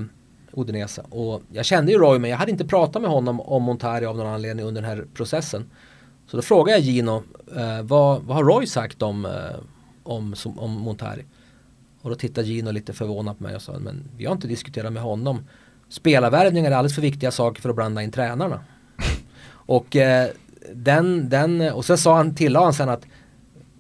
Udinese. 0.52 1.02
Och 1.10 1.42
jag 1.52 1.66
kände 1.66 1.92
ju 1.92 1.98
Roy 1.98 2.20
men 2.20 2.30
jag 2.30 2.38
hade 2.38 2.52
inte 2.52 2.66
pratat 2.66 3.02
med 3.02 3.12
honom 3.12 3.42
om 3.42 3.64
Montari 3.64 4.06
av 4.06 4.18
någon 4.18 4.28
anledning 4.28 4.66
under 4.66 4.82
den 4.82 4.90
här 4.90 5.06
processen. 5.14 5.70
Så 6.28 6.38
då 6.38 6.42
frågade 6.42 6.78
jag 6.78 6.80
Gino, 6.80 7.24
eh, 7.56 7.82
vad, 7.82 8.22
vad 8.22 8.38
har 8.38 8.44
Roy 8.44 8.68
sagt 8.68 9.02
om, 9.02 9.26
eh, 9.26 9.32
om, 10.04 10.36
som, 10.36 10.60
om 10.60 10.72
Montari? 10.72 11.26
Och 12.02 12.10
då 12.10 12.16
tittade 12.16 12.48
Gino 12.48 12.72
lite 12.72 12.94
förvånat 12.94 13.38
på 13.38 13.44
mig 13.44 13.56
och 13.56 13.62
sa, 13.62 13.80
men 13.80 14.04
vi 14.18 14.26
har 14.26 14.34
inte 14.34 14.48
diskuterat 14.48 14.94
med 14.94 15.04
honom. 15.04 15.48
Spelarvärvningar 15.90 16.72
är 16.72 16.76
alldeles 16.76 16.96
för 16.96 17.02
viktiga 17.02 17.32
saker 17.32 17.62
för 17.62 17.70
att 17.70 17.76
blanda 17.76 18.04
in 18.04 18.12
tränarna. 18.12 18.60
och 19.50 19.96
eh, 19.96 20.30
den, 20.74 21.30
den, 21.30 21.62
och 21.62 21.86
sen 21.86 21.98
sa 21.98 22.16
han, 22.16 22.36
tillade 22.36 22.66
han 22.66 22.74
sen 22.74 22.90
att 22.90 23.06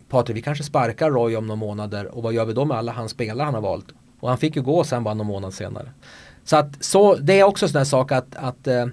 Patrik, 0.09 0.37
vi 0.37 0.41
kanske 0.41 0.63
sparkar 0.63 1.11
Roy 1.11 1.35
om 1.35 1.47
några 1.47 1.59
månader 1.59 2.15
och 2.15 2.23
vad 2.23 2.33
gör 2.33 2.45
vi 2.45 2.53
då 2.53 2.65
med 2.65 2.77
alla 2.77 2.91
hans 2.91 3.11
spelare 3.11 3.45
han 3.45 3.53
har 3.53 3.61
valt? 3.61 3.87
Och 4.19 4.29
han 4.29 4.37
fick 4.37 4.55
ju 4.55 4.61
gå 4.61 4.83
sen 4.83 5.03
bara 5.03 5.13
någon 5.13 5.27
månad 5.27 5.53
senare. 5.53 5.91
Så 6.47 6.55
att 6.55 6.83
så, 6.83 7.15
det 7.15 7.39
är 7.39 7.43
också 7.43 7.65
en 7.65 7.69
sån 7.69 7.79
här 7.79 7.85
sak 7.85 8.11
att, 8.11 8.35
att 8.35 8.67
eh, 8.67 8.85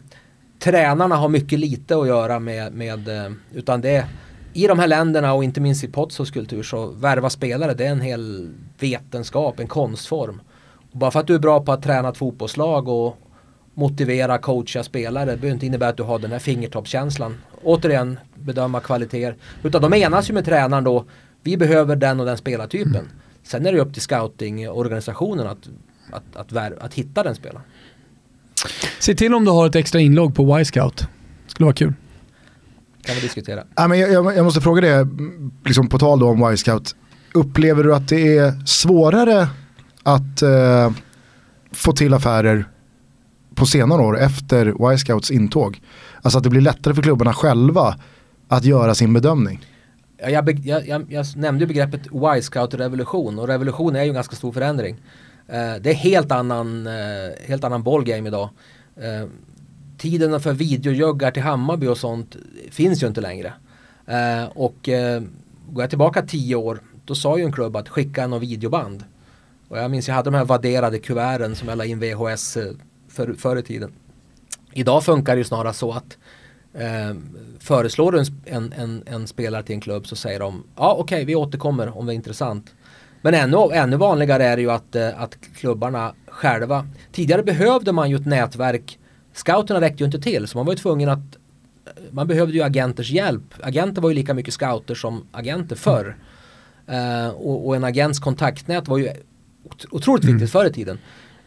tränarna 0.58 1.16
har 1.16 1.28
mycket 1.28 1.58
lite 1.58 1.96
att 1.96 2.06
göra 2.06 2.38
med, 2.38 2.72
med 2.72 3.08
eh, 3.08 3.32
utan 3.52 3.80
det 3.80 3.90
är 3.90 4.06
i 4.52 4.66
de 4.66 4.78
här 4.78 4.86
länderna 4.86 5.34
och 5.34 5.44
inte 5.44 5.60
minst 5.60 5.84
i 5.84 5.88
Pozzos 5.88 6.30
kultur 6.30 6.62
så 6.62 6.86
värva 6.86 7.30
spelare 7.30 7.74
det 7.74 7.86
är 7.86 7.90
en 7.90 8.00
hel 8.00 8.54
vetenskap, 8.78 9.60
en 9.60 9.66
konstform. 9.66 10.40
Och 10.92 10.98
bara 10.98 11.10
för 11.10 11.20
att 11.20 11.26
du 11.26 11.34
är 11.34 11.38
bra 11.38 11.60
på 11.60 11.72
att 11.72 11.82
träna 11.82 12.08
ett 12.08 12.16
fotbollslag 12.16 12.88
och 12.88 13.16
motivera, 13.74 14.38
coacha 14.38 14.82
spelare 14.82 15.30
det 15.30 15.36
behöver 15.36 15.54
inte 15.54 15.66
innebära 15.66 15.88
att 15.88 15.96
du 15.96 16.02
har 16.02 16.18
den 16.18 16.32
här 16.32 16.38
fingertoppskänslan. 16.38 17.36
Återigen 17.62 18.18
bedöma 18.34 18.80
kvaliteter. 18.80 19.36
Utan 19.62 19.82
de 19.82 19.94
enas 19.94 20.30
ju 20.30 20.34
med 20.34 20.44
tränaren 20.44 20.84
då. 20.84 21.04
Vi 21.42 21.56
behöver 21.56 21.96
den 21.96 22.20
och 22.20 22.26
den 22.26 22.36
spelartypen. 22.36 23.08
Sen 23.42 23.66
är 23.66 23.72
det 23.72 23.80
upp 23.80 23.92
till 23.92 24.02
scoutingorganisationen 24.02 25.46
att, 25.46 25.68
att, 26.14 26.36
att, 26.36 26.52
vär- 26.52 26.78
att 26.80 26.94
hitta 26.94 27.22
den 27.22 27.34
spelaren. 27.34 27.62
Se 28.98 29.14
till 29.14 29.34
om 29.34 29.44
du 29.44 29.50
har 29.50 29.66
ett 29.66 29.74
extra 29.74 30.00
inlogg 30.00 30.34
på 30.34 30.60
Y-scout. 30.60 31.08
Skulle 31.46 31.64
vara 31.64 31.74
kul. 31.74 31.94
Kan 33.02 33.14
vi 33.14 33.20
diskutera. 33.20 33.64
Ja, 33.76 33.88
men 33.88 33.98
jag, 33.98 34.36
jag, 34.36 34.44
måste 34.44 34.60
fråga 34.60 34.80
det, 34.80 35.08
liksom 35.64 35.88
på 35.88 35.98
tal 35.98 36.18
då 36.18 36.28
om 36.28 36.52
Y-scout. 36.52 36.96
Upplever 37.34 37.84
du 37.84 37.94
att 37.94 38.08
det 38.08 38.36
är 38.38 38.66
svårare 38.66 39.48
att 40.02 40.42
eh, 40.42 40.92
få 41.72 41.92
till 41.92 42.14
affärer 42.14 42.64
på 43.54 43.66
senare 43.66 44.02
år 44.02 44.18
efter 44.18 44.92
Y-scouts 44.92 45.30
intåg? 45.32 45.80
Alltså 46.22 46.38
att 46.38 46.44
det 46.44 46.50
blir 46.50 46.60
lättare 46.60 46.94
för 46.94 47.02
klubbarna 47.02 47.32
själva 47.32 47.96
att 48.48 48.64
göra 48.64 48.94
sin 48.94 49.12
bedömning. 49.12 49.66
Ja, 50.18 50.28
Jag, 50.30 50.50
jag, 50.64 50.88
jag, 50.88 51.12
jag 51.12 51.26
nämnde 51.36 51.62
ju 51.62 51.66
begreppet 51.68 52.06
Y-scout-revolution 52.06 53.38
och 53.38 53.48
revolution 53.48 53.96
är 53.96 54.02
ju 54.02 54.08
en 54.08 54.14
ganska 54.14 54.36
stor 54.36 54.52
förändring. 54.52 54.96
Eh, 55.48 55.74
det 55.80 55.90
är 55.90 55.94
helt 55.94 56.32
annan, 56.32 56.86
eh, 56.86 57.46
helt 57.46 57.64
annan 57.64 57.82
ballgame 57.82 58.28
idag. 58.28 58.48
Eh, 58.96 59.28
tiden 59.98 60.40
för 60.40 60.52
videojuggar 60.52 61.30
till 61.30 61.42
Hammarby 61.42 61.86
och 61.86 61.98
sånt 61.98 62.36
finns 62.70 63.02
ju 63.02 63.06
inte 63.06 63.20
längre. 63.20 63.52
Och 64.54 64.88
går 65.68 65.82
jag 65.82 65.90
tillbaka 65.90 66.22
tio 66.22 66.56
år 66.56 66.80
då 67.04 67.14
sa 67.14 67.38
ju 67.38 67.44
en 67.44 67.52
klubb 67.52 67.76
att 67.76 67.88
skicka 67.88 68.26
någon 68.26 68.40
videoband. 68.40 69.04
Och 69.68 69.78
jag 69.78 69.90
minns 69.90 70.08
jag 70.08 70.14
hade 70.14 70.30
de 70.30 70.36
här 70.36 70.44
vadderade 70.44 70.98
kuverten 70.98 71.56
som 71.56 71.68
jag 71.68 71.78
la 71.78 71.84
in 71.84 72.00
VHS 72.00 72.58
för, 73.08 73.34
förr 73.34 73.56
i 73.56 73.62
tiden. 73.62 73.92
Idag 74.72 75.04
funkar 75.04 75.34
det 75.34 75.38
ju 75.38 75.44
snarare 75.44 75.72
så 75.72 75.92
att 75.92 76.18
eh, 76.74 77.16
föreslår 77.58 78.12
du 78.12 78.18
en, 78.18 78.26
en, 78.44 78.72
en, 78.72 79.02
en 79.06 79.26
spelare 79.26 79.62
till 79.62 79.74
en 79.74 79.80
klubb 79.80 80.06
så 80.06 80.16
säger 80.16 80.40
de 80.40 80.64
ja 80.76 80.96
okej 80.98 81.24
vi 81.24 81.34
återkommer 81.34 81.98
om 81.98 82.06
det 82.06 82.12
är 82.12 82.14
intressant. 82.14 82.74
Men 83.24 83.34
ännu, 83.34 83.56
ännu 83.72 83.96
vanligare 83.96 84.44
är 84.44 84.56
det 84.56 84.62
ju 84.62 84.70
att, 84.70 84.96
eh, 84.96 85.22
att 85.22 85.38
klubbarna 85.56 86.14
själva, 86.26 86.86
tidigare 87.12 87.42
behövde 87.42 87.92
man 87.92 88.10
ju 88.10 88.16
ett 88.16 88.26
nätverk, 88.26 88.98
scouterna 89.32 89.80
räckte 89.80 90.02
ju 90.02 90.06
inte 90.06 90.20
till 90.20 90.48
så 90.48 90.58
man 90.58 90.66
var 90.66 90.72
ju 90.72 90.78
tvungen 90.78 91.08
att 91.08 91.36
man 92.10 92.26
behövde 92.26 92.54
ju 92.54 92.62
agenters 92.62 93.10
hjälp. 93.10 93.42
Agenter 93.60 94.02
var 94.02 94.10
ju 94.10 94.14
lika 94.14 94.34
mycket 94.34 94.54
scouter 94.54 94.94
som 94.94 95.26
agenter 95.32 95.76
förr. 95.76 96.16
Eh, 96.86 97.28
och, 97.28 97.66
och 97.66 97.76
en 97.76 97.84
agents 97.84 98.18
kontaktnät 98.18 98.88
var 98.88 98.98
ju 98.98 99.08
ot- 99.64 99.86
otroligt 99.90 100.24
viktigt 100.24 100.50
förr 100.50 100.66
i 100.66 100.72
tiden. 100.72 100.98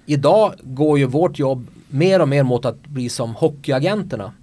Idag 0.06 0.54
går 0.64 1.00
ju 1.00 1.06
vårt 1.06 1.40
jobb 1.40 1.68
mer 1.90 2.22
och 2.22 2.30
mer 2.30 2.44
mot 2.44 2.66
att 2.66 2.88
bli 2.88 3.10
som 3.10 3.36
hockeyagenterna. 3.36 4.34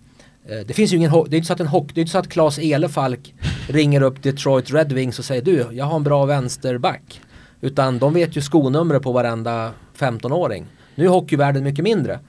Eh, 0.48 0.66
det 0.66 0.74
finns 0.74 0.92
ju 0.92 0.96
ingen, 0.96 1.10
det 1.10 1.36
är 1.36 1.36
inte 1.36 1.46
så 1.46 1.52
att 1.52 1.60
en 1.60 1.68
det 1.94 2.00
är 2.00 2.02
inte 2.02 2.12
så 2.12 2.18
att 2.18 2.28
Claes 2.28 2.58
Elefalk 2.58 3.34
ringer 3.68 4.02
upp 4.02 4.22
Detroit 4.22 4.70
Red 4.70 4.92
Wings 4.92 5.18
och 5.18 5.24
säger 5.24 5.42
du, 5.42 5.68
jag 5.72 5.84
har 5.84 5.96
en 5.96 6.02
bra 6.02 6.24
vänsterback. 6.24 7.20
Utan 7.60 7.98
de 7.98 8.14
vet 8.14 8.36
ju 8.36 8.40
skonumret 8.40 9.02
på 9.02 9.12
varenda 9.12 9.72
15-åring. 9.98 10.66
Nu 10.94 11.04
är 11.04 11.08
hockeyvärlden 11.08 11.64
mycket 11.64 11.84
mindre. 11.84 12.20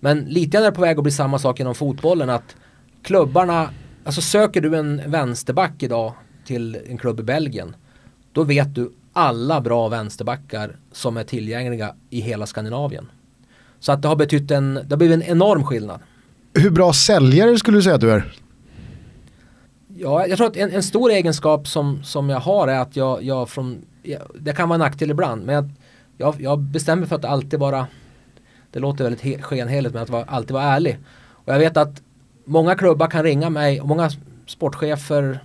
Men 0.00 0.20
lite 0.20 0.58
är 0.58 0.62
det 0.62 0.72
på 0.72 0.80
väg 0.80 0.96
att 0.96 1.02
bli 1.02 1.12
samma 1.12 1.38
sak 1.38 1.60
inom 1.60 1.74
fotbollen 1.74 2.30
att 2.30 2.56
klubbarna, 3.02 3.70
alltså 4.04 4.20
söker 4.20 4.60
du 4.60 4.76
en 4.76 5.02
vänsterback 5.06 5.82
idag 5.82 6.12
till 6.44 6.78
en 6.88 6.98
klubb 6.98 7.20
i 7.20 7.22
Belgien, 7.22 7.76
då 8.32 8.44
vet 8.44 8.74
du 8.74 8.92
alla 9.12 9.60
bra 9.60 9.88
vänsterbackar 9.88 10.76
som 10.92 11.16
är 11.16 11.24
tillgängliga 11.24 11.94
i 12.10 12.20
hela 12.20 12.46
Skandinavien. 12.46 13.10
Så 13.80 13.92
att 13.92 14.02
det 14.02 14.08
har 14.08 14.16
betytt 14.16 14.50
en, 14.50 14.74
det 14.74 14.90
har 14.90 14.96
blivit 14.96 15.14
en 15.14 15.30
enorm 15.30 15.64
skillnad. 15.64 16.00
Hur 16.54 16.70
bra 16.70 16.92
säljare 16.92 17.58
skulle 17.58 17.78
du 17.78 17.82
säga 17.82 17.94
att 17.94 18.00
du 18.00 18.10
är? 18.10 18.32
Ja, 19.88 20.26
jag 20.26 20.38
tror 20.38 20.46
att 20.46 20.56
en, 20.56 20.70
en 20.70 20.82
stor 20.82 21.10
egenskap 21.10 21.68
som, 21.68 22.04
som 22.04 22.30
jag 22.30 22.40
har 22.40 22.68
är 22.68 22.78
att 22.78 22.96
jag, 22.96 23.22
jag 23.22 23.48
från, 23.48 23.84
jag, 24.02 24.20
det 24.34 24.52
kan 24.52 24.68
vara 24.68 24.74
en 24.74 24.80
nackdel 24.80 25.10
ibland, 25.10 25.46
men 25.46 25.72
jag, 26.18 26.40
jag, 26.40 26.58
bestämmer 26.58 27.06
för 27.06 27.16
att 27.16 27.24
alltid 27.24 27.60
vara, 27.60 27.86
det 28.70 28.78
låter 28.78 29.04
väldigt 29.04 29.44
skenheligt, 29.44 29.94
men 29.94 30.02
att 30.02 30.28
alltid 30.28 30.50
vara 30.50 30.64
ärlig. 30.64 30.98
Och 31.30 31.52
jag 31.52 31.58
vet 31.58 31.76
att 31.76 32.02
många 32.44 32.74
klubbar 32.74 33.06
kan 33.06 33.22
ringa 33.22 33.50
mig, 33.50 33.80
och 33.80 33.88
många 33.88 34.10
sportchefer, 34.46 35.38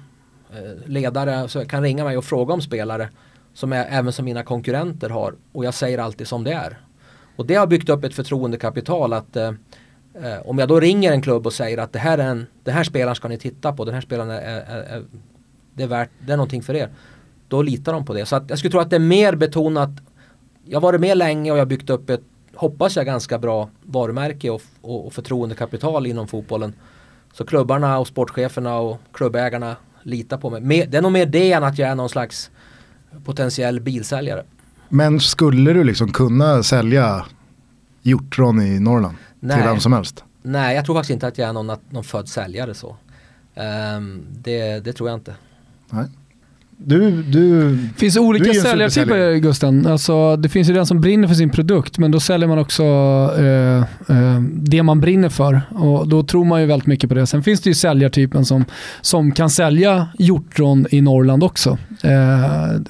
eh, 0.52 0.90
ledare 0.90 1.48
så 1.48 1.66
kan 1.66 1.84
ringa 1.84 2.04
mig 2.04 2.18
och 2.18 2.26
fråga 2.26 2.54
om 2.54 2.62
spelare 2.62 3.10
som 3.54 3.74
är, 3.74 3.86
även 3.90 4.14
som 4.14 4.26
mina 4.26 4.44
konkurrenter 4.44 5.10
har 5.10 5.36
och 5.52 5.66
jag 5.66 5.74
säger 5.74 5.98
alltid 5.98 6.28
som 6.28 6.44
det 6.44 6.54
är. 6.54 6.80
Och 7.36 7.46
det 7.46 7.56
har 7.56 7.68
byggt 7.68 7.90
upp 7.90 8.04
ett 8.04 8.14
förtroendekapital 8.14 9.14
att 9.14 9.36
eh, 9.36 9.52
eh, 10.24 10.48
om 10.50 10.58
jag 10.58 10.68
då 10.68 10.80
ringer 10.80 11.12
en 11.12 11.22
klubb 11.22 11.48
och 11.48 11.54
säger 11.54 11.78
att 11.78 11.94
det 11.94 12.00
här, 12.00 12.18
är 12.18 12.28
en, 12.28 12.48
den 12.64 12.74
här 12.74 12.84
spelaren 12.84 13.16
ska 13.16 13.28
ni 13.28 13.38
titta 13.38 13.74
på, 13.74 13.86
den 13.86 13.94
här 13.94 14.02
spelaren 14.02 14.30
är, 14.30 14.42
är, 14.42 14.84
är, 14.84 15.04
det 15.74 15.84
är, 15.84 15.88
värt, 15.88 16.10
det 16.20 16.34
är 16.34 16.38
någonting 16.38 16.64
för 16.64 16.76
er. 16.76 16.90
Då 17.48 17.62
litar 17.62 17.94
de 17.94 18.06
på 18.06 18.14
det. 18.14 18.26
Så 18.26 18.36
att 18.36 18.50
jag 18.50 18.60
skulle 18.60 18.72
tro 18.72 18.80
att 18.80 18.90
det 18.90 18.96
är 18.96 19.00
mer 19.00 19.36
betonat, 19.36 19.90
jag 20.66 20.76
har 20.76 20.82
varit 20.82 21.02
med 21.02 21.18
länge 21.18 21.52
och 21.52 21.58
jag 21.58 21.62
har 21.62 21.68
byggt 21.68 21.90
upp 21.90 22.10
ett, 22.10 22.22
hoppas 22.56 22.96
jag, 22.96 23.06
ganska 23.06 23.40
bra 23.40 23.70
varumärke 23.84 24.50
och, 24.50 24.62
och, 24.82 25.08
och 25.08 25.14
förtroendekapital 25.14 26.08
inom 26.08 26.28
fotbollen. 26.28 26.74
Så 27.34 27.46
klubbarna 27.46 28.00
och 28.00 28.08
sportcheferna 28.08 28.78
och 28.78 29.00
klubbägarna 29.12 29.76
litar 30.04 30.38
på 30.38 30.50
mig. 30.50 30.88
Det 30.88 30.98
är 30.98 31.02
nog 31.02 31.12
mer 31.12 31.26
det 31.26 31.52
än 31.52 31.64
att 31.64 31.78
jag 31.78 31.90
är 31.90 31.96
någon 31.96 32.10
slags 32.10 32.52
potentiell 33.26 33.80
bilsäljare. 33.80 34.44
Men 34.90 35.20
skulle 35.20 35.74
du 35.74 35.84
liksom 35.84 36.12
kunna 36.12 36.64
sälja 36.64 37.26
hjortron 38.02 38.62
i 38.62 38.80
Norrland 38.80 39.18
Nej. 39.40 39.58
till 39.58 39.66
vem 39.66 39.80
som 39.80 39.94
helst? 39.94 40.24
Nej, 40.42 40.76
jag 40.76 40.86
tror 40.86 40.96
faktiskt 40.96 41.12
inte 41.12 41.28
att 41.28 41.38
jag 41.38 41.50
är 41.50 41.54
någon, 41.54 41.78
någon 41.90 42.04
född 42.04 42.30
säljare 42.30 42.74
så. 42.74 42.98
Um, 43.56 44.28
det, 44.32 44.80
det 44.80 44.94
tror 44.94 45.10
jag 45.10 45.18
inte. 45.18 45.36
Nej. 45.90 46.06
Du, 46.80 47.24
du, 47.24 47.72
det 47.76 48.00
finns 48.00 48.18
olika 48.18 48.54
säljartyper 48.54 49.36
Gusten. 49.36 49.88
Alltså, 49.88 50.36
det 50.36 50.50
finns 50.50 50.70
ju 50.70 50.74
den 50.74 50.86
som 50.86 51.02
brinner 51.02 51.28
för 51.28 51.36
sin 51.36 51.50
produkt 51.50 51.98
men 51.98 52.12
då 52.12 52.20
säljer 52.20 52.48
man 52.48 52.60
också 52.60 52.84
eh, 53.38 53.78
eh, 54.18 54.42
det 54.52 54.84
man 54.84 55.00
brinner 55.02 55.30
för 55.30 55.62
och 55.70 56.08
då 56.08 56.24
tror 56.24 56.46
man 56.46 56.62
ju 56.62 56.68
väldigt 56.68 56.88
mycket 56.88 57.10
på 57.10 57.16
det. 57.16 57.28
Sen 57.28 57.44
finns 57.44 57.62
det 57.62 57.70
ju 57.70 57.74
säljartypen 57.74 58.46
som, 58.46 58.66
som 59.02 59.32
kan 59.32 59.50
sälja 59.50 60.08
hjortron 60.20 60.88
i 60.92 61.02
Norrland 61.02 61.44
också. 61.44 61.78
Eh, 62.04 62.12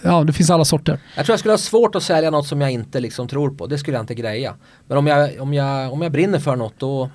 ja, 0.02 0.24
det 0.24 0.34
finns 0.34 0.50
alla 0.50 0.66
sorter. 0.66 1.00
Jag 1.16 1.26
tror 1.26 1.34
jag 1.34 1.40
skulle 1.40 1.54
ha 1.54 1.58
svårt 1.58 1.96
att 1.96 2.04
sälja 2.04 2.30
något 2.30 2.48
som 2.48 2.62
jag 2.62 2.72
inte 2.72 3.00
liksom 3.00 3.28
tror 3.28 3.50
på. 3.50 3.68
Det 3.68 3.78
skulle 3.78 3.98
jag 3.98 4.04
inte 4.04 4.16
greja. 4.16 4.54
Men 4.88 4.98
om 4.98 5.08
jag, 5.08 5.30
om 5.40 5.54
jag, 5.54 5.94
om 5.94 6.02
jag 6.02 6.12
brinner 6.12 6.40
för 6.40 6.56
något 6.56 6.74
då, 6.78 7.10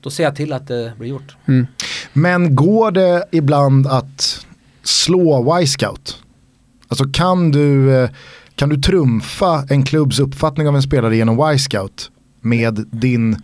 då 0.00 0.10
ser 0.10 0.24
jag 0.24 0.36
till 0.36 0.52
att 0.52 0.66
det 0.68 0.92
blir 0.98 1.08
gjort. 1.08 1.36
Mm. 1.48 1.66
Men 2.12 2.54
går 2.54 2.90
det 2.90 3.24
ibland 3.30 3.86
att 3.86 4.46
slå 4.82 5.58
Y-scout? 5.60 6.22
Alltså 6.88 7.04
kan 7.12 7.50
du, 7.50 7.96
eh, 7.96 8.10
kan 8.54 8.68
du 8.68 8.76
trumfa 8.76 9.66
en 9.70 9.84
klubbs 9.84 10.18
uppfattning 10.18 10.68
av 10.68 10.76
en 10.76 10.82
spelare 10.82 11.16
genom 11.16 11.52
Y-scout 11.52 12.10
med 12.40 12.86
din 12.90 13.36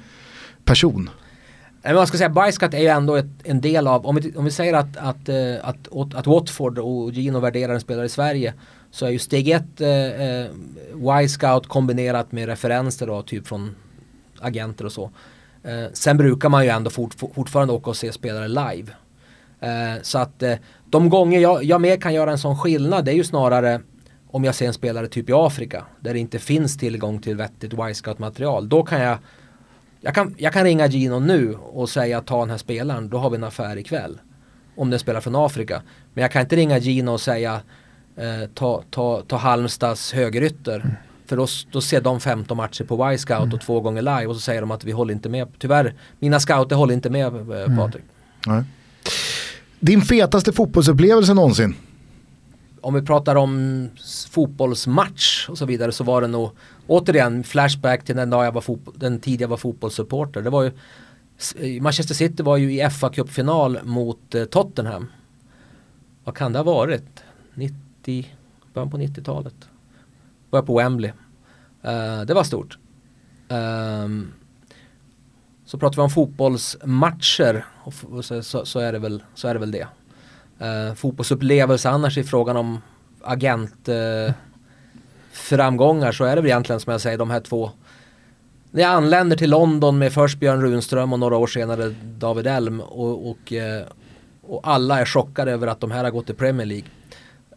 person? 0.65 1.11
Man 1.93 2.07
ska 2.07 2.19
säga 2.19 2.29
Bajskat 2.29 2.75
är 2.75 2.79
ju 2.79 2.87
ändå 2.87 3.17
ett, 3.17 3.27
en 3.45 3.61
del 3.61 3.87
av, 3.87 4.07
om 4.07 4.17
vi, 4.17 4.37
om 4.37 4.45
vi 4.45 4.51
säger 4.51 4.75
att, 4.75 4.97
att, 4.97 5.29
eh, 5.29 5.55
att, 5.63 5.93
att, 5.93 6.15
att 6.15 6.27
Watford 6.27 6.79
och 6.79 7.13
Gino 7.13 7.41
värderar 7.41 7.75
en 7.75 7.81
spelare 7.81 8.07
i 8.07 8.09
Sverige 8.09 8.55
så 8.91 9.07
är 9.07 9.11
ju 9.11 9.19
steg 9.19 9.49
ett 9.49 9.81
eh, 9.81 9.91
eh 9.91 10.47
Y-scout 11.23 11.67
kombinerat 11.67 12.33
med 12.33 12.47
referenser 12.47 13.07
då, 13.07 13.23
typ 13.23 13.47
från 13.47 13.75
agenter 14.41 14.85
och 14.85 14.93
så. 14.93 15.11
Eh, 15.63 15.85
sen 15.93 16.17
brukar 16.17 16.49
man 16.49 16.65
ju 16.65 16.71
ändå 16.71 16.91
fort, 16.91 17.15
fortfarande 17.35 17.73
åka 17.75 17.91
och 17.91 17.97
se 17.97 18.13
spelare 18.13 18.49
live. 18.49 18.93
Eh, 19.65 20.03
så 20.03 20.19
att 20.19 20.43
eh, 20.43 20.55
de 20.91 21.09
gånger 21.09 21.41
jag, 21.41 21.65
jag 21.65 21.81
mer 21.81 21.97
kan 21.97 22.15
göra 22.15 22.31
en 22.31 22.39
sån 22.39 22.59
skillnad 22.59 23.05
det 23.05 23.11
är 23.11 23.17
ju 23.17 23.25
snarare 23.25 23.81
om 24.31 24.45
jag 24.45 24.55
ser 24.55 24.67
en 24.67 24.73
spelare 24.73 25.07
typ 25.07 25.31
i 25.31 25.33
Afrika 25.33 25.85
där 26.01 26.13
det 26.13 26.19
inte 26.19 26.39
finns 26.39 26.77
tillgång 26.77 27.19
till 27.19 27.37
vettigt 27.37 27.73
Y-scout 27.73 28.19
material. 28.19 28.69
Då 28.69 28.83
kan 28.83 29.01
jag 29.01 29.19
jag 30.01 30.15
kan, 30.15 30.35
jag 30.39 30.53
kan 30.53 30.65
ringa 30.65 30.87
Gino 30.87 31.19
nu 31.19 31.55
och 31.55 31.89
säga 31.89 32.21
ta 32.21 32.41
den 32.41 32.51
här 32.51 32.59
spelaren, 32.59 33.09
då 33.09 33.19
har 33.19 33.31
vi 33.31 33.37
en 33.37 33.45
affär 33.45 33.77
ikväll. 33.77 34.21
Om 34.77 34.91
den 34.91 34.99
spelar 34.99 35.21
från 35.21 35.37
Afrika. 35.37 35.83
Men 36.15 36.23
jag 36.23 36.33
kan 36.33 36.43
inte 36.43 36.57
ringa 36.57 36.79
Gino 36.79 37.11
och 37.11 37.21
säga 37.21 37.61
eh, 38.17 38.49
ta, 38.55 38.83
ta, 38.91 39.23
ta 39.27 39.37
Halmstads 39.37 40.13
högerytter. 40.13 40.81
Mm. 40.81 40.93
För 41.27 41.37
då, 41.37 41.47
då 41.73 41.81
ser 41.81 42.01
de 42.01 42.21
15 42.21 42.57
matcher 42.57 42.85
på 42.85 43.13
Y-scout 43.13 43.43
mm. 43.43 43.55
och 43.55 43.61
två 43.61 43.81
gånger 43.81 44.03
live 44.03 44.27
och 44.27 44.35
så 44.35 44.41
säger 44.41 44.61
de 44.61 44.71
att 44.71 44.85
vi 44.85 44.93
håller 44.93 45.15
inte 45.15 45.29
med. 45.29 45.49
Tyvärr, 45.59 45.95
mina 46.19 46.41
scouter 46.41 46.77
håller 46.77 46.95
inte 46.95 47.11
med 47.11 47.27
eh, 47.27 47.77
Patrik. 47.77 48.05
Mm. 48.47 48.65
Din 49.81 50.03
fetaste 50.03 50.53
fotbollsupplevelse 50.53 51.35
någonsin? 51.35 51.75
Om 52.81 52.95
vi 52.95 53.03
pratar 53.03 53.37
om 53.37 53.89
fotbollsmatch 54.31 55.49
och 55.49 55.59
så 55.59 55.67
vidare 55.67 55.93
så 55.93 56.05
var 56.05 56.21
det 56.21 56.27
nog 56.27 56.51
återigen 56.87 57.45
flashback 57.45 58.05
till 58.05 58.17
den, 58.17 58.31
dag 58.31 58.47
jag 58.47 58.53
var 58.53 58.65
den 58.95 59.21
tid 59.21 59.41
jag 59.41 59.49
var 59.49 59.57
fotbollssupporter. 59.57 60.43
Det 60.43 60.51
var 60.51 60.63
ju 60.63 60.73
Manchester 61.81 62.15
City 62.15 62.43
var 62.43 62.57
ju 62.57 62.73
i 62.73 62.91
fa 62.91 63.09
Cup-final 63.09 63.79
mot 63.85 64.35
eh, 64.35 64.45
Tottenham. 64.45 65.07
Vad 66.25 66.37
kan 66.37 66.53
det 66.53 66.59
ha 66.59 66.65
varit? 66.65 67.25
90, 67.55 68.27
början 68.75 68.91
på 68.91 68.99
90-talet. 68.99 69.55
Var 70.51 70.59
jag 70.59 70.67
på 70.67 70.77
Wembley. 70.77 71.11
Uh, 71.85 72.23
det 72.27 72.35
var 72.35 72.45
stort. 72.45 72.79
Um, 73.49 74.33
så 75.75 75.79
pratar 75.79 75.97
vi 75.97 76.03
om 76.03 76.11
fotbollsmatcher 76.11 77.65
så, 78.23 78.43
så, 78.43 78.67
så, 78.67 78.79
är, 78.79 78.93
det 78.93 78.99
väl, 78.99 79.23
så 79.35 79.49
är 79.49 79.55
det 79.55 79.61
väl 79.61 79.71
det. 79.71 79.87
Uh, 80.63 80.95
fotbollsupplevelse 80.95 81.91
annars 81.91 82.19
i 82.19 82.25
frågan 82.25 82.57
om 82.57 82.79
agent 83.23 83.89
uh, 83.89 84.33
framgångar 85.33 86.13
så 86.13 86.25
är 86.25 86.37
det 86.37 86.43
väl 86.43 86.51
egentligen 86.51 86.81
som 86.81 86.91
jag 86.91 87.01
säger 87.01 87.19
de 87.19 87.31
här 87.31 87.41
två. 87.41 87.71
När 88.71 88.83
jag 88.83 88.91
anländer 88.91 89.37
till 89.37 89.51
London 89.51 89.99
med 89.99 90.13
först 90.13 90.39
Björn 90.39 90.61
Runström 90.61 91.13
och 91.13 91.19
några 91.19 91.37
år 91.37 91.47
senare 91.47 91.95
David 92.19 92.47
Elm 92.47 92.81
och, 92.81 93.31
och, 93.31 93.53
uh, 93.53 93.87
och 94.43 94.61
alla 94.65 95.01
är 95.01 95.05
chockade 95.05 95.53
över 95.53 95.67
att 95.67 95.81
de 95.81 95.91
här 95.91 96.05
har 96.05 96.11
gått 96.11 96.27
till 96.27 96.35
Premier 96.35 96.67
League. 96.67 96.89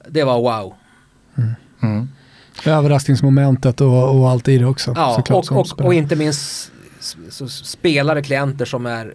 Det 0.10 0.24
var 0.24 0.42
wow. 0.42 0.74
Mm. 1.38 1.52
Mm. 1.82 2.10
Överraskningsmomentet 2.66 3.82
och, 3.82 4.20
och 4.20 4.30
allt 4.30 4.48
i 4.48 4.58
det 4.58 4.66
också. 4.66 4.94
Ja, 4.96 5.24
och, 5.30 5.52
och, 5.52 5.86
och, 5.86 5.94
inte 5.94 6.16
minst 6.16 6.72
spelare, 7.50 8.22
klienter 8.22 8.66
som 8.66 8.86
är 8.86 9.14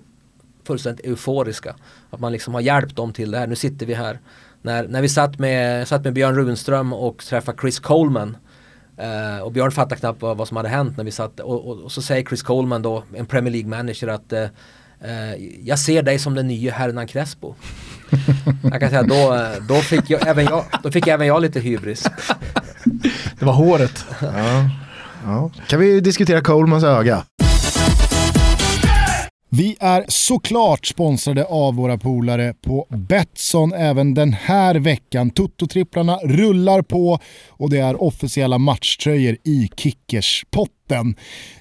fullständigt 0.64 1.06
euforiska. 1.06 1.74
Att 2.10 2.20
man 2.20 2.32
liksom 2.32 2.54
har 2.54 2.60
hjälpt 2.60 2.96
dem 2.96 3.12
till 3.12 3.30
det 3.30 3.38
här. 3.38 3.46
Nu 3.46 3.56
sitter 3.56 3.86
vi 3.86 3.94
här. 3.94 4.20
När, 4.62 4.88
när 4.88 5.02
vi 5.02 5.08
satt 5.08 5.38
med, 5.38 5.88
satt 5.88 6.04
med 6.04 6.12
Björn 6.12 6.34
Runström 6.34 6.92
och 6.92 7.18
träffade 7.18 7.58
Chris 7.60 7.78
Coleman 7.80 8.36
Uh, 9.00 9.42
och 9.42 9.52
Björn 9.52 9.70
fattade 9.70 9.96
knappt 9.96 10.22
vad, 10.22 10.36
vad, 10.36 10.48
som 10.48 10.56
hade 10.56 10.68
hänt 10.68 10.96
när 10.96 11.04
vi 11.04 11.10
satt 11.10 11.40
och, 11.40 11.68
och, 11.68 11.78
och, 11.78 11.92
så 11.92 12.02
säger 12.02 12.24
Chris 12.24 12.42
Coleman 12.42 12.82
då, 12.82 13.04
en 13.14 13.26
Premier 13.26 13.52
League 13.52 13.70
manager 13.70 14.08
att 14.08 14.32
uh, 14.32 14.38
uh, 14.38 15.34
jag 15.62 15.78
ser 15.78 16.02
dig 16.02 16.18
som 16.18 16.34
den 16.34 16.48
nya 16.48 16.72
Hernan 16.72 17.06
Crespo. 17.06 17.54
jag 18.62 18.80
kan 18.80 18.90
säga 18.90 19.02
då, 19.02 19.48
då, 19.68 19.74
fick 19.74 20.10
jag, 20.10 20.26
även 20.26 20.44
jag, 20.44 20.64
då 20.82 20.90
fick 20.90 21.06
även 21.06 21.26
jag 21.26 21.42
lite 21.42 21.60
hybris. 21.60 22.06
Det 23.38 23.44
var 23.44 23.52
håret. 23.52 24.04
ja. 24.20 24.70
Ja. 25.24 25.50
Kan 25.66 25.80
vi 25.80 26.00
diskutera 26.00 26.40
Colemans 26.40 26.84
öga? 26.84 27.24
Vi 29.54 29.76
är 29.80 30.04
såklart 30.08 30.86
sponsrade 30.86 31.44
av 31.44 31.74
våra 31.74 31.98
polare 31.98 32.54
på 32.62 32.86
Betsson 32.90 33.72
även 33.72 34.14
den 34.14 34.32
här 34.32 34.74
veckan. 34.74 35.30
Toto-tripplarna 35.30 36.18
rullar 36.24 36.82
på 36.82 37.18
och 37.48 37.70
det 37.70 37.78
är 37.78 38.02
officiella 38.02 38.58
matchtröjor 38.58 39.36
i 39.44 39.70
Kickers-potten. 39.76 41.14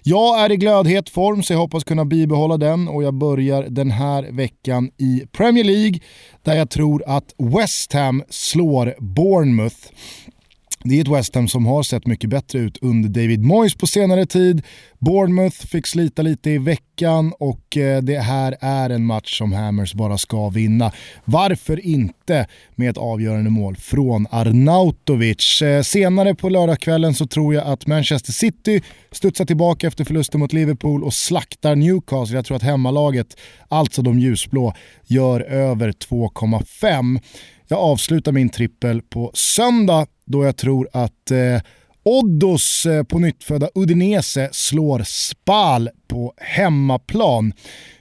Jag 0.03 0.39
är 0.39 0.51
i 0.51 0.57
glödhet 0.57 1.09
form 1.09 1.43
så 1.43 1.53
jag 1.53 1.59
hoppas 1.59 1.83
kunna 1.83 2.05
bibehålla 2.05 2.57
den 2.57 2.87
och 2.87 3.03
jag 3.03 3.13
börjar 3.13 3.63
den 3.69 3.91
här 3.91 4.23
veckan 4.31 4.91
i 4.97 5.23
Premier 5.31 5.63
League 5.63 5.99
där 6.43 6.55
jag 6.55 6.69
tror 6.69 7.03
att 7.07 7.33
West 7.37 7.93
Ham 7.93 8.23
slår 8.29 8.95
Bournemouth. 8.99 9.77
Det 10.83 10.97
är 10.97 11.01
ett 11.01 11.07
West 11.07 11.35
Ham 11.35 11.47
som 11.47 11.65
har 11.65 11.83
sett 11.83 12.07
mycket 12.07 12.29
bättre 12.29 12.59
ut 12.59 12.77
under 12.81 13.09
David 13.09 13.43
Moyes 13.43 13.75
på 13.75 13.87
senare 13.87 14.25
tid. 14.25 14.61
Bournemouth 14.99 15.67
fick 15.67 15.87
slita 15.87 16.21
lite 16.21 16.49
i 16.49 16.57
veckan 16.57 17.33
och 17.39 17.77
eh, 17.77 18.01
det 18.01 18.19
här 18.19 18.57
är 18.61 18.89
en 18.89 19.05
match 19.05 19.37
som 19.37 19.53
Hammers 19.53 19.93
bara 19.93 20.17
ska 20.17 20.49
vinna. 20.49 20.91
Varför 21.25 21.85
inte 21.85 22.47
med 22.75 22.89
ett 22.89 22.97
avgörande 22.97 23.49
mål 23.49 23.75
från 23.75 24.27
Arnautovic? 24.31 25.61
Eh, 25.61 25.81
senare 25.81 26.35
på 26.35 26.49
lördagskvällen 26.49 27.13
så 27.13 27.27
tror 27.27 27.53
jag 27.53 27.67
att 27.67 27.87
Manchester 27.87 28.31
City 28.31 28.81
studsar 29.11 29.45
tillbaka 29.45 29.87
efter 29.87 30.05
förlusten 30.05 30.39
mot 30.39 30.53
Liverpool 30.53 31.03
och 31.03 31.13
slaktar 31.13 31.75
Newcastle. 31.75 32.35
Jag 32.35 32.45
tror 32.45 32.57
att 32.57 32.63
hemmalaget, 32.63 33.37
alltså 33.67 34.01
de 34.01 34.19
ljusblå, 34.19 34.73
gör 35.07 35.39
över 35.41 35.91
2,5. 35.91 37.19
Jag 37.67 37.79
avslutar 37.79 38.31
min 38.31 38.49
trippel 38.49 39.01
på 39.01 39.31
söndag 39.33 40.07
då 40.31 40.45
jag 40.45 40.57
tror 40.57 40.89
att 40.93 41.31
eh, 41.31 41.61
Oddos 42.03 42.85
eh, 42.85 43.03
på 43.03 43.19
nyttfödda 43.19 43.69
Udinese 43.75 44.49
slår 44.51 45.03
Spal 45.05 45.89
på 46.07 46.33
hemmaplan. 46.37 47.53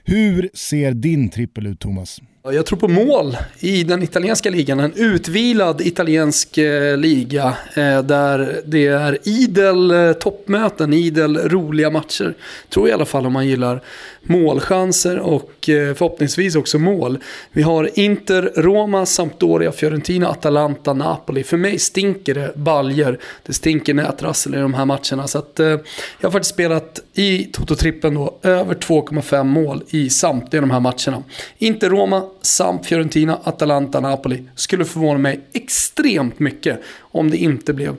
Hur 0.03 0.49
ser 0.53 0.91
din 0.93 1.29
trippel 1.29 1.67
ut 1.67 1.79
Thomas? 1.79 2.21
Jag 2.43 2.65
tror 2.65 2.79
på 2.79 2.87
mål 2.87 3.37
i 3.59 3.83
den 3.83 4.03
italienska 4.03 4.49
ligan. 4.49 4.79
En 4.79 4.93
utvilad 4.95 5.81
italiensk 5.81 6.57
eh, 6.57 6.97
liga 6.97 7.57
eh, 7.73 8.01
där 8.01 8.61
det 8.65 8.87
är 8.87 9.17
idel 9.23 9.91
eh, 9.91 10.13
toppmöten, 10.13 10.93
idel 10.93 11.37
roliga 11.37 11.89
matcher. 11.89 12.33
Tror 12.69 12.87
jag 12.87 12.93
i 12.93 12.93
alla 12.93 13.05
fall 13.05 13.25
om 13.25 13.33
man 13.33 13.47
gillar 13.47 13.81
målchanser 14.21 15.19
och 15.19 15.51
förhoppningsvis 15.65 16.55
också 16.55 16.79
mål. 16.79 17.17
Vi 17.51 17.61
har 17.61 17.99
Inter, 17.99 18.51
Roma, 18.55 19.05
Sampdoria, 19.05 19.71
Fiorentina, 19.71 20.27
Atalanta, 20.27 20.93
Napoli. 20.93 21.43
För 21.43 21.57
mig 21.57 21.79
stinker 21.79 22.33
det 22.33 22.51
baljer. 22.55 23.19
Det 23.45 23.53
stinker 23.53 23.93
nätrassel 23.93 24.55
i 24.55 24.57
de 24.57 24.73
här 24.73 24.85
matcherna. 24.85 25.27
Så 25.27 25.37
att, 25.37 25.53
jag 25.57 25.79
har 26.21 26.31
faktiskt 26.31 26.53
spelat 26.53 26.99
i 27.13 27.43
Toto-trippen 27.53 28.15
då 28.15 28.37
över 28.41 28.75
2,5 28.75 29.43
mål 29.43 29.83
i 29.89 30.09
samtliga 30.09 30.61
de 30.61 30.71
här 30.71 30.79
matcherna. 30.79 31.23
Inter, 31.57 31.89
Roma, 31.89 32.23
samt 32.41 32.85
Fiorentina, 32.85 33.39
Atalanta, 33.43 33.99
Napoli. 33.99 34.43
Skulle 34.55 34.85
förvåna 34.85 35.19
mig 35.19 35.39
extremt 35.53 36.39
mycket 36.39 36.79
om 36.99 37.31
det 37.31 37.37
inte 37.37 37.73
blev 37.73 37.95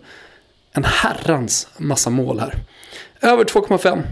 en 0.72 0.84
herrans 0.84 1.68
massa 1.78 2.10
mål 2.10 2.40
här. 2.40 2.54
Över 3.20 3.44
2,5. 3.44 4.02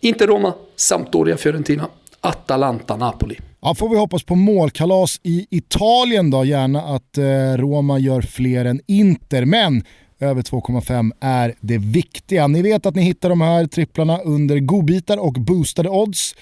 Inte 0.00 0.26
Roma, 0.26 0.54
Sampdoria, 0.76 1.36
Fiorentina, 1.36 1.88
Atalanta, 2.20 2.96
Napoli. 2.96 3.38
Ja, 3.60 3.74
får 3.74 3.88
vi 3.88 3.96
hoppas 3.96 4.24
på 4.24 4.34
målkalas 4.34 5.20
i 5.22 5.46
Italien 5.50 6.30
då, 6.30 6.44
gärna 6.44 6.82
att 6.82 7.18
eh, 7.18 7.24
Roma 7.56 7.98
gör 7.98 8.22
fler 8.22 8.64
än 8.64 8.80
Inter, 8.86 9.44
men 9.44 9.84
över 10.20 10.42
2,5 10.42 11.12
är 11.20 11.54
det 11.60 11.78
viktiga. 11.78 12.46
Ni 12.46 12.62
vet 12.62 12.86
att 12.86 12.94
ni 12.94 13.02
hittar 13.02 13.28
de 13.28 13.40
här 13.40 13.66
tripplarna 13.66 14.18
under 14.18 14.58
godbitar 14.58 15.16
och 15.16 15.32
boostade 15.32 15.88
odds 15.88 16.34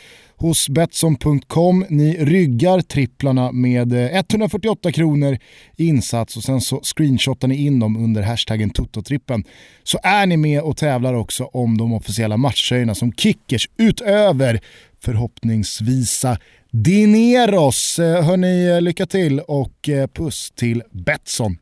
hos 0.44 0.68
Betsson.com. 0.68 1.84
Ni 1.88 2.16
ryggar 2.24 2.80
tripplarna 2.80 3.52
med 3.52 3.92
eh, 3.92 4.18
148 4.18 4.92
kronor 4.92 5.38
i 5.76 5.86
insats 5.86 6.36
och 6.36 6.42
sen 6.42 6.60
så 6.60 6.80
screenshotar 6.82 7.48
ni 7.48 7.66
in 7.66 7.80
dem 7.80 7.96
under 7.96 8.22
hashtaggen 8.22 8.70
Tototrippen. 8.70 9.44
Så 9.82 9.98
är 10.02 10.26
ni 10.26 10.36
med 10.36 10.60
och 10.60 10.76
tävlar 10.76 11.14
också 11.14 11.44
om 11.44 11.78
de 11.78 11.92
officiella 11.92 12.36
matchtröjorna 12.36 12.94
som 12.94 13.12
kickers 13.12 13.68
utöver 13.78 14.60
förhoppningsvisa 15.00 16.38
Dineros. 16.70 17.98
Eh, 17.98 18.24
hörni, 18.24 18.68
eh, 18.68 18.80
lycka 18.80 19.06
till 19.06 19.40
och 19.40 19.88
puss 20.14 20.52
till 20.56 20.82
Betsson. 20.92 21.56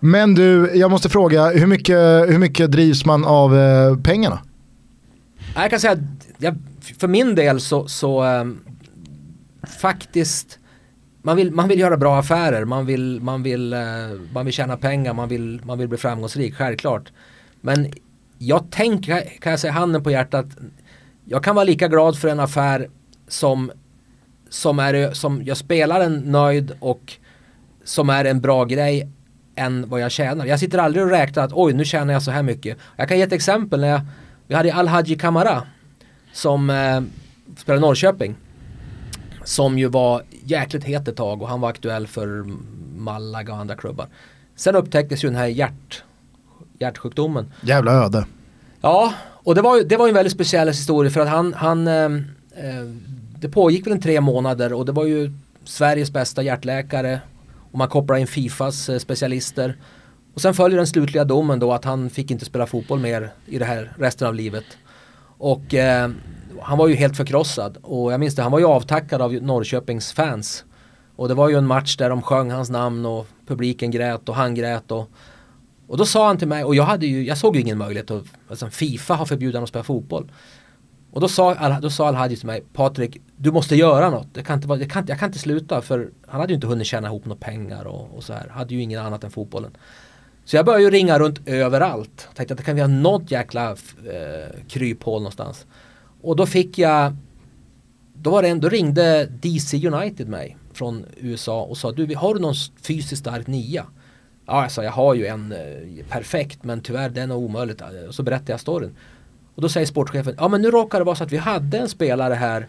Men 0.00 0.34
du, 0.34 0.72
jag 0.74 0.90
måste 0.90 1.08
fråga, 1.08 1.50
hur 1.50 1.66
mycket, 1.66 1.96
hur 2.28 2.38
mycket 2.38 2.72
drivs 2.72 3.04
man 3.04 3.24
av 3.24 3.52
pengarna? 4.02 4.40
Jag 5.54 5.70
kan 5.70 5.80
säga 5.80 5.92
att 5.92 5.98
jag, 6.38 6.56
för 6.98 7.08
min 7.08 7.34
del 7.34 7.60
så, 7.60 7.88
så 7.88 8.24
um, 8.24 8.64
faktiskt 9.80 10.58
man 11.22 11.36
vill, 11.36 11.52
man 11.52 11.68
vill 11.68 11.80
göra 11.80 11.96
bra 11.96 12.18
affärer, 12.18 12.64
man 12.64 12.86
vill, 12.86 13.20
man, 13.20 13.42
vill, 13.42 13.74
uh, 13.74 13.80
man 14.32 14.44
vill 14.44 14.54
tjäna 14.54 14.76
pengar, 14.76 15.14
man 15.14 15.28
vill, 15.28 15.60
man 15.64 15.78
vill 15.78 15.88
bli 15.88 15.98
framgångsrik, 15.98 16.54
självklart. 16.54 17.12
Men 17.60 17.92
jag 18.38 18.70
tänker, 18.70 19.20
kan 19.40 19.50
jag 19.50 19.60
säga 19.60 19.72
handen 19.72 20.02
på 20.02 20.10
hjärtat, 20.10 20.46
jag 21.24 21.44
kan 21.44 21.54
vara 21.54 21.64
lika 21.64 21.88
glad 21.88 22.18
för 22.18 22.28
en 22.28 22.40
affär 22.40 22.88
som, 23.28 23.72
som, 24.48 24.78
är, 24.78 25.12
som 25.12 25.42
jag 25.44 25.56
spelar 25.56 26.00
en 26.00 26.18
nöjd 26.18 26.72
och 26.80 27.12
som 27.84 28.10
är 28.10 28.24
en 28.24 28.40
bra 28.40 28.64
grej 28.64 29.08
än 29.54 29.88
vad 29.88 30.00
jag 30.00 30.10
tjänar. 30.10 30.46
Jag 30.46 30.60
sitter 30.60 30.78
aldrig 30.78 31.04
och 31.04 31.10
räknar 31.10 31.44
att 31.44 31.52
oj 31.52 31.72
nu 31.72 31.84
tjänar 31.84 32.12
jag 32.12 32.22
så 32.22 32.30
här 32.30 32.42
mycket. 32.42 32.78
Jag 32.96 33.08
kan 33.08 33.18
ge 33.18 33.22
ett 33.22 33.32
exempel 33.32 33.80
när 33.80 33.88
jag, 33.88 34.00
vi 34.46 34.54
hade 34.54 34.74
Al-Haji 34.74 35.18
Kamara 35.18 35.62
som 36.32 36.70
eh, 36.70 37.02
spelade 37.56 37.80
Norrköping. 37.80 38.36
Som 39.44 39.78
ju 39.78 39.88
var 39.88 40.22
jäkligt 40.44 40.84
het 40.84 41.08
ett 41.08 41.16
tag 41.16 41.42
och 41.42 41.48
han 41.48 41.60
var 41.60 41.68
aktuell 41.68 42.06
för 42.06 42.44
Malaga 42.96 43.52
och 43.52 43.58
andra 43.58 43.76
klubbar. 43.76 44.06
Sen 44.56 44.76
upptäcktes 44.76 45.24
ju 45.24 45.28
den 45.28 45.38
här 45.38 45.46
hjärt, 45.46 46.04
hjärtsjukdomen. 46.78 47.52
Jävla 47.60 47.92
öde. 47.92 48.26
Ja, 48.80 49.14
och 49.44 49.54
det 49.54 49.62
var 49.62 49.76
ju 49.76 49.84
det 49.84 49.96
var 49.96 50.08
en 50.08 50.14
väldigt 50.14 50.32
speciell 50.32 50.68
historia 50.68 51.10
för 51.10 51.20
att 51.20 51.28
han, 51.28 51.54
han 51.54 51.88
eh, 51.88 52.04
eh, 52.04 52.84
det 53.40 53.48
pågick 53.48 53.86
väl 53.86 53.92
en 53.92 54.00
tre 54.00 54.20
månader 54.20 54.72
och 54.72 54.86
det 54.86 54.92
var 54.92 55.04
ju 55.04 55.32
Sveriges 55.64 56.10
bästa 56.10 56.42
hjärtläkare 56.42 57.20
och 57.72 57.78
man 57.78 57.88
kopplar 57.88 58.16
in 58.16 58.26
Fifas 58.26 58.88
eh, 58.88 58.98
specialister. 58.98 59.76
Och 60.34 60.40
sen 60.40 60.54
följer 60.54 60.76
den 60.76 60.86
slutliga 60.86 61.24
domen 61.24 61.58
då 61.58 61.72
att 61.72 61.84
han 61.84 62.10
fick 62.10 62.30
inte 62.30 62.44
spela 62.44 62.66
fotboll 62.66 63.00
mer 63.00 63.32
i 63.46 63.58
det 63.58 63.64
här 63.64 63.92
resten 63.98 64.28
av 64.28 64.34
livet. 64.34 64.64
Och 65.38 65.74
eh, 65.74 66.10
han 66.60 66.78
var 66.78 66.88
ju 66.88 66.94
helt 66.94 67.16
förkrossad 67.16 67.78
och 67.82 68.12
jag 68.12 68.20
minns 68.20 68.34
det, 68.34 68.42
han 68.42 68.52
var 68.52 68.58
ju 68.58 68.66
avtackad 68.66 69.22
av 69.22 69.32
Norrköpings 69.32 70.12
fans. 70.12 70.64
Och 71.16 71.28
det 71.28 71.34
var 71.34 71.48
ju 71.48 71.56
en 71.56 71.66
match 71.66 71.96
där 71.96 72.10
de 72.10 72.22
sjöng 72.22 72.50
hans 72.50 72.70
namn 72.70 73.06
och 73.06 73.26
publiken 73.46 73.90
grät 73.90 74.28
och 74.28 74.34
han 74.34 74.54
grät 74.54 74.90
och 74.90 75.10
och 75.92 75.98
då 75.98 76.06
sa 76.06 76.26
han 76.26 76.38
till 76.38 76.48
mig, 76.48 76.64
och 76.64 76.74
jag, 76.74 76.84
hade 76.84 77.06
ju, 77.06 77.24
jag 77.24 77.38
såg 77.38 77.56
ju 77.56 77.62
ingen 77.62 77.78
möjlighet 77.78 78.10
att, 78.10 78.24
alltså 78.48 78.70
Fifa 78.70 79.14
har 79.14 79.26
förbjudit 79.26 79.54
honom 79.54 79.64
att 79.64 79.68
spela 79.68 79.84
fotboll. 79.84 80.32
Och 81.12 81.20
då 81.20 81.28
sa, 81.28 81.78
då 81.78 81.90
sa 81.90 82.08
Al-Hadji 82.08 82.36
till 82.36 82.46
mig, 82.46 82.64
Patrik, 82.72 83.20
du 83.36 83.52
måste 83.52 83.76
göra 83.76 84.10
något. 84.10 84.26
Det 84.32 84.42
kan 84.42 84.62
inte 84.62 84.76
det 84.76 84.88
kan, 84.88 85.04
jag 85.08 85.18
kan 85.18 85.28
inte 85.28 85.38
sluta 85.38 85.80
för 85.80 86.10
han 86.26 86.40
hade 86.40 86.52
ju 86.52 86.54
inte 86.54 86.66
hunnit 86.66 86.86
tjäna 86.86 87.08
ihop 87.08 87.24
några 87.24 87.40
pengar 87.40 87.84
och, 87.86 88.16
och 88.16 88.24
så 88.24 88.32
här. 88.32 88.48
Hade 88.48 88.74
ju 88.74 88.82
inget 88.82 89.00
annat 89.00 89.24
än 89.24 89.30
fotbollen. 89.30 89.76
Så 90.44 90.56
jag 90.56 90.66
började 90.66 90.84
ju 90.84 90.90
ringa 90.90 91.18
runt 91.18 91.48
överallt. 91.48 92.28
Tänkte 92.34 92.54
att 92.54 92.58
det 92.58 92.64
kan 92.64 92.74
vi 92.74 92.80
ha 92.80 92.88
något 92.88 93.30
jäkla 93.30 93.70
eh, 93.70 94.66
kryphål 94.68 95.22
någonstans. 95.22 95.66
Och 96.22 96.36
då 96.36 96.46
fick 96.46 96.78
jag, 96.78 97.16
då, 98.14 98.30
var 98.30 98.42
det 98.42 98.48
en, 98.48 98.60
då 98.60 98.68
ringde 98.68 99.26
DC 99.26 99.88
United 99.88 100.28
mig 100.28 100.56
från 100.72 101.06
USA 101.16 101.62
och 101.62 101.78
sa 101.78 101.92
du 101.92 102.14
har 102.14 102.34
du 102.34 102.40
någon 102.40 102.54
fysiskt 102.82 103.20
stark 103.20 103.46
nia? 103.46 103.86
Ja, 104.46 104.62
jag 104.62 104.70
sa 104.70 104.84
jag 104.84 104.92
har 104.92 105.14
ju 105.14 105.26
en 105.26 105.52
eh, 105.52 106.06
perfekt 106.08 106.64
men 106.64 106.80
tyvärr 106.80 107.08
den 107.08 107.30
är 107.30 107.36
omöjligt. 107.36 107.82
Och 108.08 108.14
så 108.14 108.22
berättade 108.22 108.52
jag 108.52 108.60
storyn. 108.60 108.96
Och 109.54 109.62
då 109.62 109.68
säger 109.68 109.86
sportchefen, 109.86 110.34
ja 110.38 110.48
men 110.48 110.62
nu 110.62 110.70
råkar 110.70 110.98
det 110.98 111.04
vara 111.04 111.16
så 111.16 111.24
att 111.24 111.32
vi 111.32 111.36
hade 111.36 111.78
en 111.78 111.88
spelare 111.88 112.34
här 112.34 112.68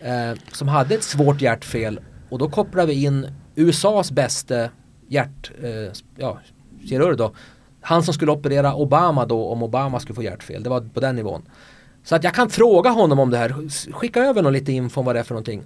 eh, 0.00 0.38
som 0.52 0.68
hade 0.68 0.94
ett 0.94 1.02
svårt 1.02 1.40
hjärtfel 1.40 2.00
och 2.28 2.38
då 2.38 2.48
kopplade 2.48 2.86
vi 2.86 3.04
in 3.04 3.26
USAs 3.54 4.12
bästa 4.12 4.68
hjärt, 5.08 5.52
eh, 5.62 5.92
ja, 6.16 6.40
kirurg 6.88 7.16
då. 7.16 7.34
Han 7.80 8.02
som 8.02 8.14
skulle 8.14 8.32
operera 8.32 8.74
Obama 8.74 9.26
då 9.26 9.48
om 9.48 9.62
Obama 9.62 10.00
skulle 10.00 10.14
få 10.14 10.22
hjärtfel. 10.22 10.62
Det 10.62 10.70
var 10.70 10.80
på 10.80 11.00
den 11.00 11.16
nivån. 11.16 11.42
Så 12.04 12.16
att 12.16 12.24
jag 12.24 12.34
kan 12.34 12.50
fråga 12.50 12.90
honom 12.90 13.18
om 13.18 13.30
det 13.30 13.38
här. 13.38 13.68
Skicka 13.92 14.20
över 14.20 14.42
någon 14.42 14.52
lite 14.52 14.72
info 14.72 15.00
om 15.00 15.06
vad 15.06 15.14
det 15.14 15.18
är 15.18 15.24
för 15.24 15.34
någonting. 15.34 15.62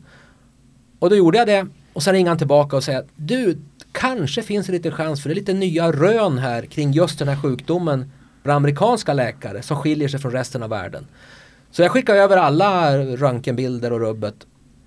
Och 0.98 1.10
då 1.10 1.16
gjorde 1.16 1.38
jag 1.38 1.46
det. 1.46 1.66
Och 1.92 2.02
sen 2.02 2.14
ringde 2.14 2.30
han 2.30 2.38
tillbaka 2.38 2.76
och 2.76 2.84
säger 2.84 3.04
du, 3.16 3.58
kanske 3.92 4.42
finns 4.42 4.66
det 4.66 4.72
lite 4.72 4.90
chans 4.90 5.22
för 5.22 5.28
det 5.28 5.32
är 5.32 5.36
lite 5.36 5.52
nya 5.52 5.92
rön 5.92 6.38
här 6.38 6.62
kring 6.62 6.92
just 6.92 7.18
den 7.18 7.28
här 7.28 7.42
sjukdomen 7.42 8.12
för 8.42 8.50
amerikanska 8.50 9.12
läkare 9.12 9.62
som 9.62 9.76
skiljer 9.76 10.08
sig 10.08 10.20
från 10.20 10.32
resten 10.32 10.62
av 10.62 10.70
världen. 10.70 11.06
Så 11.70 11.82
jag 11.82 11.90
skickar 11.90 12.14
över 12.14 12.36
alla 12.36 12.98
röntgenbilder 12.98 13.92
och 13.92 14.00
rubbet. 14.00 14.34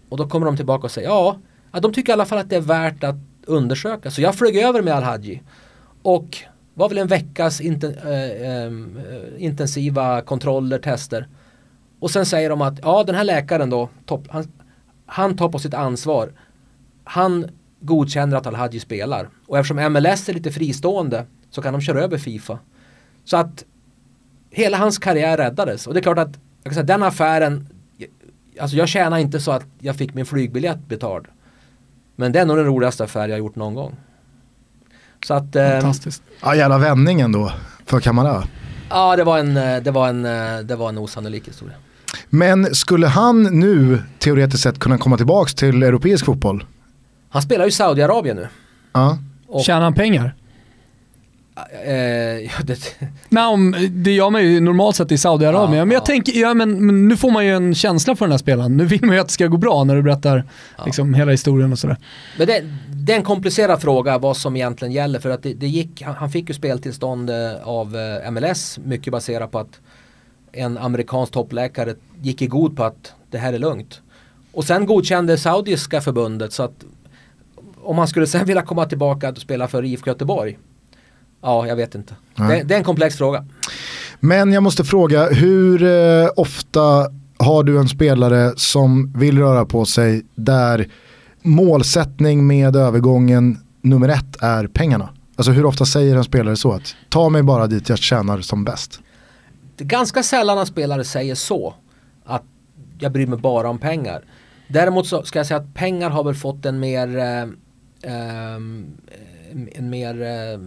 Och 0.10 0.18
då 0.18 0.28
kommer 0.28 0.46
de 0.46 0.58
tillbaka 0.58 0.84
och 0.84 0.92
säger 0.92 1.08
ja, 1.08 1.38
de 1.82 1.94
tycker 1.94 2.12
i 2.12 2.14
alla 2.14 2.26
fall 2.26 2.38
att 2.38 2.50
det 2.50 2.56
är 2.56 2.62
värt 2.62 3.04
att 3.04 3.16
undersöka. 3.46 4.12
Så 4.12 4.22
jag 4.22 4.36
flög 4.36 4.58
över 4.58 4.82
med 4.82 4.94
Al-Haji. 4.94 5.42
Och 6.02 6.38
var 6.74 6.90
väl 6.90 6.98
en 6.98 7.08
veckas 7.08 7.62
inten, 7.62 7.94
eh, 7.98 8.52
ehm, 8.52 8.98
eh, 8.98 9.44
intensiva 9.44 10.22
kontroller, 10.22 10.80
tester. 10.80 11.28
Och 12.00 12.12
sen 12.12 12.26
säger 12.26 12.50
de 12.50 12.62
att 12.62 12.80
ja 12.82 13.04
den 13.04 13.16
här 13.16 13.24
läkaren 13.24 13.70
då, 13.70 13.90
topp, 14.06 14.28
han, 14.30 14.52
han 15.06 15.38
tar 15.38 15.50
på 15.50 15.60
sitt 15.60 15.74
ansvar. 15.74 16.34
Han 17.04 17.50
godkänner 17.80 18.38
att 18.38 18.48
Al-Hadji 18.48 18.80
spelar. 18.80 19.30
Och 19.48 19.58
eftersom 19.58 19.94
MLS 19.94 20.30
är 20.30 20.34
lite 20.34 20.52
fristående 20.52 21.26
så 21.50 21.62
kan 21.62 21.74
de 21.74 21.82
köra 21.82 22.02
över 22.02 22.18
Fifa. 22.18 22.60
Så 23.24 23.38
att 23.38 23.66
hela 24.50 24.78
hans 24.78 24.98
karriär 24.98 25.38
räddades. 25.38 25.88
Och 25.88 25.94
det 25.94 26.00
är 26.00 26.02
klart 26.02 26.18
att 26.18 26.40
jag 26.64 26.64
kan 26.64 26.74
säga, 26.74 26.84
den 26.84 27.04
affären, 27.04 27.68
alltså 28.60 28.78
jag 28.78 28.88
tjänar 28.88 29.18
inte 29.18 29.40
så 29.40 29.52
att 29.52 29.66
jag 29.80 29.96
fick 29.96 30.14
min 30.14 30.26
flygbiljett 30.26 30.88
betald. 30.88 31.26
Men 32.16 32.32
det 32.32 32.40
är 32.40 32.46
nog 32.46 32.58
den 32.58 32.66
roligaste 32.66 33.04
affär 33.04 33.28
jag 33.28 33.40
gjort 33.40 33.56
någon 33.56 33.74
gång. 33.74 33.96
Så 35.28 35.34
att, 35.34 35.56
eh, 35.56 35.70
Fantastiskt. 35.70 36.24
Ja, 36.42 36.56
jävla 36.56 36.78
vändningen 36.78 37.32
då 37.32 37.52
för 37.86 38.00
Kamara. 38.00 38.44
ja 38.90 39.16
det 39.16 39.24
var 39.24 39.38
en, 39.40 39.58
eh, 39.58 39.78
det 39.78 39.92
var 39.92 40.08
en, 40.10 40.26
eh, 40.26 40.60
det 40.64 40.76
var 40.76 40.90
en 40.90 40.98
osannolik 40.98 41.48
historia. 41.48 41.76
Men 42.30 42.76
skulle 42.76 43.08
han 43.08 43.44
nu 43.44 44.02
teoretiskt 44.20 44.64
sett 44.64 44.80
kunna 44.80 44.98
komma 44.98 45.18
tillbaka 45.18 45.52
till 45.52 45.84
europeisk 45.84 46.26
fotboll? 46.26 46.66
Han 47.30 47.42
spelar 47.42 47.66
ju 47.66 47.70
i 47.70 47.72
Saudiarabien 47.72 48.36
nu. 48.38 48.48
Ja. 48.94 49.18
Och- 49.48 49.64
Tjänar 49.64 49.82
han 49.82 49.94
pengar? 49.94 50.36
Eh, 51.86 51.94
ja, 52.44 52.52
det, 52.64 52.80
Nej, 53.30 53.46
om, 53.46 53.76
det 53.92 54.12
gör 54.12 54.30
man 54.30 54.44
ju 54.44 54.60
normalt 54.60 54.96
sett 54.96 55.12
i 55.12 55.18
Saudiarabien. 55.18 55.80
Ja, 55.80 55.86
men 55.86 55.94
jag 55.94 56.02
ja. 56.02 56.06
tänker, 56.06 56.40
ja, 56.42 56.54
men, 56.54 56.86
men 56.86 57.08
nu 57.08 57.18
får 57.18 57.32
man 57.32 57.46
ju 57.46 57.56
en 57.56 57.76
känsla 57.76 58.16
för 58.16 58.26
den 58.26 58.32
här 58.32 58.38
spelaren. 58.38 58.78
Nu 58.78 58.86
vill 58.86 59.06
man 59.06 59.16
ju 59.16 59.22
att 59.22 59.28
det 59.28 59.34
ska 59.34 59.48
gå 59.48 59.58
bra 59.58 59.84
när 59.84 59.96
du 59.96 60.02
berättar 60.02 60.44
liksom, 60.86 61.14
hela 61.14 61.32
historien 61.32 61.72
och 61.72 61.80
sådär. 61.80 61.98
Men 62.38 62.48
det, 62.48 62.64
det 63.06 63.14
är 63.14 63.18
en 63.18 63.24
komplicerad 63.24 63.82
fråga 63.82 64.18
vad 64.18 64.38
som 64.38 64.56
egentligen 64.56 64.92
gäller 64.92 65.20
för 65.20 65.30
att 65.30 65.44
det, 65.44 65.54
det 65.54 65.68
gick, 65.68 66.02
han, 66.02 66.16
han 66.16 66.30
fick 66.30 66.50
ju 66.50 66.54
speltillstånd 66.54 67.30
eh, 67.30 67.54
av 67.64 67.96
eh, 67.96 68.32
MLS 68.32 68.80
mycket 68.84 69.12
baserat 69.12 69.52
på 69.52 69.60
att 69.60 69.80
en 70.52 70.78
amerikansk 70.78 71.34
toppläkare 71.34 71.96
gick 72.22 72.42
i 72.42 72.48
god 72.48 72.78
på 72.78 72.84
att 72.84 73.14
det 73.30 73.38
här 73.38 73.54
är 73.54 73.60
lugnt. 73.60 74.02
Och 74.52 74.64
sen 74.64 74.86
godkände 74.86 75.38
Saudiska 75.38 76.02
förbundet 76.02 76.54
så 76.54 76.64
att 76.64 76.86
om 77.84 77.98
han 77.98 78.08
skulle 78.08 78.28
sen 78.28 78.46
vilja 78.46 78.62
komma 78.62 78.86
tillbaka 78.86 79.30
och 79.30 79.38
spela 79.38 79.68
för 79.68 79.86
IFK 79.86 80.10
Göteborg 80.10 80.58
Ja, 81.42 81.68
jag 81.68 81.76
vet 81.76 81.96
inte. 81.96 82.16
Det, 82.36 82.64
det 82.64 82.74
är 82.74 82.78
en 82.78 82.84
komplex 82.84 83.18
fråga. 83.18 83.46
Men 84.20 84.54
jag 84.54 84.64
måste 84.64 84.84
fråga, 84.84 85.30
hur 85.30 85.84
eh, 85.84 86.30
ofta 86.36 87.08
har 87.38 87.64
du 87.64 87.80
en 87.80 87.90
spelare 87.90 88.54
som 88.56 89.14
vill 89.14 89.38
röra 89.40 89.66
på 89.66 89.86
sig 89.86 90.26
där 90.36 90.88
målsättning 91.42 92.48
med 92.48 92.76
övergången 92.76 93.58
nummer 93.82 94.10
ett 94.10 94.42
är 94.42 94.68
pengarna? 94.68 95.10
Alltså 95.36 95.52
hur 95.52 95.66
ofta 95.66 95.86
säger 95.86 96.16
en 96.16 96.24
spelare 96.24 96.56
så 96.56 96.72
att 96.72 96.96
ta 97.10 97.30
mig 97.30 97.44
bara 97.44 97.68
dit 97.68 97.90
jag 97.90 97.98
tjänar 97.98 98.42
som 98.42 98.64
bäst? 98.64 99.00
Det 99.76 99.84
är 99.84 99.88
ganska 99.88 100.24
sällan 100.24 100.58
en 100.58 100.66
spelare 100.66 101.04
säger 101.04 101.36
så. 101.36 101.74
Att 102.26 102.44
jag 103.00 103.12
bryr 103.12 103.28
mig 103.28 103.40
bara 103.40 103.70
om 103.70 103.80
pengar. 103.80 104.24
Däremot 104.68 105.08
så 105.08 105.24
ska 105.24 105.40
jag 105.40 105.46
säga 105.46 105.60
att 105.60 105.74
pengar 105.74 106.10
har 106.10 106.24
väl 106.24 106.36
fått 106.36 106.66
en 106.66 106.80
mer 106.80 107.18
eh, 107.18 107.42
ehm, 108.12 108.86
eh 109.08 109.42
en 109.72 109.90
mer 109.90 110.22
eh, 110.22 110.60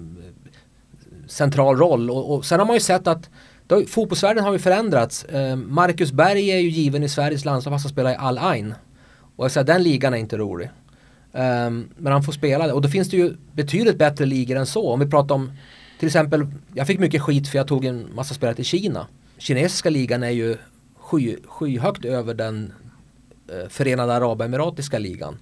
central 1.27 1.77
roll. 1.77 2.11
Och, 2.11 2.35
och 2.35 2.45
sen 2.45 2.59
har 2.59 2.67
man 2.67 2.77
ju 2.77 2.81
sett 2.81 3.07
att 3.07 3.31
då, 3.67 3.83
fotbollsvärlden 3.87 4.45
har 4.45 4.53
ju 4.53 4.59
förändrats. 4.59 5.25
Eh, 5.25 5.57
Marcus 5.57 6.13
Berg 6.13 6.51
är 6.51 6.59
ju 6.59 6.69
given 6.69 7.03
i 7.03 7.09
Sveriges 7.09 7.45
landslag 7.45 7.75
fast 7.75 7.85
han 7.85 7.93
spelar 7.93 8.13
i 8.13 8.17
Al 8.17 8.39
Ain. 8.39 8.75
Och 9.37 9.45
jag 9.45 9.53
säger, 9.53 9.67
den 9.67 9.83
ligan 9.83 10.15
är 10.15 10.19
inte 10.19 10.37
rolig. 10.37 10.71
Ehm, 11.33 11.89
men 11.97 12.13
han 12.13 12.23
får 12.23 12.33
spela 12.33 12.67
det. 12.67 12.73
Och 12.73 12.83
då 12.83 12.89
finns 12.89 13.11
det 13.11 13.17
ju 13.17 13.37
betydligt 13.53 13.99
bättre 13.99 14.27
ligor 14.27 14.57
än 14.57 14.67
så. 14.67 14.89
Om 14.89 15.01
vi 15.01 15.07
pratar 15.07 15.35
om 15.35 15.53
till 15.99 16.07
exempel, 16.07 16.47
jag 16.75 16.87
fick 16.87 16.99
mycket 16.99 17.23
skit 17.23 17.49
för 17.49 17.59
jag 17.59 17.69
tog 17.69 17.85
en 17.85 18.09
massa 18.15 18.35
spelare 18.35 18.55
till 18.55 18.65
Kina. 18.65 19.07
Kinesiska 19.39 19.91
ligan 19.91 20.23
är 20.23 20.31
ju 20.31 20.57
sky, 20.97 21.37
skyhögt 21.47 22.05
över 22.05 22.35
den 22.35 22.73
eh, 23.49 23.69
Förenade 23.69 24.15
Arabemiratiska 24.15 24.99
ligan. 24.99 25.39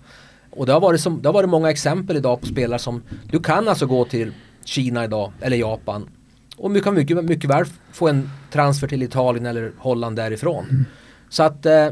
Och 0.51 0.67
det 0.67 0.73
har, 0.73 0.81
varit 0.81 1.01
som, 1.01 1.23
det 1.23 1.29
har 1.29 1.35
varit 1.35 1.51
många 1.51 1.71
exempel 1.71 2.17
idag 2.17 2.41
på 2.41 2.47
spelare 2.47 2.79
som 2.79 3.03
du 3.31 3.41
kan 3.41 3.69
alltså 3.69 3.87
gå 3.87 4.05
till 4.05 4.33
Kina 4.65 5.05
idag 5.05 5.33
eller 5.41 5.57
Japan 5.57 6.09
och 6.57 6.71
du 6.71 6.81
kan 6.81 6.95
mycket, 6.95 7.25
mycket 7.25 7.51
väl 7.51 7.65
få 7.93 8.09
en 8.09 8.31
transfer 8.51 8.89
till 8.89 9.03
Italien 9.03 9.47
eller 9.47 9.73
Holland 9.79 10.17
därifrån. 10.17 10.87
Så 11.29 11.43
att 11.43 11.67
eh, 11.67 11.89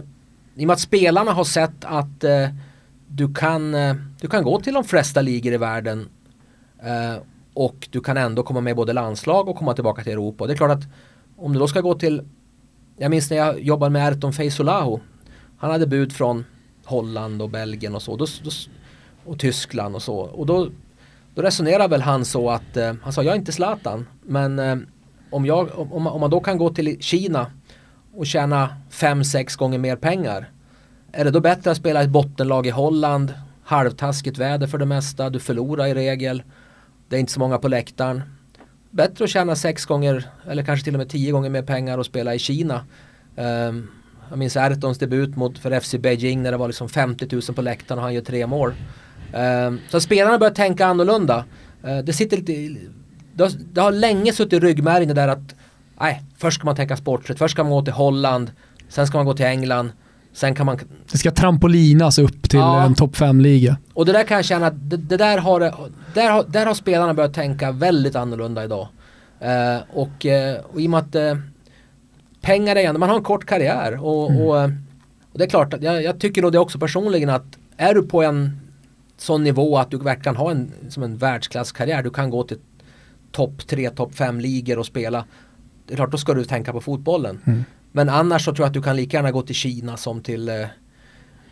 i 0.60 0.64
och 0.64 0.66
med 0.66 0.74
att 0.74 0.80
spelarna 0.80 1.32
har 1.32 1.44
sett 1.44 1.84
att 1.84 2.24
eh, 2.24 2.48
du, 3.06 3.34
kan, 3.34 3.74
eh, 3.74 3.94
du 4.20 4.28
kan 4.28 4.44
gå 4.44 4.60
till 4.60 4.74
de 4.74 4.84
flesta 4.84 5.22
ligor 5.22 5.52
i 5.52 5.56
världen 5.56 6.08
eh, 6.82 7.22
och 7.54 7.88
du 7.90 8.00
kan 8.00 8.16
ändå 8.16 8.42
komma 8.42 8.60
med 8.60 8.76
både 8.76 8.92
landslag 8.92 9.48
och 9.48 9.56
komma 9.56 9.74
tillbaka 9.74 10.02
till 10.02 10.12
Europa. 10.12 10.46
Det 10.46 10.52
är 10.52 10.56
klart 10.56 10.70
att 10.70 10.82
om 11.36 11.52
du 11.52 11.58
då 11.58 11.68
ska 11.68 11.80
gå 11.80 11.94
till 11.94 12.22
jag 12.96 13.10
minns 13.10 13.30
när 13.30 13.36
jag 13.36 13.62
jobbade 13.62 13.90
med 13.90 14.12
Erton 14.12 14.32
Feisolahu. 14.32 14.98
Han 15.58 15.70
hade 15.70 15.86
bud 15.86 16.12
från 16.12 16.44
Holland 16.84 17.42
och 17.42 17.50
Belgien 17.50 17.94
och 17.94 18.02
så. 18.02 18.16
Då, 18.16 18.26
då, 18.44 18.50
och 19.24 19.38
Tyskland 19.38 19.94
och 19.94 20.02
så. 20.02 20.16
Och 20.16 20.46
då, 20.46 20.68
då 21.34 21.42
resonerar 21.42 21.88
väl 21.88 22.02
han 22.02 22.24
så 22.24 22.50
att 22.50 22.76
eh, 22.76 22.94
han 23.02 23.12
sa 23.12 23.22
jag 23.22 23.32
är 23.32 23.38
inte 23.38 23.52
Zlatan. 23.52 24.06
Men 24.22 24.58
eh, 24.58 24.76
om, 25.30 25.46
jag, 25.46 25.68
om, 25.92 26.06
om 26.06 26.20
man 26.20 26.30
då 26.30 26.40
kan 26.40 26.58
gå 26.58 26.70
till 26.70 27.02
Kina 27.02 27.46
och 28.14 28.26
tjäna 28.26 28.76
5-6 28.90 29.58
gånger 29.58 29.78
mer 29.78 29.96
pengar. 29.96 30.50
Är 31.12 31.24
det 31.24 31.30
då 31.30 31.40
bättre 31.40 31.70
att 31.70 31.76
spela 31.76 32.02
ett 32.02 32.10
bottenlag 32.10 32.66
i 32.66 32.70
Holland? 32.70 33.34
Halvtaskigt 33.64 34.38
väder 34.38 34.66
för 34.66 34.78
det 34.78 34.86
mesta. 34.86 35.30
Du 35.30 35.40
förlorar 35.40 35.86
i 35.86 35.94
regel. 35.94 36.42
Det 37.08 37.16
är 37.16 37.20
inte 37.20 37.32
så 37.32 37.40
många 37.40 37.58
på 37.58 37.68
läktaren. 37.68 38.22
Bättre 38.90 39.24
att 39.24 39.30
tjäna 39.30 39.56
sex 39.56 39.86
gånger 39.86 40.28
eller 40.46 40.62
kanske 40.62 40.84
till 40.84 40.94
och 40.94 40.98
med 40.98 41.08
tio 41.08 41.32
gånger 41.32 41.50
mer 41.50 41.62
pengar 41.62 41.98
och 41.98 42.06
spela 42.06 42.34
i 42.34 42.38
Kina. 42.38 42.84
Um, 43.36 43.90
jag 44.28 44.38
minns 44.38 44.56
Ertons 44.56 44.98
debut 44.98 45.36
mot, 45.36 45.58
för 45.58 45.80
FC 45.80 45.94
Beijing 45.94 46.42
när 46.42 46.50
det 46.50 46.56
var 46.56 46.66
liksom 46.66 46.88
50 46.88 47.28
000 47.32 47.42
på 47.42 47.62
läktaren 47.62 47.98
och 47.98 48.04
han 48.04 48.14
gör 48.14 48.22
tre 48.22 48.46
mål. 48.46 48.74
Um, 49.34 49.80
så 49.88 50.00
spelarna 50.00 50.38
börjar 50.38 50.54
tänka 50.54 50.86
annorlunda. 50.86 51.44
Uh, 51.84 51.98
det 51.98 52.12
sitter 52.12 52.36
lite, 52.36 52.80
det 53.34 53.42
har, 53.42 53.52
det 53.72 53.80
har 53.80 53.92
länge 53.92 54.32
suttit 54.32 54.52
i 54.52 54.60
ryggmärgen 54.60 55.08
det 55.08 55.14
där 55.14 55.28
att 55.28 55.54
nej, 56.00 56.22
först 56.38 56.54
ska 56.58 56.64
man 56.64 56.76
tänka 56.76 56.96
sporträtt, 56.96 57.38
först 57.38 57.52
ska 57.52 57.62
man 57.62 57.72
gå 57.72 57.82
till 57.82 57.92
Holland, 57.92 58.50
sen 58.88 59.06
ska 59.06 59.18
man 59.18 59.26
gå 59.26 59.34
till 59.34 59.46
England, 59.46 59.92
sen 60.32 60.54
kan 60.54 60.66
man 60.66 60.78
Det 61.12 61.18
ska 61.18 61.30
trampolinas 61.30 62.18
upp 62.18 62.50
till 62.50 62.58
Ja. 62.58 62.82
en 62.82 62.94
topp 62.94 63.16
5-liga. 63.16 63.76
och 63.94 64.06
det 64.06 64.12
där 64.12 64.24
kan 64.24 64.36
jag 64.36 64.44
känna 64.44 64.66
att 64.66 64.90
det, 64.90 64.96
det 64.96 65.16
där, 65.16 65.38
har, 65.38 65.60
där, 66.14 66.30
har, 66.30 66.44
där 66.48 66.66
har 66.66 66.74
spelarna 66.74 67.14
börjat 67.14 67.34
tänka 67.34 67.72
väldigt 67.72 68.16
annorlunda 68.16 68.64
idag. 68.64 68.88
Eh, 69.40 69.78
och, 69.92 70.26
eh, 70.26 70.60
och 70.72 70.80
i 70.80 70.86
och 70.86 70.90
med 70.90 71.00
att 71.00 71.14
eh, 71.14 71.34
pengar 72.40 72.76
är 72.76 72.92
man 72.92 73.08
har 73.08 73.16
en 73.16 73.22
kort 73.22 73.44
karriär 73.46 74.04
och, 74.04 74.46
och, 74.46 74.60
eh, 74.60 74.70
och 75.32 75.38
det 75.38 75.44
är 75.44 75.48
klart 75.48 75.74
jag, 75.80 76.02
jag 76.02 76.20
tycker 76.20 76.42
nog 76.42 76.52
det 76.52 76.58
också 76.58 76.78
personligen 76.78 77.30
att 77.30 77.58
är 77.76 77.94
du 77.94 78.02
på 78.02 78.22
en 78.22 78.60
sån 79.16 79.44
nivå 79.44 79.78
att 79.78 79.90
du 79.90 79.98
verkligen 79.98 80.36
har 80.36 80.50
en, 80.50 80.72
som 80.88 81.02
en 81.02 81.16
världsklasskarriär, 81.16 82.02
du 82.02 82.10
kan 82.10 82.30
gå 82.30 82.42
till 82.42 82.58
topp 83.32 83.66
3, 83.66 83.90
topp 83.90 84.14
5 84.14 84.40
ligor 84.40 84.78
och 84.78 84.86
spela. 84.86 85.24
Det 85.90 85.94
är 85.94 85.96
klart, 85.96 86.10
då 86.12 86.18
ska 86.18 86.34
du 86.34 86.44
tänka 86.44 86.72
på 86.72 86.80
fotbollen. 86.80 87.38
Men 87.92 88.08
annars 88.08 88.44
så 88.44 88.52
tror 88.54 88.64
jag 88.64 88.68
att 88.68 88.74
du 88.74 88.82
kan 88.82 88.96
lika 88.96 89.16
gärna 89.16 89.30
gå 89.32 89.42
till 89.42 89.54
Kina 89.54 89.96
som 89.96 90.20
till 90.20 90.48
eh, 90.48 90.60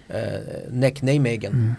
eh, 0.08 0.16
Neck 0.70 1.02
Nijmegen. 1.02 1.74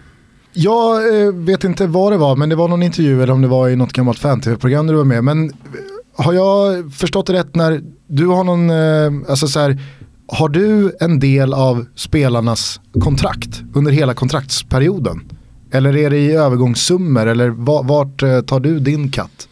Jag 0.52 1.22
eh, 1.26 1.32
vet 1.32 1.64
inte 1.64 1.86
vad 1.86 2.12
det 2.12 2.16
var, 2.16 2.36
men 2.36 2.48
det 2.48 2.56
var 2.56 2.68
någon 2.68 2.82
intervju 2.82 3.22
eller 3.22 3.32
om 3.32 3.42
det 3.42 3.48
var 3.48 3.68
i 3.68 3.76
något 3.76 3.92
gammalt 3.92 4.18
fan-tv-program 4.18 4.86
där 4.86 4.94
du 4.94 4.98
var 4.98 5.04
med. 5.04 5.24
Men 5.24 5.50
eh, 5.50 5.54
har 6.24 6.32
jag 6.32 6.92
förstått 6.94 7.26
det 7.26 7.32
rätt 7.32 7.54
när 7.54 7.82
du 8.06 8.26
har 8.26 8.44
någon, 8.44 8.70
eh, 8.70 9.30
alltså 9.30 9.48
så 9.48 9.60
här, 9.60 9.78
har 10.26 10.48
du 10.48 10.96
en 11.00 11.18
del 11.20 11.54
av 11.54 11.86
spelarnas 11.94 12.80
kontrakt 13.00 13.62
under 13.74 13.92
hela 13.92 14.14
kontraktsperioden? 14.14 15.20
Eller 15.72 15.96
är 15.96 16.10
det 16.10 16.18
i 16.18 16.32
övergångssummor 16.32 17.26
eller 17.26 17.48
va- 17.48 17.82
vart 17.82 18.22
eh, 18.22 18.40
tar 18.40 18.60
du 18.60 18.80
din 18.80 19.10
katt? 19.10 19.48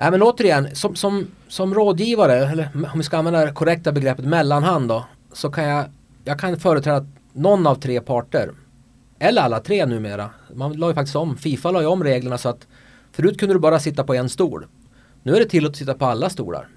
Nej 0.00 0.10
men 0.10 0.22
återigen, 0.22 0.66
som, 0.72 0.94
som, 0.96 1.26
som 1.54 1.74
rådgivare, 1.74 2.46
eller 2.46 2.70
om 2.92 2.98
vi 2.98 3.04
ska 3.04 3.18
använda 3.18 3.44
det 3.44 3.52
korrekta 3.52 3.92
begreppet 3.92 4.24
mellanhand 4.24 4.88
då, 4.88 5.04
så 5.32 5.50
kan 5.50 5.64
jag, 5.64 5.84
jag 6.24 6.38
kan 6.38 6.60
företräda 6.60 7.06
någon 7.32 7.66
av 7.66 7.74
tre 7.74 8.00
parter. 8.00 8.50
Eller 9.18 9.42
alla 9.42 9.60
tre 9.60 9.86
numera. 9.86 10.30
Man 10.54 10.72
la 10.72 10.88
ju 10.88 10.94
faktiskt 10.94 11.16
om, 11.16 11.36
Fifa 11.36 11.70
la 11.70 11.80
ju 11.80 11.86
om 11.86 12.04
reglerna 12.04 12.38
så 12.38 12.48
att 12.48 12.66
förut 13.12 13.40
kunde 13.40 13.54
du 13.54 13.58
bara 13.58 13.78
sitta 13.78 14.04
på 14.04 14.14
en 14.14 14.28
stol. 14.28 14.66
Nu 15.22 15.34
är 15.34 15.40
det 15.40 15.46
tillåtet 15.46 15.74
att 15.74 15.78
sitta 15.78 15.94
på 15.94 16.04
alla 16.04 16.30
stolar. 16.30 16.68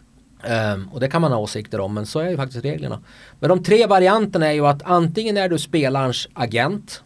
Um, 0.74 0.90
och 0.94 0.99
det 0.99 1.08
kan 1.08 1.22
man 1.22 1.32
ha 1.32 1.40
åsikter 1.40 1.80
om, 1.80 1.94
men 1.94 2.06
så 2.06 2.20
är 2.20 2.30
ju 2.30 2.38
faktiskt 2.38 2.66
reglerna. 2.66 2.99
Men 3.40 3.49
de 3.49 3.64
tre 3.64 3.86
varianterna 3.86 4.48
är 4.48 4.54
ju 4.54 4.68
att 4.68 4.84
antingen 4.84 5.38
är 5.38 5.49
du 5.49 5.60
spelarens 5.60 6.28
agent 6.34 7.04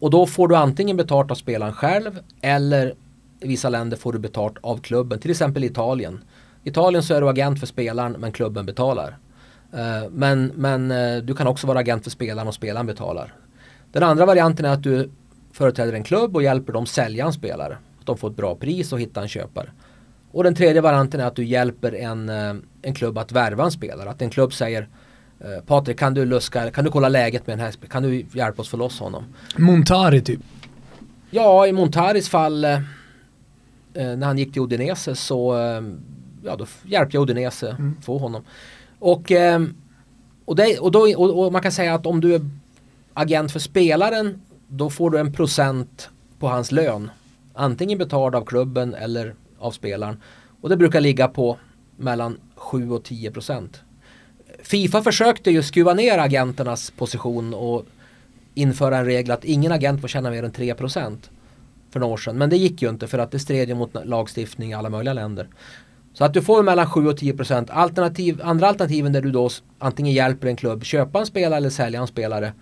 och 0.00 0.10
då 0.10 0.26
får 0.26 0.48
du 0.48 0.56
antingen 0.56 0.96
betalt 0.96 1.30
av 1.30 1.34
spelaren 1.34 1.72
själv 1.72 2.20
eller 2.40 2.94
i 3.40 3.48
vissa 3.48 3.68
länder 3.68 3.96
får 3.96 4.12
du 4.12 4.18
betalt 4.18 4.56
av 4.60 4.78
klubben, 4.78 5.18
till 5.18 5.30
exempel 5.30 5.64
Italien. 5.64 6.20
Italien 6.64 7.02
så 7.02 7.14
är 7.14 7.20
du 7.20 7.28
agent 7.28 7.60
för 7.60 7.66
spelaren 7.66 8.12
men 8.18 8.32
klubben 8.32 8.66
betalar. 8.66 9.16
Eh, 9.72 10.10
Men, 10.10 10.52
men 10.54 10.90
eh, 10.90 11.16
du 11.22 11.34
kan 11.34 11.46
också 11.46 11.66
vara 11.66 11.78
agent 11.78 12.04
för 12.04 12.10
spelaren 12.10 12.48
och 12.48 12.54
spelaren 12.54 12.86
betalar. 12.86 13.34
Den 13.92 14.02
andra 14.02 14.26
varianten 14.26 14.64
är 14.66 14.70
att 14.70 14.82
du 14.82 15.10
företräder 15.52 15.92
en 15.92 16.04
klubb 16.04 16.36
och 16.36 16.42
hjälper 16.42 16.72
dem 16.72 16.86
sälja 16.86 17.26
en 17.26 17.32
spelare. 17.32 17.76
Att 18.00 18.06
de 18.06 18.18
får 18.18 18.30
ett 18.30 18.36
bra 18.36 18.54
pris 18.54 18.92
och 18.92 19.00
hitta 19.00 19.22
en 19.22 19.28
köpare. 19.28 19.70
Och 20.32 20.44
den 20.44 20.54
tredje 20.54 20.80
varianten 20.82 21.20
är 21.20 21.24
att 21.26 21.36
du 21.36 21.44
hjälper 21.44 21.94
en, 21.94 22.28
eh, 22.28 22.54
en 22.82 22.94
klubb 22.94 23.18
att 23.18 23.32
värva 23.32 23.64
en 23.64 23.70
spelare. 23.70 24.10
Att 24.10 24.22
en 24.22 24.30
klubb 24.30 24.52
säger 24.52 24.88
Patrik 25.66 25.98
kan 25.98 26.14
du 26.14 26.24
luska, 26.24 26.70
kan 26.70 26.84
du 26.84 26.90
kolla 26.90 27.08
läget 27.08 27.46
med 27.46 27.58
den 27.58 27.64
här 27.64 27.72
sp- 27.72 27.88
kan 27.88 28.02
du 28.02 28.26
hjälpa 28.32 28.62
oss 28.62 28.68
få 28.68 28.76
loss 28.76 29.00
honom? 29.00 29.24
Montari 29.58 30.20
typ. 30.20 30.40
Ja, 31.30 31.66
i 31.66 31.72
Montaris 31.72 32.28
fall 32.28 32.60
när 33.92 34.24
han 34.26 34.38
gick 34.38 34.52
till 34.52 34.62
Udinese 34.62 35.14
så 35.14 35.54
ja, 36.44 36.56
då 36.56 36.66
hjälpte 36.84 37.16
jag 37.16 37.22
Udinese 37.22 37.76
få 38.02 38.18
honom. 38.18 38.44
Och, 38.98 39.32
eh, 39.32 39.62
och, 40.44 40.56
det, 40.56 40.78
och, 40.78 40.92
då, 40.92 41.00
och, 41.00 41.44
och 41.44 41.52
man 41.52 41.62
kan 41.62 41.72
säga 41.72 41.94
att 41.94 42.06
om 42.06 42.20
du 42.20 42.34
är 42.34 42.40
agent 43.14 43.52
för 43.52 43.58
spelaren 43.58 44.42
då 44.68 44.90
får 44.90 45.10
du 45.10 45.18
en 45.18 45.32
procent 45.32 46.08
på 46.38 46.48
hans 46.48 46.72
lön 46.72 47.10
Antingen 47.54 47.98
betald 47.98 48.34
av 48.34 48.44
klubben 48.44 48.94
eller 48.94 49.34
av 49.58 49.70
spelaren. 49.70 50.22
Och 50.60 50.68
det 50.68 50.76
brukar 50.76 51.00
ligga 51.00 51.28
på 51.28 51.58
mellan 51.96 52.40
7 52.54 52.90
och 52.90 53.04
10 53.04 53.30
procent. 53.30 53.82
Fifa 54.62 55.02
försökte 55.02 55.50
ju 55.50 55.62
skruva 55.62 55.94
ner 55.94 56.18
agenternas 56.18 56.90
position 56.90 57.54
och 57.54 57.86
införa 58.54 58.98
en 58.98 59.04
regel 59.04 59.30
att 59.30 59.44
ingen 59.44 59.72
agent 59.72 60.00
får 60.00 60.08
tjäna 60.08 60.30
mer 60.30 60.42
än 60.42 60.52
3 60.52 60.74
procent 60.74 61.30
för 61.90 62.00
några 62.00 62.12
år 62.12 62.16
sedan. 62.16 62.38
Men 62.38 62.50
det 62.50 62.56
gick 62.56 62.82
ju 62.82 62.88
inte 62.88 63.06
för 63.06 63.18
att 63.18 63.30
det 63.30 63.38
stred 63.38 63.68
ju 63.68 63.74
mot 63.74 63.96
lagstiftning 64.04 64.70
i 64.70 64.74
alla 64.74 64.90
möjliga 64.90 65.14
länder. 65.14 65.48
Så 66.14 66.24
att 66.24 66.34
du 66.34 66.42
får 66.42 66.62
mellan 66.62 66.86
7 66.86 67.06
och 67.06 67.16
10 67.16 67.32
procent. 67.32 67.70
Alternativ, 67.70 68.40
andra 68.44 68.68
alternativen 68.68 69.12
där 69.12 69.20
du 69.20 69.30
då 69.30 69.50
antingen 69.78 70.12
hjälper 70.12 70.48
en 70.48 70.56
klubb 70.56 70.84
köpa 70.84 71.18
en 71.18 71.26
spelare 71.26 71.56
eller 71.56 71.70
sälja 71.70 72.00
en 72.00 72.06
spelare. 72.06 72.52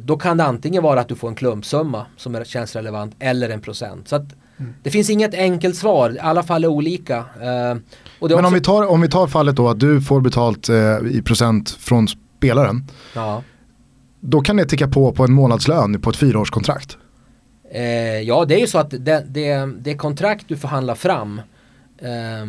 Då 0.00 0.16
kan 0.16 0.36
det 0.36 0.44
antingen 0.44 0.82
vara 0.82 1.00
att 1.00 1.08
du 1.08 1.14
får 1.14 1.28
en 1.28 1.34
klumpsumma 1.34 2.06
som 2.16 2.34
är, 2.34 2.44
känns 2.44 2.76
relevant 2.76 3.16
eller 3.18 3.50
en 3.50 3.60
procent. 3.60 4.08
Så 4.08 4.16
att 4.16 4.22
mm. 4.58 4.74
Det 4.82 4.90
finns 4.90 5.10
inget 5.10 5.34
enkelt 5.34 5.76
svar, 5.76 6.16
alla 6.20 6.42
fall 6.42 6.64
är 6.64 6.68
olika. 6.68 7.18
Uh, 7.18 7.24
Men 7.42 7.80
också... 8.20 8.36
om, 8.36 8.54
vi 8.54 8.60
tar, 8.60 8.86
om 8.86 9.00
vi 9.00 9.08
tar 9.08 9.26
fallet 9.26 9.56
då 9.56 9.68
att 9.68 9.80
du 9.80 10.00
får 10.00 10.20
betalt 10.20 10.70
uh, 10.70 10.76
i 11.10 11.22
procent 11.22 11.70
från 11.70 12.08
spelaren. 12.08 12.84
Ja. 13.14 13.42
Då 14.20 14.40
kan 14.40 14.56
det 14.56 14.64
ticka 14.64 14.88
på 14.88 15.12
på 15.12 15.24
en 15.24 15.32
månadslön 15.32 16.00
på 16.00 16.10
ett 16.10 16.16
fyraårskontrakt. 16.16 16.98
Uh, 17.74 17.80
ja, 18.20 18.44
det 18.44 18.54
är 18.54 18.60
ju 18.60 18.66
så 18.66 18.78
att 18.78 18.90
det, 18.90 19.24
det, 19.28 19.70
det 19.80 19.94
kontrakt 19.94 20.44
du 20.48 20.56
förhandlar 20.56 20.94
fram 20.94 21.40
eh, 21.98 22.48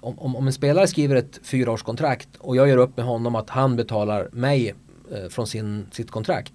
om, 0.00 0.36
om, 0.36 0.46
en 0.46 0.52
spelare 0.52 0.86
skriver 0.86 1.16
ett 1.16 1.40
fyraårskontrakt 1.42 2.28
och 2.38 2.56
jag 2.56 2.68
gör 2.68 2.76
upp 2.76 2.96
med 2.96 3.06
honom 3.06 3.34
att 3.34 3.50
han 3.50 3.76
betalar 3.76 4.28
mig 4.32 4.74
eh, 5.12 5.28
från 5.28 5.46
sin, 5.46 5.86
sitt 5.90 6.10
kontrakt. 6.10 6.52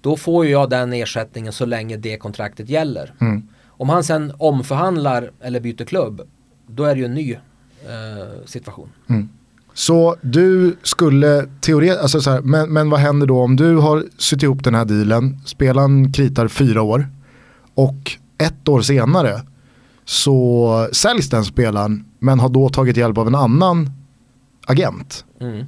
Då 0.00 0.16
får 0.16 0.46
jag 0.46 0.70
den 0.70 0.92
ersättningen 0.92 1.52
så 1.52 1.66
länge 1.66 1.96
det 1.96 2.16
kontraktet 2.16 2.68
gäller. 2.68 3.14
Mm. 3.20 3.48
Om 3.68 3.88
han 3.88 4.04
sen 4.04 4.32
omförhandlar 4.38 5.30
eller 5.40 5.60
byter 5.60 5.84
klubb, 5.84 6.22
då 6.66 6.84
är 6.84 6.94
det 6.94 7.00
ju 7.00 7.04
en 7.04 7.14
ny 7.14 7.32
eh, 7.32 8.46
situation. 8.46 8.88
Mm. 9.08 9.28
Så 9.74 10.16
du 10.20 10.76
skulle 10.82 11.46
teoretiskt, 11.60 12.14
alltså 12.14 12.40
men, 12.44 12.72
men 12.72 12.90
vad 12.90 13.00
händer 13.00 13.26
då 13.26 13.40
om 13.40 13.56
du 13.56 13.76
har 13.76 14.04
sytt 14.18 14.42
ihop 14.42 14.64
den 14.64 14.74
här 14.74 14.84
dealen, 14.84 15.40
spelaren 15.46 16.12
kritar 16.12 16.48
fyra 16.48 16.82
år 16.82 17.06
och 17.74 18.12
ett 18.38 18.68
år 18.68 18.80
senare 18.80 19.40
så 20.04 20.88
säljs 20.92 21.30
den 21.30 21.44
spelaren 21.44 22.04
men 22.18 22.40
har 22.40 22.48
då 22.48 22.68
tagit 22.68 22.96
hjälp 22.96 23.18
av 23.18 23.26
en 23.26 23.34
annan 23.34 23.90
agent. 24.66 25.24
Mm. 25.40 25.66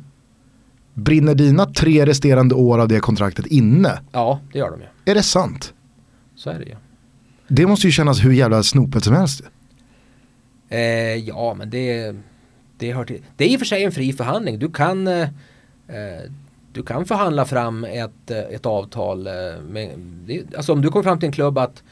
Brinner 0.94 1.34
dina 1.34 1.66
tre 1.66 2.06
resterande 2.06 2.54
år 2.54 2.78
av 2.78 2.88
det 2.88 3.00
kontraktet 3.00 3.46
inne? 3.46 4.00
Ja, 4.12 4.40
det 4.52 4.58
gör 4.58 4.70
de 4.70 4.80
ju. 4.80 4.86
Är 5.04 5.14
det 5.14 5.22
sant? 5.22 5.74
Så 6.36 6.50
är 6.50 6.58
det 6.58 6.64
ju. 6.64 6.76
Det 7.48 7.66
måste 7.66 7.86
ju 7.86 7.90
kännas 7.90 8.24
hur 8.24 8.32
jävla 8.32 8.62
snopet 8.62 9.04
som 9.04 9.14
helst. 9.14 9.42
Eh, 10.68 10.80
ja, 11.14 11.54
men 11.54 11.70
det, 11.70 12.14
det 12.78 12.92
hör 12.92 13.04
till. 13.04 13.22
Det 13.36 13.44
är 13.44 13.48
i 13.48 13.56
och 13.56 13.60
för 13.60 13.66
sig 13.66 13.84
en 13.84 13.92
fri 13.92 14.12
förhandling. 14.12 14.58
Du 14.58 14.70
kan, 14.70 15.06
eh, 15.06 15.22
eh 15.22 16.30
du 16.72 16.82
kan 16.82 17.04
förhandla 17.04 17.44
fram 17.44 17.84
ett, 17.84 18.30
eh, 18.30 18.38
ett 18.38 18.66
avtal. 18.66 19.26
Eh, 19.26 19.32
med, 19.68 19.98
det, 19.98 20.56
alltså 20.56 20.72
om 20.72 20.82
du 20.82 20.88
kommer 20.88 21.02
fram 21.02 21.18
till 21.18 21.26
en 21.26 21.32
klubb 21.32 21.58
att 21.58 21.82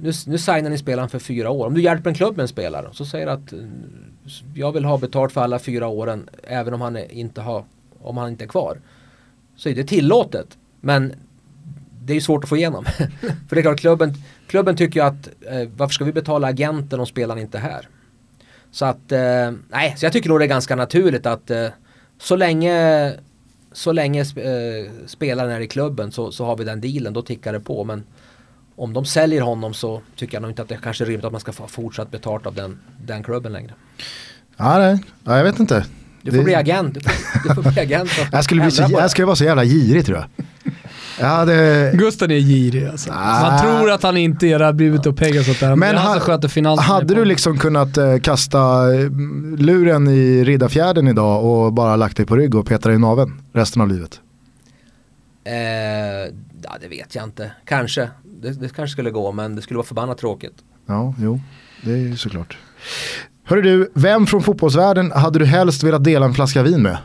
nu, 0.00 0.12
nu 0.26 0.38
signar 0.38 0.70
ni 0.70 0.78
spelaren 0.78 1.08
för 1.08 1.18
fyra 1.18 1.50
år. 1.50 1.66
Om 1.66 1.74
du 1.74 1.82
hjälper 1.82 2.10
en 2.10 2.16
klubb 2.16 2.36
med 2.36 2.42
en 2.42 2.48
spelare 2.48 2.88
så 2.92 3.04
säger 3.04 3.26
att 3.26 3.52
eh, 3.52 3.58
jag 4.54 4.72
vill 4.72 4.84
ha 4.84 4.98
betalt 4.98 5.32
för 5.32 5.40
alla 5.40 5.58
fyra 5.58 5.86
åren 5.86 6.28
även 6.42 6.74
om 6.74 6.80
han 6.80 6.96
inte, 6.96 7.40
har, 7.40 7.64
om 8.02 8.16
han 8.16 8.28
inte 8.28 8.44
är 8.44 8.48
kvar. 8.48 8.78
Så 9.56 9.68
är 9.68 9.74
det 9.74 9.84
tillåtet. 9.84 10.58
Men 10.80 11.12
det 12.02 12.12
är 12.12 12.14
ju 12.14 12.20
svårt 12.20 12.44
att 12.44 12.48
få 12.48 12.56
igenom. 12.56 12.84
för 13.48 13.54
det 13.54 13.60
är 13.60 13.62
klart 13.62 13.80
klubben, 13.80 14.14
klubben 14.46 14.76
tycker 14.76 15.00
ju 15.00 15.06
att 15.06 15.28
eh, 15.40 15.68
varför 15.76 15.92
ska 15.92 16.04
vi 16.04 16.12
betala 16.12 16.46
agenten 16.46 17.00
om 17.00 17.06
spelaren 17.06 17.40
inte 17.40 17.58
är 17.58 17.62
här? 17.62 17.88
Så 18.70 18.84
att, 18.84 19.12
eh, 19.12 19.52
nej, 19.68 19.94
så 19.96 20.06
jag 20.06 20.12
tycker 20.12 20.28
nog 20.28 20.40
det 20.40 20.44
är 20.44 20.48
ganska 20.48 20.76
naturligt 20.76 21.26
att 21.26 21.50
eh, 21.50 21.68
så 22.18 22.36
länge 22.36 23.12
så 23.72 23.92
länge 23.92 24.20
eh, 24.20 24.90
spelaren 25.06 25.50
är 25.50 25.60
i 25.60 25.66
klubben 25.66 26.12
så, 26.12 26.32
så 26.32 26.44
har 26.44 26.56
vi 26.56 26.64
den 26.64 26.80
dealen, 26.80 27.12
då 27.12 27.22
tickar 27.22 27.52
det 27.52 27.60
på. 27.60 27.84
Men 27.84 28.04
om 28.76 28.92
de 28.92 29.04
säljer 29.04 29.40
honom 29.40 29.74
så 29.74 30.02
tycker 30.16 30.34
jag 30.34 30.42
nog 30.42 30.50
inte 30.50 30.62
att 30.62 30.68
det 30.68 30.78
kanske 30.82 31.04
är 31.04 31.06
rimligt 31.06 31.24
att 31.24 31.32
man 31.32 31.40
ska 31.40 31.52
få 31.52 31.66
fortsatt 31.66 32.10
betalt 32.10 32.46
av 32.46 32.54
den, 32.54 32.78
den 33.06 33.22
klubben 33.22 33.52
längre. 33.52 33.72
Ja, 34.56 34.78
nej. 34.78 34.98
Ja, 35.24 35.36
jag 35.36 35.44
vet 35.44 35.60
inte. 35.60 35.84
Du 36.22 36.30
får 36.30 36.38
det... 36.38 36.44
bli 36.44 36.54
agent. 36.54 36.94
Du 36.94 37.00
får, 37.00 37.48
du 37.48 37.54
får 37.54 37.70
bli 37.70 37.80
agent 37.80 38.10
jag, 38.32 38.44
skulle 38.44 38.62
bli 38.62 38.70
så, 38.70 38.86
jag 38.90 39.10
skulle 39.10 39.26
vara 39.26 39.36
så 39.36 39.44
jävla 39.44 39.64
girig 39.64 40.06
tror 40.06 40.18
jag. 40.18 40.46
Jag 41.20 41.26
hade... 41.26 41.90
Gusten 41.94 42.30
är 42.30 42.38
girig 42.38 42.86
alltså. 42.86 43.10
Ah. 43.12 43.40
Man 43.40 43.60
tror 43.60 43.90
att 43.90 44.02
han 44.02 44.16
inte 44.16 44.46
är 44.46 44.58
det, 44.58 44.72
blivit 44.72 45.06
uppeggad 45.06 45.44
sånt 45.44 45.60
där. 45.60 45.68
Men, 45.68 45.78
men 45.78 45.96
han 45.96 46.20
sköter 46.20 46.48
finansen. 46.48 46.84
Hade 46.84 47.14
du 47.14 47.24
liksom 47.24 47.58
kunnat 47.58 47.98
uh, 47.98 48.18
kasta 48.18 48.94
eh, 48.94 49.10
luren 49.58 50.08
i 50.08 50.44
Riddarfjärden 50.44 51.08
idag 51.08 51.44
och 51.44 51.72
bara 51.72 51.96
lagt 51.96 52.16
dig 52.16 52.26
på 52.26 52.36
rygg 52.36 52.54
och 52.54 52.66
petat 52.66 52.92
i 52.92 52.98
naven 52.98 53.42
resten 53.52 53.82
av 53.82 53.88
livet? 53.88 54.20
Eh, 55.44 55.54
ja, 56.62 56.76
det 56.80 56.88
vet 56.88 57.14
jag 57.14 57.24
inte. 57.24 57.52
Kanske 57.64 58.08
det, 58.44 58.52
det 58.52 58.74
kanske 58.74 58.92
skulle 58.92 59.10
gå 59.10 59.32
men 59.32 59.56
det 59.56 59.62
skulle 59.62 59.76
vara 59.78 59.86
förbannat 59.86 60.18
tråkigt. 60.18 60.54
Ja, 60.86 61.14
jo, 61.18 61.40
det 61.82 61.92
är 61.92 61.96
ju 61.96 62.16
såklart. 62.16 62.58
Hörru 63.44 63.62
du, 63.62 63.90
vem 63.94 64.26
från 64.26 64.42
fotbollsvärlden 64.42 65.12
hade 65.12 65.38
du 65.38 65.44
helst 65.44 65.82
velat 65.82 66.04
dela 66.04 66.26
en 66.26 66.34
flaska 66.34 66.62
vin 66.62 66.82
med? 66.82 66.98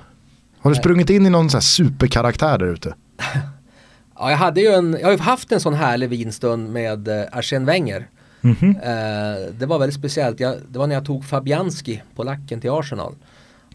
Har 0.60 0.72
du 0.72 0.76
sprungit 0.76 1.10
in 1.10 1.26
i 1.26 1.30
någon 1.30 1.50
sån 1.50 1.58
här 1.58 1.62
superkaraktär 1.62 2.58
där 2.58 2.66
ute? 2.66 2.96
ja, 4.16 4.30
jag 4.30 4.38
hade 4.38 4.62
ju 4.62 4.68
en, 4.68 4.98
jag 5.00 5.08
har 5.08 5.12
ju 5.12 5.20
haft 5.20 5.52
en 5.52 5.60
sån 5.60 5.74
härlig 5.74 6.10
vinstund 6.10 6.74
med 6.74 7.08
eh, 7.08 7.24
Arsene 7.32 7.66
Wenger. 7.66 8.08
Mm 8.42 8.56
-hmm. 8.56 8.76
eh, 8.76 9.54
det 9.54 9.66
var 9.66 9.80
väldigt 9.80 9.96
speciellt. 9.96 10.40
Jag, 10.40 10.56
det 10.70 10.80
var 10.80 10.88
när 10.88 10.96
jag 10.96 11.06
tog 11.06 11.26
Fabianski 11.26 12.02
på 12.16 12.24
lacken 12.24 12.62
till 12.62 12.70
Arsenal. 12.70 13.16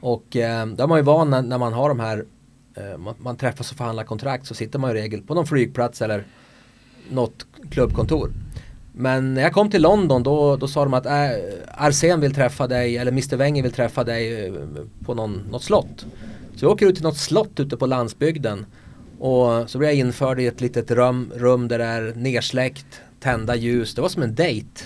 Och 0.01 0.37
eh, 0.37 0.67
då 0.67 0.83
är 0.83 0.87
man 0.87 0.99
ju 0.99 1.05
van 1.05 1.31
när, 1.31 1.43
när 1.43 1.59
man 1.59 1.73
har 1.73 1.89
de 1.89 2.01
här, 2.01 2.25
eh, 2.75 2.99
man, 2.99 3.15
man, 3.19 3.37
träffas 3.37 3.71
och 3.71 3.77
förhandlar 3.77 4.05
kontrakt 4.05 4.47
så 4.47 4.55
sitter 4.55 4.79
man 4.79 4.91
i 4.91 4.95
regel 4.95 5.23
på 5.23 5.35
någon 5.35 5.47
flygplats 5.47 6.03
eller 6.03 6.25
något 7.11 7.47
klubbkontor. 7.71 8.33
Men 8.93 9.35
när 9.35 9.43
jag 9.43 9.53
kom 9.53 9.71
till 9.71 9.83
London 9.83 10.23
då, 10.23 10.57
då 10.57 10.69
sa 10.69 10.85
de 10.85 10.95
att 10.95 11.07
äh, 11.07 11.13
Arsen 11.69 12.21
vill 12.21 12.35
träffa 12.35 12.67
dig 12.67 12.97
eller 12.97 13.13
Mr 13.13 13.37
Wenger 13.37 13.63
vill 13.63 13.73
träffa 13.73 14.05
dig 14.05 14.47
eh, 14.47 14.53
på 15.05 15.15
någon, 15.15 15.43
något 15.51 15.63
slott. 15.63 16.07
Så 16.57 16.65
jag 16.65 16.73
åker 16.73 16.87
ut 16.87 16.95
till 16.95 17.05
något 17.05 17.17
slott 17.17 17.61
ute 17.61 17.77
på 17.77 17.87
landsbygden. 17.87 18.67
Och 19.19 19.71
så 19.71 19.79
blir 19.79 19.89
jag 19.89 19.97
införd 19.97 20.41
i 20.41 20.47
ett 20.47 20.61
litet 20.61 20.91
rum, 20.91 21.33
rum 21.37 21.69
där 21.69 21.79
det 21.79 21.85
är 21.85 22.13
nersläckt, 22.17 22.87
tända 23.21 23.57
ljus. 23.57 23.95
Det 23.95 24.03
var 24.03 24.09
som 24.09 24.23
en 24.23 24.35
dejt. 24.35 24.85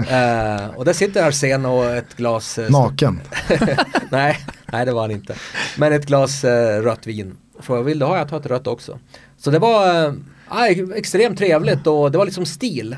uh, 0.00 0.68
och 0.76 0.84
där 0.84 0.92
sitter 0.92 1.28
Arsen 1.28 1.66
och 1.66 1.84
ett 1.84 2.16
glas... 2.16 2.58
Uh, 2.58 2.70
Naken? 2.70 3.20
nej, 4.10 4.38
nej, 4.72 4.86
det 4.86 4.92
var 4.92 5.00
han 5.00 5.10
inte. 5.10 5.34
Men 5.78 5.92
ett 5.92 6.06
glas 6.06 6.44
uh, 6.44 6.48
rött 6.82 7.06
vin. 7.06 7.36
Frågade 7.60 7.86
vill 7.86 7.98
du 7.98 8.04
ha? 8.04 8.18
Jag 8.18 8.28
tar 8.28 8.40
ett 8.40 8.46
rött 8.46 8.66
också. 8.66 8.98
Så 9.40 9.50
det 9.50 9.58
var 9.58 10.14
Ja, 10.50 10.66
extremt 10.94 11.38
trevligt 11.38 11.86
och 11.86 12.12
det 12.12 12.18
var 12.18 12.24
liksom 12.24 12.46
stil. 12.46 12.96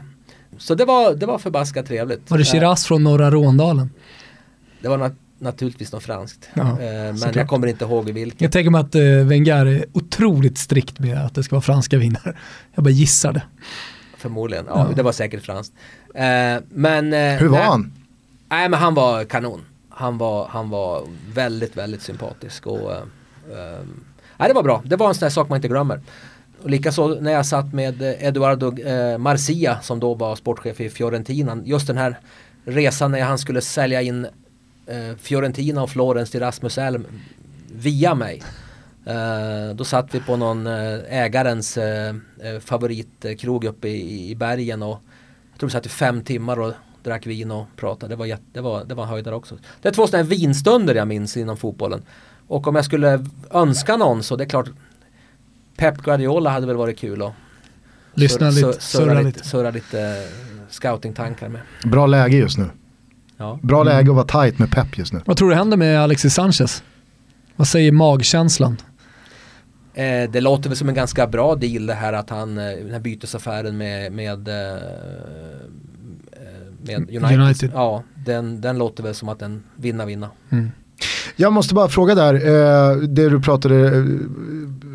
Så 0.59 0.75
det 0.75 0.85
var, 0.85 1.15
det 1.15 1.27
var 1.27 1.39
förbaskat 1.39 1.87
trevligt. 1.87 2.31
Var 2.31 2.39
det 2.39 2.45
Shiraz 2.45 2.87
från 2.87 3.05
norra 3.05 3.31
Råndalen? 3.31 3.91
Det 4.81 4.89
var 4.89 4.99
nat 4.99 5.13
naturligtvis 5.39 5.93
något 5.93 6.03
franskt. 6.03 6.49
Ja, 6.55 6.63
eh, 6.63 6.77
men 6.79 7.19
såklart. 7.19 7.37
jag 7.37 7.49
kommer 7.49 7.67
inte 7.67 7.85
ihåg 7.85 8.11
vilket. 8.11 8.41
Jag 8.41 8.53
tänker 8.53 8.71
mig 8.71 8.81
att 8.81 8.95
eh, 8.95 9.03
Wenger 9.03 9.67
är 9.67 9.85
otroligt 9.93 10.59
strikt 10.59 10.99
med 10.99 11.19
att 11.19 11.35
det 11.35 11.43
ska 11.43 11.55
vara 11.55 11.63
franska 11.63 11.99
viner. 11.99 12.39
Jag 12.75 12.85
bara 12.85 12.91
gissar 12.91 13.33
det. 13.33 13.43
Förmodligen, 14.17 14.65
ja, 14.69 14.87
ja. 14.89 14.97
det 14.97 15.03
var 15.03 15.13
säkert 15.13 15.43
franskt. 15.43 15.73
Eh, 16.15 16.23
men, 16.69 17.13
eh, 17.13 17.19
Hur 17.19 17.49
var 17.49 17.59
nej, 17.59 17.67
han? 17.67 17.93
Nej 18.49 18.69
men 18.69 18.81
han 18.81 18.95
var 18.95 19.25
kanon. 19.25 19.61
Han 19.89 20.19
var, 20.19 20.49
han 20.49 20.71
var 20.71 21.03
väldigt, 21.35 21.77
väldigt 21.77 22.03
sympatisk 22.03 22.67
och 22.67 22.93
eh, 22.93 22.99
eh, 23.51 23.81
nej, 24.37 24.49
det 24.49 24.55
var 24.55 24.63
bra. 24.63 24.83
Det 24.85 24.97
var 24.97 25.09
en 25.09 25.15
sån 25.15 25.27
här 25.27 25.31
sak 25.31 25.49
man 25.49 25.57
inte 25.57 25.69
glömmer. 25.69 26.01
Och 26.63 26.71
likaså 26.71 27.09
när 27.21 27.33
jag 27.33 27.47
satt 27.47 27.73
med 27.73 28.03
eh, 28.03 28.25
Eduardo 28.25 28.79
eh, 28.79 29.19
Marcia 29.19 29.81
som 29.81 30.01
då 30.01 30.15
var 30.15 30.37
sportchef 30.37 30.81
i 30.81 30.91
Fiorentina. 30.91 31.59
Just 31.65 31.87
den 31.87 31.97
här 31.97 32.19
resan 32.65 33.11
när 33.11 33.23
han 33.23 33.39
skulle 33.39 33.61
sälja 33.61 34.03
in 34.03 34.27
eh, 34.87 35.17
Fiorentina 35.19 35.83
och 35.83 35.91
Florens 35.91 36.31
till 36.31 36.41
Rasmus 36.41 36.79
Elm 36.79 37.07
via 37.75 38.15
mig. 38.15 38.43
Eh, 39.07 39.75
då 39.75 39.85
satt 39.85 40.15
vi 40.15 40.21
på 40.21 40.37
någon 40.37 40.67
eh, 40.67 40.99
ägarens 41.09 41.77
eh, 41.77 42.15
favoritkrog 42.61 43.65
uppe 43.65 43.89
i, 43.89 44.31
i 44.31 44.35
bergen 44.35 44.83
och 44.83 45.01
jag 45.51 45.59
tror 45.59 45.69
vi 45.69 45.73
satt 45.73 45.87
i 45.87 45.89
fem 45.89 46.23
timmar 46.23 46.61
och 46.61 46.73
drack 47.03 47.27
vin 47.27 47.51
och 47.51 47.67
pratade. 47.77 48.13
Det 48.13 48.17
var, 48.17 48.27
jätte, 48.27 48.45
det 48.53 48.61
var, 48.61 48.85
det 48.85 48.95
var 48.95 49.05
höjdare 49.05 49.35
också. 49.35 49.57
Det 49.83 49.89
är 49.89 49.93
två 49.93 50.07
sådana 50.07 50.25
här 50.25 50.31
vinstunder 50.31 50.95
jag 50.95 51.09
minns 51.09 51.37
inom 51.37 51.57
fotbollen. 51.57 52.03
Och 52.47 52.67
om 52.67 52.75
jag 52.75 52.85
skulle 52.85 53.27
önska 53.51 53.97
någon 53.97 54.23
så 54.23 54.37
det 54.37 54.45
är 54.45 54.49
klart 54.49 54.69
Pep 55.77 56.03
Guardiola 56.03 56.51
hade 56.51 56.67
väl 56.67 56.77
varit 56.77 56.99
kul 56.99 57.23
att 57.23 57.33
Lyssna 58.15 58.51
lite, 58.51 58.81
surra, 58.81 59.21
lite, 59.21 59.45
surra 59.45 59.71
lite 59.71 60.01
eh, 60.01 60.67
scoutingtankar 60.69 61.49
med. 61.49 61.61
Bra 61.85 62.07
läge 62.07 62.37
just 62.37 62.59
nu. 62.59 62.71
Ja. 63.37 63.59
Bra 63.63 63.81
mm. 63.81 63.95
läge 63.95 64.11
att 64.11 64.17
vara 64.17 64.45
tight 64.45 64.59
med 64.59 64.71
Pep 64.71 64.99
just 64.99 65.13
nu. 65.13 65.21
Vad 65.25 65.37
tror 65.37 65.51
du 65.51 65.55
händer 65.55 65.77
med 65.77 66.01
Alexis 66.01 66.35
Sanchez? 66.35 66.83
Vad 67.57 67.69
säger 67.69 67.93
magkänslan? 67.93 68.77
Eh, 69.95 70.31
det 70.31 70.41
låter 70.41 70.69
väl 70.69 70.77
som 70.77 70.89
en 70.89 70.95
ganska 70.95 71.27
bra 71.27 71.55
deal 71.55 71.87
det 71.87 71.95
här 71.95 72.13
att 72.13 72.31
han, 72.31 72.59
eh, 72.59 72.65
den 72.65 72.91
här 72.91 73.01
bytesaffären 73.01 73.77
med, 73.77 74.13
med, 74.13 74.49
eh, 74.49 74.79
med 76.83 76.99
United. 76.99 77.41
United. 77.41 77.71
Ja, 77.75 78.03
den, 78.15 78.61
den 78.61 78.79
låter 78.79 79.03
väl 79.03 79.15
som 79.15 79.29
att 79.29 79.39
den 79.39 79.63
vinna 79.77 80.07
vinna. 80.07 80.31
Mm. 80.51 80.71
Jag 81.37 81.53
måste 81.53 81.75
bara 81.75 81.89
fråga 81.89 82.15
där, 82.15 82.35
eh, 82.35 82.97
det 82.97 83.29
du 83.29 83.41
pratade 83.41 83.97
eh, 83.97 84.05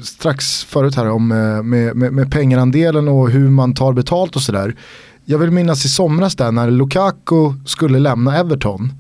strax 0.04 0.64
förut 0.64 0.96
här 0.96 1.10
om 1.10 1.32
eh, 1.32 1.64
med, 1.64 1.96
med, 1.96 2.14
med 2.14 2.32
pengarandelen 2.32 3.08
och 3.08 3.30
hur 3.30 3.50
man 3.50 3.74
tar 3.74 3.94
betalt 3.94 4.36
och 4.36 4.42
sådär. 4.42 4.76
Jag 5.26 5.38
vill 5.38 5.52
minnas 5.52 5.86
i 5.86 5.90
somras 5.90 6.36
där 6.36 6.52
när 6.52 6.72
Lukaku 6.72 7.54
skulle 7.66 8.00
lämna 8.00 8.38
Everton 8.38 8.92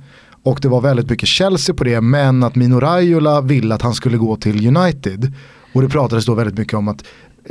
och 0.43 0.59
det 0.61 0.67
var 0.67 0.81
väldigt 0.81 1.09
mycket 1.09 1.29
Chelsea 1.29 1.75
på 1.75 1.83
det 1.83 2.01
men 2.01 2.43
att 2.43 2.55
Mino 2.55 2.79
Raiola 2.79 3.41
ville 3.41 3.75
att 3.75 3.81
han 3.81 3.93
skulle 3.93 4.17
gå 4.17 4.35
till 4.35 4.77
United. 4.77 5.33
Och 5.73 5.81
det 5.81 5.89
pratades 5.89 6.25
då 6.25 6.33
väldigt 6.33 6.57
mycket 6.57 6.73
om 6.73 6.87
att 6.87 7.03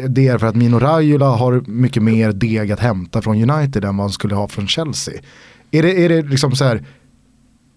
det 0.09 0.28
är 0.28 0.39
för 0.39 0.47
att 0.47 0.57
Mino 0.57 0.78
Raiola 0.78 1.27
har 1.27 1.65
mycket 1.66 2.03
mer 2.03 2.32
deg 2.32 2.73
att 2.73 2.81
hämta 2.81 3.23
från 3.23 3.51
United 3.51 3.85
än 3.85 3.97
vad 3.97 4.05
han 4.05 4.12
skulle 4.12 4.35
ha 4.35 4.48
från 4.48 4.66
Chelsea. 4.66 5.15
Är 5.70 5.82
det, 5.82 6.05
är 6.05 6.09
det 6.09 6.23
liksom 6.23 6.57
så 6.57 6.65
här, 6.65 6.85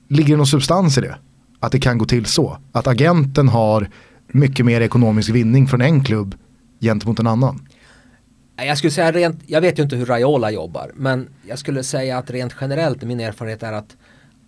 ligger 0.08 0.34
det 0.34 0.38
någon 0.38 0.48
substans 0.48 0.98
i 0.98 1.02
det? 1.02 1.18
Att 1.60 1.72
det 1.72 1.80
kan 1.80 1.98
gå 1.98 2.06
till 2.06 2.26
så? 2.26 2.58
Att 2.72 2.88
agenten 2.88 3.48
har 3.48 3.90
mycket 4.28 4.66
mer 4.66 4.82
ekonomisk 4.82 5.30
vinning 5.30 5.68
från 5.68 5.82
en 5.82 6.04
klubb 6.04 6.36
gentemot 6.80 7.20
en 7.20 7.28
annan? 7.28 7.68
Jag 8.56 8.78
skulle 8.78 8.92
säga 8.92 9.12
rent, 9.12 9.40
jag 9.46 9.62
vet 9.62 9.80
ju 9.80 9.84
inte 9.84 9.96
hur 9.96 10.06
Raiola 10.06 10.52
jobbar, 10.52 10.92
men 10.96 11.30
jag 11.48 11.60
skulle 11.60 11.84
säga 11.84 12.18
att 12.18 12.30
rent 12.30 12.56
generellt 12.62 13.04
min 13.04 13.20
erfarenhet 13.20 13.64
är 13.64 13.74
att 13.74 13.98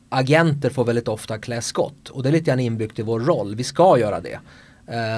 agenter 0.09 0.69
får 0.69 0.85
väldigt 0.85 1.07
ofta 1.07 1.37
klä 1.37 1.61
skott 1.61 2.09
och 2.09 2.23
det 2.23 2.29
är 2.29 2.33
lite 2.33 2.45
grann 2.45 2.59
inbyggt 2.59 2.99
i 2.99 3.01
vår 3.01 3.19
roll. 3.19 3.55
Vi 3.55 3.63
ska 3.63 3.99
göra 3.99 4.19
det. 4.19 4.39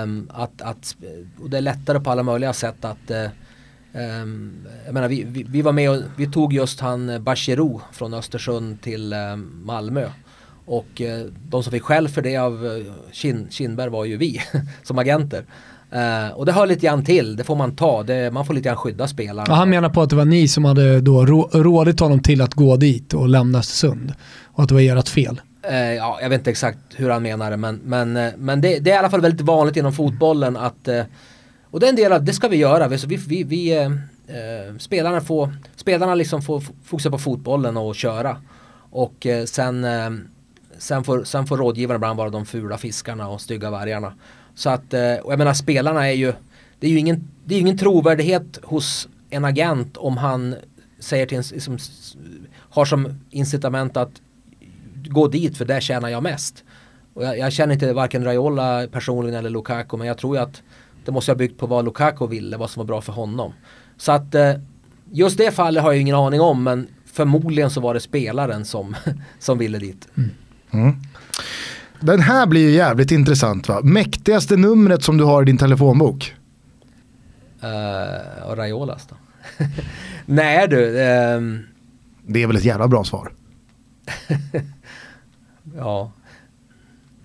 Um, 0.03 0.29
att, 0.33 0.61
att, 0.61 0.95
och 1.41 1.49
det 1.49 1.57
är 1.57 1.61
lättare 1.61 1.99
på 1.99 2.11
alla 2.11 2.23
möjliga 2.23 2.53
sätt 2.53 2.85
att 2.85 3.11
uh, 3.11 3.17
um, 4.21 4.67
jag 4.85 4.93
menar, 4.93 5.07
vi, 5.07 5.23
vi, 5.23 5.43
vi, 5.43 5.61
var 5.61 5.71
med 5.71 5.89
och 5.89 6.01
vi 6.15 6.31
tog 6.31 6.53
just 6.53 6.79
han 6.79 7.09
eh, 7.09 7.19
Bachirou 7.19 7.81
från 7.91 8.13
Östersund 8.13 8.81
till 8.81 9.13
um, 9.13 9.61
Malmö. 9.65 10.09
Och 10.65 11.01
uh, 11.01 11.31
de 11.49 11.63
som 11.63 11.71
fick 11.71 11.83
skäll 11.83 12.09
för 12.09 12.21
det 12.21 12.37
av 12.37 12.65
uh, 12.65 12.83
Kin, 13.11 13.47
Kinberg 13.49 13.89
var 13.89 14.05
ju 14.05 14.17
vi 14.17 14.41
som 14.83 14.97
agenter. 14.97 15.45
Uh, 15.95 16.31
och 16.35 16.45
det 16.45 16.51
hör 16.51 16.67
lite 16.67 16.85
grann 16.85 17.05
till, 17.05 17.35
det 17.35 17.43
får 17.43 17.55
man 17.55 17.75
ta. 17.75 18.03
Det, 18.03 18.31
man 18.31 18.45
får 18.45 18.53
lite 18.53 18.69
grann 18.69 18.77
skydda 18.77 19.07
spelarna. 19.07 19.45
Ja, 19.47 19.53
han 19.53 19.69
menar 19.69 19.89
på 19.89 20.01
att 20.01 20.09
det 20.09 20.15
var 20.15 20.25
ni 20.25 20.47
som 20.47 20.65
hade 20.65 21.01
då 21.01 21.25
rådit 21.51 21.99
honom 21.99 22.19
till 22.19 22.41
att 22.41 22.53
gå 22.53 22.77
dit 22.77 23.13
och 23.13 23.29
lämna 23.29 23.59
Östersund. 23.59 24.13
Och 24.43 24.63
att 24.63 24.69
det 24.69 24.75
var 24.75 24.81
ert 24.81 25.09
fel. 25.09 25.41
Uh, 25.71 25.93
ja, 25.93 26.19
jag 26.21 26.29
vet 26.29 26.39
inte 26.39 26.51
exakt 26.51 26.79
hur 26.95 27.09
han 27.09 27.23
menar 27.23 27.51
det 27.51 27.57
men, 27.57 27.75
men, 27.83 28.17
uh, 28.17 28.29
men 28.37 28.61
det, 28.61 28.79
det, 28.79 28.91
är 28.91 28.95
i 28.95 28.97
alla 28.97 29.09
fall 29.09 29.21
väldigt 29.21 29.41
vanligt 29.41 29.77
inom 29.77 29.93
fotbollen 29.93 30.57
att 30.57 30.89
och 31.71 31.79
det 31.79 31.85
är 31.85 31.89
en 31.89 31.95
del 31.95 32.13
av, 32.13 32.23
det 32.23 32.33
ska 32.33 32.47
vi 32.47 32.57
göra. 32.57 32.87
Vi, 32.87 33.17
vi, 33.27 33.43
vi 33.43 33.89
spelarna 34.79 35.21
får, 35.21 35.53
spelarna 35.75 36.15
liksom 36.15 36.41
får 36.41 36.63
fokusera 36.85 37.11
på 37.11 37.17
fotbollen 37.17 37.77
och 37.77 37.95
köra. 37.95 38.37
Och 38.91 39.27
sen, 39.45 39.85
sen, 40.77 41.03
får, 41.03 41.23
sen 41.23 41.45
får 41.45 41.57
rådgivarna 41.57 41.95
ibland 41.95 42.17
vara 42.17 42.29
de 42.29 42.45
fula 42.45 42.77
fiskarna 42.77 43.27
och 43.27 43.41
stygga 43.41 43.69
vargarna. 43.69 44.13
Så 44.55 44.69
att, 44.69 44.93
eh, 44.93 45.15
och 45.15 45.31
jag 45.31 45.37
menar 45.37 45.53
spelarna 45.53 46.07
är 46.09 46.13
ju, 46.13 46.33
det 46.79 46.87
är 46.87 46.91
ju 46.91 46.99
ingen, 46.99 47.27
det 47.45 47.55
är 47.55 47.59
ingen 47.59 47.77
trovärdighet 47.77 48.59
hos 48.63 49.07
en 49.29 49.45
agent 49.45 49.97
om 49.97 50.17
han 50.17 50.55
säger 50.99 51.25
till 51.25 51.37
en, 51.37 51.43
liksom, 51.51 51.77
har 52.55 52.85
som 52.85 53.19
incitament 53.29 53.97
att 53.97 54.11
gå 55.07 55.27
dit 55.27 55.57
för 55.57 55.65
där 55.65 55.79
tjänar 55.79 56.09
jag 56.09 56.23
mest. 56.23 56.63
Och 57.13 57.23
jag, 57.23 57.37
jag 57.37 57.53
känner 57.53 57.73
inte 57.73 57.93
varken 57.93 58.23
Raiola 58.23 58.87
personligen 58.91 59.39
eller 59.39 59.49
Lukaku 59.49 59.97
men 59.97 60.07
jag 60.07 60.17
tror 60.17 60.35
ju 60.35 60.43
att 60.43 60.61
det 61.05 61.11
måste 61.11 61.31
ha 61.31 61.35
byggt 61.35 61.59
på 61.59 61.67
vad 61.67 61.85
Lukaku 61.85 62.27
ville, 62.27 62.57
vad 62.57 62.69
som 62.69 62.79
var 62.79 62.85
bra 62.85 63.01
för 63.01 63.13
honom. 63.13 63.53
Så 63.97 64.11
att 64.11 64.35
eh, 64.35 64.53
just 65.11 65.37
det 65.37 65.51
fallet 65.51 65.83
har 65.83 65.91
jag 65.91 66.01
ingen 66.01 66.15
aning 66.15 66.41
om 66.41 66.63
men 66.63 66.87
förmodligen 67.05 67.69
så 67.69 67.81
var 67.81 67.93
det 67.93 67.99
spelaren 67.99 68.65
som, 68.65 68.95
som 69.39 69.57
ville 69.57 69.79
dit. 69.79 70.07
Mm. 70.17 70.29
Mm. 70.73 70.95
Den 71.99 72.19
här 72.19 72.45
blir 72.45 72.61
ju 72.61 72.69
jävligt 72.69 73.11
intressant 73.11 73.69
va? 73.69 73.79
Mäktigaste 73.83 74.57
numret 74.57 75.03
som 75.03 75.17
du 75.17 75.23
har 75.23 75.41
i 75.41 75.45
din 75.45 75.57
telefonbok? 75.57 76.35
Uh, 77.63 78.55
Raiolas 78.55 79.07
då? 79.07 79.15
Nej 80.25 80.67
du. 80.67 80.85
Um... 80.99 81.65
Det 82.25 82.43
är 82.43 82.47
väl 82.47 82.55
ett 82.55 82.65
jävla 82.65 82.87
bra 82.87 83.03
svar? 83.03 83.31
ja. 85.77 86.11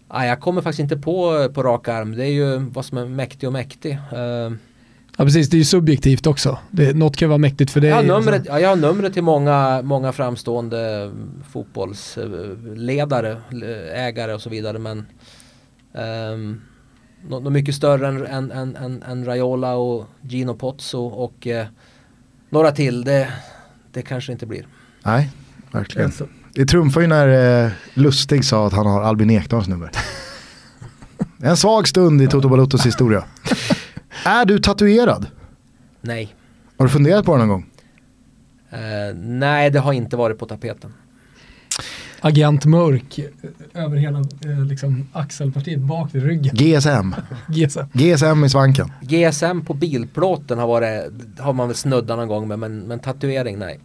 Ah, 0.09 0.25
jag 0.25 0.41
kommer 0.41 0.63
faktiskt 0.63 0.81
inte 0.81 0.97
på 0.97 1.49
på 1.55 1.63
rak 1.63 1.89
arm. 1.89 2.17
Det 2.17 2.25
är 2.25 2.33
ju 2.33 2.59
vad 2.59 2.85
som 2.85 2.99
är 2.99 3.07
mäktig 3.07 3.47
och 3.47 3.53
mäktig. 3.53 3.93
Uh... 3.93 4.53
Ja 5.21 5.25
precis, 5.25 5.49
det 5.49 5.57
är 5.57 5.59
ju 5.59 5.65
subjektivt 5.65 6.27
också. 6.27 6.59
Det, 6.71 6.97
något 6.97 7.17
kan 7.17 7.29
vara 7.29 7.39
mäktigt 7.39 7.71
för 7.71 7.81
dig. 7.81 7.91
Jag 7.91 7.97
har 7.97 8.03
numret, 8.03 8.43
ja, 8.47 8.61
jag 8.61 8.69
har 8.69 8.77
numret 8.77 9.13
till 9.13 9.23
många, 9.23 9.83
många 9.83 10.13
framstående 10.13 11.11
fotbollsledare, 11.53 13.37
ägare 13.95 14.35
och 14.35 14.43
så 14.43 14.51
vidare. 14.51 14.79
Men 14.79 15.07
um, 16.33 16.61
något, 17.29 17.53
mycket 17.53 17.75
större 17.75 18.09
än, 18.09 18.27
än, 18.27 18.51
än, 18.51 18.77
än, 18.77 19.03
än 19.03 19.25
Raiola 19.25 19.75
och 19.75 20.07
Gino 20.23 20.55
Pozzo 20.55 21.07
och 21.07 21.47
eh, 21.47 21.67
några 22.51 22.73
till, 22.73 23.05
det, 23.05 23.29
det 23.93 24.03
kanske 24.03 24.33
inte 24.33 24.47
blir. 24.47 24.67
Nej, 25.05 25.31
verkligen. 25.73 26.13
Det 26.55 26.67
trumfar 26.67 27.01
ju 27.01 27.07
när 27.07 27.65
eh, 27.65 27.71
Lustig 27.95 28.45
sa 28.45 28.67
att 28.67 28.73
han 28.73 28.87
har 28.87 29.03
Albin 29.03 29.31
Ekdals 29.31 29.69
nummer. 29.69 29.91
en 31.43 31.57
svag 31.57 31.89
stund 31.89 32.23
i 32.23 32.27
Toto 32.27 32.49
Balottos 32.49 32.87
historia. 32.87 33.25
Är 34.25 34.45
du 34.45 34.59
tatuerad? 34.59 35.27
Nej. 36.01 36.35
Har 36.77 36.87
du 36.87 36.91
funderat 36.91 37.25
på 37.25 37.33
det 37.33 37.39
någon 37.39 37.49
gång? 37.49 37.67
Uh, 38.73 39.15
nej, 39.17 39.71
det 39.71 39.79
har 39.79 39.93
inte 39.93 40.17
varit 40.17 40.39
på 40.39 40.47
tapeten. 40.47 40.93
Agent 42.21 42.65
Mörk 42.65 43.19
eh, 43.19 43.85
över 43.85 43.97
hela 43.97 44.19
eh, 44.19 44.65
liksom, 44.69 45.07
axelpartiet 45.13 45.81
bak 45.81 46.09
vid 46.13 46.23
ryggen. 46.23 46.55
GSM. 46.55 47.15
GSM. 47.49 47.81
GSM 47.93 48.45
i 48.45 48.49
svanken. 48.49 48.93
GSM 49.01 49.61
på 49.67 49.75
bilplåten 49.75 50.59
har, 50.59 50.67
varit, 50.67 51.13
har 51.39 51.53
man 51.53 51.69
väl 51.69 51.77
snuddat 51.77 52.19
någon 52.19 52.29
gång 52.29 52.49
med 52.49 52.59
men, 52.59 52.79
men 52.79 52.99
tatuering 52.99 53.59
nej. 53.59 53.81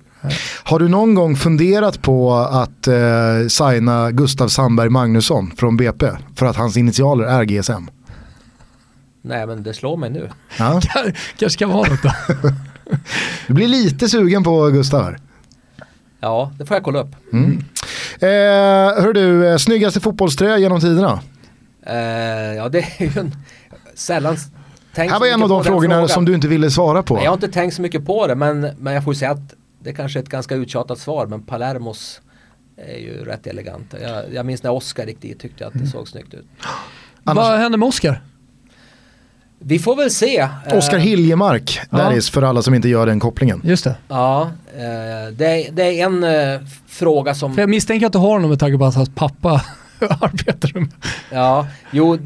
Har 0.63 0.79
du 0.79 0.87
någon 0.87 1.15
gång 1.15 1.35
funderat 1.35 2.01
på 2.01 2.33
att 2.33 2.87
eh, 2.87 3.47
signa 3.47 4.11
Gustav 4.11 4.47
Sandberg 4.47 4.89
Magnusson 4.89 5.51
från 5.57 5.77
BP 5.77 6.05
för 6.35 6.45
att 6.45 6.55
hans 6.55 6.77
initialer 6.77 7.25
är 7.25 7.43
GSM? 7.43 7.89
Nej 9.25 9.47
men 9.47 9.63
det 9.63 9.73
slår 9.73 9.97
mig 9.97 10.09
nu. 10.09 10.29
Ja. 10.59 10.81
Kanske 11.37 11.59
kan 11.59 11.69
vara 11.69 11.89
något 11.89 12.03
då. 12.03 12.11
du 13.47 13.53
blir 13.53 13.67
lite 13.67 14.09
sugen 14.09 14.43
på 14.43 14.69
Gustav 14.69 15.03
här. 15.03 15.17
Ja, 16.19 16.51
det 16.57 16.65
får 16.65 16.75
jag 16.75 16.83
kolla 16.83 17.01
upp. 17.01 17.15
Mm. 17.33 17.65
Eh, 18.19 19.03
hör 19.03 19.13
du, 19.13 19.47
eh, 19.47 19.57
snyggaste 19.57 19.99
fotbollströja 19.99 20.57
genom 20.57 20.79
tiderna? 20.81 21.21
Eh, 21.85 21.95
ja, 22.55 22.69
det 22.69 22.79
är 22.79 23.03
ju 23.03 23.19
en 23.19 23.35
sällan 23.95 24.37
tänkt 24.95 25.11
Här 25.11 25.19
var 25.19 25.27
en 25.27 25.43
av 25.43 25.49
de 25.49 25.63
frågorna 25.63 26.07
som 26.07 26.25
du 26.25 26.33
inte 26.33 26.47
ville 26.47 26.71
svara 26.71 27.03
på. 27.03 27.15
Nej, 27.15 27.23
jag 27.23 27.31
har 27.31 27.37
inte 27.37 27.51
tänkt 27.51 27.73
så 27.75 27.81
mycket 27.81 28.05
på 28.05 28.27
det, 28.27 28.35
men, 28.35 28.67
men 28.79 28.93
jag 28.93 29.03
får 29.03 29.13
säga 29.13 29.31
att 29.31 29.53
det 29.79 29.93
kanske 29.93 30.19
är 30.19 30.23
ett 30.23 30.29
ganska 30.29 30.55
uttjatat 30.55 30.99
svar, 30.99 31.25
men 31.27 31.43
Palermos 31.43 32.21
är 32.77 32.97
ju 32.97 33.25
rätt 33.25 33.47
elegant. 33.47 33.95
Jag, 34.01 34.33
jag 34.33 34.45
minns 34.45 34.63
när 34.63 34.71
Oscar 34.71 35.05
gick 35.05 35.21
dit 35.21 35.39
tyckte 35.39 35.63
jag 35.63 35.67
att 35.67 35.73
det 35.73 35.79
mm. 35.79 35.91
såg 35.91 36.07
snyggt 36.07 36.33
ut. 36.33 36.47
Annars... 37.23 37.43
Vad 37.43 37.59
hände 37.59 37.77
med 37.77 37.87
Oscar? 37.87 38.21
Vi 39.65 39.79
får 39.79 39.95
väl 39.95 40.11
se. 40.11 40.47
Oskar 40.71 40.97
eh, 40.97 41.03
Hiljemark, 41.03 41.79
ja. 41.89 41.97
där 41.97 42.11
är 42.11 42.31
för 42.31 42.41
alla 42.41 42.61
som 42.61 42.73
inte 42.73 42.89
gör 42.89 43.05
den 43.05 43.19
kopplingen. 43.19 43.61
Just 43.63 43.83
det. 43.83 43.95
Ja, 44.07 44.51
eh, 44.75 45.33
det 45.33 45.45
är, 45.45 45.71
det 45.71 45.83
är 45.83 46.05
en 46.05 46.23
uh, 46.23 46.67
fråga 46.87 47.35
som... 47.35 47.53
För 47.53 47.61
jag 47.61 47.69
misstänker 47.69 48.07
att 48.07 48.13
du 48.13 48.19
har 48.19 48.29
honom 48.29 48.49
med 48.49 48.59
tanke 48.59 48.77
på 48.77 48.85
att 48.85 48.95
hans 48.95 49.09
pappa 49.15 49.61
arbetar 49.99 50.79
med. 50.79 50.91
Ja, 51.31 51.67
jo 51.91 52.17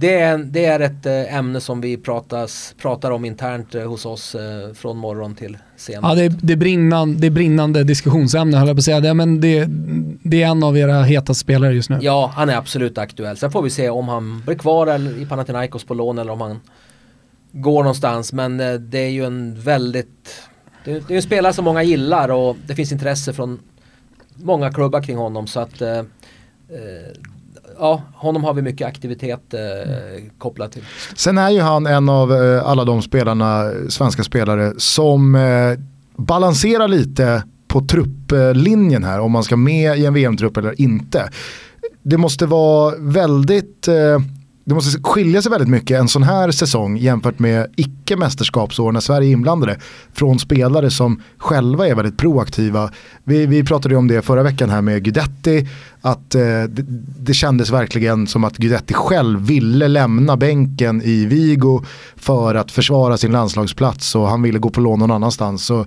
det 0.00 0.18
är, 0.18 0.38
det 0.38 0.64
är 0.64 0.80
ett 0.80 1.06
ämne 1.06 1.60
som 1.60 1.80
vi 1.80 1.96
pratas, 1.96 2.74
pratar 2.78 3.10
om 3.10 3.24
internt 3.24 3.74
hos 3.74 4.06
oss 4.06 4.36
från 4.74 4.96
morgon 4.96 5.34
till 5.34 5.58
sent. 5.76 6.00
Ja, 6.02 6.14
det 6.14 6.24
är, 6.24 6.32
det 6.42 6.52
är, 6.52 6.56
brinnande, 6.56 7.20
det 7.20 7.26
är 7.26 7.30
brinnande 7.30 7.84
diskussionsämne 7.84 8.56
höll 8.56 8.68
jag 8.68 8.76
på 8.76 8.78
att 8.78 8.84
säga. 8.84 9.00
Det, 9.00 9.14
men 9.14 9.40
det, 9.40 9.66
det 10.22 10.42
är 10.42 10.46
en 10.46 10.62
av 10.62 10.78
era 10.78 11.02
hetaste 11.02 11.40
spelare 11.40 11.74
just 11.74 11.90
nu. 11.90 11.98
Ja, 12.00 12.32
han 12.34 12.48
är 12.48 12.56
absolut 12.56 12.98
aktuell. 12.98 13.36
Sen 13.36 13.50
får 13.50 13.62
vi 13.62 13.70
se 13.70 13.90
om 13.90 14.08
han 14.08 14.42
blir 14.46 14.56
kvar 14.56 14.86
eller, 14.86 15.22
i 15.22 15.26
Panathinaikos 15.26 15.84
på 15.84 15.94
lån 15.94 16.18
eller 16.18 16.32
om 16.32 16.40
han 16.40 16.60
går 17.52 17.82
någonstans. 17.82 18.32
Men 18.32 18.56
det 18.90 18.98
är 18.98 19.10
ju 19.10 19.24
en 19.24 19.60
väldigt 19.60 20.48
det 20.84 20.92
är, 20.92 21.02
det 21.08 21.14
är 21.14 21.16
en 21.16 21.22
spelare 21.22 21.52
som 21.52 21.64
många 21.64 21.82
gillar 21.82 22.28
och 22.28 22.56
det 22.66 22.74
finns 22.74 22.92
intresse 22.92 23.32
från 23.32 23.60
många 24.34 24.72
klubbar 24.72 25.02
kring 25.02 25.16
honom 25.16 25.46
så 25.46 25.60
att 25.60 25.82
eh, 25.82 26.02
ja, 27.78 28.02
honom 28.14 28.44
har 28.44 28.54
vi 28.54 28.62
mycket 28.62 28.86
aktivitet 28.86 29.54
eh, 29.54 29.60
kopplat 30.38 30.72
till. 30.72 30.82
Sen 31.14 31.38
är 31.38 31.50
ju 31.50 31.60
han 31.60 31.86
en 31.86 32.08
av 32.08 32.32
eh, 32.32 32.68
alla 32.68 32.84
de 32.84 33.02
spelarna, 33.02 33.70
svenska 33.88 34.24
spelare, 34.24 34.72
som 34.76 35.34
eh, 35.34 35.78
balanserar 36.16 36.88
lite 36.88 37.42
på 37.68 37.80
trupplinjen 37.80 39.04
här, 39.04 39.20
om 39.20 39.32
man 39.32 39.42
ska 39.44 39.56
med 39.56 39.98
i 39.98 40.06
en 40.06 40.14
VM-trupp 40.14 40.56
eller 40.56 40.80
inte. 40.80 41.28
Det 42.02 42.16
måste 42.16 42.46
vara 42.46 42.94
väldigt 42.98 43.88
eh, 43.88 44.18
det 44.68 44.74
måste 44.74 45.02
skilja 45.02 45.42
sig 45.42 45.50
väldigt 45.50 45.68
mycket 45.68 46.00
en 46.00 46.08
sån 46.08 46.22
här 46.22 46.50
säsong 46.50 46.96
jämfört 46.96 47.38
med 47.38 47.66
icke-mästerskapsår 47.76 48.92
när 48.92 49.00
Sverige 49.00 49.28
är 49.28 49.32
inblandade 49.32 49.78
från 50.12 50.38
spelare 50.38 50.90
som 50.90 51.22
själva 51.38 51.88
är 51.88 51.94
väldigt 51.94 52.16
proaktiva. 52.16 52.90
Vi, 53.24 53.46
vi 53.46 53.64
pratade 53.64 53.94
ju 53.94 53.98
om 53.98 54.08
det 54.08 54.22
förra 54.22 54.42
veckan 54.42 54.70
här 54.70 54.82
med 54.82 55.04
Guidetti, 55.04 55.68
att 56.00 56.34
eh, 56.34 56.40
det, 56.68 56.84
det 57.18 57.34
kändes 57.34 57.70
verkligen 57.70 58.26
som 58.26 58.44
att 58.44 58.56
Guidetti 58.56 58.94
själv 58.94 59.46
ville 59.46 59.88
lämna 59.88 60.36
bänken 60.36 61.02
i 61.02 61.26
Vigo 61.26 61.84
för 62.16 62.54
att 62.54 62.70
försvara 62.70 63.16
sin 63.16 63.32
landslagsplats 63.32 64.14
och 64.14 64.28
han 64.28 64.42
ville 64.42 64.58
gå 64.58 64.70
på 64.70 64.80
lån 64.80 64.98
någon 64.98 65.10
annanstans. 65.10 65.66
Så 65.66 65.86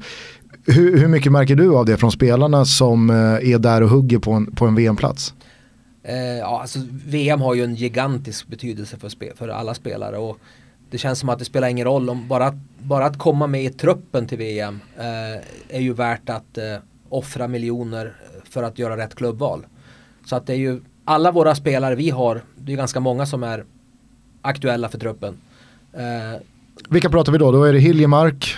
hur, 0.65 0.97
hur 0.97 1.07
mycket 1.07 1.31
märker 1.31 1.56
du 1.56 1.76
av 1.76 1.85
det 1.85 1.97
från 1.97 2.11
spelarna 2.11 2.65
som 2.65 3.10
eh, 3.10 3.15
är 3.51 3.60
där 3.60 3.84
och 3.84 3.89
hugger 3.89 4.19
på 4.19 4.31
en, 4.31 4.56
på 4.56 4.65
en 4.65 4.76
VM-plats? 4.76 5.34
Eh, 6.03 6.15
ja, 6.17 6.61
alltså, 6.61 6.80
VM 6.91 7.41
har 7.41 7.53
ju 7.55 7.63
en 7.63 7.76
gigantisk 7.76 8.47
betydelse 8.47 8.97
för, 8.97 9.09
spe, 9.09 9.35
för 9.35 9.47
alla 9.47 9.73
spelare 9.73 10.17
och 10.17 10.38
det 10.91 10.97
känns 10.97 11.19
som 11.19 11.30
att 11.30 11.39
det 11.39 11.45
spelar 11.45 11.67
ingen 11.67 11.85
roll 11.85 12.09
om 12.09 12.27
bara, 12.27 12.59
bara 12.80 13.05
att 13.05 13.17
komma 13.17 13.47
med 13.47 13.63
i 13.63 13.69
truppen 13.69 14.27
till 14.27 14.38
VM 14.38 14.80
eh, 14.97 15.76
är 15.77 15.80
ju 15.80 15.93
värt 15.93 16.30
att 16.30 16.57
eh, 16.57 16.76
offra 17.09 17.47
miljoner 17.47 18.13
för 18.43 18.63
att 18.63 18.80
göra 18.80 18.97
rätt 18.97 19.15
klubbval. 19.15 19.65
Så 20.26 20.35
att 20.35 20.47
det 20.47 20.53
är 20.53 20.57
ju 20.57 20.81
alla 21.05 21.31
våra 21.31 21.55
spelare 21.55 21.95
vi 21.95 22.09
har, 22.09 22.41
det 22.55 22.73
är 22.73 22.77
ganska 22.77 22.99
många 22.99 23.26
som 23.26 23.43
är 23.43 23.65
aktuella 24.41 24.89
för 24.89 24.99
truppen. 24.99 25.38
Eh, 25.93 26.41
Vilka 26.89 27.09
pratar 27.09 27.31
vi 27.31 27.38
då? 27.38 27.51
Då 27.51 27.63
är 27.63 27.73
det 27.73 27.80
Hiljemark, 27.80 28.55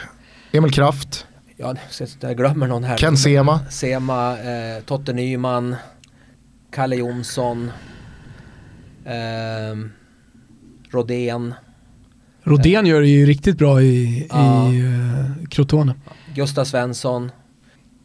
Emil 0.51 0.71
Kraft, 0.71 1.25
ja, 1.57 1.75
jag 2.19 2.37
glömmer 2.37 2.67
någon 2.67 2.83
här. 2.83 2.97
Ken 2.97 3.17
Sema. 3.17 3.59
Sema, 3.69 4.39
eh, 4.39 4.83
Totte 4.83 5.13
Nyman, 5.13 5.75
Kalle 6.71 6.95
Jonsson, 6.95 7.71
eh, 9.05 9.77
Rodén. 10.89 11.53
Rodén 12.43 12.85
gör 12.85 13.01
det 13.01 13.07
ju 13.07 13.25
riktigt 13.25 13.57
bra 13.57 13.81
i, 13.81 14.27
ja. 14.29 14.73
i 14.73 14.81
uh, 14.81 15.47
Crotone. 15.49 15.95
Gustav 16.35 16.65
Svensson. 16.65 17.31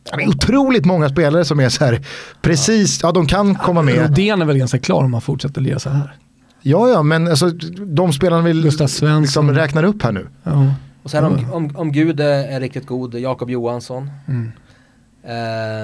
Det 0.05 0.22
är 0.22 0.28
otroligt 0.28 0.84
många 0.84 1.09
spelare 1.09 1.44
som 1.44 1.60
är 1.60 1.68
så 1.68 1.84
här, 1.84 2.01
precis, 2.43 3.02
ja, 3.02 3.09
ja 3.09 3.12
de 3.12 3.26
kan 3.26 3.55
komma 3.55 3.82
med. 3.82 3.98
Rodén 3.98 4.43
är 4.43 4.47
väl 4.47 4.59
ganska 4.59 4.78
klar 4.78 5.05
om 5.05 5.10
man 5.10 5.20
fortsätter 5.20 5.60
lira 5.60 5.78
så 5.78 5.90
här. 5.90 6.16
Ja, 6.62 6.88
ja, 6.88 7.02
men 7.02 7.28
alltså, 7.28 7.51
de 7.86 8.12
spelarna 8.12 8.43
vi 8.43 8.52
liksom 8.52 9.51
räknar 9.55 9.84
upp 9.84 10.02
här 10.02 10.12
nu. 10.12 10.26
Ja. 10.43 10.74
Och 11.02 11.10
sen 11.10 11.24
om, 11.24 11.52
om, 11.52 11.76
om 11.76 11.93
Gud 11.93 12.20
är 12.20 12.60
riktigt 12.60 12.86
god, 12.86 13.14
Jakob 13.14 13.51
Johansson. 13.51 14.10
Mm. 14.26 14.52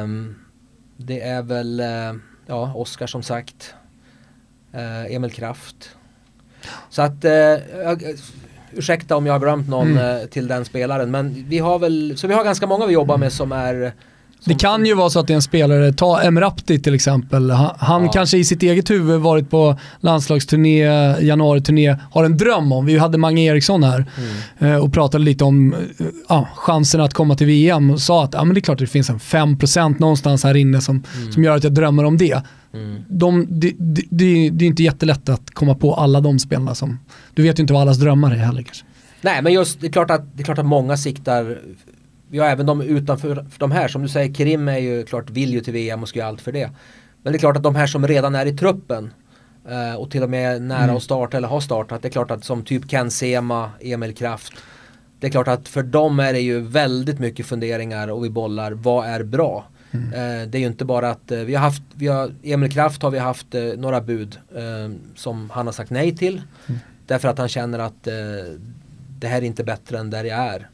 Um, 0.05 0.35
det 0.97 1.21
är 1.21 1.43
väl, 1.43 1.81
uh, 1.81 2.21
ja, 2.53 2.73
Oskar 2.75 3.07
som 3.07 3.23
sagt. 3.23 3.75
Uh, 4.75 5.15
Emil 5.15 5.33
Kraft. 5.33 5.97
Så 6.91 7.03
att, 7.03 7.25
uh, 7.25 7.99
ursäkta 8.73 9.17
om 9.17 9.27
jag 9.27 9.35
har 9.35 9.41
glömt 9.41 9.69
någon 9.69 9.99
mm. 9.99 10.29
till 10.29 10.49
den 10.49 10.65
spelaren. 10.65 11.11
Men 11.11 11.45
vi 11.49 11.59
har 11.59 11.79
väl, 11.79 12.15
så 12.17 12.27
vi 12.27 12.35
har 12.35 12.45
ganska 12.45 12.67
många 12.67 12.87
vi 12.87 12.93
jobbar 12.93 13.19
med 13.19 13.33
som 13.33 13.53
är 13.53 13.93
det 14.45 14.55
kan 14.55 14.87
ju 14.87 14.95
vara 14.95 15.11
så 15.11 15.21
att 15.21 15.27
det 15.27 15.33
är 15.33 15.35
en 15.35 15.43
spelare, 15.43 15.93
ta 15.93 16.23
Emrapti 16.23 16.79
till 16.79 16.95
exempel. 16.95 17.51
Han, 17.51 17.75
han 17.79 18.05
ja. 18.05 18.13
kanske 18.13 18.39
i 18.39 18.45
sitt 18.45 18.63
eget 18.63 18.91
huvud 18.91 19.21
varit 19.21 19.51
på 19.51 19.79
landslagsturné, 20.01 20.85
januariturné, 21.21 21.97
har 22.11 22.25
en 22.25 22.37
dröm 22.37 22.73
om. 22.73 22.87
Vi 22.87 22.99
hade 22.99 23.19
Mange 23.19 23.43
Eriksson 23.43 23.83
här 23.83 24.07
mm. 24.59 24.83
och 24.83 24.93
pratade 24.93 25.25
lite 25.25 25.45
om 25.45 25.75
ja, 26.29 26.49
chansen 26.55 27.01
att 27.01 27.15
komma 27.15 27.35
till 27.35 27.47
VM 27.47 27.91
och 27.91 28.01
sa 28.01 28.25
att 28.25 28.35
ja, 28.35 28.45
men 28.45 28.55
det 28.55 28.59
är 28.59 28.63
klart 28.63 28.77
att 28.77 28.87
det 28.87 28.87
finns 28.87 29.11
en 29.11 29.19
5% 29.19 30.01
någonstans 30.01 30.45
här 30.45 30.57
inne 30.57 30.81
som, 30.81 31.05
mm. 31.17 31.33
som 31.33 31.45
gör 31.45 31.57
att 31.57 31.65
jag 31.65 31.75
drömmer 31.75 32.05
om 32.05 32.17
det. 32.17 32.43
Mm. 32.75 33.03
De, 33.09 33.47
det, 33.51 33.73
det, 33.79 34.03
det, 34.11 34.51
det 34.51 34.65
är 34.65 34.67
inte 34.67 34.83
jättelätt 34.83 35.29
att 35.29 35.51
komma 35.51 35.75
på 35.75 35.95
alla 35.95 36.21
de 36.21 36.39
spelarna 36.39 36.75
som, 36.75 36.99
du 37.35 37.43
vet 37.43 37.59
ju 37.59 37.61
inte 37.61 37.73
vad 37.73 37.83
allas 37.83 37.99
drömmar 37.99 38.31
är 38.31 38.37
heller 38.37 38.63
kanske. 38.63 38.85
Nej 39.21 39.43
men 39.43 39.53
just 39.53 39.81
det 39.81 39.87
är 39.87 39.93
klart 39.93 40.11
att, 40.11 40.37
det 40.37 40.43
är 40.43 40.45
klart 40.45 40.59
att 40.59 40.67
många 40.67 40.97
siktar 40.97 41.59
vi 42.33 42.39
har 42.39 42.47
även 42.47 42.67
de 42.67 42.83
utanför 42.83 43.47
de 43.59 43.71
här. 43.71 43.89
Som 43.89 44.03
du 44.03 44.09
säger, 44.09 44.35
Krim 44.35 44.69
är 44.69 44.79
ju 44.79 45.05
klart 45.05 45.31
vill 45.31 45.53
ju 45.53 45.61
till 45.61 45.73
VM 45.73 46.03
och 46.03 46.09
ska 46.09 46.19
göra 46.19 46.29
allt 46.29 46.41
för 46.41 46.53
det. 46.53 46.71
Men 47.23 47.33
det 47.33 47.37
är 47.37 47.39
klart 47.39 47.57
att 47.57 47.63
de 47.63 47.75
här 47.75 47.87
som 47.87 48.09
redan 48.09 48.35
är 48.35 48.47
i 48.47 48.57
truppen 48.57 49.13
eh, 49.69 49.95
och 49.95 50.11
till 50.11 50.23
och 50.23 50.31
med 50.31 50.63
nära 50.63 50.83
mm. 50.83 50.97
att 50.97 51.03
starta 51.03 51.37
eller 51.37 51.49
har 51.49 51.61
startat. 51.61 52.03
Det 52.03 52.09
är 52.09 52.11
klart 52.11 52.31
att 52.31 52.45
som 52.45 52.65
typ 52.65 52.91
Ken 52.91 53.11
Sema, 53.11 53.71
Emil 53.81 54.15
Kraft. 54.15 54.53
Det 55.21 55.27
är 55.27 55.31
klart 55.31 55.49
att 55.49 55.69
för 55.69 55.83
dem 55.83 56.21
är 56.21 56.33
det 56.33 56.41
ju 56.41 56.61
väldigt 56.61 57.19
mycket 57.19 57.47
funderingar 57.47 58.09
och 58.09 58.25
vi 58.25 58.31
bollar. 58.31 58.73
Vad 58.73 59.07
är 59.07 59.23
bra? 59.23 59.65
Mm. 59.91 60.07
Eh, 60.07 60.49
det 60.49 60.59
är 60.59 60.61
ju 60.61 60.67
inte 60.67 60.85
bara 60.85 61.11
att 61.11 61.31
eh, 61.31 61.39
vi 61.39 61.55
har 61.55 61.63
haft, 61.63 61.83
vi 61.95 62.07
har, 62.07 62.35
Emil 62.43 62.73
Kraft 62.73 63.03
har 63.03 63.11
vi 63.11 63.19
haft 63.19 63.47
några 63.77 64.01
bud 64.01 64.39
som 65.15 65.51
han 65.51 65.67
har 65.67 65.73
sagt 65.73 65.91
nej 65.91 66.17
till. 66.17 66.43
Mm. 66.67 66.81
Därför 67.07 67.29
att 67.29 67.39
han 67.39 67.49
känner 67.49 67.79
att 67.79 68.05
det 69.19 69.29
här 69.29 69.39
är 69.39 69.43
inte 69.43 69.65
bättre 69.65 69.99
än 69.99 70.11
där 70.11 70.25
jag 70.25 70.39
är. 70.39 70.69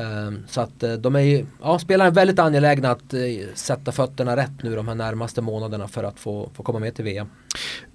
Ehm, 0.00 0.42
så 0.48 0.60
att 0.60 0.82
eh, 0.82 0.92
de 0.92 1.16
är 1.16 1.20
ju, 1.20 1.46
ja, 1.62 1.78
spelarna 1.78 2.10
är 2.10 2.14
väldigt 2.14 2.38
angelägna 2.38 2.90
att 2.90 3.14
eh, 3.14 3.20
sätta 3.54 3.92
fötterna 3.92 4.36
rätt 4.36 4.62
nu 4.62 4.76
de 4.76 4.88
här 4.88 4.94
närmaste 4.94 5.42
månaderna 5.42 5.88
för 5.88 6.04
att 6.04 6.20
få, 6.20 6.50
få 6.54 6.62
komma 6.62 6.78
med 6.78 6.94
till 6.94 7.04
VM. 7.04 7.26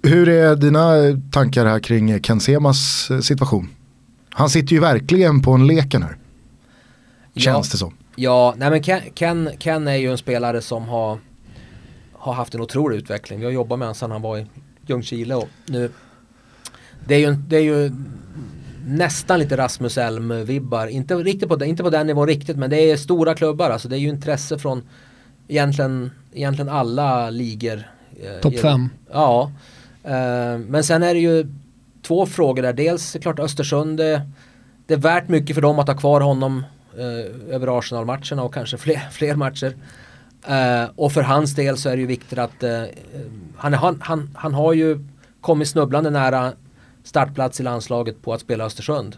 Hur 0.02 0.28
är 0.28 0.56
dina 0.56 0.94
tankar 1.32 1.66
här 1.66 1.80
kring 1.80 2.20
Ken 2.20 2.40
Semas 2.40 3.10
eh, 3.10 3.18
situation? 3.18 3.68
Han 4.30 4.50
sitter 4.50 4.74
ju 4.74 4.80
verkligen 4.80 5.42
på 5.42 5.52
en 5.52 5.66
leken 5.66 6.02
här. 6.02 6.16
Känns 7.36 7.68
ja, 7.68 7.72
det 7.72 7.78
som. 7.78 7.94
Ja, 8.16 8.54
nej 8.56 8.70
men 8.70 8.82
Ken, 8.82 9.00
Ken, 9.14 9.50
Ken, 9.58 9.88
är 9.88 9.96
ju 9.96 10.10
en 10.10 10.18
spelare 10.18 10.60
som 10.60 10.88
har, 10.88 11.18
har 12.12 12.32
haft 12.32 12.54
en 12.54 12.60
otrolig 12.60 12.96
utveckling. 12.96 13.38
Vi 13.38 13.44
har 13.44 13.52
jobbat 13.52 13.78
med 13.78 13.86
honom 13.86 13.94
sedan 13.94 14.10
han 14.10 14.22
var 14.22 14.38
i 14.38 14.46
Ljungskile 14.86 15.34
och 15.34 15.48
nu 15.66 15.90
det 17.06 17.14
är 17.14 17.18
ju, 17.18 17.32
det 17.34 17.56
är 17.56 17.62
ju 17.62 17.92
nästan 18.86 19.38
lite 19.38 19.56
Rasmus 19.56 19.98
Elm-vibbar. 19.98 20.86
Inte, 20.86 21.14
riktigt 21.14 21.48
på, 21.48 21.64
inte 21.64 21.82
på 21.82 21.90
den 21.90 22.06
nivån 22.06 22.26
riktigt 22.26 22.56
men 22.56 22.70
det 22.70 22.90
är 22.90 22.96
stora 22.96 23.34
klubbar. 23.34 23.70
Alltså 23.70 23.88
det 23.88 23.96
är 23.96 24.00
ju 24.00 24.08
intresse 24.08 24.58
från 24.58 24.82
egentligen, 25.48 26.10
egentligen 26.32 26.68
alla 26.68 27.30
ligor. 27.30 27.82
Eh, 28.22 28.40
Topp 28.42 28.58
fem. 28.58 28.88
Ja. 29.12 29.52
Eh, 30.04 30.58
men 30.58 30.84
sen 30.84 31.02
är 31.02 31.14
det 31.14 31.20
ju 31.20 31.46
två 32.02 32.26
frågor 32.26 32.62
där. 32.62 32.72
Dels 32.72 33.16
klart 33.22 33.38
Östersund. 33.38 33.98
Det, 33.98 34.22
det 34.86 34.94
är 34.94 34.98
värt 34.98 35.28
mycket 35.28 35.54
för 35.54 35.62
dem 35.62 35.78
att 35.78 35.88
ha 35.88 35.96
kvar 35.96 36.20
honom 36.20 36.64
eh, 36.98 37.54
över 37.54 37.78
Arsenal-matcherna 37.78 38.42
och 38.42 38.54
kanske 38.54 38.76
fler, 38.76 39.00
fler 39.10 39.34
matcher. 39.34 39.74
Uh, 40.50 40.90
och 40.96 41.12
för 41.12 41.22
hans 41.22 41.54
del 41.54 41.76
så 41.76 41.88
är 41.88 41.96
det 41.96 42.00
ju 42.00 42.06
viktigt 42.06 42.38
att 42.38 42.62
uh, 42.62 42.82
han, 43.56 43.74
han, 43.74 44.00
han, 44.00 44.30
han 44.34 44.54
har 44.54 44.72
ju 44.72 44.98
kommit 45.40 45.68
snubblande 45.68 46.10
nära 46.10 46.52
startplats 47.06 47.60
i 47.60 47.62
landslaget 47.62 48.22
på 48.22 48.32
att 48.32 48.40
spela 48.40 48.64
Östersund. 48.64 49.16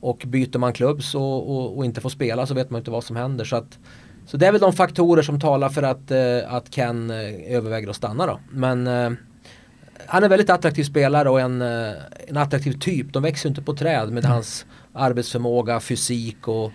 Och 0.00 0.24
byter 0.26 0.58
man 0.58 0.72
klubb 0.72 1.02
så, 1.02 1.22
och, 1.24 1.76
och, 1.76 1.84
inte 1.84 2.00
får 2.00 2.10
spela 2.10 2.46
så 2.46 2.54
vet 2.54 2.70
man 2.70 2.78
inte 2.78 2.90
vad 2.90 3.04
som 3.04 3.16
händer. 3.16 3.44
Så, 3.44 3.56
att, 3.56 3.78
så 4.26 4.36
det 4.36 4.46
är 4.46 4.52
väl 4.52 4.60
de 4.60 4.72
faktorer 4.72 5.22
som 5.22 5.40
talar 5.40 5.68
för 5.68 5.82
att, 5.82 6.10
eh, 6.10 6.54
att 6.54 6.70
Ken 6.70 7.10
eh, 7.10 7.56
överväger 7.56 7.88
att 7.88 7.96
stanna 7.96 8.26
då. 8.26 8.40
Men 8.50 8.86
eh, 8.86 9.10
han 10.06 10.24
är 10.24 10.28
väldigt 10.28 10.50
attraktiv 10.50 10.84
spelare 10.84 11.30
och 11.30 11.40
en, 11.40 11.62
eh, 11.62 11.92
en 12.28 12.36
attraktiv 12.36 12.72
typ. 12.72 13.12
De 13.12 13.22
växer 13.22 13.48
inte 13.48 13.62
på 13.62 13.74
träd 13.74 14.12
med 14.12 14.24
mm. 14.24 14.32
hans 14.32 14.66
arbetsförmåga, 14.92 15.80
fysik 15.80 16.48
och 16.48 16.72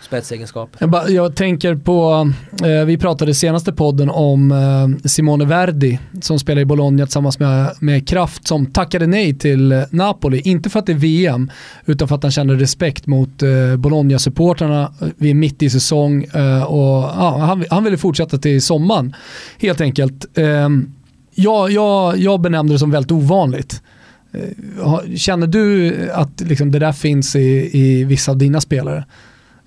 spetsegenskaper. 0.00 0.78
Jag, 0.80 0.90
bara, 0.90 1.08
jag 1.08 1.36
tänker 1.36 1.74
på, 1.74 2.30
eh, 2.64 2.84
vi 2.86 2.98
pratade 2.98 3.30
i 3.30 3.34
senaste 3.34 3.72
podden 3.72 4.10
om 4.10 4.52
eh, 4.52 5.08
Simone 5.08 5.44
Verdi 5.44 5.98
som 6.20 6.38
spelar 6.38 6.62
i 6.62 6.64
Bologna 6.64 7.06
tillsammans 7.06 7.38
med, 7.38 7.74
med 7.80 8.08
Kraft 8.08 8.48
som 8.48 8.66
tackade 8.66 9.06
nej 9.06 9.38
till 9.38 9.72
eh, 9.72 9.82
Napoli. 9.90 10.40
Inte 10.44 10.70
för 10.70 10.78
att 10.78 10.86
det 10.86 10.92
är 10.92 10.96
VM 10.96 11.50
utan 11.86 12.08
för 12.08 12.14
att 12.14 12.22
han 12.22 12.32
kände 12.32 12.54
respekt 12.54 13.06
mot 13.06 13.42
eh, 13.42 13.76
Bologna-supportrarna. 13.76 14.92
Eh, 15.00 15.08
vi 15.16 15.30
är 15.30 15.34
mitt 15.34 15.62
i 15.62 15.70
säsong 15.70 16.24
eh, 16.24 16.62
och 16.62 17.02
ja, 17.02 17.38
han, 17.38 17.64
han 17.70 17.84
ville 17.84 17.98
fortsätta 17.98 18.38
till 18.38 18.62
sommaren 18.62 19.14
helt 19.58 19.80
enkelt. 19.80 20.38
Eh, 20.38 20.68
jag, 21.34 21.70
jag, 21.70 22.18
jag 22.18 22.40
benämnde 22.40 22.74
det 22.74 22.78
som 22.78 22.90
väldigt 22.90 23.12
ovanligt. 23.12 23.82
Eh, 24.32 25.16
känner 25.16 25.46
du 25.46 25.94
att 26.10 26.40
liksom 26.40 26.72
det 26.72 26.78
där 26.78 26.92
finns 26.92 27.36
i, 27.36 27.70
i 27.72 28.04
vissa 28.04 28.30
av 28.30 28.38
dina 28.38 28.60
spelare? 28.60 29.04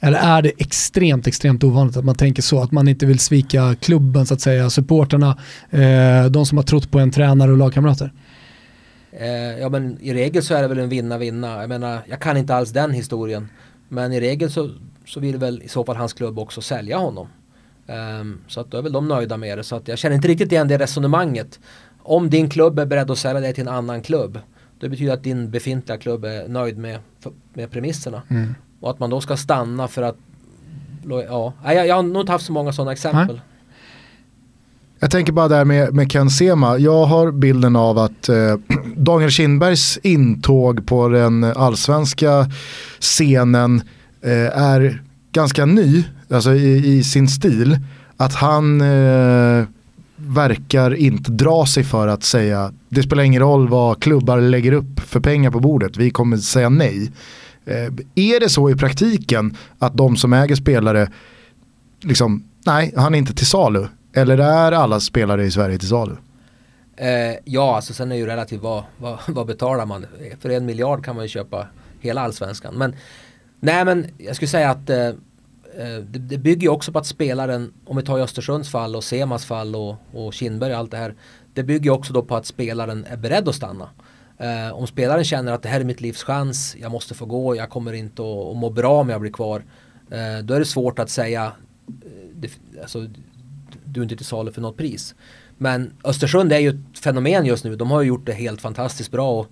Eller 0.04 0.20
är 0.20 0.42
det 0.42 0.52
extremt, 0.58 1.28
extremt 1.28 1.64
ovanligt 1.64 1.98
att 1.98 2.06
man 2.06 2.16
tänker 2.16 2.42
så? 2.42 2.62
Att 2.62 2.72
man 2.72 2.88
inte 2.88 3.06
vill 3.06 3.20
svika 3.20 3.76
klubben 3.76 4.26
så 4.26 4.34
att 4.34 4.42
säga, 4.42 4.70
supporterna, 4.70 5.38
eh, 5.70 6.26
de 6.26 6.46
som 6.46 6.58
har 6.58 6.64
trott 6.64 6.92
på 6.92 7.00
en 7.00 7.12
tränare 7.12 7.52
och 7.52 7.58
lagkamrater? 7.58 8.14
Eh, 9.12 9.60
ja 9.60 9.70
men 9.70 9.98
i 10.02 10.14
regel 10.14 10.44
så 10.44 10.54
är 10.54 10.62
det 10.62 10.68
väl 10.68 10.80
en 10.80 10.90
vinna-vinna. 10.90 11.62
Jag 11.62 11.70
menar, 11.70 12.00
jag 12.10 12.20
kan 12.20 12.38
inte 12.38 12.56
alls 12.56 12.72
den 12.72 12.92
historien. 12.92 13.50
Men 13.90 14.14
i 14.14 14.20
regel 14.20 14.52
så, 14.52 14.70
så 15.06 15.20
vill 15.20 15.38
väl 15.38 15.62
i 15.62 15.68
så 15.68 15.84
fall 15.84 15.96
hans 15.96 16.14
klubb 16.14 16.40
också 16.40 16.62
sälja 16.62 16.98
honom. 16.98 17.28
Um, 18.22 18.42
så 18.48 18.60
att 18.60 18.72
då 18.72 18.78
är 18.78 18.82
väl 18.82 18.92
de 18.92 19.08
nöjda 19.08 19.38
med 19.38 19.58
det. 19.58 19.64
Så 19.64 19.76
att 19.76 19.88
jag 19.88 19.98
känner 19.98 20.16
inte 20.16 20.28
riktigt 20.28 20.52
igen 20.52 20.68
det 20.68 20.78
resonemanget. 20.78 21.60
Om 22.02 22.30
din 22.30 22.50
klubb 22.50 22.80
är 22.80 22.86
beredd 22.86 23.12
att 23.12 23.18
sälja 23.18 23.42
dig 23.42 23.54
till 23.54 23.68
en 23.68 23.74
annan 23.74 24.02
klubb. 24.02 24.40
Det 24.80 24.90
betyder 24.90 25.14
att 25.14 25.24
din 25.24 25.52
befintliga 25.52 25.98
klubb 25.98 26.26
är 26.26 26.48
nöjd 26.48 26.78
med, 26.78 27.00
med 27.54 27.72
premisserna. 27.72 28.22
Mm. 28.30 28.56
Och 28.84 28.90
att 28.90 29.00
man 29.00 29.10
då 29.10 29.22
ska 29.22 29.38
stanna 29.38 29.88
för 29.88 30.02
att 30.02 30.16
Ja, 31.28 31.54
jag, 31.66 31.88
jag 31.88 31.96
har 31.96 32.04
nog 32.04 32.22
inte 32.22 32.32
haft 32.32 32.46
så 32.46 32.52
många 32.52 32.74
sådana 32.74 32.92
exempel. 32.92 33.42
Jag 35.00 35.12
tänker 35.12 35.34
bara 35.34 35.48
där 35.48 35.66
med, 35.66 35.94
med 35.94 36.12
Ken 36.12 36.30
Sema. 36.30 36.78
Jag 36.78 37.06
har 37.06 37.32
bilden 37.32 37.76
av 37.76 37.98
att 37.98 38.30
eh, 38.30 38.56
Daniel 38.96 39.32
Kindbergs 39.32 40.00
intåg 40.04 40.86
på 40.86 41.08
den 41.08 41.44
allsvenska 41.44 42.52
scenen 43.00 43.82
eh, 44.22 44.58
är 44.62 45.04
ganska 45.32 45.66
ny, 45.66 46.04
alltså 46.30 46.54
i, 46.54 46.98
i 46.98 47.04
sin 47.04 47.28
stil. 47.28 47.78
Att 48.18 48.34
han 48.34 48.82
eh, 48.82 49.66
verkar 50.16 50.94
inte 50.94 51.32
dra 51.32 51.66
sig 51.66 51.84
för 51.84 52.08
att 52.08 52.24
säga 52.24 52.74
det 52.90 53.04
spelar 53.04 53.24
ingen 53.24 53.42
roll 53.42 53.68
vad 53.68 54.04
klubbar 54.04 54.42
lägger 54.42 54.72
upp 54.72 55.00
för 55.00 55.20
pengar 55.20 55.52
på 55.52 55.60
bordet, 55.60 55.98
vi 55.98 56.10
kommer 56.10 56.38
säga 56.38 56.70
nej. 56.70 57.12
Eh, 57.66 57.86
är 58.16 58.40
det 58.40 58.50
så 58.50 58.70
i 58.70 58.76
praktiken 58.76 59.58
att 59.80 59.98
de 59.98 60.18
som 60.18 60.34
äger 60.34 60.56
spelare, 60.56 61.12
liksom, 62.02 62.44
nej 62.66 62.94
han 62.96 63.16
är 63.16 63.18
inte 63.18 63.34
till 63.34 63.48
salu. 63.48 63.88
Eller 64.14 64.38
är 64.38 64.72
alla 64.72 65.00
spelare 65.00 65.46
i 65.46 65.52
Sverige 65.52 65.78
till 65.78 65.88
salu? 65.88 66.16
Eh, 66.96 67.38
ja, 67.46 67.76
alltså 67.76 67.94
sen 67.94 68.12
är 68.12 68.16
det 68.16 68.20
ju 68.20 68.26
relativt 68.26 68.62
vad, 68.62 68.84
vad, 68.98 69.20
vad 69.28 69.48
betalar 69.48 69.86
man? 69.86 70.06
För 70.40 70.50
en 70.50 70.66
miljard 70.66 71.06
kan 71.06 71.16
man 71.16 71.26
ju 71.26 71.30
köpa 71.30 71.68
hela 72.00 72.22
allsvenskan. 72.22 72.76
Men 72.76 72.96
nej 73.60 73.86
men 73.86 74.06
jag 74.18 74.36
skulle 74.36 74.50
säga 74.50 74.70
att 74.70 74.90
eh, 74.90 75.08
eh 75.08 75.16
det, 76.10 76.20
det 76.20 76.38
bygger 76.38 76.62
ju 76.62 76.70
också 76.70 76.92
på 76.92 77.00
att 77.00 77.06
spelaren, 77.06 77.74
om 77.86 77.98
vi 77.98 78.04
tar 78.04 78.20
Östersunds 78.20 78.70
fall 78.70 78.96
och 78.96 79.04
Semas 79.04 79.46
fall 79.46 79.76
och, 79.76 79.96
och 80.14 80.34
Kindberg 80.34 80.74
och 80.74 80.80
allt 80.80 80.92
det 80.92 80.98
här. 80.98 81.16
Det 81.54 81.64
bygger 81.64 81.92
också 81.92 82.14
då 82.14 82.22
på 82.22 82.36
att 82.36 82.46
spelaren 82.46 83.06
är 83.10 83.18
beredd 83.18 83.50
att 83.50 83.56
stanna. 83.56 83.90
Eh, 84.38 84.74
om 84.74 84.88
spelaren 84.88 85.24
känner 85.24 85.52
att 85.52 85.62
det 85.62 85.70
här 85.70 85.80
är 85.80 85.84
mitt 85.84 86.02
livs 86.02 86.24
chans, 86.24 86.76
jag 86.80 86.92
måste 86.92 87.14
få 87.14 87.26
gå, 87.26 87.56
jag 87.56 87.70
kommer 87.70 87.94
inte 87.94 88.22
att, 88.22 88.52
att 88.52 88.58
må 88.58 88.70
bra 88.70 89.02
om 89.02 89.10
jag 89.10 89.22
blir 89.22 89.32
kvar. 89.32 89.64
Eh, 90.10 90.44
då 90.44 90.54
är 90.54 90.60
det 90.60 90.66
svårt 90.66 91.00
att 91.00 91.10
säga, 91.10 91.52
eh, 91.88 92.12
det, 92.36 92.50
alltså, 92.82 93.08
du 93.86 94.00
är 94.00 94.04
inte 94.04 94.16
till 94.16 94.26
salu 94.26 94.52
för 94.52 94.62
något 94.62 94.78
pris. 94.78 95.16
Men 95.58 95.94
Östersund 96.04 96.54
är 96.54 96.60
ju 96.60 96.70
ett 96.70 97.00
fenomen 97.00 97.46
just 97.46 97.64
nu. 97.64 97.76
De 97.76 97.92
har 97.92 98.02
ju 98.02 98.08
gjort 98.08 98.26
det 98.26 98.34
helt 98.34 98.62
fantastiskt 98.62 99.12
bra 99.12 99.40
och, 99.40 99.48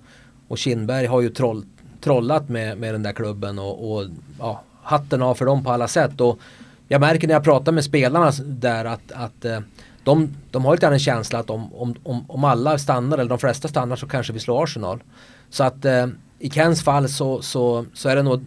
och 0.47 0.57
Kindberg 0.57 1.05
har 1.05 1.21
ju 1.21 1.29
troll, 1.29 1.65
trollat 2.01 2.49
med, 2.49 2.77
med 2.77 2.93
den 2.93 3.03
där 3.03 3.13
klubben 3.13 3.59
och, 3.59 3.91
och 3.91 4.05
ja, 4.39 4.63
hatten 4.83 5.21
av 5.21 5.35
för 5.35 5.45
dem 5.45 5.63
på 5.63 5.71
alla 5.71 5.87
sätt. 5.87 6.21
Och 6.21 6.39
jag 6.87 7.01
märker 7.01 7.27
när 7.27 7.35
jag 7.35 7.43
pratar 7.43 7.71
med 7.71 7.83
spelarna 7.83 8.31
där 8.45 8.85
att, 8.85 9.11
att 9.11 9.45
eh, 9.45 9.59
de, 10.03 10.29
de 10.51 10.65
har 10.65 10.71
lite 10.71 10.85
grann 10.85 10.93
en 10.93 10.99
känsla 10.99 11.39
att 11.39 11.49
om, 11.49 11.73
om, 11.73 11.95
om, 12.03 12.25
om 12.27 12.43
alla 12.43 12.77
stannar 12.77 13.17
eller 13.17 13.29
de 13.29 13.39
flesta 13.39 13.67
stannar 13.67 13.95
så 13.95 14.07
kanske 14.07 14.33
vi 14.33 14.39
slår 14.39 14.63
Arsenal. 14.63 15.03
Så 15.49 15.63
att 15.63 15.85
eh, 15.85 16.07
i 16.39 16.49
Kens 16.49 16.83
fall 16.83 17.09
så, 17.09 17.41
så, 17.41 17.85
så 17.93 18.09
är 18.09 18.15
det 18.15 18.23
nog 18.23 18.43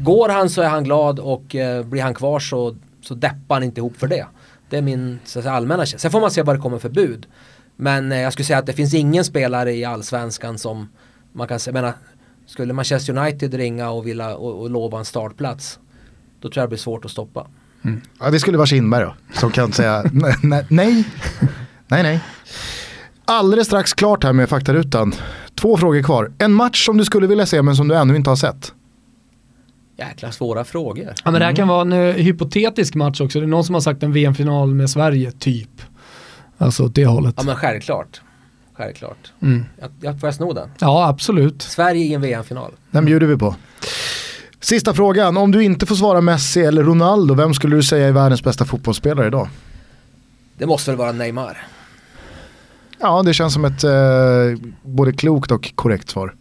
Går 0.00 0.28
han 0.28 0.50
så 0.50 0.62
är 0.62 0.68
han 0.68 0.84
glad 0.84 1.18
och 1.18 1.54
eh, 1.54 1.84
blir 1.84 2.02
han 2.02 2.14
kvar 2.14 2.40
så, 2.40 2.76
så 3.02 3.14
deppar 3.14 3.54
han 3.54 3.62
inte 3.62 3.80
ihop 3.80 3.96
för 3.96 4.06
det. 4.06 4.26
Det 4.70 4.78
är 4.78 4.82
min 4.82 5.18
så 5.24 5.38
att 5.38 5.42
säga, 5.42 5.54
allmänna 5.54 5.86
känsla. 5.86 5.98
Sen 5.98 6.10
får 6.10 6.20
man 6.20 6.30
se 6.30 6.42
vad 6.42 6.56
det 6.56 6.62
kommer 6.62 6.78
för 6.78 6.88
bud. 6.88 7.26
Men 7.76 8.12
eh, 8.12 8.18
jag 8.18 8.32
skulle 8.32 8.46
säga 8.46 8.58
att 8.58 8.66
det 8.66 8.72
finns 8.72 8.94
ingen 8.94 9.24
spelare 9.24 9.72
i 9.74 9.84
allsvenskan 9.84 10.58
som 10.58 10.88
man 11.32 11.48
kan 11.48 11.60
säga, 11.60 11.74
menar, 11.74 11.92
skulle 12.46 12.72
Manchester 12.72 13.18
United 13.18 13.54
ringa 13.54 13.90
och 13.90 14.06
vilja 14.06 14.36
och, 14.36 14.60
och 14.60 14.70
lova 14.70 14.98
en 14.98 15.04
startplats 15.04 15.78
då 16.40 16.48
tror 16.48 16.60
jag 16.60 16.64
det 16.64 16.68
blir 16.68 16.78
svårt 16.78 17.04
att 17.04 17.10
stoppa. 17.10 17.46
Mm. 17.84 18.00
Ja, 18.20 18.30
det 18.30 18.40
skulle 18.40 18.58
vara 18.58 18.66
Kindberg 18.66 19.04
då, 19.04 19.14
som 19.32 19.50
kan 19.50 19.72
säga 19.72 20.04
nej, 20.42 20.66
nej, 20.68 21.04
nej, 22.02 22.20
Alldeles 23.24 23.66
strax 23.66 23.94
klart 23.94 24.24
här 24.24 24.32
med 24.32 24.48
faktarutan. 24.48 25.14
Två 25.54 25.76
frågor 25.76 26.02
kvar. 26.02 26.32
En 26.38 26.52
match 26.52 26.86
som 26.86 26.96
du 26.96 27.04
skulle 27.04 27.26
vilja 27.26 27.46
se 27.46 27.62
men 27.62 27.76
som 27.76 27.88
du 27.88 27.94
ännu 27.94 28.16
inte 28.16 28.30
har 28.30 28.36
sett. 28.36 28.72
Jäkla 29.98 30.32
svåra 30.32 30.64
frågor. 30.64 31.12
Ja, 31.24 31.30
men 31.30 31.40
det 31.40 31.46
här 31.46 31.56
kan 31.56 31.68
vara 31.68 31.80
en 31.80 31.92
uh, 31.92 32.14
hypotetisk 32.14 32.94
match 32.94 33.20
också. 33.20 33.40
Det 33.40 33.44
är 33.44 33.48
någon 33.48 33.64
som 33.64 33.74
har 33.74 33.80
sagt 33.80 34.02
en 34.02 34.12
VM-final 34.12 34.74
med 34.74 34.90
Sverige, 34.90 35.32
typ. 35.32 35.82
Alltså 36.58 36.84
åt 36.84 36.94
det 36.94 37.06
hållet. 37.06 37.34
Ja 37.36 37.42
men 37.42 37.56
självklart. 37.56 38.20
Självklart. 38.74 39.32
Mm. 39.42 39.64
Jag, 39.80 39.90
jag, 40.00 40.20
får 40.20 40.26
jag 40.26 40.34
sno 40.34 40.52
den? 40.52 40.70
Ja 40.78 41.08
absolut. 41.08 41.62
Sverige 41.62 42.04
i 42.04 42.14
en 42.14 42.20
VM-final. 42.20 42.72
Den 42.90 43.04
bjuder 43.04 43.26
vi 43.26 43.36
på. 43.36 43.54
Sista 44.60 44.94
frågan, 44.94 45.36
om 45.36 45.50
du 45.50 45.64
inte 45.64 45.86
får 45.86 45.94
svara 45.94 46.20
Messi 46.20 46.60
eller 46.60 46.82
Ronaldo, 46.82 47.34
vem 47.34 47.54
skulle 47.54 47.76
du 47.76 47.82
säga 47.82 48.08
är 48.08 48.12
världens 48.12 48.42
bästa 48.42 48.64
fotbollsspelare 48.64 49.26
idag? 49.26 49.48
Det 50.58 50.66
måste 50.66 50.90
väl 50.90 50.98
vara 50.98 51.12
Neymar? 51.12 51.66
Ja, 53.00 53.22
det 53.22 53.34
känns 53.34 53.54
som 53.54 53.64
ett 53.64 53.84
eh, 53.84 53.90
både 54.82 55.12
klokt 55.12 55.50
och 55.50 55.72
korrekt 55.74 56.10
svar. 56.10 56.34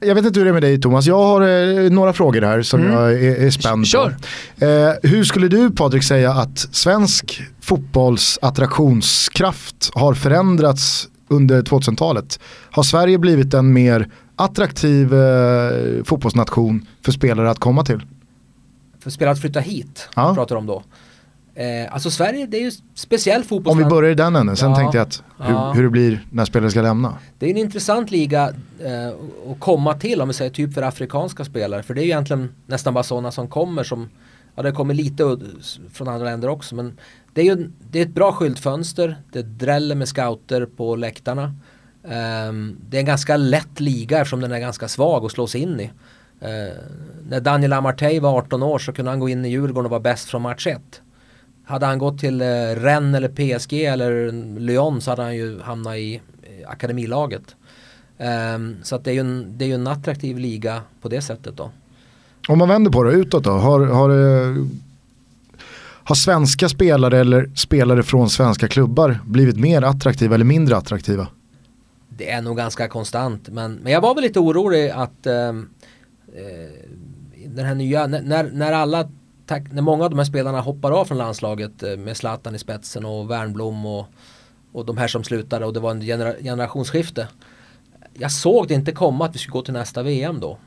Jag 0.00 0.14
vet 0.14 0.24
inte 0.24 0.40
hur 0.40 0.44
det 0.44 0.50
är 0.50 0.52
med 0.52 0.62
dig 0.62 0.80
Thomas, 0.80 1.06
jag 1.06 1.22
har 1.22 1.40
eh, 1.40 1.90
några 1.90 2.12
frågor 2.12 2.42
här 2.42 2.62
som 2.62 2.80
mm. 2.80 2.92
jag 2.92 3.12
är, 3.12 3.46
är 3.46 3.50
spänd 3.50 3.86
Kör. 3.86 4.16
på. 4.58 4.64
Eh, 4.64 5.10
hur 5.10 5.24
skulle 5.24 5.48
du 5.48 5.70
Patrik 5.70 6.04
säga 6.04 6.32
att 6.32 6.58
svensk 6.58 7.42
fotbolls 7.60 8.38
attraktionskraft 8.42 9.90
har 9.94 10.14
förändrats 10.14 11.08
under 11.28 11.62
2000-talet? 11.62 12.40
Har 12.70 12.82
Sverige 12.82 13.18
blivit 13.18 13.54
en 13.54 13.72
mer 13.72 14.08
attraktiv 14.38 15.14
eh, 15.14 16.04
fotbollsnation 16.04 16.86
för 17.02 17.12
spelare 17.12 17.50
att 17.50 17.58
komma 17.58 17.84
till. 17.84 18.00
För 19.00 19.10
spelare 19.10 19.32
att 19.32 19.40
flytta 19.40 19.60
hit, 19.60 20.08
ja. 20.16 20.34
pratar 20.34 20.56
om 20.56 20.66
då. 20.66 20.82
Eh, 21.58 21.94
alltså 21.94 22.10
Sverige, 22.10 22.46
det 22.46 22.56
är 22.56 22.60
ju 22.60 22.70
speciell 22.94 23.44
fotboll. 23.44 23.72
Om 23.72 23.78
vi 23.78 23.84
börjar 23.84 24.10
i 24.10 24.14
den 24.14 24.36
änden, 24.36 24.56
sen 24.56 24.70
ja. 24.70 24.76
tänkte 24.76 24.98
jag 24.98 25.06
att 25.06 25.22
hur, 25.38 25.54
ja. 25.54 25.72
hur, 25.72 25.82
det 25.82 25.90
blir 25.90 26.26
när 26.30 26.44
spelare 26.44 26.70
ska 26.70 26.82
lämna. 26.82 27.14
Det 27.38 27.46
är 27.46 27.50
en 27.50 27.56
intressant 27.56 28.10
liga 28.10 28.52
eh, 28.84 29.08
att 29.52 29.60
komma 29.60 29.94
till 29.94 30.20
om 30.20 30.28
vi 30.28 30.34
säger 30.34 30.50
typ 30.50 30.74
för 30.74 30.82
afrikanska 30.82 31.44
spelare. 31.44 31.82
För 31.82 31.94
det 31.94 32.00
är 32.00 32.02
ju 32.02 32.08
egentligen 32.08 32.54
nästan 32.66 32.94
bara 32.94 33.04
sådana 33.04 33.32
som 33.32 33.48
kommer 33.48 33.82
som, 33.82 34.08
ja 34.54 34.62
det 34.62 34.72
kommer 34.72 34.94
lite 34.94 35.38
från 35.92 36.08
andra 36.08 36.24
länder 36.24 36.48
också. 36.48 36.74
Men 36.74 36.98
det 37.32 37.40
är 37.40 37.44
ju 37.44 37.70
det 37.90 37.98
är 37.98 38.02
ett 38.02 38.14
bra 38.14 38.32
skyltfönster, 38.32 39.16
det 39.32 39.42
dräller 39.42 39.94
med 39.94 40.08
scouter 40.08 40.66
på 40.76 40.96
läktarna. 40.96 41.54
Ehm, 42.10 42.76
det 42.88 42.96
är 42.96 43.00
en 43.00 43.06
ganska 43.06 43.36
lätt 43.36 43.80
liga 43.80 44.18
eftersom 44.18 44.40
den 44.40 44.52
är 44.52 44.58
ganska 44.58 44.88
svag 44.88 45.24
att 45.24 45.32
slå 45.32 45.46
sig 45.46 45.60
in 45.60 45.80
i. 45.80 45.90
Ehm, 46.40 46.70
när 47.28 47.40
Daniel 47.40 47.72
Amartey 47.72 48.20
var 48.20 48.38
18 48.38 48.62
år 48.62 48.78
så 48.78 48.92
kunde 48.92 49.10
han 49.10 49.20
gå 49.20 49.28
in 49.28 49.44
i 49.44 49.48
Djurgården 49.48 49.84
och 49.84 49.90
vara 49.90 50.00
bäst 50.00 50.28
från 50.28 50.42
match 50.42 50.66
1. 50.66 51.00
Hade 51.64 51.86
han 51.86 51.98
gått 51.98 52.18
till 52.18 52.40
eh, 52.40 52.46
Rennes 52.76 53.16
eller 53.16 53.28
PSG 53.28 53.72
eller 53.72 54.32
Lyon 54.60 55.00
så 55.00 55.10
hade 55.10 55.22
han 55.22 55.36
ju 55.36 55.60
hamnat 55.60 55.96
i 55.96 56.14
eh, 56.14 56.70
akademilaget. 56.70 57.56
Ehm, 58.18 58.76
så 58.82 58.96
att 58.96 59.04
det 59.04 59.10
är, 59.10 59.14
ju 59.14 59.20
en, 59.20 59.58
det 59.58 59.64
är 59.64 59.66
ju 59.66 59.74
en 59.74 59.86
attraktiv 59.86 60.38
liga 60.38 60.82
på 61.02 61.08
det 61.08 61.20
sättet 61.20 61.56
då. 61.56 61.70
Om 62.48 62.58
man 62.58 62.68
vänder 62.68 62.90
på 62.90 63.02
det 63.02 63.12
utåt 63.12 63.44
då, 63.44 63.50
har, 63.50 63.86
har, 63.86 64.10
eh, 64.10 64.64
har 65.80 66.14
svenska 66.14 66.68
spelare 66.68 67.18
eller 67.18 67.50
spelare 67.56 68.02
från 68.02 68.30
svenska 68.30 68.68
klubbar 68.68 69.18
blivit 69.24 69.56
mer 69.56 69.82
attraktiva 69.82 70.34
eller 70.34 70.44
mindre 70.44 70.76
attraktiva? 70.76 71.26
Det 72.18 72.30
är 72.30 72.42
nog 72.42 72.56
ganska 72.56 72.88
konstant. 72.88 73.48
Men, 73.48 73.74
men 73.74 73.92
jag 73.92 74.00
var 74.00 74.14
väl 74.14 74.24
lite 74.24 74.40
orolig 74.40 74.90
att 74.90 75.26
ehm, 75.26 75.70
eh, 76.34 76.88
den 77.46 77.66
här 77.66 77.74
nya, 77.74 78.06
när, 78.06 78.50
när 78.52 78.72
alla 78.72 79.08
när 79.70 79.82
många 79.82 80.04
av 80.04 80.10
de 80.10 80.18
här 80.18 80.26
spelarna 80.26 80.60
hoppar 80.60 80.92
av 80.92 81.04
från 81.04 81.18
landslaget 81.18 81.82
eh, 81.82 81.96
med 81.96 82.16
Zlatan 82.16 82.54
i 82.54 82.58
spetsen 82.58 83.04
och 83.04 83.30
Wernbloom 83.30 83.86
och, 83.86 84.06
och 84.72 84.86
de 84.86 84.96
här 84.96 85.08
som 85.08 85.24
slutade 85.24 85.66
och 85.66 85.72
det 85.72 85.80
var 85.80 85.90
en 85.90 86.00
genera, 86.00 86.34
generationsskifte. 86.42 87.28
Jag 88.14 88.32
såg 88.32 88.68
det 88.68 88.74
inte 88.74 88.92
komma 88.92 89.24
att 89.24 89.34
vi 89.34 89.38
skulle 89.38 89.52
gå 89.52 89.62
till 89.62 89.72
nästa 89.72 90.02
VM 90.02 90.40
då. 90.40 90.58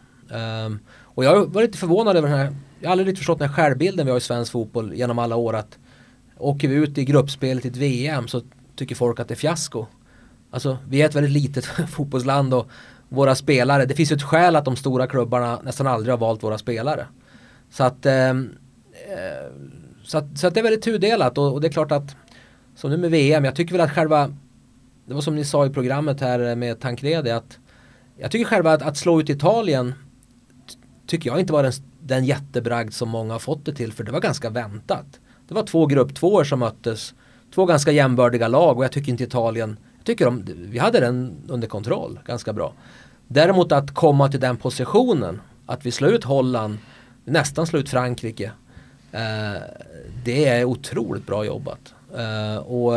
Um, 0.65 0.80
och 0.99 1.26
jag 1.26 1.45
var 1.45 1.61
lite 1.61 1.78
förvånad 1.78 2.18
över 2.18 2.30
den 2.30 2.38
här, 2.38 2.56
jag 2.80 2.88
har 2.88 2.91
aldrig 2.91 3.07
riktigt 3.07 3.19
förstått 3.19 3.40
den 3.40 3.49
här 3.49 3.56
självbilden 3.56 4.06
vi 4.06 4.11
har 4.11 4.18
i 4.18 4.22
svensk 4.22 4.52
fotboll 4.52 4.94
genom 4.94 5.19
alla 5.19 5.36
år 5.36 5.56
att 5.56 5.78
åker 6.38 6.68
vi 6.68 6.76
ut 6.76 6.98
i 6.98 7.06
gruppspelet 7.06 7.65
i 7.65 7.68
ett 7.68 7.78
VM 7.78 8.28
så 8.28 8.41
tycker 8.76 8.95
folk 8.95 9.19
att 9.19 9.28
det 9.28 9.34
är 9.34 9.36
fiasko. 9.36 9.86
Alltså 10.52 10.78
vi 10.90 11.02
är 11.02 11.06
ett 11.06 11.15
väldigt 11.15 11.32
litet 11.32 11.65
fotbollsland 11.90 12.53
och 12.53 12.69
våra 13.10 13.36
spelare, 13.36 13.86
det 13.86 13.95
finns 13.95 14.11
ju 14.11 14.15
ett 14.15 14.23
skäl 14.23 14.56
att 14.56 14.65
de 14.65 14.76
stora 14.76 15.07
klubbarna 15.07 15.60
nästan 15.64 15.88
aldrig 15.88 16.14
har 16.14 16.18
valt 16.18 16.44
våra 16.44 16.57
spelare. 16.57 17.06
Så 17.69 17.84
att, 17.84 18.06
ehm, 18.06 18.49
eh, 19.10 19.52
så, 20.03 20.18
att 20.18 20.38
så 20.38 20.48
att 20.48 20.53
det 20.53 20.60
är 20.60 20.64
väldigt 20.64 20.84
tudelat 20.84 21.38
och, 21.38 21.53
och, 21.53 21.61
det 21.61 21.68
är 21.68 21.72
klart 21.72 21.91
att 21.91 22.15
som 22.76 22.90
nu 22.90 22.98
med 22.98 23.11
VM, 23.11 23.45
jag 23.45 23.56
tycker 23.56 23.72
väl 23.72 23.82
att 23.82 23.91
själva 23.91 24.36
det 25.06 25.14
var 25.14 25.22
som 25.22 25.36
ni 25.36 25.45
sa 25.45 25.65
i 25.65 25.69
programmet 25.69 26.22
här 26.22 26.56
med 26.56 26.80
Tancredi 26.80 27.32
att 27.32 27.57
jag 28.18 28.32
tycker 28.32 28.45
själva 28.45 28.73
att, 28.73 28.82
att 28.82 28.98
slå 28.98 29.19
ut 29.19 29.30
Italien 29.30 29.94
tycker 31.07 31.30
jag 31.30 31.40
inte 31.40 31.53
var 31.53 31.64
den, 31.64 31.72
den 31.99 32.26
jättebragd 32.26 32.94
som 32.94 33.10
många 33.10 33.34
har 33.34 33.40
fått 33.40 33.65
det 33.65 33.73
till 33.73 33.94
för 33.94 34.03
det 34.03 34.11
var 34.11 34.19
ganska 34.19 34.49
väntat. 34.49 35.19
Det 35.48 35.53
var 35.53 35.64
två 35.64 35.86
grupp 35.86 36.15
tvåor 36.15 36.44
som 36.44 36.60
möttes, 36.60 37.14
två 37.56 37.65
ganska 37.65 37.91
jämbördiga 37.91 38.48
lag 38.48 38.78
och 38.78 38.84
jag 38.84 38.91
tycker 38.91 39.11
inte 39.11 39.23
Italien 39.23 39.78
tycker 40.03 40.26
de, 40.26 40.45
vi 40.56 40.80
hade 40.80 40.99
den 40.99 41.36
under 41.48 41.68
kontroll 41.68 42.19
ganska 42.26 42.53
bra. 42.53 42.73
Däremot 43.28 43.72
att 43.72 43.94
komma 43.94 44.30
till 44.30 44.40
den 44.40 44.57
positionen, 44.57 45.41
att 45.65 45.86
vi 45.86 45.91
slår 45.91 46.11
ut 46.11 46.23
Holland, 46.23 46.78
nästan 47.26 47.68
slår 47.68 47.82
ut 47.82 47.90
Frankrike. 47.90 48.52
Eh, 49.11 49.61
det 50.23 50.45
är 50.45 50.65
otroligt 50.65 51.26
bra 51.26 51.45
jobbat. 51.45 51.94
Eh, 52.18 52.57
och, 52.57 52.94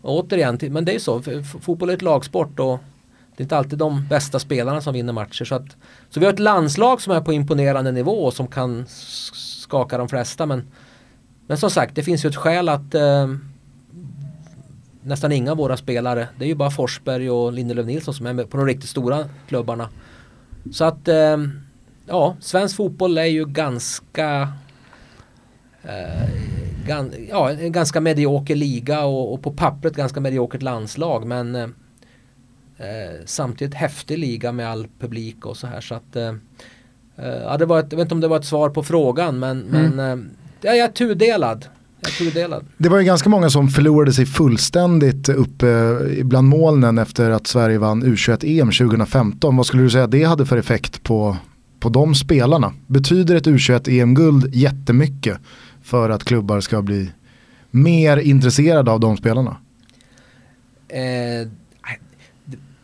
och 0.00 0.18
återigen, 0.18 0.58
men 0.62 0.84
det 0.84 0.92
är 0.92 0.94
ju 0.94 1.00
så, 1.00 1.22
fotboll 1.60 1.90
är 1.90 1.94
ett 1.94 2.02
lagsport 2.02 2.60
och 2.60 2.78
det 3.36 3.42
är 3.42 3.44
inte 3.44 3.56
alltid 3.56 3.78
de 3.78 4.06
bästa 4.08 4.38
spelarna 4.38 4.80
som 4.80 4.94
vinner 4.94 5.12
matcher. 5.12 5.44
Så, 5.44 5.54
att, 5.54 5.76
så 6.10 6.20
vi 6.20 6.26
har 6.26 6.32
ett 6.32 6.38
landslag 6.38 7.02
som 7.02 7.12
är 7.12 7.20
på 7.20 7.32
imponerande 7.32 7.92
nivå 7.92 8.24
och 8.24 8.34
som 8.34 8.46
kan 8.46 8.84
skaka 8.86 9.98
de 9.98 10.08
flesta. 10.08 10.46
Men 10.46 10.70
men 11.46 11.58
som 11.58 11.70
sagt, 11.70 11.94
det 11.94 12.02
finns 12.02 12.24
ju 12.24 12.28
ett 12.28 12.36
skäl 12.36 12.68
att 12.68 12.94
eh, 12.94 13.28
nästan 15.04 15.32
inga 15.32 15.50
av 15.50 15.56
våra 15.56 15.76
spelare, 15.76 16.28
det 16.38 16.44
är 16.44 16.48
ju 16.48 16.54
bara 16.54 16.70
Forsberg 16.70 17.30
och 17.30 17.52
Lindelöf 17.52 17.86
Nilsson 17.86 18.14
som 18.14 18.26
är 18.26 18.32
med 18.32 18.50
på 18.50 18.56
de 18.56 18.66
riktigt 18.66 18.90
stora 18.90 19.24
klubbarna. 19.48 19.88
Så 20.72 20.84
att 20.84 21.08
eh, 21.08 21.36
ja, 22.06 22.36
svensk 22.40 22.76
fotboll 22.76 23.18
är 23.18 23.24
ju 23.24 23.44
ganska 23.44 24.52
eh, 25.82 26.28
gan, 26.86 27.12
ja, 27.28 27.50
en 27.50 27.72
ganska 27.72 28.00
medioker 28.00 28.54
liga 28.54 29.04
och, 29.04 29.32
och, 29.32 29.42
på 29.42 29.52
pappret 29.52 29.96
ganska 29.96 30.20
mediokert 30.20 30.62
landslag 30.62 31.26
men 31.26 31.54
eh, 31.54 31.68
eh, 32.78 33.14
samtidigt 33.24 33.74
häftig 33.74 34.18
liga 34.18 34.52
med 34.52 34.70
all 34.70 34.86
publik 34.98 35.46
och 35.46 35.56
så 35.56 35.66
här 35.66 35.80
så 35.80 35.94
att 35.94 36.16
eh, 36.16 36.34
eh 37.16 37.42
ja, 37.42 37.56
det 37.56 37.66
var 37.66 37.80
ett, 37.80 37.92
jag 37.92 37.96
vet 37.96 38.04
inte 38.04 38.14
om 38.14 38.20
det 38.20 38.28
var 38.28 38.38
ett 38.38 38.44
svar 38.44 38.70
på 38.70 38.82
frågan 38.82 39.38
men, 39.38 39.68
mm. 39.68 39.96
men 39.96 40.36
jag 40.60 40.78
är 40.78 40.88
tudelad. 40.88 41.66
Det 42.78 42.88
var 42.88 42.98
ju 42.98 43.04
ganska 43.04 43.28
många 43.28 43.50
som 43.50 43.68
förlorade 43.68 44.12
sig 44.12 44.26
fullständigt 44.26 45.28
uppe 45.28 45.98
bland 46.24 46.48
molnen 46.48 46.98
efter 46.98 47.30
att 47.30 47.46
Sverige 47.46 47.78
vann 47.78 48.04
U21-EM 48.04 48.70
2015. 48.70 49.56
Vad 49.56 49.66
skulle 49.66 49.82
du 49.82 49.90
säga 49.90 50.06
det 50.06 50.24
hade 50.24 50.46
för 50.46 50.56
effekt 50.56 51.02
på, 51.02 51.36
på 51.80 51.88
de 51.88 52.14
spelarna? 52.14 52.72
Betyder 52.86 53.36
ett 53.36 53.46
U21-EM-guld 53.46 54.54
jättemycket 54.54 55.38
för 55.82 56.10
att 56.10 56.24
klubbar 56.24 56.60
ska 56.60 56.82
bli 56.82 57.10
mer 57.70 58.16
intresserade 58.16 58.90
av 58.90 59.00
de 59.00 59.16
spelarna? 59.16 59.56
Eh, 60.88 61.48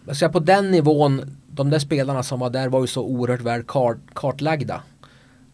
alltså 0.09 0.29
på 0.29 0.41
den 0.41 0.71
nivån, 0.71 1.37
de 1.51 1.71
där 1.71 1.79
spelarna 1.79 2.23
som 2.23 2.41
var 2.41 2.51
där 2.51 2.69
var 2.69 2.81
ju 2.81 2.87
så 2.87 3.03
oerhört 3.03 3.41
väl 3.41 3.63
kart, 3.63 3.99
kartlagda. 4.15 4.83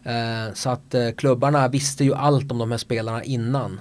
Eh, 0.06 0.52
så 0.54 0.70
att 0.70 0.94
eh, 0.94 1.10
klubbarna 1.10 1.68
visste 1.68 2.04
ju 2.04 2.14
allt 2.14 2.52
om 2.52 2.58
de 2.58 2.70
här 2.70 2.78
spelarna 2.78 3.24
innan. 3.24 3.80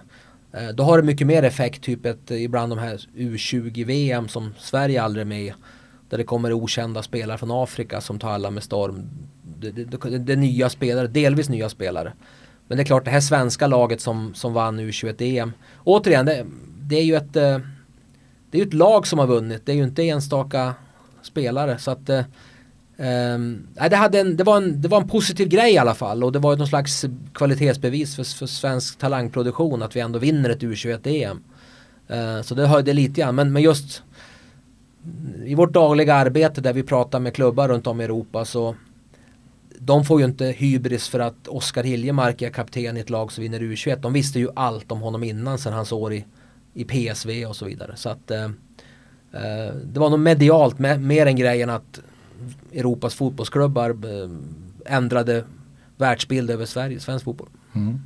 Eh, 0.53 0.67
då 0.67 0.83
har 0.83 0.97
det 0.97 1.03
mycket 1.03 1.27
mer 1.27 1.43
effekt, 1.43 1.83
typ 1.83 2.05
ett, 2.05 2.31
ibland 2.31 2.71
de 2.71 2.79
här 2.79 3.07
U20-VM 3.15 4.27
som 4.27 4.53
Sverige 4.59 5.01
aldrig 5.01 5.21
är 5.21 5.25
med 5.25 5.41
i. 5.41 5.53
Där 6.09 6.17
det 6.17 6.23
kommer 6.23 6.53
okända 6.53 7.03
spelare 7.03 7.37
från 7.37 7.51
Afrika 7.51 8.01
som 8.01 8.19
tar 8.19 8.29
alla 8.29 8.51
med 8.51 8.63
storm. 8.63 9.09
Det, 9.59 9.71
det, 9.71 9.83
det, 9.83 10.17
det 10.17 10.33
är 10.33 10.37
nya 10.37 10.69
spelare, 10.69 11.07
delvis 11.07 11.49
nya 11.49 11.69
spelare. 11.69 12.13
Men 12.67 12.77
det 12.77 12.83
är 12.83 12.85
klart 12.85 13.05
det 13.05 13.11
här 13.11 13.21
svenska 13.21 13.67
laget 13.67 14.01
som, 14.01 14.33
som 14.33 14.53
vann 14.53 14.79
U21-EM. 14.79 15.51
Återigen, 15.83 16.25
det, 16.25 16.45
det, 16.81 16.95
är 16.95 17.03
ju 17.03 17.15
ett 17.15 17.33
det 17.33 18.61
är 18.61 18.61
ett 18.61 18.73
lag 18.73 19.07
som 19.07 19.19
har 19.19 19.27
vunnit. 19.27 19.65
Det 19.65 19.71
är 19.71 19.75
ju 19.75 19.83
inte 19.83 20.03
enstaka 20.03 20.73
spelare. 21.21 21.77
Så 21.77 21.91
att 21.91 22.09
Um, 22.97 23.67
det, 23.89 23.95
hade 23.95 24.19
en, 24.19 24.37
det, 24.37 24.43
var 24.43 24.57
en, 24.57 24.81
det 24.81 24.87
var 24.87 25.01
en 25.01 25.07
positiv 25.07 25.47
grej 25.47 25.73
i 25.73 25.77
alla 25.77 25.93
fall 25.93 26.23
och 26.23 26.31
det 26.31 26.39
var 26.39 26.57
någon 26.57 26.67
slags 26.67 27.05
kvalitetsbevis 27.33 28.15
för, 28.15 28.23
för 28.23 28.45
svensk 28.45 28.97
talangproduktion 28.97 29.83
att 29.83 29.95
vi 29.95 29.99
ändå 29.99 30.19
vinner 30.19 30.49
ett 30.49 30.61
U21-EM. 30.61 31.43
Uh, 32.11 32.17
ehm, 32.17 32.43
så 32.43 32.55
det 32.55 32.67
höjde 32.67 32.93
lite 32.93 33.21
grann 33.21 33.35
men, 33.35 33.53
men 33.53 33.61
just 33.61 34.03
i 35.45 35.55
vårt 35.55 35.73
dagliga 35.73 36.15
arbete 36.15 36.61
där 36.61 36.73
vi 36.73 36.83
pratar 36.83 37.19
med 37.19 37.33
klubbar 37.33 37.67
runt 37.67 37.87
om 37.87 38.01
i 38.01 38.03
Europa 38.03 38.45
så 38.45 38.75
de 39.79 40.05
får 40.05 40.19
ju 40.19 40.25
inte 40.25 40.45
hybris 40.45 41.07
för 41.07 41.19
att 41.19 41.47
Oskar 41.47 41.83
Hiljemark 41.83 42.41
är 42.41 42.49
kapten 42.49 42.97
i 42.97 42.99
ett 42.99 43.09
lag 43.09 43.31
som 43.31 43.41
vinner 43.41 43.59
U21. 43.59 43.95
De 43.95 44.13
visste 44.13 44.39
ju 44.39 44.49
allt 44.55 44.91
om 44.91 45.01
honom 45.01 45.23
innan 45.23 45.57
sen 45.57 45.73
hans 45.73 45.91
år 45.91 46.13
i, 46.13 46.25
i 46.73 46.83
PSV 46.83 47.45
och 47.45 47.55
så 47.55 47.65
vidare. 47.65 47.95
Så 47.95 48.09
att 48.09 48.31
uh, 48.31 48.45
uh, 48.45 49.75
det 49.83 49.99
var 49.99 50.09
nog 50.09 50.19
medialt 50.19 50.79
med, 50.79 51.01
mer 51.01 51.25
än 51.25 51.35
grejen 51.35 51.69
att 51.69 52.01
Europas 52.73 53.13
fotbollsklubbar 53.15 53.89
eh, 53.89 54.29
ändrade 54.85 55.43
världsbild 55.97 56.49
över 56.49 56.65
Sverige, 56.65 56.99
svensk 56.99 57.25
fotboll. 57.25 57.49
Mm. 57.73 57.99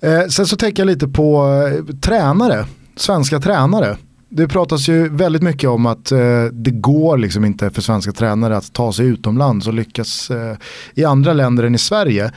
Eh, 0.00 0.26
sen 0.28 0.46
så 0.46 0.56
tänker 0.56 0.82
jag 0.82 0.86
lite 0.86 1.08
på 1.08 1.46
eh, 1.46 1.96
tränare, 1.96 2.66
svenska 2.96 3.40
tränare. 3.40 3.96
Det 4.28 4.48
pratas 4.48 4.88
ju 4.88 5.08
väldigt 5.08 5.42
mycket 5.42 5.70
om 5.70 5.86
att 5.86 6.12
eh, 6.12 6.44
det 6.52 6.70
går 6.70 7.18
liksom 7.18 7.44
inte 7.44 7.70
för 7.70 7.82
svenska 7.82 8.12
tränare 8.12 8.56
att 8.56 8.72
ta 8.72 8.92
sig 8.92 9.06
utomlands 9.06 9.66
och 9.66 9.74
lyckas 9.74 10.30
eh, 10.30 10.56
i 10.94 11.04
andra 11.04 11.32
länder 11.32 11.64
än 11.64 11.74
i 11.74 11.78
Sverige. 11.78 12.32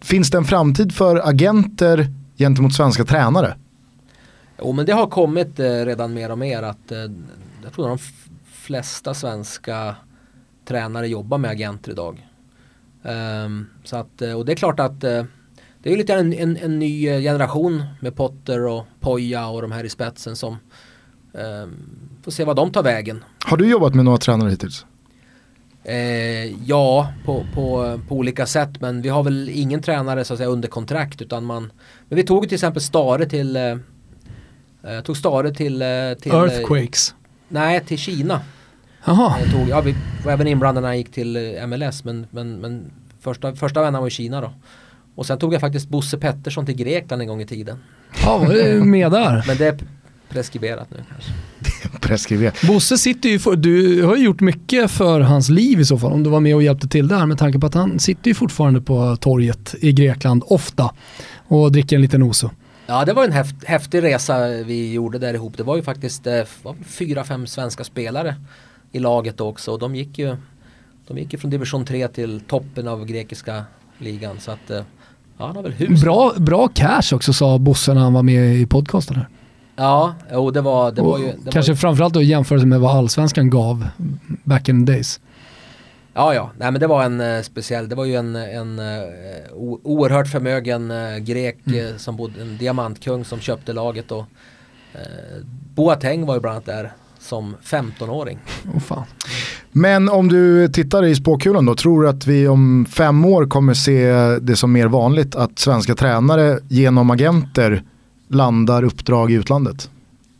Finns 0.00 0.30
det 0.30 0.38
en 0.38 0.44
framtid 0.44 0.94
för 0.94 1.28
agenter 1.28 2.06
gentemot 2.38 2.74
svenska 2.74 3.04
tränare? 3.04 3.56
Jo 4.58 4.72
men 4.72 4.86
det 4.86 4.92
har 4.92 5.06
kommit 5.06 5.60
eh, 5.60 5.64
redan 5.64 6.14
mer 6.14 6.30
och 6.30 6.38
mer 6.38 6.62
att 6.62 6.92
jag 7.64 7.72
tror 7.72 7.88
de 7.88 7.98
flesta 8.64 9.14
svenska 9.14 9.96
tränare 10.64 11.08
jobbar 11.08 11.38
med 11.38 11.50
agenter 11.50 11.92
idag. 11.92 12.28
Um, 13.02 13.70
så 13.84 13.96
att, 13.96 14.22
eh, 14.22 14.32
och 14.32 14.44
det 14.44 14.52
är 14.52 14.56
klart 14.56 14.80
att 14.80 15.04
uh, 15.04 15.24
det 15.82 15.92
är 15.92 15.96
lite 15.96 16.14
en, 16.14 16.32
en, 16.32 16.56
en, 16.56 16.78
ny 16.78 17.06
generation 17.20 17.82
med 18.00 18.16
Potter 18.16 18.66
och 18.66 18.84
Poja 19.00 19.46
och 19.46 19.62
de 19.62 19.72
här 19.72 19.84
i 19.84 19.88
spetsen 19.88 20.36
som 20.36 20.56
um, 21.32 21.76
får 22.22 22.30
se 22.30 22.44
vad 22.44 22.56
de 22.56 22.72
tar 22.72 22.82
vägen. 22.82 23.24
Har 23.44 23.56
du 23.56 23.70
jobbat 23.70 23.94
med 23.94 24.04
några 24.04 24.18
tränare 24.18 24.50
hittills? 24.50 24.86
Eh, 25.84 26.66
ja, 26.66 27.12
på, 27.24 27.46
på, 27.54 28.00
på 28.08 28.14
olika 28.14 28.46
sätt 28.46 28.80
men 28.80 29.02
vi 29.02 29.08
har 29.08 29.22
väl 29.22 29.50
ingen 29.52 29.82
tränare 29.82 30.24
så 30.24 30.34
att 30.34 30.38
säga 30.38 30.48
under 30.48 30.68
kontrakt 30.68 31.22
utan 31.22 31.44
man 31.44 31.72
Men 32.08 32.16
vi 32.16 32.22
tog 32.22 32.44
till 32.44 32.54
exempel 32.54 32.82
Stare 32.82 33.26
till 33.26 33.56
eh, 33.56 35.00
Tog 35.04 35.16
Stare 35.16 35.54
till, 35.54 35.84
till 36.20 36.32
Earthquakes 36.32 37.14
Nej, 37.48 37.84
till 37.84 37.98
Kina 37.98 38.40
Jaha. 39.04 39.34
Tog, 39.52 39.68
ja, 39.68 39.80
vi 39.80 39.94
var 40.24 40.32
även 40.32 40.46
inblandade 40.46 40.86
när 40.86 40.88
jag 40.88 40.98
gick 40.98 41.12
till 41.12 41.36
eh, 41.36 41.66
MLS 41.66 42.04
men, 42.04 42.26
men, 42.30 42.56
men 42.56 42.90
första, 43.20 43.54
första 43.54 43.82
vändan 43.82 44.02
var 44.02 44.08
i 44.08 44.10
Kina 44.10 44.40
då. 44.40 44.52
Och 45.14 45.26
sen 45.26 45.38
tog 45.38 45.54
jag 45.54 45.60
faktiskt 45.60 45.88
Bosse 45.88 46.18
Pettersson 46.18 46.66
till 46.66 46.74
Grekland 46.76 47.22
en 47.22 47.28
gång 47.28 47.40
i 47.40 47.46
tiden. 47.46 47.78
Ja, 48.24 48.38
var 48.38 48.54
det 48.54 48.84
med 48.84 49.12
där? 49.12 49.44
men 49.46 49.56
det 49.56 49.66
är 49.66 49.78
preskriberat 50.28 50.90
nu 50.90 50.96
kanske. 51.12 51.32
preskriberat. 52.00 52.62
Bosse 52.62 52.98
sitter 52.98 53.28
ju, 53.28 53.38
för, 53.38 53.56
du 53.56 54.02
har 54.02 54.16
ju 54.16 54.24
gjort 54.24 54.40
mycket 54.40 54.90
för 54.90 55.20
hans 55.20 55.48
liv 55.48 55.80
i 55.80 55.84
så 55.84 55.98
fall 55.98 56.12
om 56.12 56.22
du 56.22 56.30
var 56.30 56.40
med 56.40 56.54
och 56.54 56.62
hjälpte 56.62 56.88
till 56.88 57.08
där 57.08 57.26
med 57.26 57.38
tanke 57.38 57.58
på 57.58 57.66
att 57.66 57.74
han 57.74 57.98
sitter 57.98 58.28
ju 58.28 58.34
fortfarande 58.34 58.80
på 58.80 59.16
torget 59.16 59.74
i 59.80 59.92
Grekland 59.92 60.42
ofta 60.46 60.94
och 61.48 61.72
dricker 61.72 61.96
en 61.96 62.02
liten 62.02 62.22
oso. 62.22 62.50
Ja 62.86 63.04
det 63.04 63.12
var 63.12 63.24
en 63.24 63.32
häft, 63.32 63.64
häftig 63.64 64.02
resa 64.02 64.48
vi 64.48 64.92
gjorde 64.92 65.18
där 65.18 65.34
ihop. 65.34 65.56
Det 65.56 65.62
var 65.62 65.76
ju 65.76 65.82
faktiskt 65.82 66.26
eh, 66.26 66.42
fyra, 66.86 67.24
fem 67.24 67.46
svenska 67.46 67.84
spelare 67.84 68.34
i 68.94 68.98
laget 68.98 69.40
också. 69.40 69.72
Och 69.72 69.78
de 69.78 69.94
gick 69.94 70.18
ju 70.18 70.36
de 71.06 71.18
gick 71.18 71.32
ju 71.32 71.38
från 71.38 71.50
division 71.50 71.84
3 71.84 72.08
till 72.08 72.40
toppen 72.40 72.88
av 72.88 73.04
grekiska 73.04 73.64
ligan. 73.98 74.40
Så 74.40 74.50
att, 74.50 74.70
eh, 74.70 74.82
ja, 75.38 75.46
han 75.46 75.56
har 75.56 75.62
väl 75.62 75.72
hus. 75.72 76.02
Bra, 76.02 76.32
bra 76.36 76.68
cash 76.68 77.14
också 77.14 77.32
sa 77.32 77.58
Bosse 77.58 77.94
när 77.94 78.00
han 78.00 78.12
var 78.12 78.22
med 78.22 78.56
i 78.56 78.66
podcasten 78.66 79.16
här. 79.16 79.28
Ja, 79.76 80.14
och 80.30 80.52
det 80.52 80.60
var, 80.60 80.92
det 80.92 81.02
var 81.02 81.18
ju... 81.18 81.32
Det 81.44 81.50
kanske 81.50 81.72
var, 81.72 81.76
framförallt 81.76 82.16
i 82.16 82.20
jämförelse 82.20 82.66
med 82.66 82.80
vad 82.80 82.96
allsvenskan 82.96 83.50
gav 83.50 83.86
back 84.44 84.68
in 84.68 84.86
the 84.86 84.92
days. 84.92 85.20
Ja, 86.14 86.34
ja, 86.34 86.50
nej 86.58 86.70
men 86.72 86.80
det 86.80 86.86
var 86.86 87.04
en 87.04 87.20
uh, 87.20 87.42
speciell, 87.42 87.88
det 87.88 87.94
var 87.94 88.04
ju 88.04 88.14
en, 88.14 88.36
en 88.36 88.78
uh, 88.78 89.04
oerhört 89.82 90.28
förmögen 90.28 90.90
uh, 90.90 91.18
grek 91.18 91.58
mm. 91.66 91.98
som 91.98 92.16
bodde, 92.16 92.42
en 92.42 92.58
diamantkung 92.58 93.24
som 93.24 93.40
köpte 93.40 93.72
laget 93.72 94.12
och 94.12 94.24
Boateng 95.74 96.26
var 96.26 96.34
ju 96.34 96.40
bland 96.40 96.54
annat 96.54 96.66
där 96.66 96.92
som 97.24 97.56
15-åring. 97.64 98.38
Oh, 98.74 99.02
Men 99.72 100.08
om 100.08 100.28
du 100.28 100.68
tittar 100.68 101.04
i 101.04 101.14
spåkulan 101.14 101.66
då, 101.66 101.74
tror 101.74 102.02
du 102.02 102.08
att 102.08 102.26
vi 102.26 102.48
om 102.48 102.86
fem 102.90 103.24
år 103.24 103.46
kommer 103.46 103.74
se 103.74 104.12
det 104.38 104.56
som 104.56 104.72
mer 104.72 104.86
vanligt 104.86 105.36
att 105.36 105.58
svenska 105.58 105.94
tränare 105.94 106.58
genom 106.68 107.10
agenter 107.10 107.82
landar 108.28 108.82
uppdrag 108.82 109.30
i 109.30 109.34
utlandet? 109.34 109.90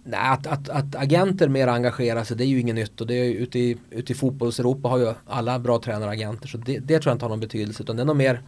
Nej, 0.07 0.21
att, 0.23 0.47
att, 0.47 0.69
att 0.69 0.97
agenter 0.97 1.49
mer 1.49 1.69
engagerar 1.69 2.25
sig 2.25 2.37
det 2.37 2.45
är 2.45 2.47
ju 2.47 2.61
inget 2.61 2.75
nytt 2.75 3.01
och 3.01 3.07
det 3.07 3.15
är 3.15 3.25
ju, 3.25 3.33
ute, 3.33 3.59
i, 3.59 3.77
ute 3.91 4.13
i 4.13 4.15
fotbolls-Europa 4.15 4.89
har 4.89 4.99
ju 4.99 5.13
alla 5.27 5.59
bra 5.59 5.81
tränare 5.85 6.11
agenter 6.11 6.49
så 6.49 6.59
det, 6.59 6.79
det 6.79 6.99
tror 6.99 7.11
jag 7.11 7.15
inte 7.15 7.25
har 7.25 7.31
någon 7.31 7.41
betydelse 7.41 7.83
utan 7.83 7.97
det 7.97 8.03
är 8.03 8.07
nog 8.07 8.17
mer 8.17 8.41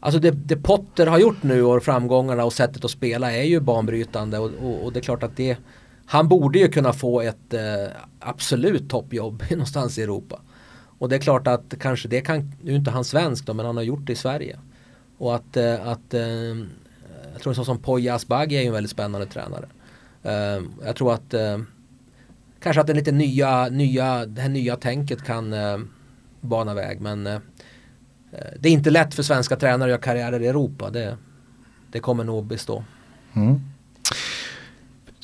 Alltså 0.00 0.20
det, 0.20 0.30
det 0.30 0.56
Potter 0.56 1.06
har 1.06 1.18
gjort 1.18 1.42
nu 1.42 1.62
och 1.62 1.82
framgångarna 1.82 2.44
och 2.44 2.52
sättet 2.52 2.84
att 2.84 2.90
spela 2.90 3.32
är 3.32 3.42
ju 3.42 3.60
banbrytande 3.60 4.38
och, 4.38 4.50
och, 4.62 4.84
och 4.84 4.92
det 4.92 4.98
är 4.98 5.02
klart 5.02 5.22
att 5.22 5.36
det 5.36 5.56
han 6.06 6.28
borde 6.28 6.58
ju 6.58 6.68
kunna 6.68 6.92
få 6.92 7.20
ett 7.20 7.54
eh, 7.54 7.86
absolut 8.20 8.90
toppjobb 8.90 9.42
någonstans 9.50 9.98
i 9.98 10.02
Europa. 10.02 10.40
Och 10.98 11.08
det 11.08 11.16
är 11.16 11.20
klart 11.20 11.46
att 11.46 11.74
kanske 11.80 12.08
det 12.08 12.20
kan, 12.20 12.52
nu 12.62 12.72
är 12.72 12.76
inte 12.76 12.90
han 12.90 13.04
svensk 13.04 13.46
då, 13.46 13.54
men 13.54 13.66
han 13.66 13.76
har 13.76 13.84
gjort 13.84 14.06
det 14.06 14.12
i 14.12 14.16
Sverige. 14.16 14.58
Och 15.18 15.34
att, 15.34 15.56
eh, 15.56 15.88
att 15.88 16.14
eh, 16.14 16.22
jag 17.32 17.42
tror 17.42 17.54
så 17.54 17.64
som 17.64 17.78
Poya 17.78 18.14
Asbaghi 18.14 18.56
är 18.56 18.60
ju 18.60 18.66
en 18.66 18.72
väldigt 18.72 18.90
spännande 18.90 19.26
tränare. 19.26 19.66
Eh, 20.22 20.62
jag 20.84 20.96
tror 20.96 21.14
att 21.14 21.34
eh, 21.34 21.58
kanske 22.60 22.80
att 22.80 22.86
det 22.86 22.94
lite 22.94 23.12
nya, 23.12 23.68
nya, 23.68 24.26
det 24.26 24.42
här 24.42 24.48
nya 24.48 24.76
tänket 24.76 25.24
kan 25.24 25.52
eh, 25.52 25.78
bana 26.40 26.74
väg. 26.74 27.00
Men 27.00 27.26
eh, 27.26 27.34
eh 27.34 27.40
det 28.58 28.68
är 28.68 28.72
inte 28.72 28.90
lätt 28.90 29.14
för 29.14 29.22
svenska 29.22 29.56
tränare 29.56 29.84
att 29.84 29.90
göra 29.90 30.00
karriärer 30.00 30.42
i 30.42 30.46
Europa. 30.46 30.90
Det, 30.90 31.16
det 31.92 32.00
kommer 32.00 32.24
nog 32.24 32.46
bestå. 32.46 32.84
Mm. 33.32 33.60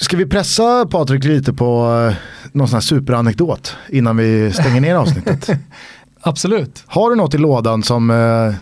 Ska 0.01 0.17
vi 0.17 0.27
pressa 0.27 0.87
Patrik 0.87 1.25
lite 1.25 1.53
på 1.53 1.95
eh, 2.11 2.17
någon 2.53 2.69
sån 2.69 2.77
här 2.77 2.81
superanekdot 2.81 3.77
innan 3.89 4.17
vi 4.17 4.53
stänger 4.53 4.81
ner 4.81 4.95
avsnittet? 4.95 5.51
Absolut. 6.21 6.85
Har 6.87 7.11
du 7.11 7.17
något 7.17 7.35
i 7.35 7.39
lådan 7.39 7.83
som, 7.83 8.11
eh, 8.11 8.55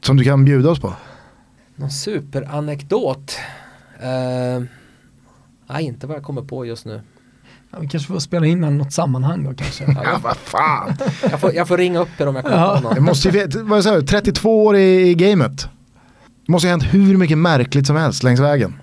som 0.00 0.16
du 0.16 0.24
kan 0.24 0.44
bjuda 0.44 0.70
oss 0.70 0.80
på? 0.80 0.92
Någon 1.76 1.90
superanekdot? 1.90 3.38
Uh, 4.02 4.64
nej, 5.70 5.84
inte 5.84 6.06
vad 6.06 6.16
jag 6.16 6.24
kommer 6.24 6.42
på 6.42 6.66
just 6.66 6.86
nu. 6.86 7.00
Ja, 7.70 7.78
vi 7.80 7.88
kanske 7.88 8.12
får 8.12 8.18
spela 8.18 8.46
in 8.46 8.64
i 8.64 8.70
något 8.70 8.92
sammanhang 8.92 9.44
då 9.44 9.54
kanske. 9.54 9.84
Ja, 10.04 10.20
vad 10.22 10.36
fan. 10.36 10.96
Jag 11.30 11.40
får, 11.40 11.54
jag 11.54 11.68
får 11.68 11.76
ringa 11.76 12.00
upp 12.00 12.20
er 12.20 12.26
om 12.26 12.34
jag 12.36 12.44
kommer 12.44 12.56
Ja. 12.58 12.76
på 12.76 12.82
någon. 12.82 12.94
Det 12.94 13.00
måste 13.00 13.28
ju, 13.28 13.46
vad 13.62 13.84
säger 13.84 13.96
du, 13.96 14.06
32 14.06 14.64
år 14.64 14.76
i, 14.76 15.08
i 15.10 15.14
gamet. 15.14 15.68
Det 16.46 16.52
måste 16.52 16.68
ju 16.68 16.72
ha 16.72 16.80
hänt 16.80 16.94
hur 16.94 17.16
mycket 17.16 17.38
märkligt 17.38 17.86
som 17.86 17.96
helst 17.96 18.22
längs 18.22 18.40
vägen. 18.40 18.74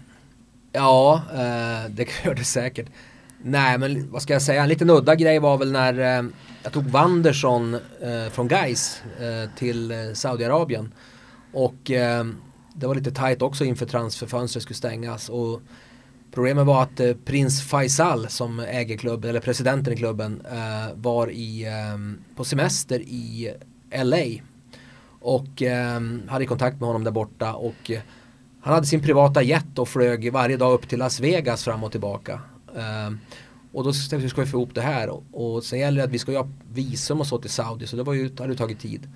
Ja, 0.75 1.21
eh, 1.33 1.89
det 1.89 2.07
gör 2.25 2.35
det 2.35 2.43
säkert. 2.43 2.87
Nej, 3.43 3.77
men 3.77 4.11
vad 4.11 4.21
ska 4.21 4.33
jag 4.33 4.41
säga? 4.41 4.63
En 4.63 4.69
liten 4.69 4.89
udda 4.89 5.15
grej 5.15 5.39
var 5.39 5.57
väl 5.57 5.71
när 5.71 5.99
eh, 6.19 6.25
jag 6.63 6.73
tog 6.73 6.83
Wanderson 6.83 7.73
eh, 7.73 8.31
från 8.31 8.47
Gais 8.47 9.01
eh, 9.19 9.49
till 9.57 9.91
eh, 9.91 9.97
Saudiarabien. 10.13 10.93
Och 11.53 11.91
eh, 11.91 12.25
det 12.73 12.87
var 12.87 12.95
lite 12.95 13.11
tajt 13.11 13.41
också 13.41 13.65
inför 13.65 13.85
transferfönstret 13.85 14.63
skulle 14.63 14.77
stängas. 14.77 15.29
Och 15.29 15.61
problemet 16.31 16.65
var 16.65 16.83
att 16.83 17.25
prins 17.25 17.63
Faisal 17.63 18.29
som 18.29 18.59
äger 18.59 18.97
klubben, 18.97 19.29
eller 19.29 19.39
presidenten 19.39 19.93
i 19.93 19.97
klubben, 19.97 20.41
var 20.95 21.31
i, 21.31 21.65
på 22.35 22.43
semester 22.43 22.99
i 22.99 23.53
LA. 24.03 24.25
Och 25.19 25.61
hade 26.27 26.45
kontakt 26.45 26.79
med 26.79 26.87
honom 26.87 27.03
där 27.03 27.11
borta. 27.11 27.53
Och 27.53 27.91
han 28.65 28.73
hade 28.73 28.87
sin 28.87 29.01
privata 29.01 29.43
jet 29.43 29.79
och 29.79 29.89
flög 29.89 30.31
varje 30.31 30.57
dag 30.57 30.73
upp 30.73 30.89
till 30.89 30.99
Las 30.99 31.19
Vegas 31.19 31.63
fram 31.63 31.83
och 31.83 31.91
tillbaka. 31.91 32.39
Ehm, 32.77 33.19
och 33.73 33.83
då 33.83 33.91
tänkte 33.91 34.15
vi 34.15 34.21
hur 34.21 34.29
ska 34.29 34.41
vi 34.41 34.47
få 34.47 34.57
ihop 34.57 34.75
det 34.75 34.81
här 34.81 35.09
och, 35.09 35.23
och 35.33 35.63
sen 35.63 35.79
gäller 35.79 35.97
det 35.97 36.03
att 36.03 36.11
vi 36.11 36.19
ska 36.19 36.31
ju 36.31 36.37
ha 36.37 36.47
visum 36.73 37.19
och 37.19 37.27
så 37.27 37.37
till 37.37 37.49
Saudi 37.49 37.87
så 37.87 37.95
det 37.95 38.03
var 38.03 38.13
ju, 38.13 38.29
hade 38.37 38.51
ju 38.51 38.57
tagit 38.57 38.79
tid. 38.79 39.07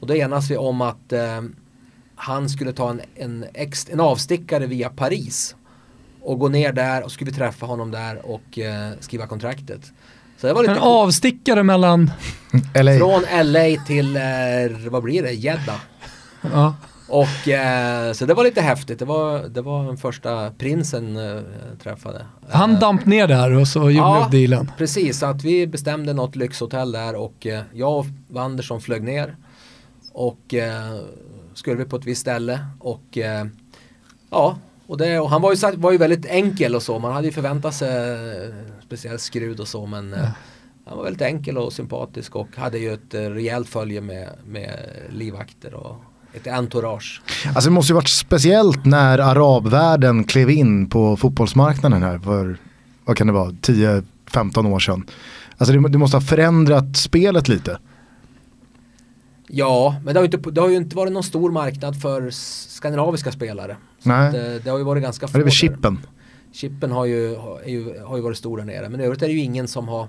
Och 0.00 0.06
då 0.06 0.14
enas 0.14 0.50
vi 0.50 0.56
om 0.56 0.80
att 0.80 1.12
ehm, 1.12 1.56
han 2.14 2.48
skulle 2.48 2.72
ta 2.72 2.90
en, 2.90 3.00
en, 3.14 3.44
ex, 3.54 3.86
en 3.90 4.00
avstickare 4.00 4.66
via 4.66 4.88
Paris 4.88 5.56
och 6.20 6.38
gå 6.38 6.48
ner 6.48 6.72
där 6.72 7.02
och 7.02 7.12
skulle 7.12 7.30
vi 7.30 7.36
träffa 7.36 7.66
honom 7.66 7.90
där 7.90 8.26
och 8.26 8.58
eh, 8.58 8.90
skriva 9.00 9.26
kontraktet. 9.26 9.92
Så 10.38 10.46
det 10.46 10.52
var 10.52 10.62
lite 10.62 10.72
En 10.72 10.78
avstickare 10.78 11.62
mellan, 11.62 12.10
Eller 12.74 12.98
Från 12.98 13.22
LA 13.52 13.84
till, 13.86 14.16
eh, 14.16 14.90
vad 14.90 15.02
blir 15.02 15.22
det, 15.22 15.32
Jeddah. 15.32 15.80
ja, 16.40 16.74
Och 17.12 17.48
eh, 17.48 18.12
så 18.12 18.26
det 18.26 18.34
var 18.34 18.44
lite 18.44 18.60
häftigt. 18.60 18.98
Det 18.98 19.04
var, 19.04 19.48
det 19.48 19.62
var 19.62 19.84
den 19.86 19.96
första 19.96 20.50
prinsen 20.50 21.16
eh, 21.16 21.22
jag 21.24 21.44
träffade. 21.82 22.26
han 22.48 22.70
Eh, 22.72 22.78
damp 22.78 23.06
ner 23.06 23.28
där 23.28 23.52
och 23.52 23.68
så 23.68 23.78
gjorde 23.80 23.92
Ja. 23.96 24.22
upp 24.26 24.32
dealen. 24.32 24.70
Precis, 24.78 25.18
så 25.18 25.26
att 25.26 25.44
vi 25.44 25.66
bestämde 25.66 26.12
något 26.12 26.36
lyxhotell 26.36 26.92
där 26.92 27.14
och 27.14 27.46
eh, 27.46 27.62
jag 27.72 27.98
och 27.98 28.06
Wanderson 28.28 28.80
flög 28.80 29.02
ner. 29.02 29.36
Och 30.12 30.54
eh, 30.54 30.96
skulle 31.54 31.76
vi 31.76 31.84
på 31.84 31.96
ett 31.96 32.04
visst 32.04 32.20
ställe 32.20 32.66
och 32.80 33.18
eh, 33.18 33.44
ja, 34.30 34.56
och, 34.86 34.98
det, 34.98 35.18
och 35.18 35.30
han 35.30 35.42
var 35.42 35.52
ju, 35.54 35.76
var 35.76 35.92
ju 35.92 35.98
väldigt 35.98 36.26
enkel 36.26 36.74
och 36.74 36.82
så. 36.82 36.98
Man 36.98 37.12
hade 37.12 37.26
ju 37.26 37.32
förväntat 37.32 37.74
sig 37.74 37.90
speciellt 38.86 39.20
skrud 39.20 39.60
och 39.60 39.68
så 39.68 39.86
men 39.86 40.14
eh, 40.14 40.28
han 40.86 40.96
var 40.96 41.04
väldigt 41.04 41.22
enkel 41.22 41.58
och 41.58 41.72
sympatisk 41.72 42.36
och 42.36 42.56
hade 42.56 42.78
ju 42.78 42.92
ett 42.94 43.14
rejält 43.14 43.68
följe 43.68 44.00
med, 44.00 44.28
med 44.46 44.78
livvakter 45.10 45.74
och 45.74 45.96
ett 46.34 46.46
entourage. 46.46 47.22
Alltså 47.46 47.70
det 47.70 47.74
måste 47.74 47.92
ju 47.92 47.94
varit 47.94 48.08
speciellt 48.08 48.84
när 48.84 49.18
arabvärlden 49.18 50.24
klev 50.24 50.50
in 50.50 50.88
på 50.88 51.16
fotbollsmarknaden 51.16 52.02
här 52.02 52.18
för, 52.18 52.56
vad 53.04 53.16
kan 53.16 53.26
det 53.26 53.32
vara, 53.32 53.50
10-15 53.50 54.72
år 54.72 54.78
sedan. 54.78 55.04
Alltså 55.58 55.74
det, 55.74 55.88
det 55.88 55.98
måste 55.98 56.16
ha 56.16 56.22
förändrat 56.22 56.96
spelet 56.96 57.48
lite. 57.48 57.78
Ja, 59.48 59.96
men 60.04 60.14
det 60.14 60.20
har, 60.20 60.26
ju 60.26 60.32
inte, 60.36 60.50
det 60.50 60.60
har 60.60 60.68
ju 60.68 60.76
inte 60.76 60.96
varit 60.96 61.12
någon 61.12 61.22
stor 61.22 61.50
marknad 61.50 62.00
för 62.00 62.30
skandinaviska 62.30 63.32
spelare. 63.32 63.76
Nej. 64.02 64.28
att, 64.28 64.34
eh, 64.34 64.40
det 64.64 64.70
har 64.70 64.78
ju 64.78 64.84
varit 64.84 65.02
ganska 65.02 65.28
få 65.28 65.32
det 65.32 65.38
är 65.38 65.38
väl 65.38 65.44
där. 65.46 65.50
chippen. 65.50 65.98
Chippen 66.52 66.90
har 66.92 67.04
ju, 67.04 67.36
har, 67.36 67.60
ju, 67.66 68.00
har 68.04 68.16
ju 68.16 68.22
varit 68.22 68.36
stor 68.36 68.56
där 68.58 68.64
nere. 68.64 68.88
Men 68.88 69.00
i 69.00 69.04
övrigt 69.04 69.22
är 69.22 69.26
det 69.26 69.32
ju 69.32 69.40
ingen 69.40 69.68
som 69.68 69.88
har, 69.88 70.06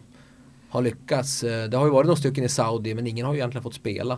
har 0.70 0.82
lyckats. 0.82 1.44
Eh, 1.44 1.70
Det 1.70 1.78
har 1.78 1.86
ju 1.86 1.92
varit 1.92 2.06
några 2.08 2.20
stycken 2.20 2.44
i 2.44 2.50
Saudi 2.50 2.94
men 2.94 3.08
ingen 3.08 3.26
har 3.26 3.34
ju 3.34 3.40
egentligen 3.40 3.64
fått 3.64 3.74
spela. 3.74 4.18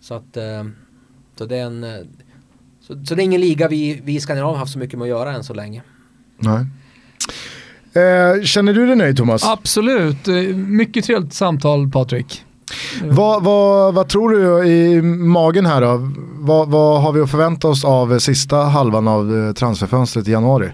Så 0.00 0.14
att 0.14 0.36
eh, 0.36 0.64
så 1.38 1.46
det 1.46 1.56
är 1.56 1.64
en 1.64 1.84
eh, 1.84 1.90
så, 2.80 3.04
så 3.04 3.14
det 3.14 3.22
är 3.22 3.24
ingen 3.24 3.40
liga 3.40 3.68
vi, 3.68 4.00
vi 4.04 4.14
i 4.14 4.20
Skandinavien 4.20 4.54
har 4.54 4.58
haft 4.58 4.72
så 4.72 4.78
mycket 4.78 4.98
med 4.98 5.04
att 5.04 5.08
göra 5.08 5.32
än 5.32 5.44
så 5.44 5.54
länge. 5.54 5.82
Nej. 6.38 6.66
Eh, 7.92 8.42
känner 8.42 8.72
du 8.72 8.86
dig 8.86 8.96
nöjd 8.96 9.16
Thomas? 9.16 9.44
Absolut, 9.44 10.28
Eh, 10.28 10.56
mycket 10.56 11.04
trevligt 11.04 11.34
samtal 11.34 11.90
Patrik. 11.90 12.44
Vad, 13.04 13.44
vad, 13.44 13.94
vad 13.94 14.08
tror 14.08 14.30
du 14.30 14.68
i 14.68 15.02
magen 15.02 15.66
här 15.66 15.80
då? 15.80 16.10
Vad, 16.38 16.68
vad 16.68 17.02
har 17.02 17.12
vi 17.12 17.20
att 17.20 17.30
förvänta 17.30 17.68
oss 17.68 17.84
av 17.84 18.18
sista 18.18 18.56
halvan 18.56 19.08
av 19.08 19.36
eh, 19.36 19.52
transferfönstret 19.52 20.28
i 20.28 20.30
januari? 20.30 20.66
Är 20.66 20.72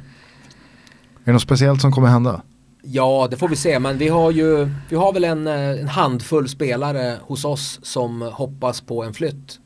det 1.24 1.32
något 1.32 1.42
speciellt 1.42 1.80
som 1.80 1.92
kommer 1.92 2.08
hända? 2.08 2.42
Ja, 2.82 3.28
det 3.30 3.36
får 3.36 3.48
vi 3.48 3.56
se. 3.56 3.78
Men 3.78 3.98
vi 3.98 4.08
har 4.08 4.30
ju 4.30 4.68
vi 4.88 4.96
har 4.96 5.12
väl 5.12 5.24
en, 5.24 5.46
eh, 5.46 5.80
en 5.80 5.88
handfull 5.88 6.48
spelare 6.48 7.18
hos 7.22 7.44
oss 7.44 7.80
som 7.82 8.22
hoppas 8.22 8.80
på 8.80 9.04
en 9.04 9.14
flytt. 9.14 9.58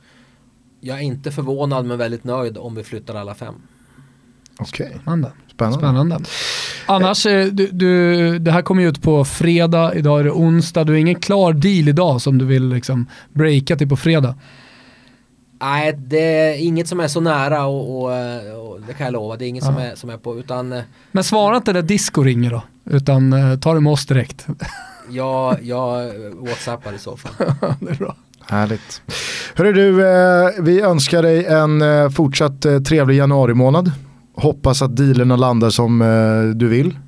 Jag 0.81 0.99
är 0.99 1.03
inte 1.03 1.31
förvånad 1.31 1.85
men 1.87 1.99
väldigt 1.99 2.25
nöjd 2.25 2.59
om 2.59 2.75
vi 2.75 2.85
flyttar 2.85 3.15
alla 3.15 3.35
fem. 3.35 3.55
Okej, 4.59 4.97
Spännande. 5.03 5.33
spännande. 5.53 5.79
Spännande. 5.79 6.19
Annars, 6.87 7.27
eh, 7.27 7.47
du, 7.47 7.67
du, 7.67 8.39
det 8.39 8.53
här 8.53 8.63
kommer 8.63 8.83
ju 8.83 8.89
ut 8.89 9.03
på 9.03 9.25
fredag, 9.25 9.95
idag 9.95 10.21
är 10.21 10.25
det 10.25 10.31
onsdag. 10.31 10.85
Du 10.85 10.93
har 10.93 10.99
ingen 10.99 11.21
klar 11.21 11.53
deal 11.53 11.89
idag 11.89 12.23
som 12.23 12.39
du 12.39 12.45
vill 12.45 12.69
liksom 12.69 13.07
breaka 13.33 13.77
till 13.77 13.89
på 13.89 13.97
fredag. 13.97 14.35
Nej, 15.61 15.93
det 15.93 16.19
är 16.19 16.59
inget 16.67 16.89
som 16.89 17.01
är 17.01 17.09
så 17.09 17.21
nära 17.21 17.67
och, 17.67 17.97
och, 18.03 18.11
och 18.71 18.81
det 18.87 18.93
kan 18.93 19.05
jag 19.07 19.13
lova. 19.13 19.37
Det 19.37 19.45
är 19.45 19.49
inget 19.49 19.65
som, 19.65 19.75
Ja. 19.75 19.81
är, 19.81 19.95
som 19.95 20.11
är 20.11 20.17
på 20.17 20.39
utan 20.39 20.73
eh, 20.73 20.83
Men 21.13 21.25
svara 21.25 21.57
inte 21.57 21.73
när 21.73 21.83
disco 21.83 22.23
ringer 22.23 22.51
då, 22.51 22.63
utan 22.85 23.33
eh, 23.33 23.59
ta 23.59 23.75
det 23.75 23.81
med 23.81 23.93
oss 23.93 24.07
direkt. 24.07 24.47
jag, 25.11 25.59
jag 25.63 26.13
whatsappar 26.35 26.93
i 26.93 26.99
så 26.99 27.17
fall. 27.17 27.33
det 27.81 27.91
är 27.91 27.95
bra. 27.95 28.17
Härligt. 28.51 29.03
Hörru 29.55 29.73
du, 29.73 30.07
eh, 30.07 30.51
vi 30.61 30.81
önskar 30.81 31.23
dig 31.23 31.45
en 31.45 31.83
eh, 31.83 32.11
fortsatt 32.11 32.65
eh, 32.65 32.81
trevlig 32.81 33.17
januari 33.17 33.55
månad. 33.55 33.93
Hoppas 34.35 34.83
att 34.83 34.97
dealerna 34.97 35.37
landar 35.37 35.71
som 35.71 36.03
eh, 36.03 36.57
du 36.57 36.69
vill. 36.69 36.99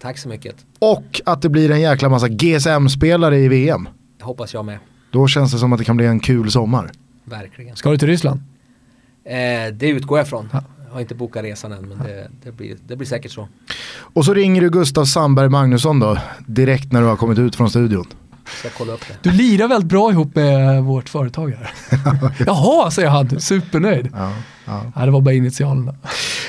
Tack 0.00 0.18
så 0.18 0.28
mycket. 0.28 0.56
Och 0.78 1.20
att 1.24 1.42
det 1.42 1.48
blir 1.48 1.70
en 1.70 1.80
jäkla 1.80 2.08
massa 2.08 2.28
GSM-spelare 2.28 3.38
i 3.38 3.48
VM. 3.48 3.88
Det 4.18 4.24
hoppas 4.24 4.54
jag 4.54 4.64
med. 4.64 4.78
Då 5.10 5.26
känns 5.26 5.52
det 5.52 5.58
som 5.58 5.72
att 5.72 5.78
det 5.78 5.84
kan 5.84 5.96
bli 5.96 6.06
en 6.06 6.20
kul 6.20 6.50
sommar. 6.50 6.90
Verkligen. 7.24 7.76
Ska 7.76 7.90
du 7.90 7.98
till 7.98 8.08
Ryssland? 8.08 8.40
Eh, 9.24 9.34
det 9.72 9.88
utgår 9.88 10.18
jag 10.18 10.28
från. 10.28 10.48
Ja. 10.52 10.62
Jag 10.86 10.92
har 10.92 11.00
inte 11.00 11.14
bokat 11.14 11.44
resan 11.44 11.72
än 11.72 11.88
men 11.88 11.98
det, 11.98 12.28
det, 12.44 12.52
blir, 12.52 12.76
det 12.86 12.96
blir 12.96 13.06
säkert 13.06 13.32
så. 13.32 13.48
Och 13.98 14.24
så 14.24 14.34
ringer 14.34 14.60
du 14.60 14.70
Gustav 14.70 15.04
Sandberg 15.04 15.48
Magnusson 15.48 16.00
då, 16.00 16.18
direkt 16.46 16.92
när 16.92 17.00
du 17.00 17.06
har 17.06 17.16
kommit 17.16 17.38
ut 17.38 17.56
från 17.56 17.70
studion. 17.70 18.06
Ska 18.58 18.68
kolla 18.68 18.92
upp 18.92 19.04
det. 19.08 19.30
Du 19.30 19.36
lirar 19.36 19.68
väldigt 19.68 19.88
bra 19.88 20.10
ihop 20.10 20.34
med 20.34 20.82
vårt 20.82 21.08
företag 21.08 21.48
här. 21.58 21.72
Jaha, 22.46 22.90
säger 22.90 23.08
han, 23.08 23.40
supernöjd. 23.40 24.10
Ja, 24.14 24.32
ja. 24.64 24.82
Nej, 24.96 25.06
det 25.06 25.12
var 25.12 25.20
bara 25.20 25.34
initialerna. 25.34 25.94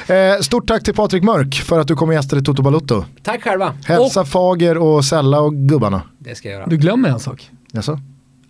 Eh, 0.07 0.41
stort 0.41 0.68
tack 0.68 0.84
till 0.84 0.94
Patrik 0.94 1.24
Mörk 1.24 1.56
för 1.56 1.80
att 1.80 1.88
du 1.88 1.95
kom 1.95 2.10
och 2.10 2.15
gästade 2.15 2.41
Toto 2.41 2.61
Balutto. 2.61 3.06
Tack 3.24 3.44
själva. 3.44 3.74
Hälsa 3.86 4.26
Fager 4.26 4.78
och 4.78 5.06
Sella 5.06 5.40
och 5.40 5.53
gubbarna. 5.53 6.02
Det 6.19 6.36
ska 6.36 6.49
jag 6.49 6.56
göra. 6.60 6.68
Du 6.68 6.78
glömmer 6.78 7.10
en 7.10 7.19
sak. 7.19 7.49
Jaså? 7.72 7.99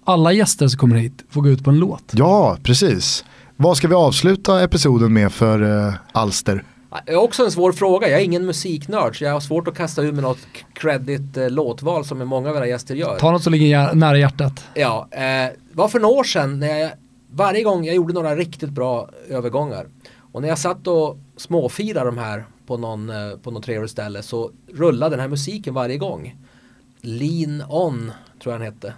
Alla 0.06 0.32
gäster 0.32 0.68
som 0.68 0.80
kommer 0.80 0.96
hit 0.96 1.24
får 1.30 1.42
gå 1.42 1.50
ut 1.50 1.64
på 1.64 1.70
en 1.70 1.80
låt. 1.80 2.04
Ja, 2.12 2.58
precis. 2.64 3.26
Vad 3.56 3.78
ska 3.78 3.88
vi 3.88 3.96
avsluta 3.96 4.64
episoden 4.64 5.14
med 5.14 5.32
för 5.32 5.88
eh, 5.88 5.94
alster? 6.12 6.64
Det 7.06 7.12
är 7.12 7.16
också 7.16 7.46
en 7.46 7.52
svår 7.52 7.72
fråga. 7.72 8.10
Jag 8.10 8.20
är 8.20 8.24
ingen 8.24 8.46
musiknörd 8.46 9.18
så 9.18 9.24
jag 9.24 9.34
har 9.34 9.40
svårt 9.40 9.68
att 9.68 9.76
kasta 9.76 10.02
ur 10.02 10.12
mig 10.12 10.22
något 10.22 10.48
credit 10.74 11.38
eh, 11.38 11.50
låtval 11.50 12.06
som 12.06 12.28
många 12.28 12.50
av 12.50 12.56
era 12.56 12.68
gäster 12.68 12.96
gör. 12.96 13.20
Ta 13.20 13.32
något 13.32 13.44
som 13.44 13.54
ligger 13.54 13.94
nära 13.94 14.18
hjärtat. 14.18 14.64
Ja, 14.74 15.08
eh, 15.12 15.52
var 15.72 15.88
för 15.88 16.00
några 16.00 16.16
år 16.16 16.24
sedan 16.24 16.60
när 16.60 16.78
jag 16.78 16.92
varje 17.32 17.64
gång 17.64 17.86
jag 17.86 17.96
gjorde 17.96 18.14
några 18.14 18.36
riktigt 18.36 18.70
bra 18.70 19.10
övergångar 19.30 19.88
och 20.32 20.42
när 20.42 20.50
jag 20.50 20.58
satt 20.58 20.88
och 20.88 21.18
småfirade 21.38 22.06
de 22.06 22.18
här 22.18 22.46
på 22.68 22.78
någon, 22.78 23.10
eh, 23.10 23.38
på 23.44 23.52
någon 23.52 23.62
trevligt 23.62 23.92
ställe 23.92 24.24
så 24.24 24.52
rullade 24.74 25.16
den 25.16 25.20
här 25.20 25.28
musiken 25.28 25.74
varje 25.74 25.98
gång. 25.98 26.36
Lean 27.02 27.64
On 27.70 28.12
tror 28.44 28.54
jag 28.54 28.62
den 28.62 28.74
hette. 28.74 28.94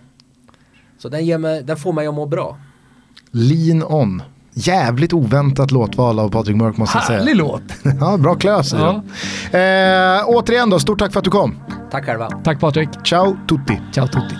Så 0.97 1.09
den, 1.09 1.25
ger 1.25 1.37
mig, 1.37 1.63
den 1.63 1.77
får 1.77 1.93
mig 1.93 2.07
att 2.07 2.13
må 2.13 2.25
bra. 2.25 2.57
Lean 3.31 3.83
On. 3.83 4.21
Jävligt 4.67 5.13
oväntat 5.13 5.71
låtval 5.71 6.19
av 6.19 6.29
Patrik 6.29 6.55
Mörk 6.55 6.77
måste 6.77 6.97
jag 6.97 7.05
säga. 7.05 7.19
Härlig 7.19 7.35
låt. 7.35 7.61
Ja, 7.99 8.17
bra 8.17 8.35
klös. 8.35 8.73
Ja. 8.73 9.03
Ja. 9.51 9.59
Eh, 9.59 10.23
återigen 10.25 10.69
då, 10.69 10.79
stort 10.79 10.99
tack 10.99 11.13
för 11.13 11.19
att 11.19 11.23
du 11.23 11.31
kom. 11.31 11.55
Tack 11.91 12.05
själva. 12.05 12.29
Tack 12.43 12.59
Patrik. 12.59 12.89
Ciao 13.03 13.37
tutti. 13.47 13.81
Ciao 13.93 14.07
tutti. 14.07 14.35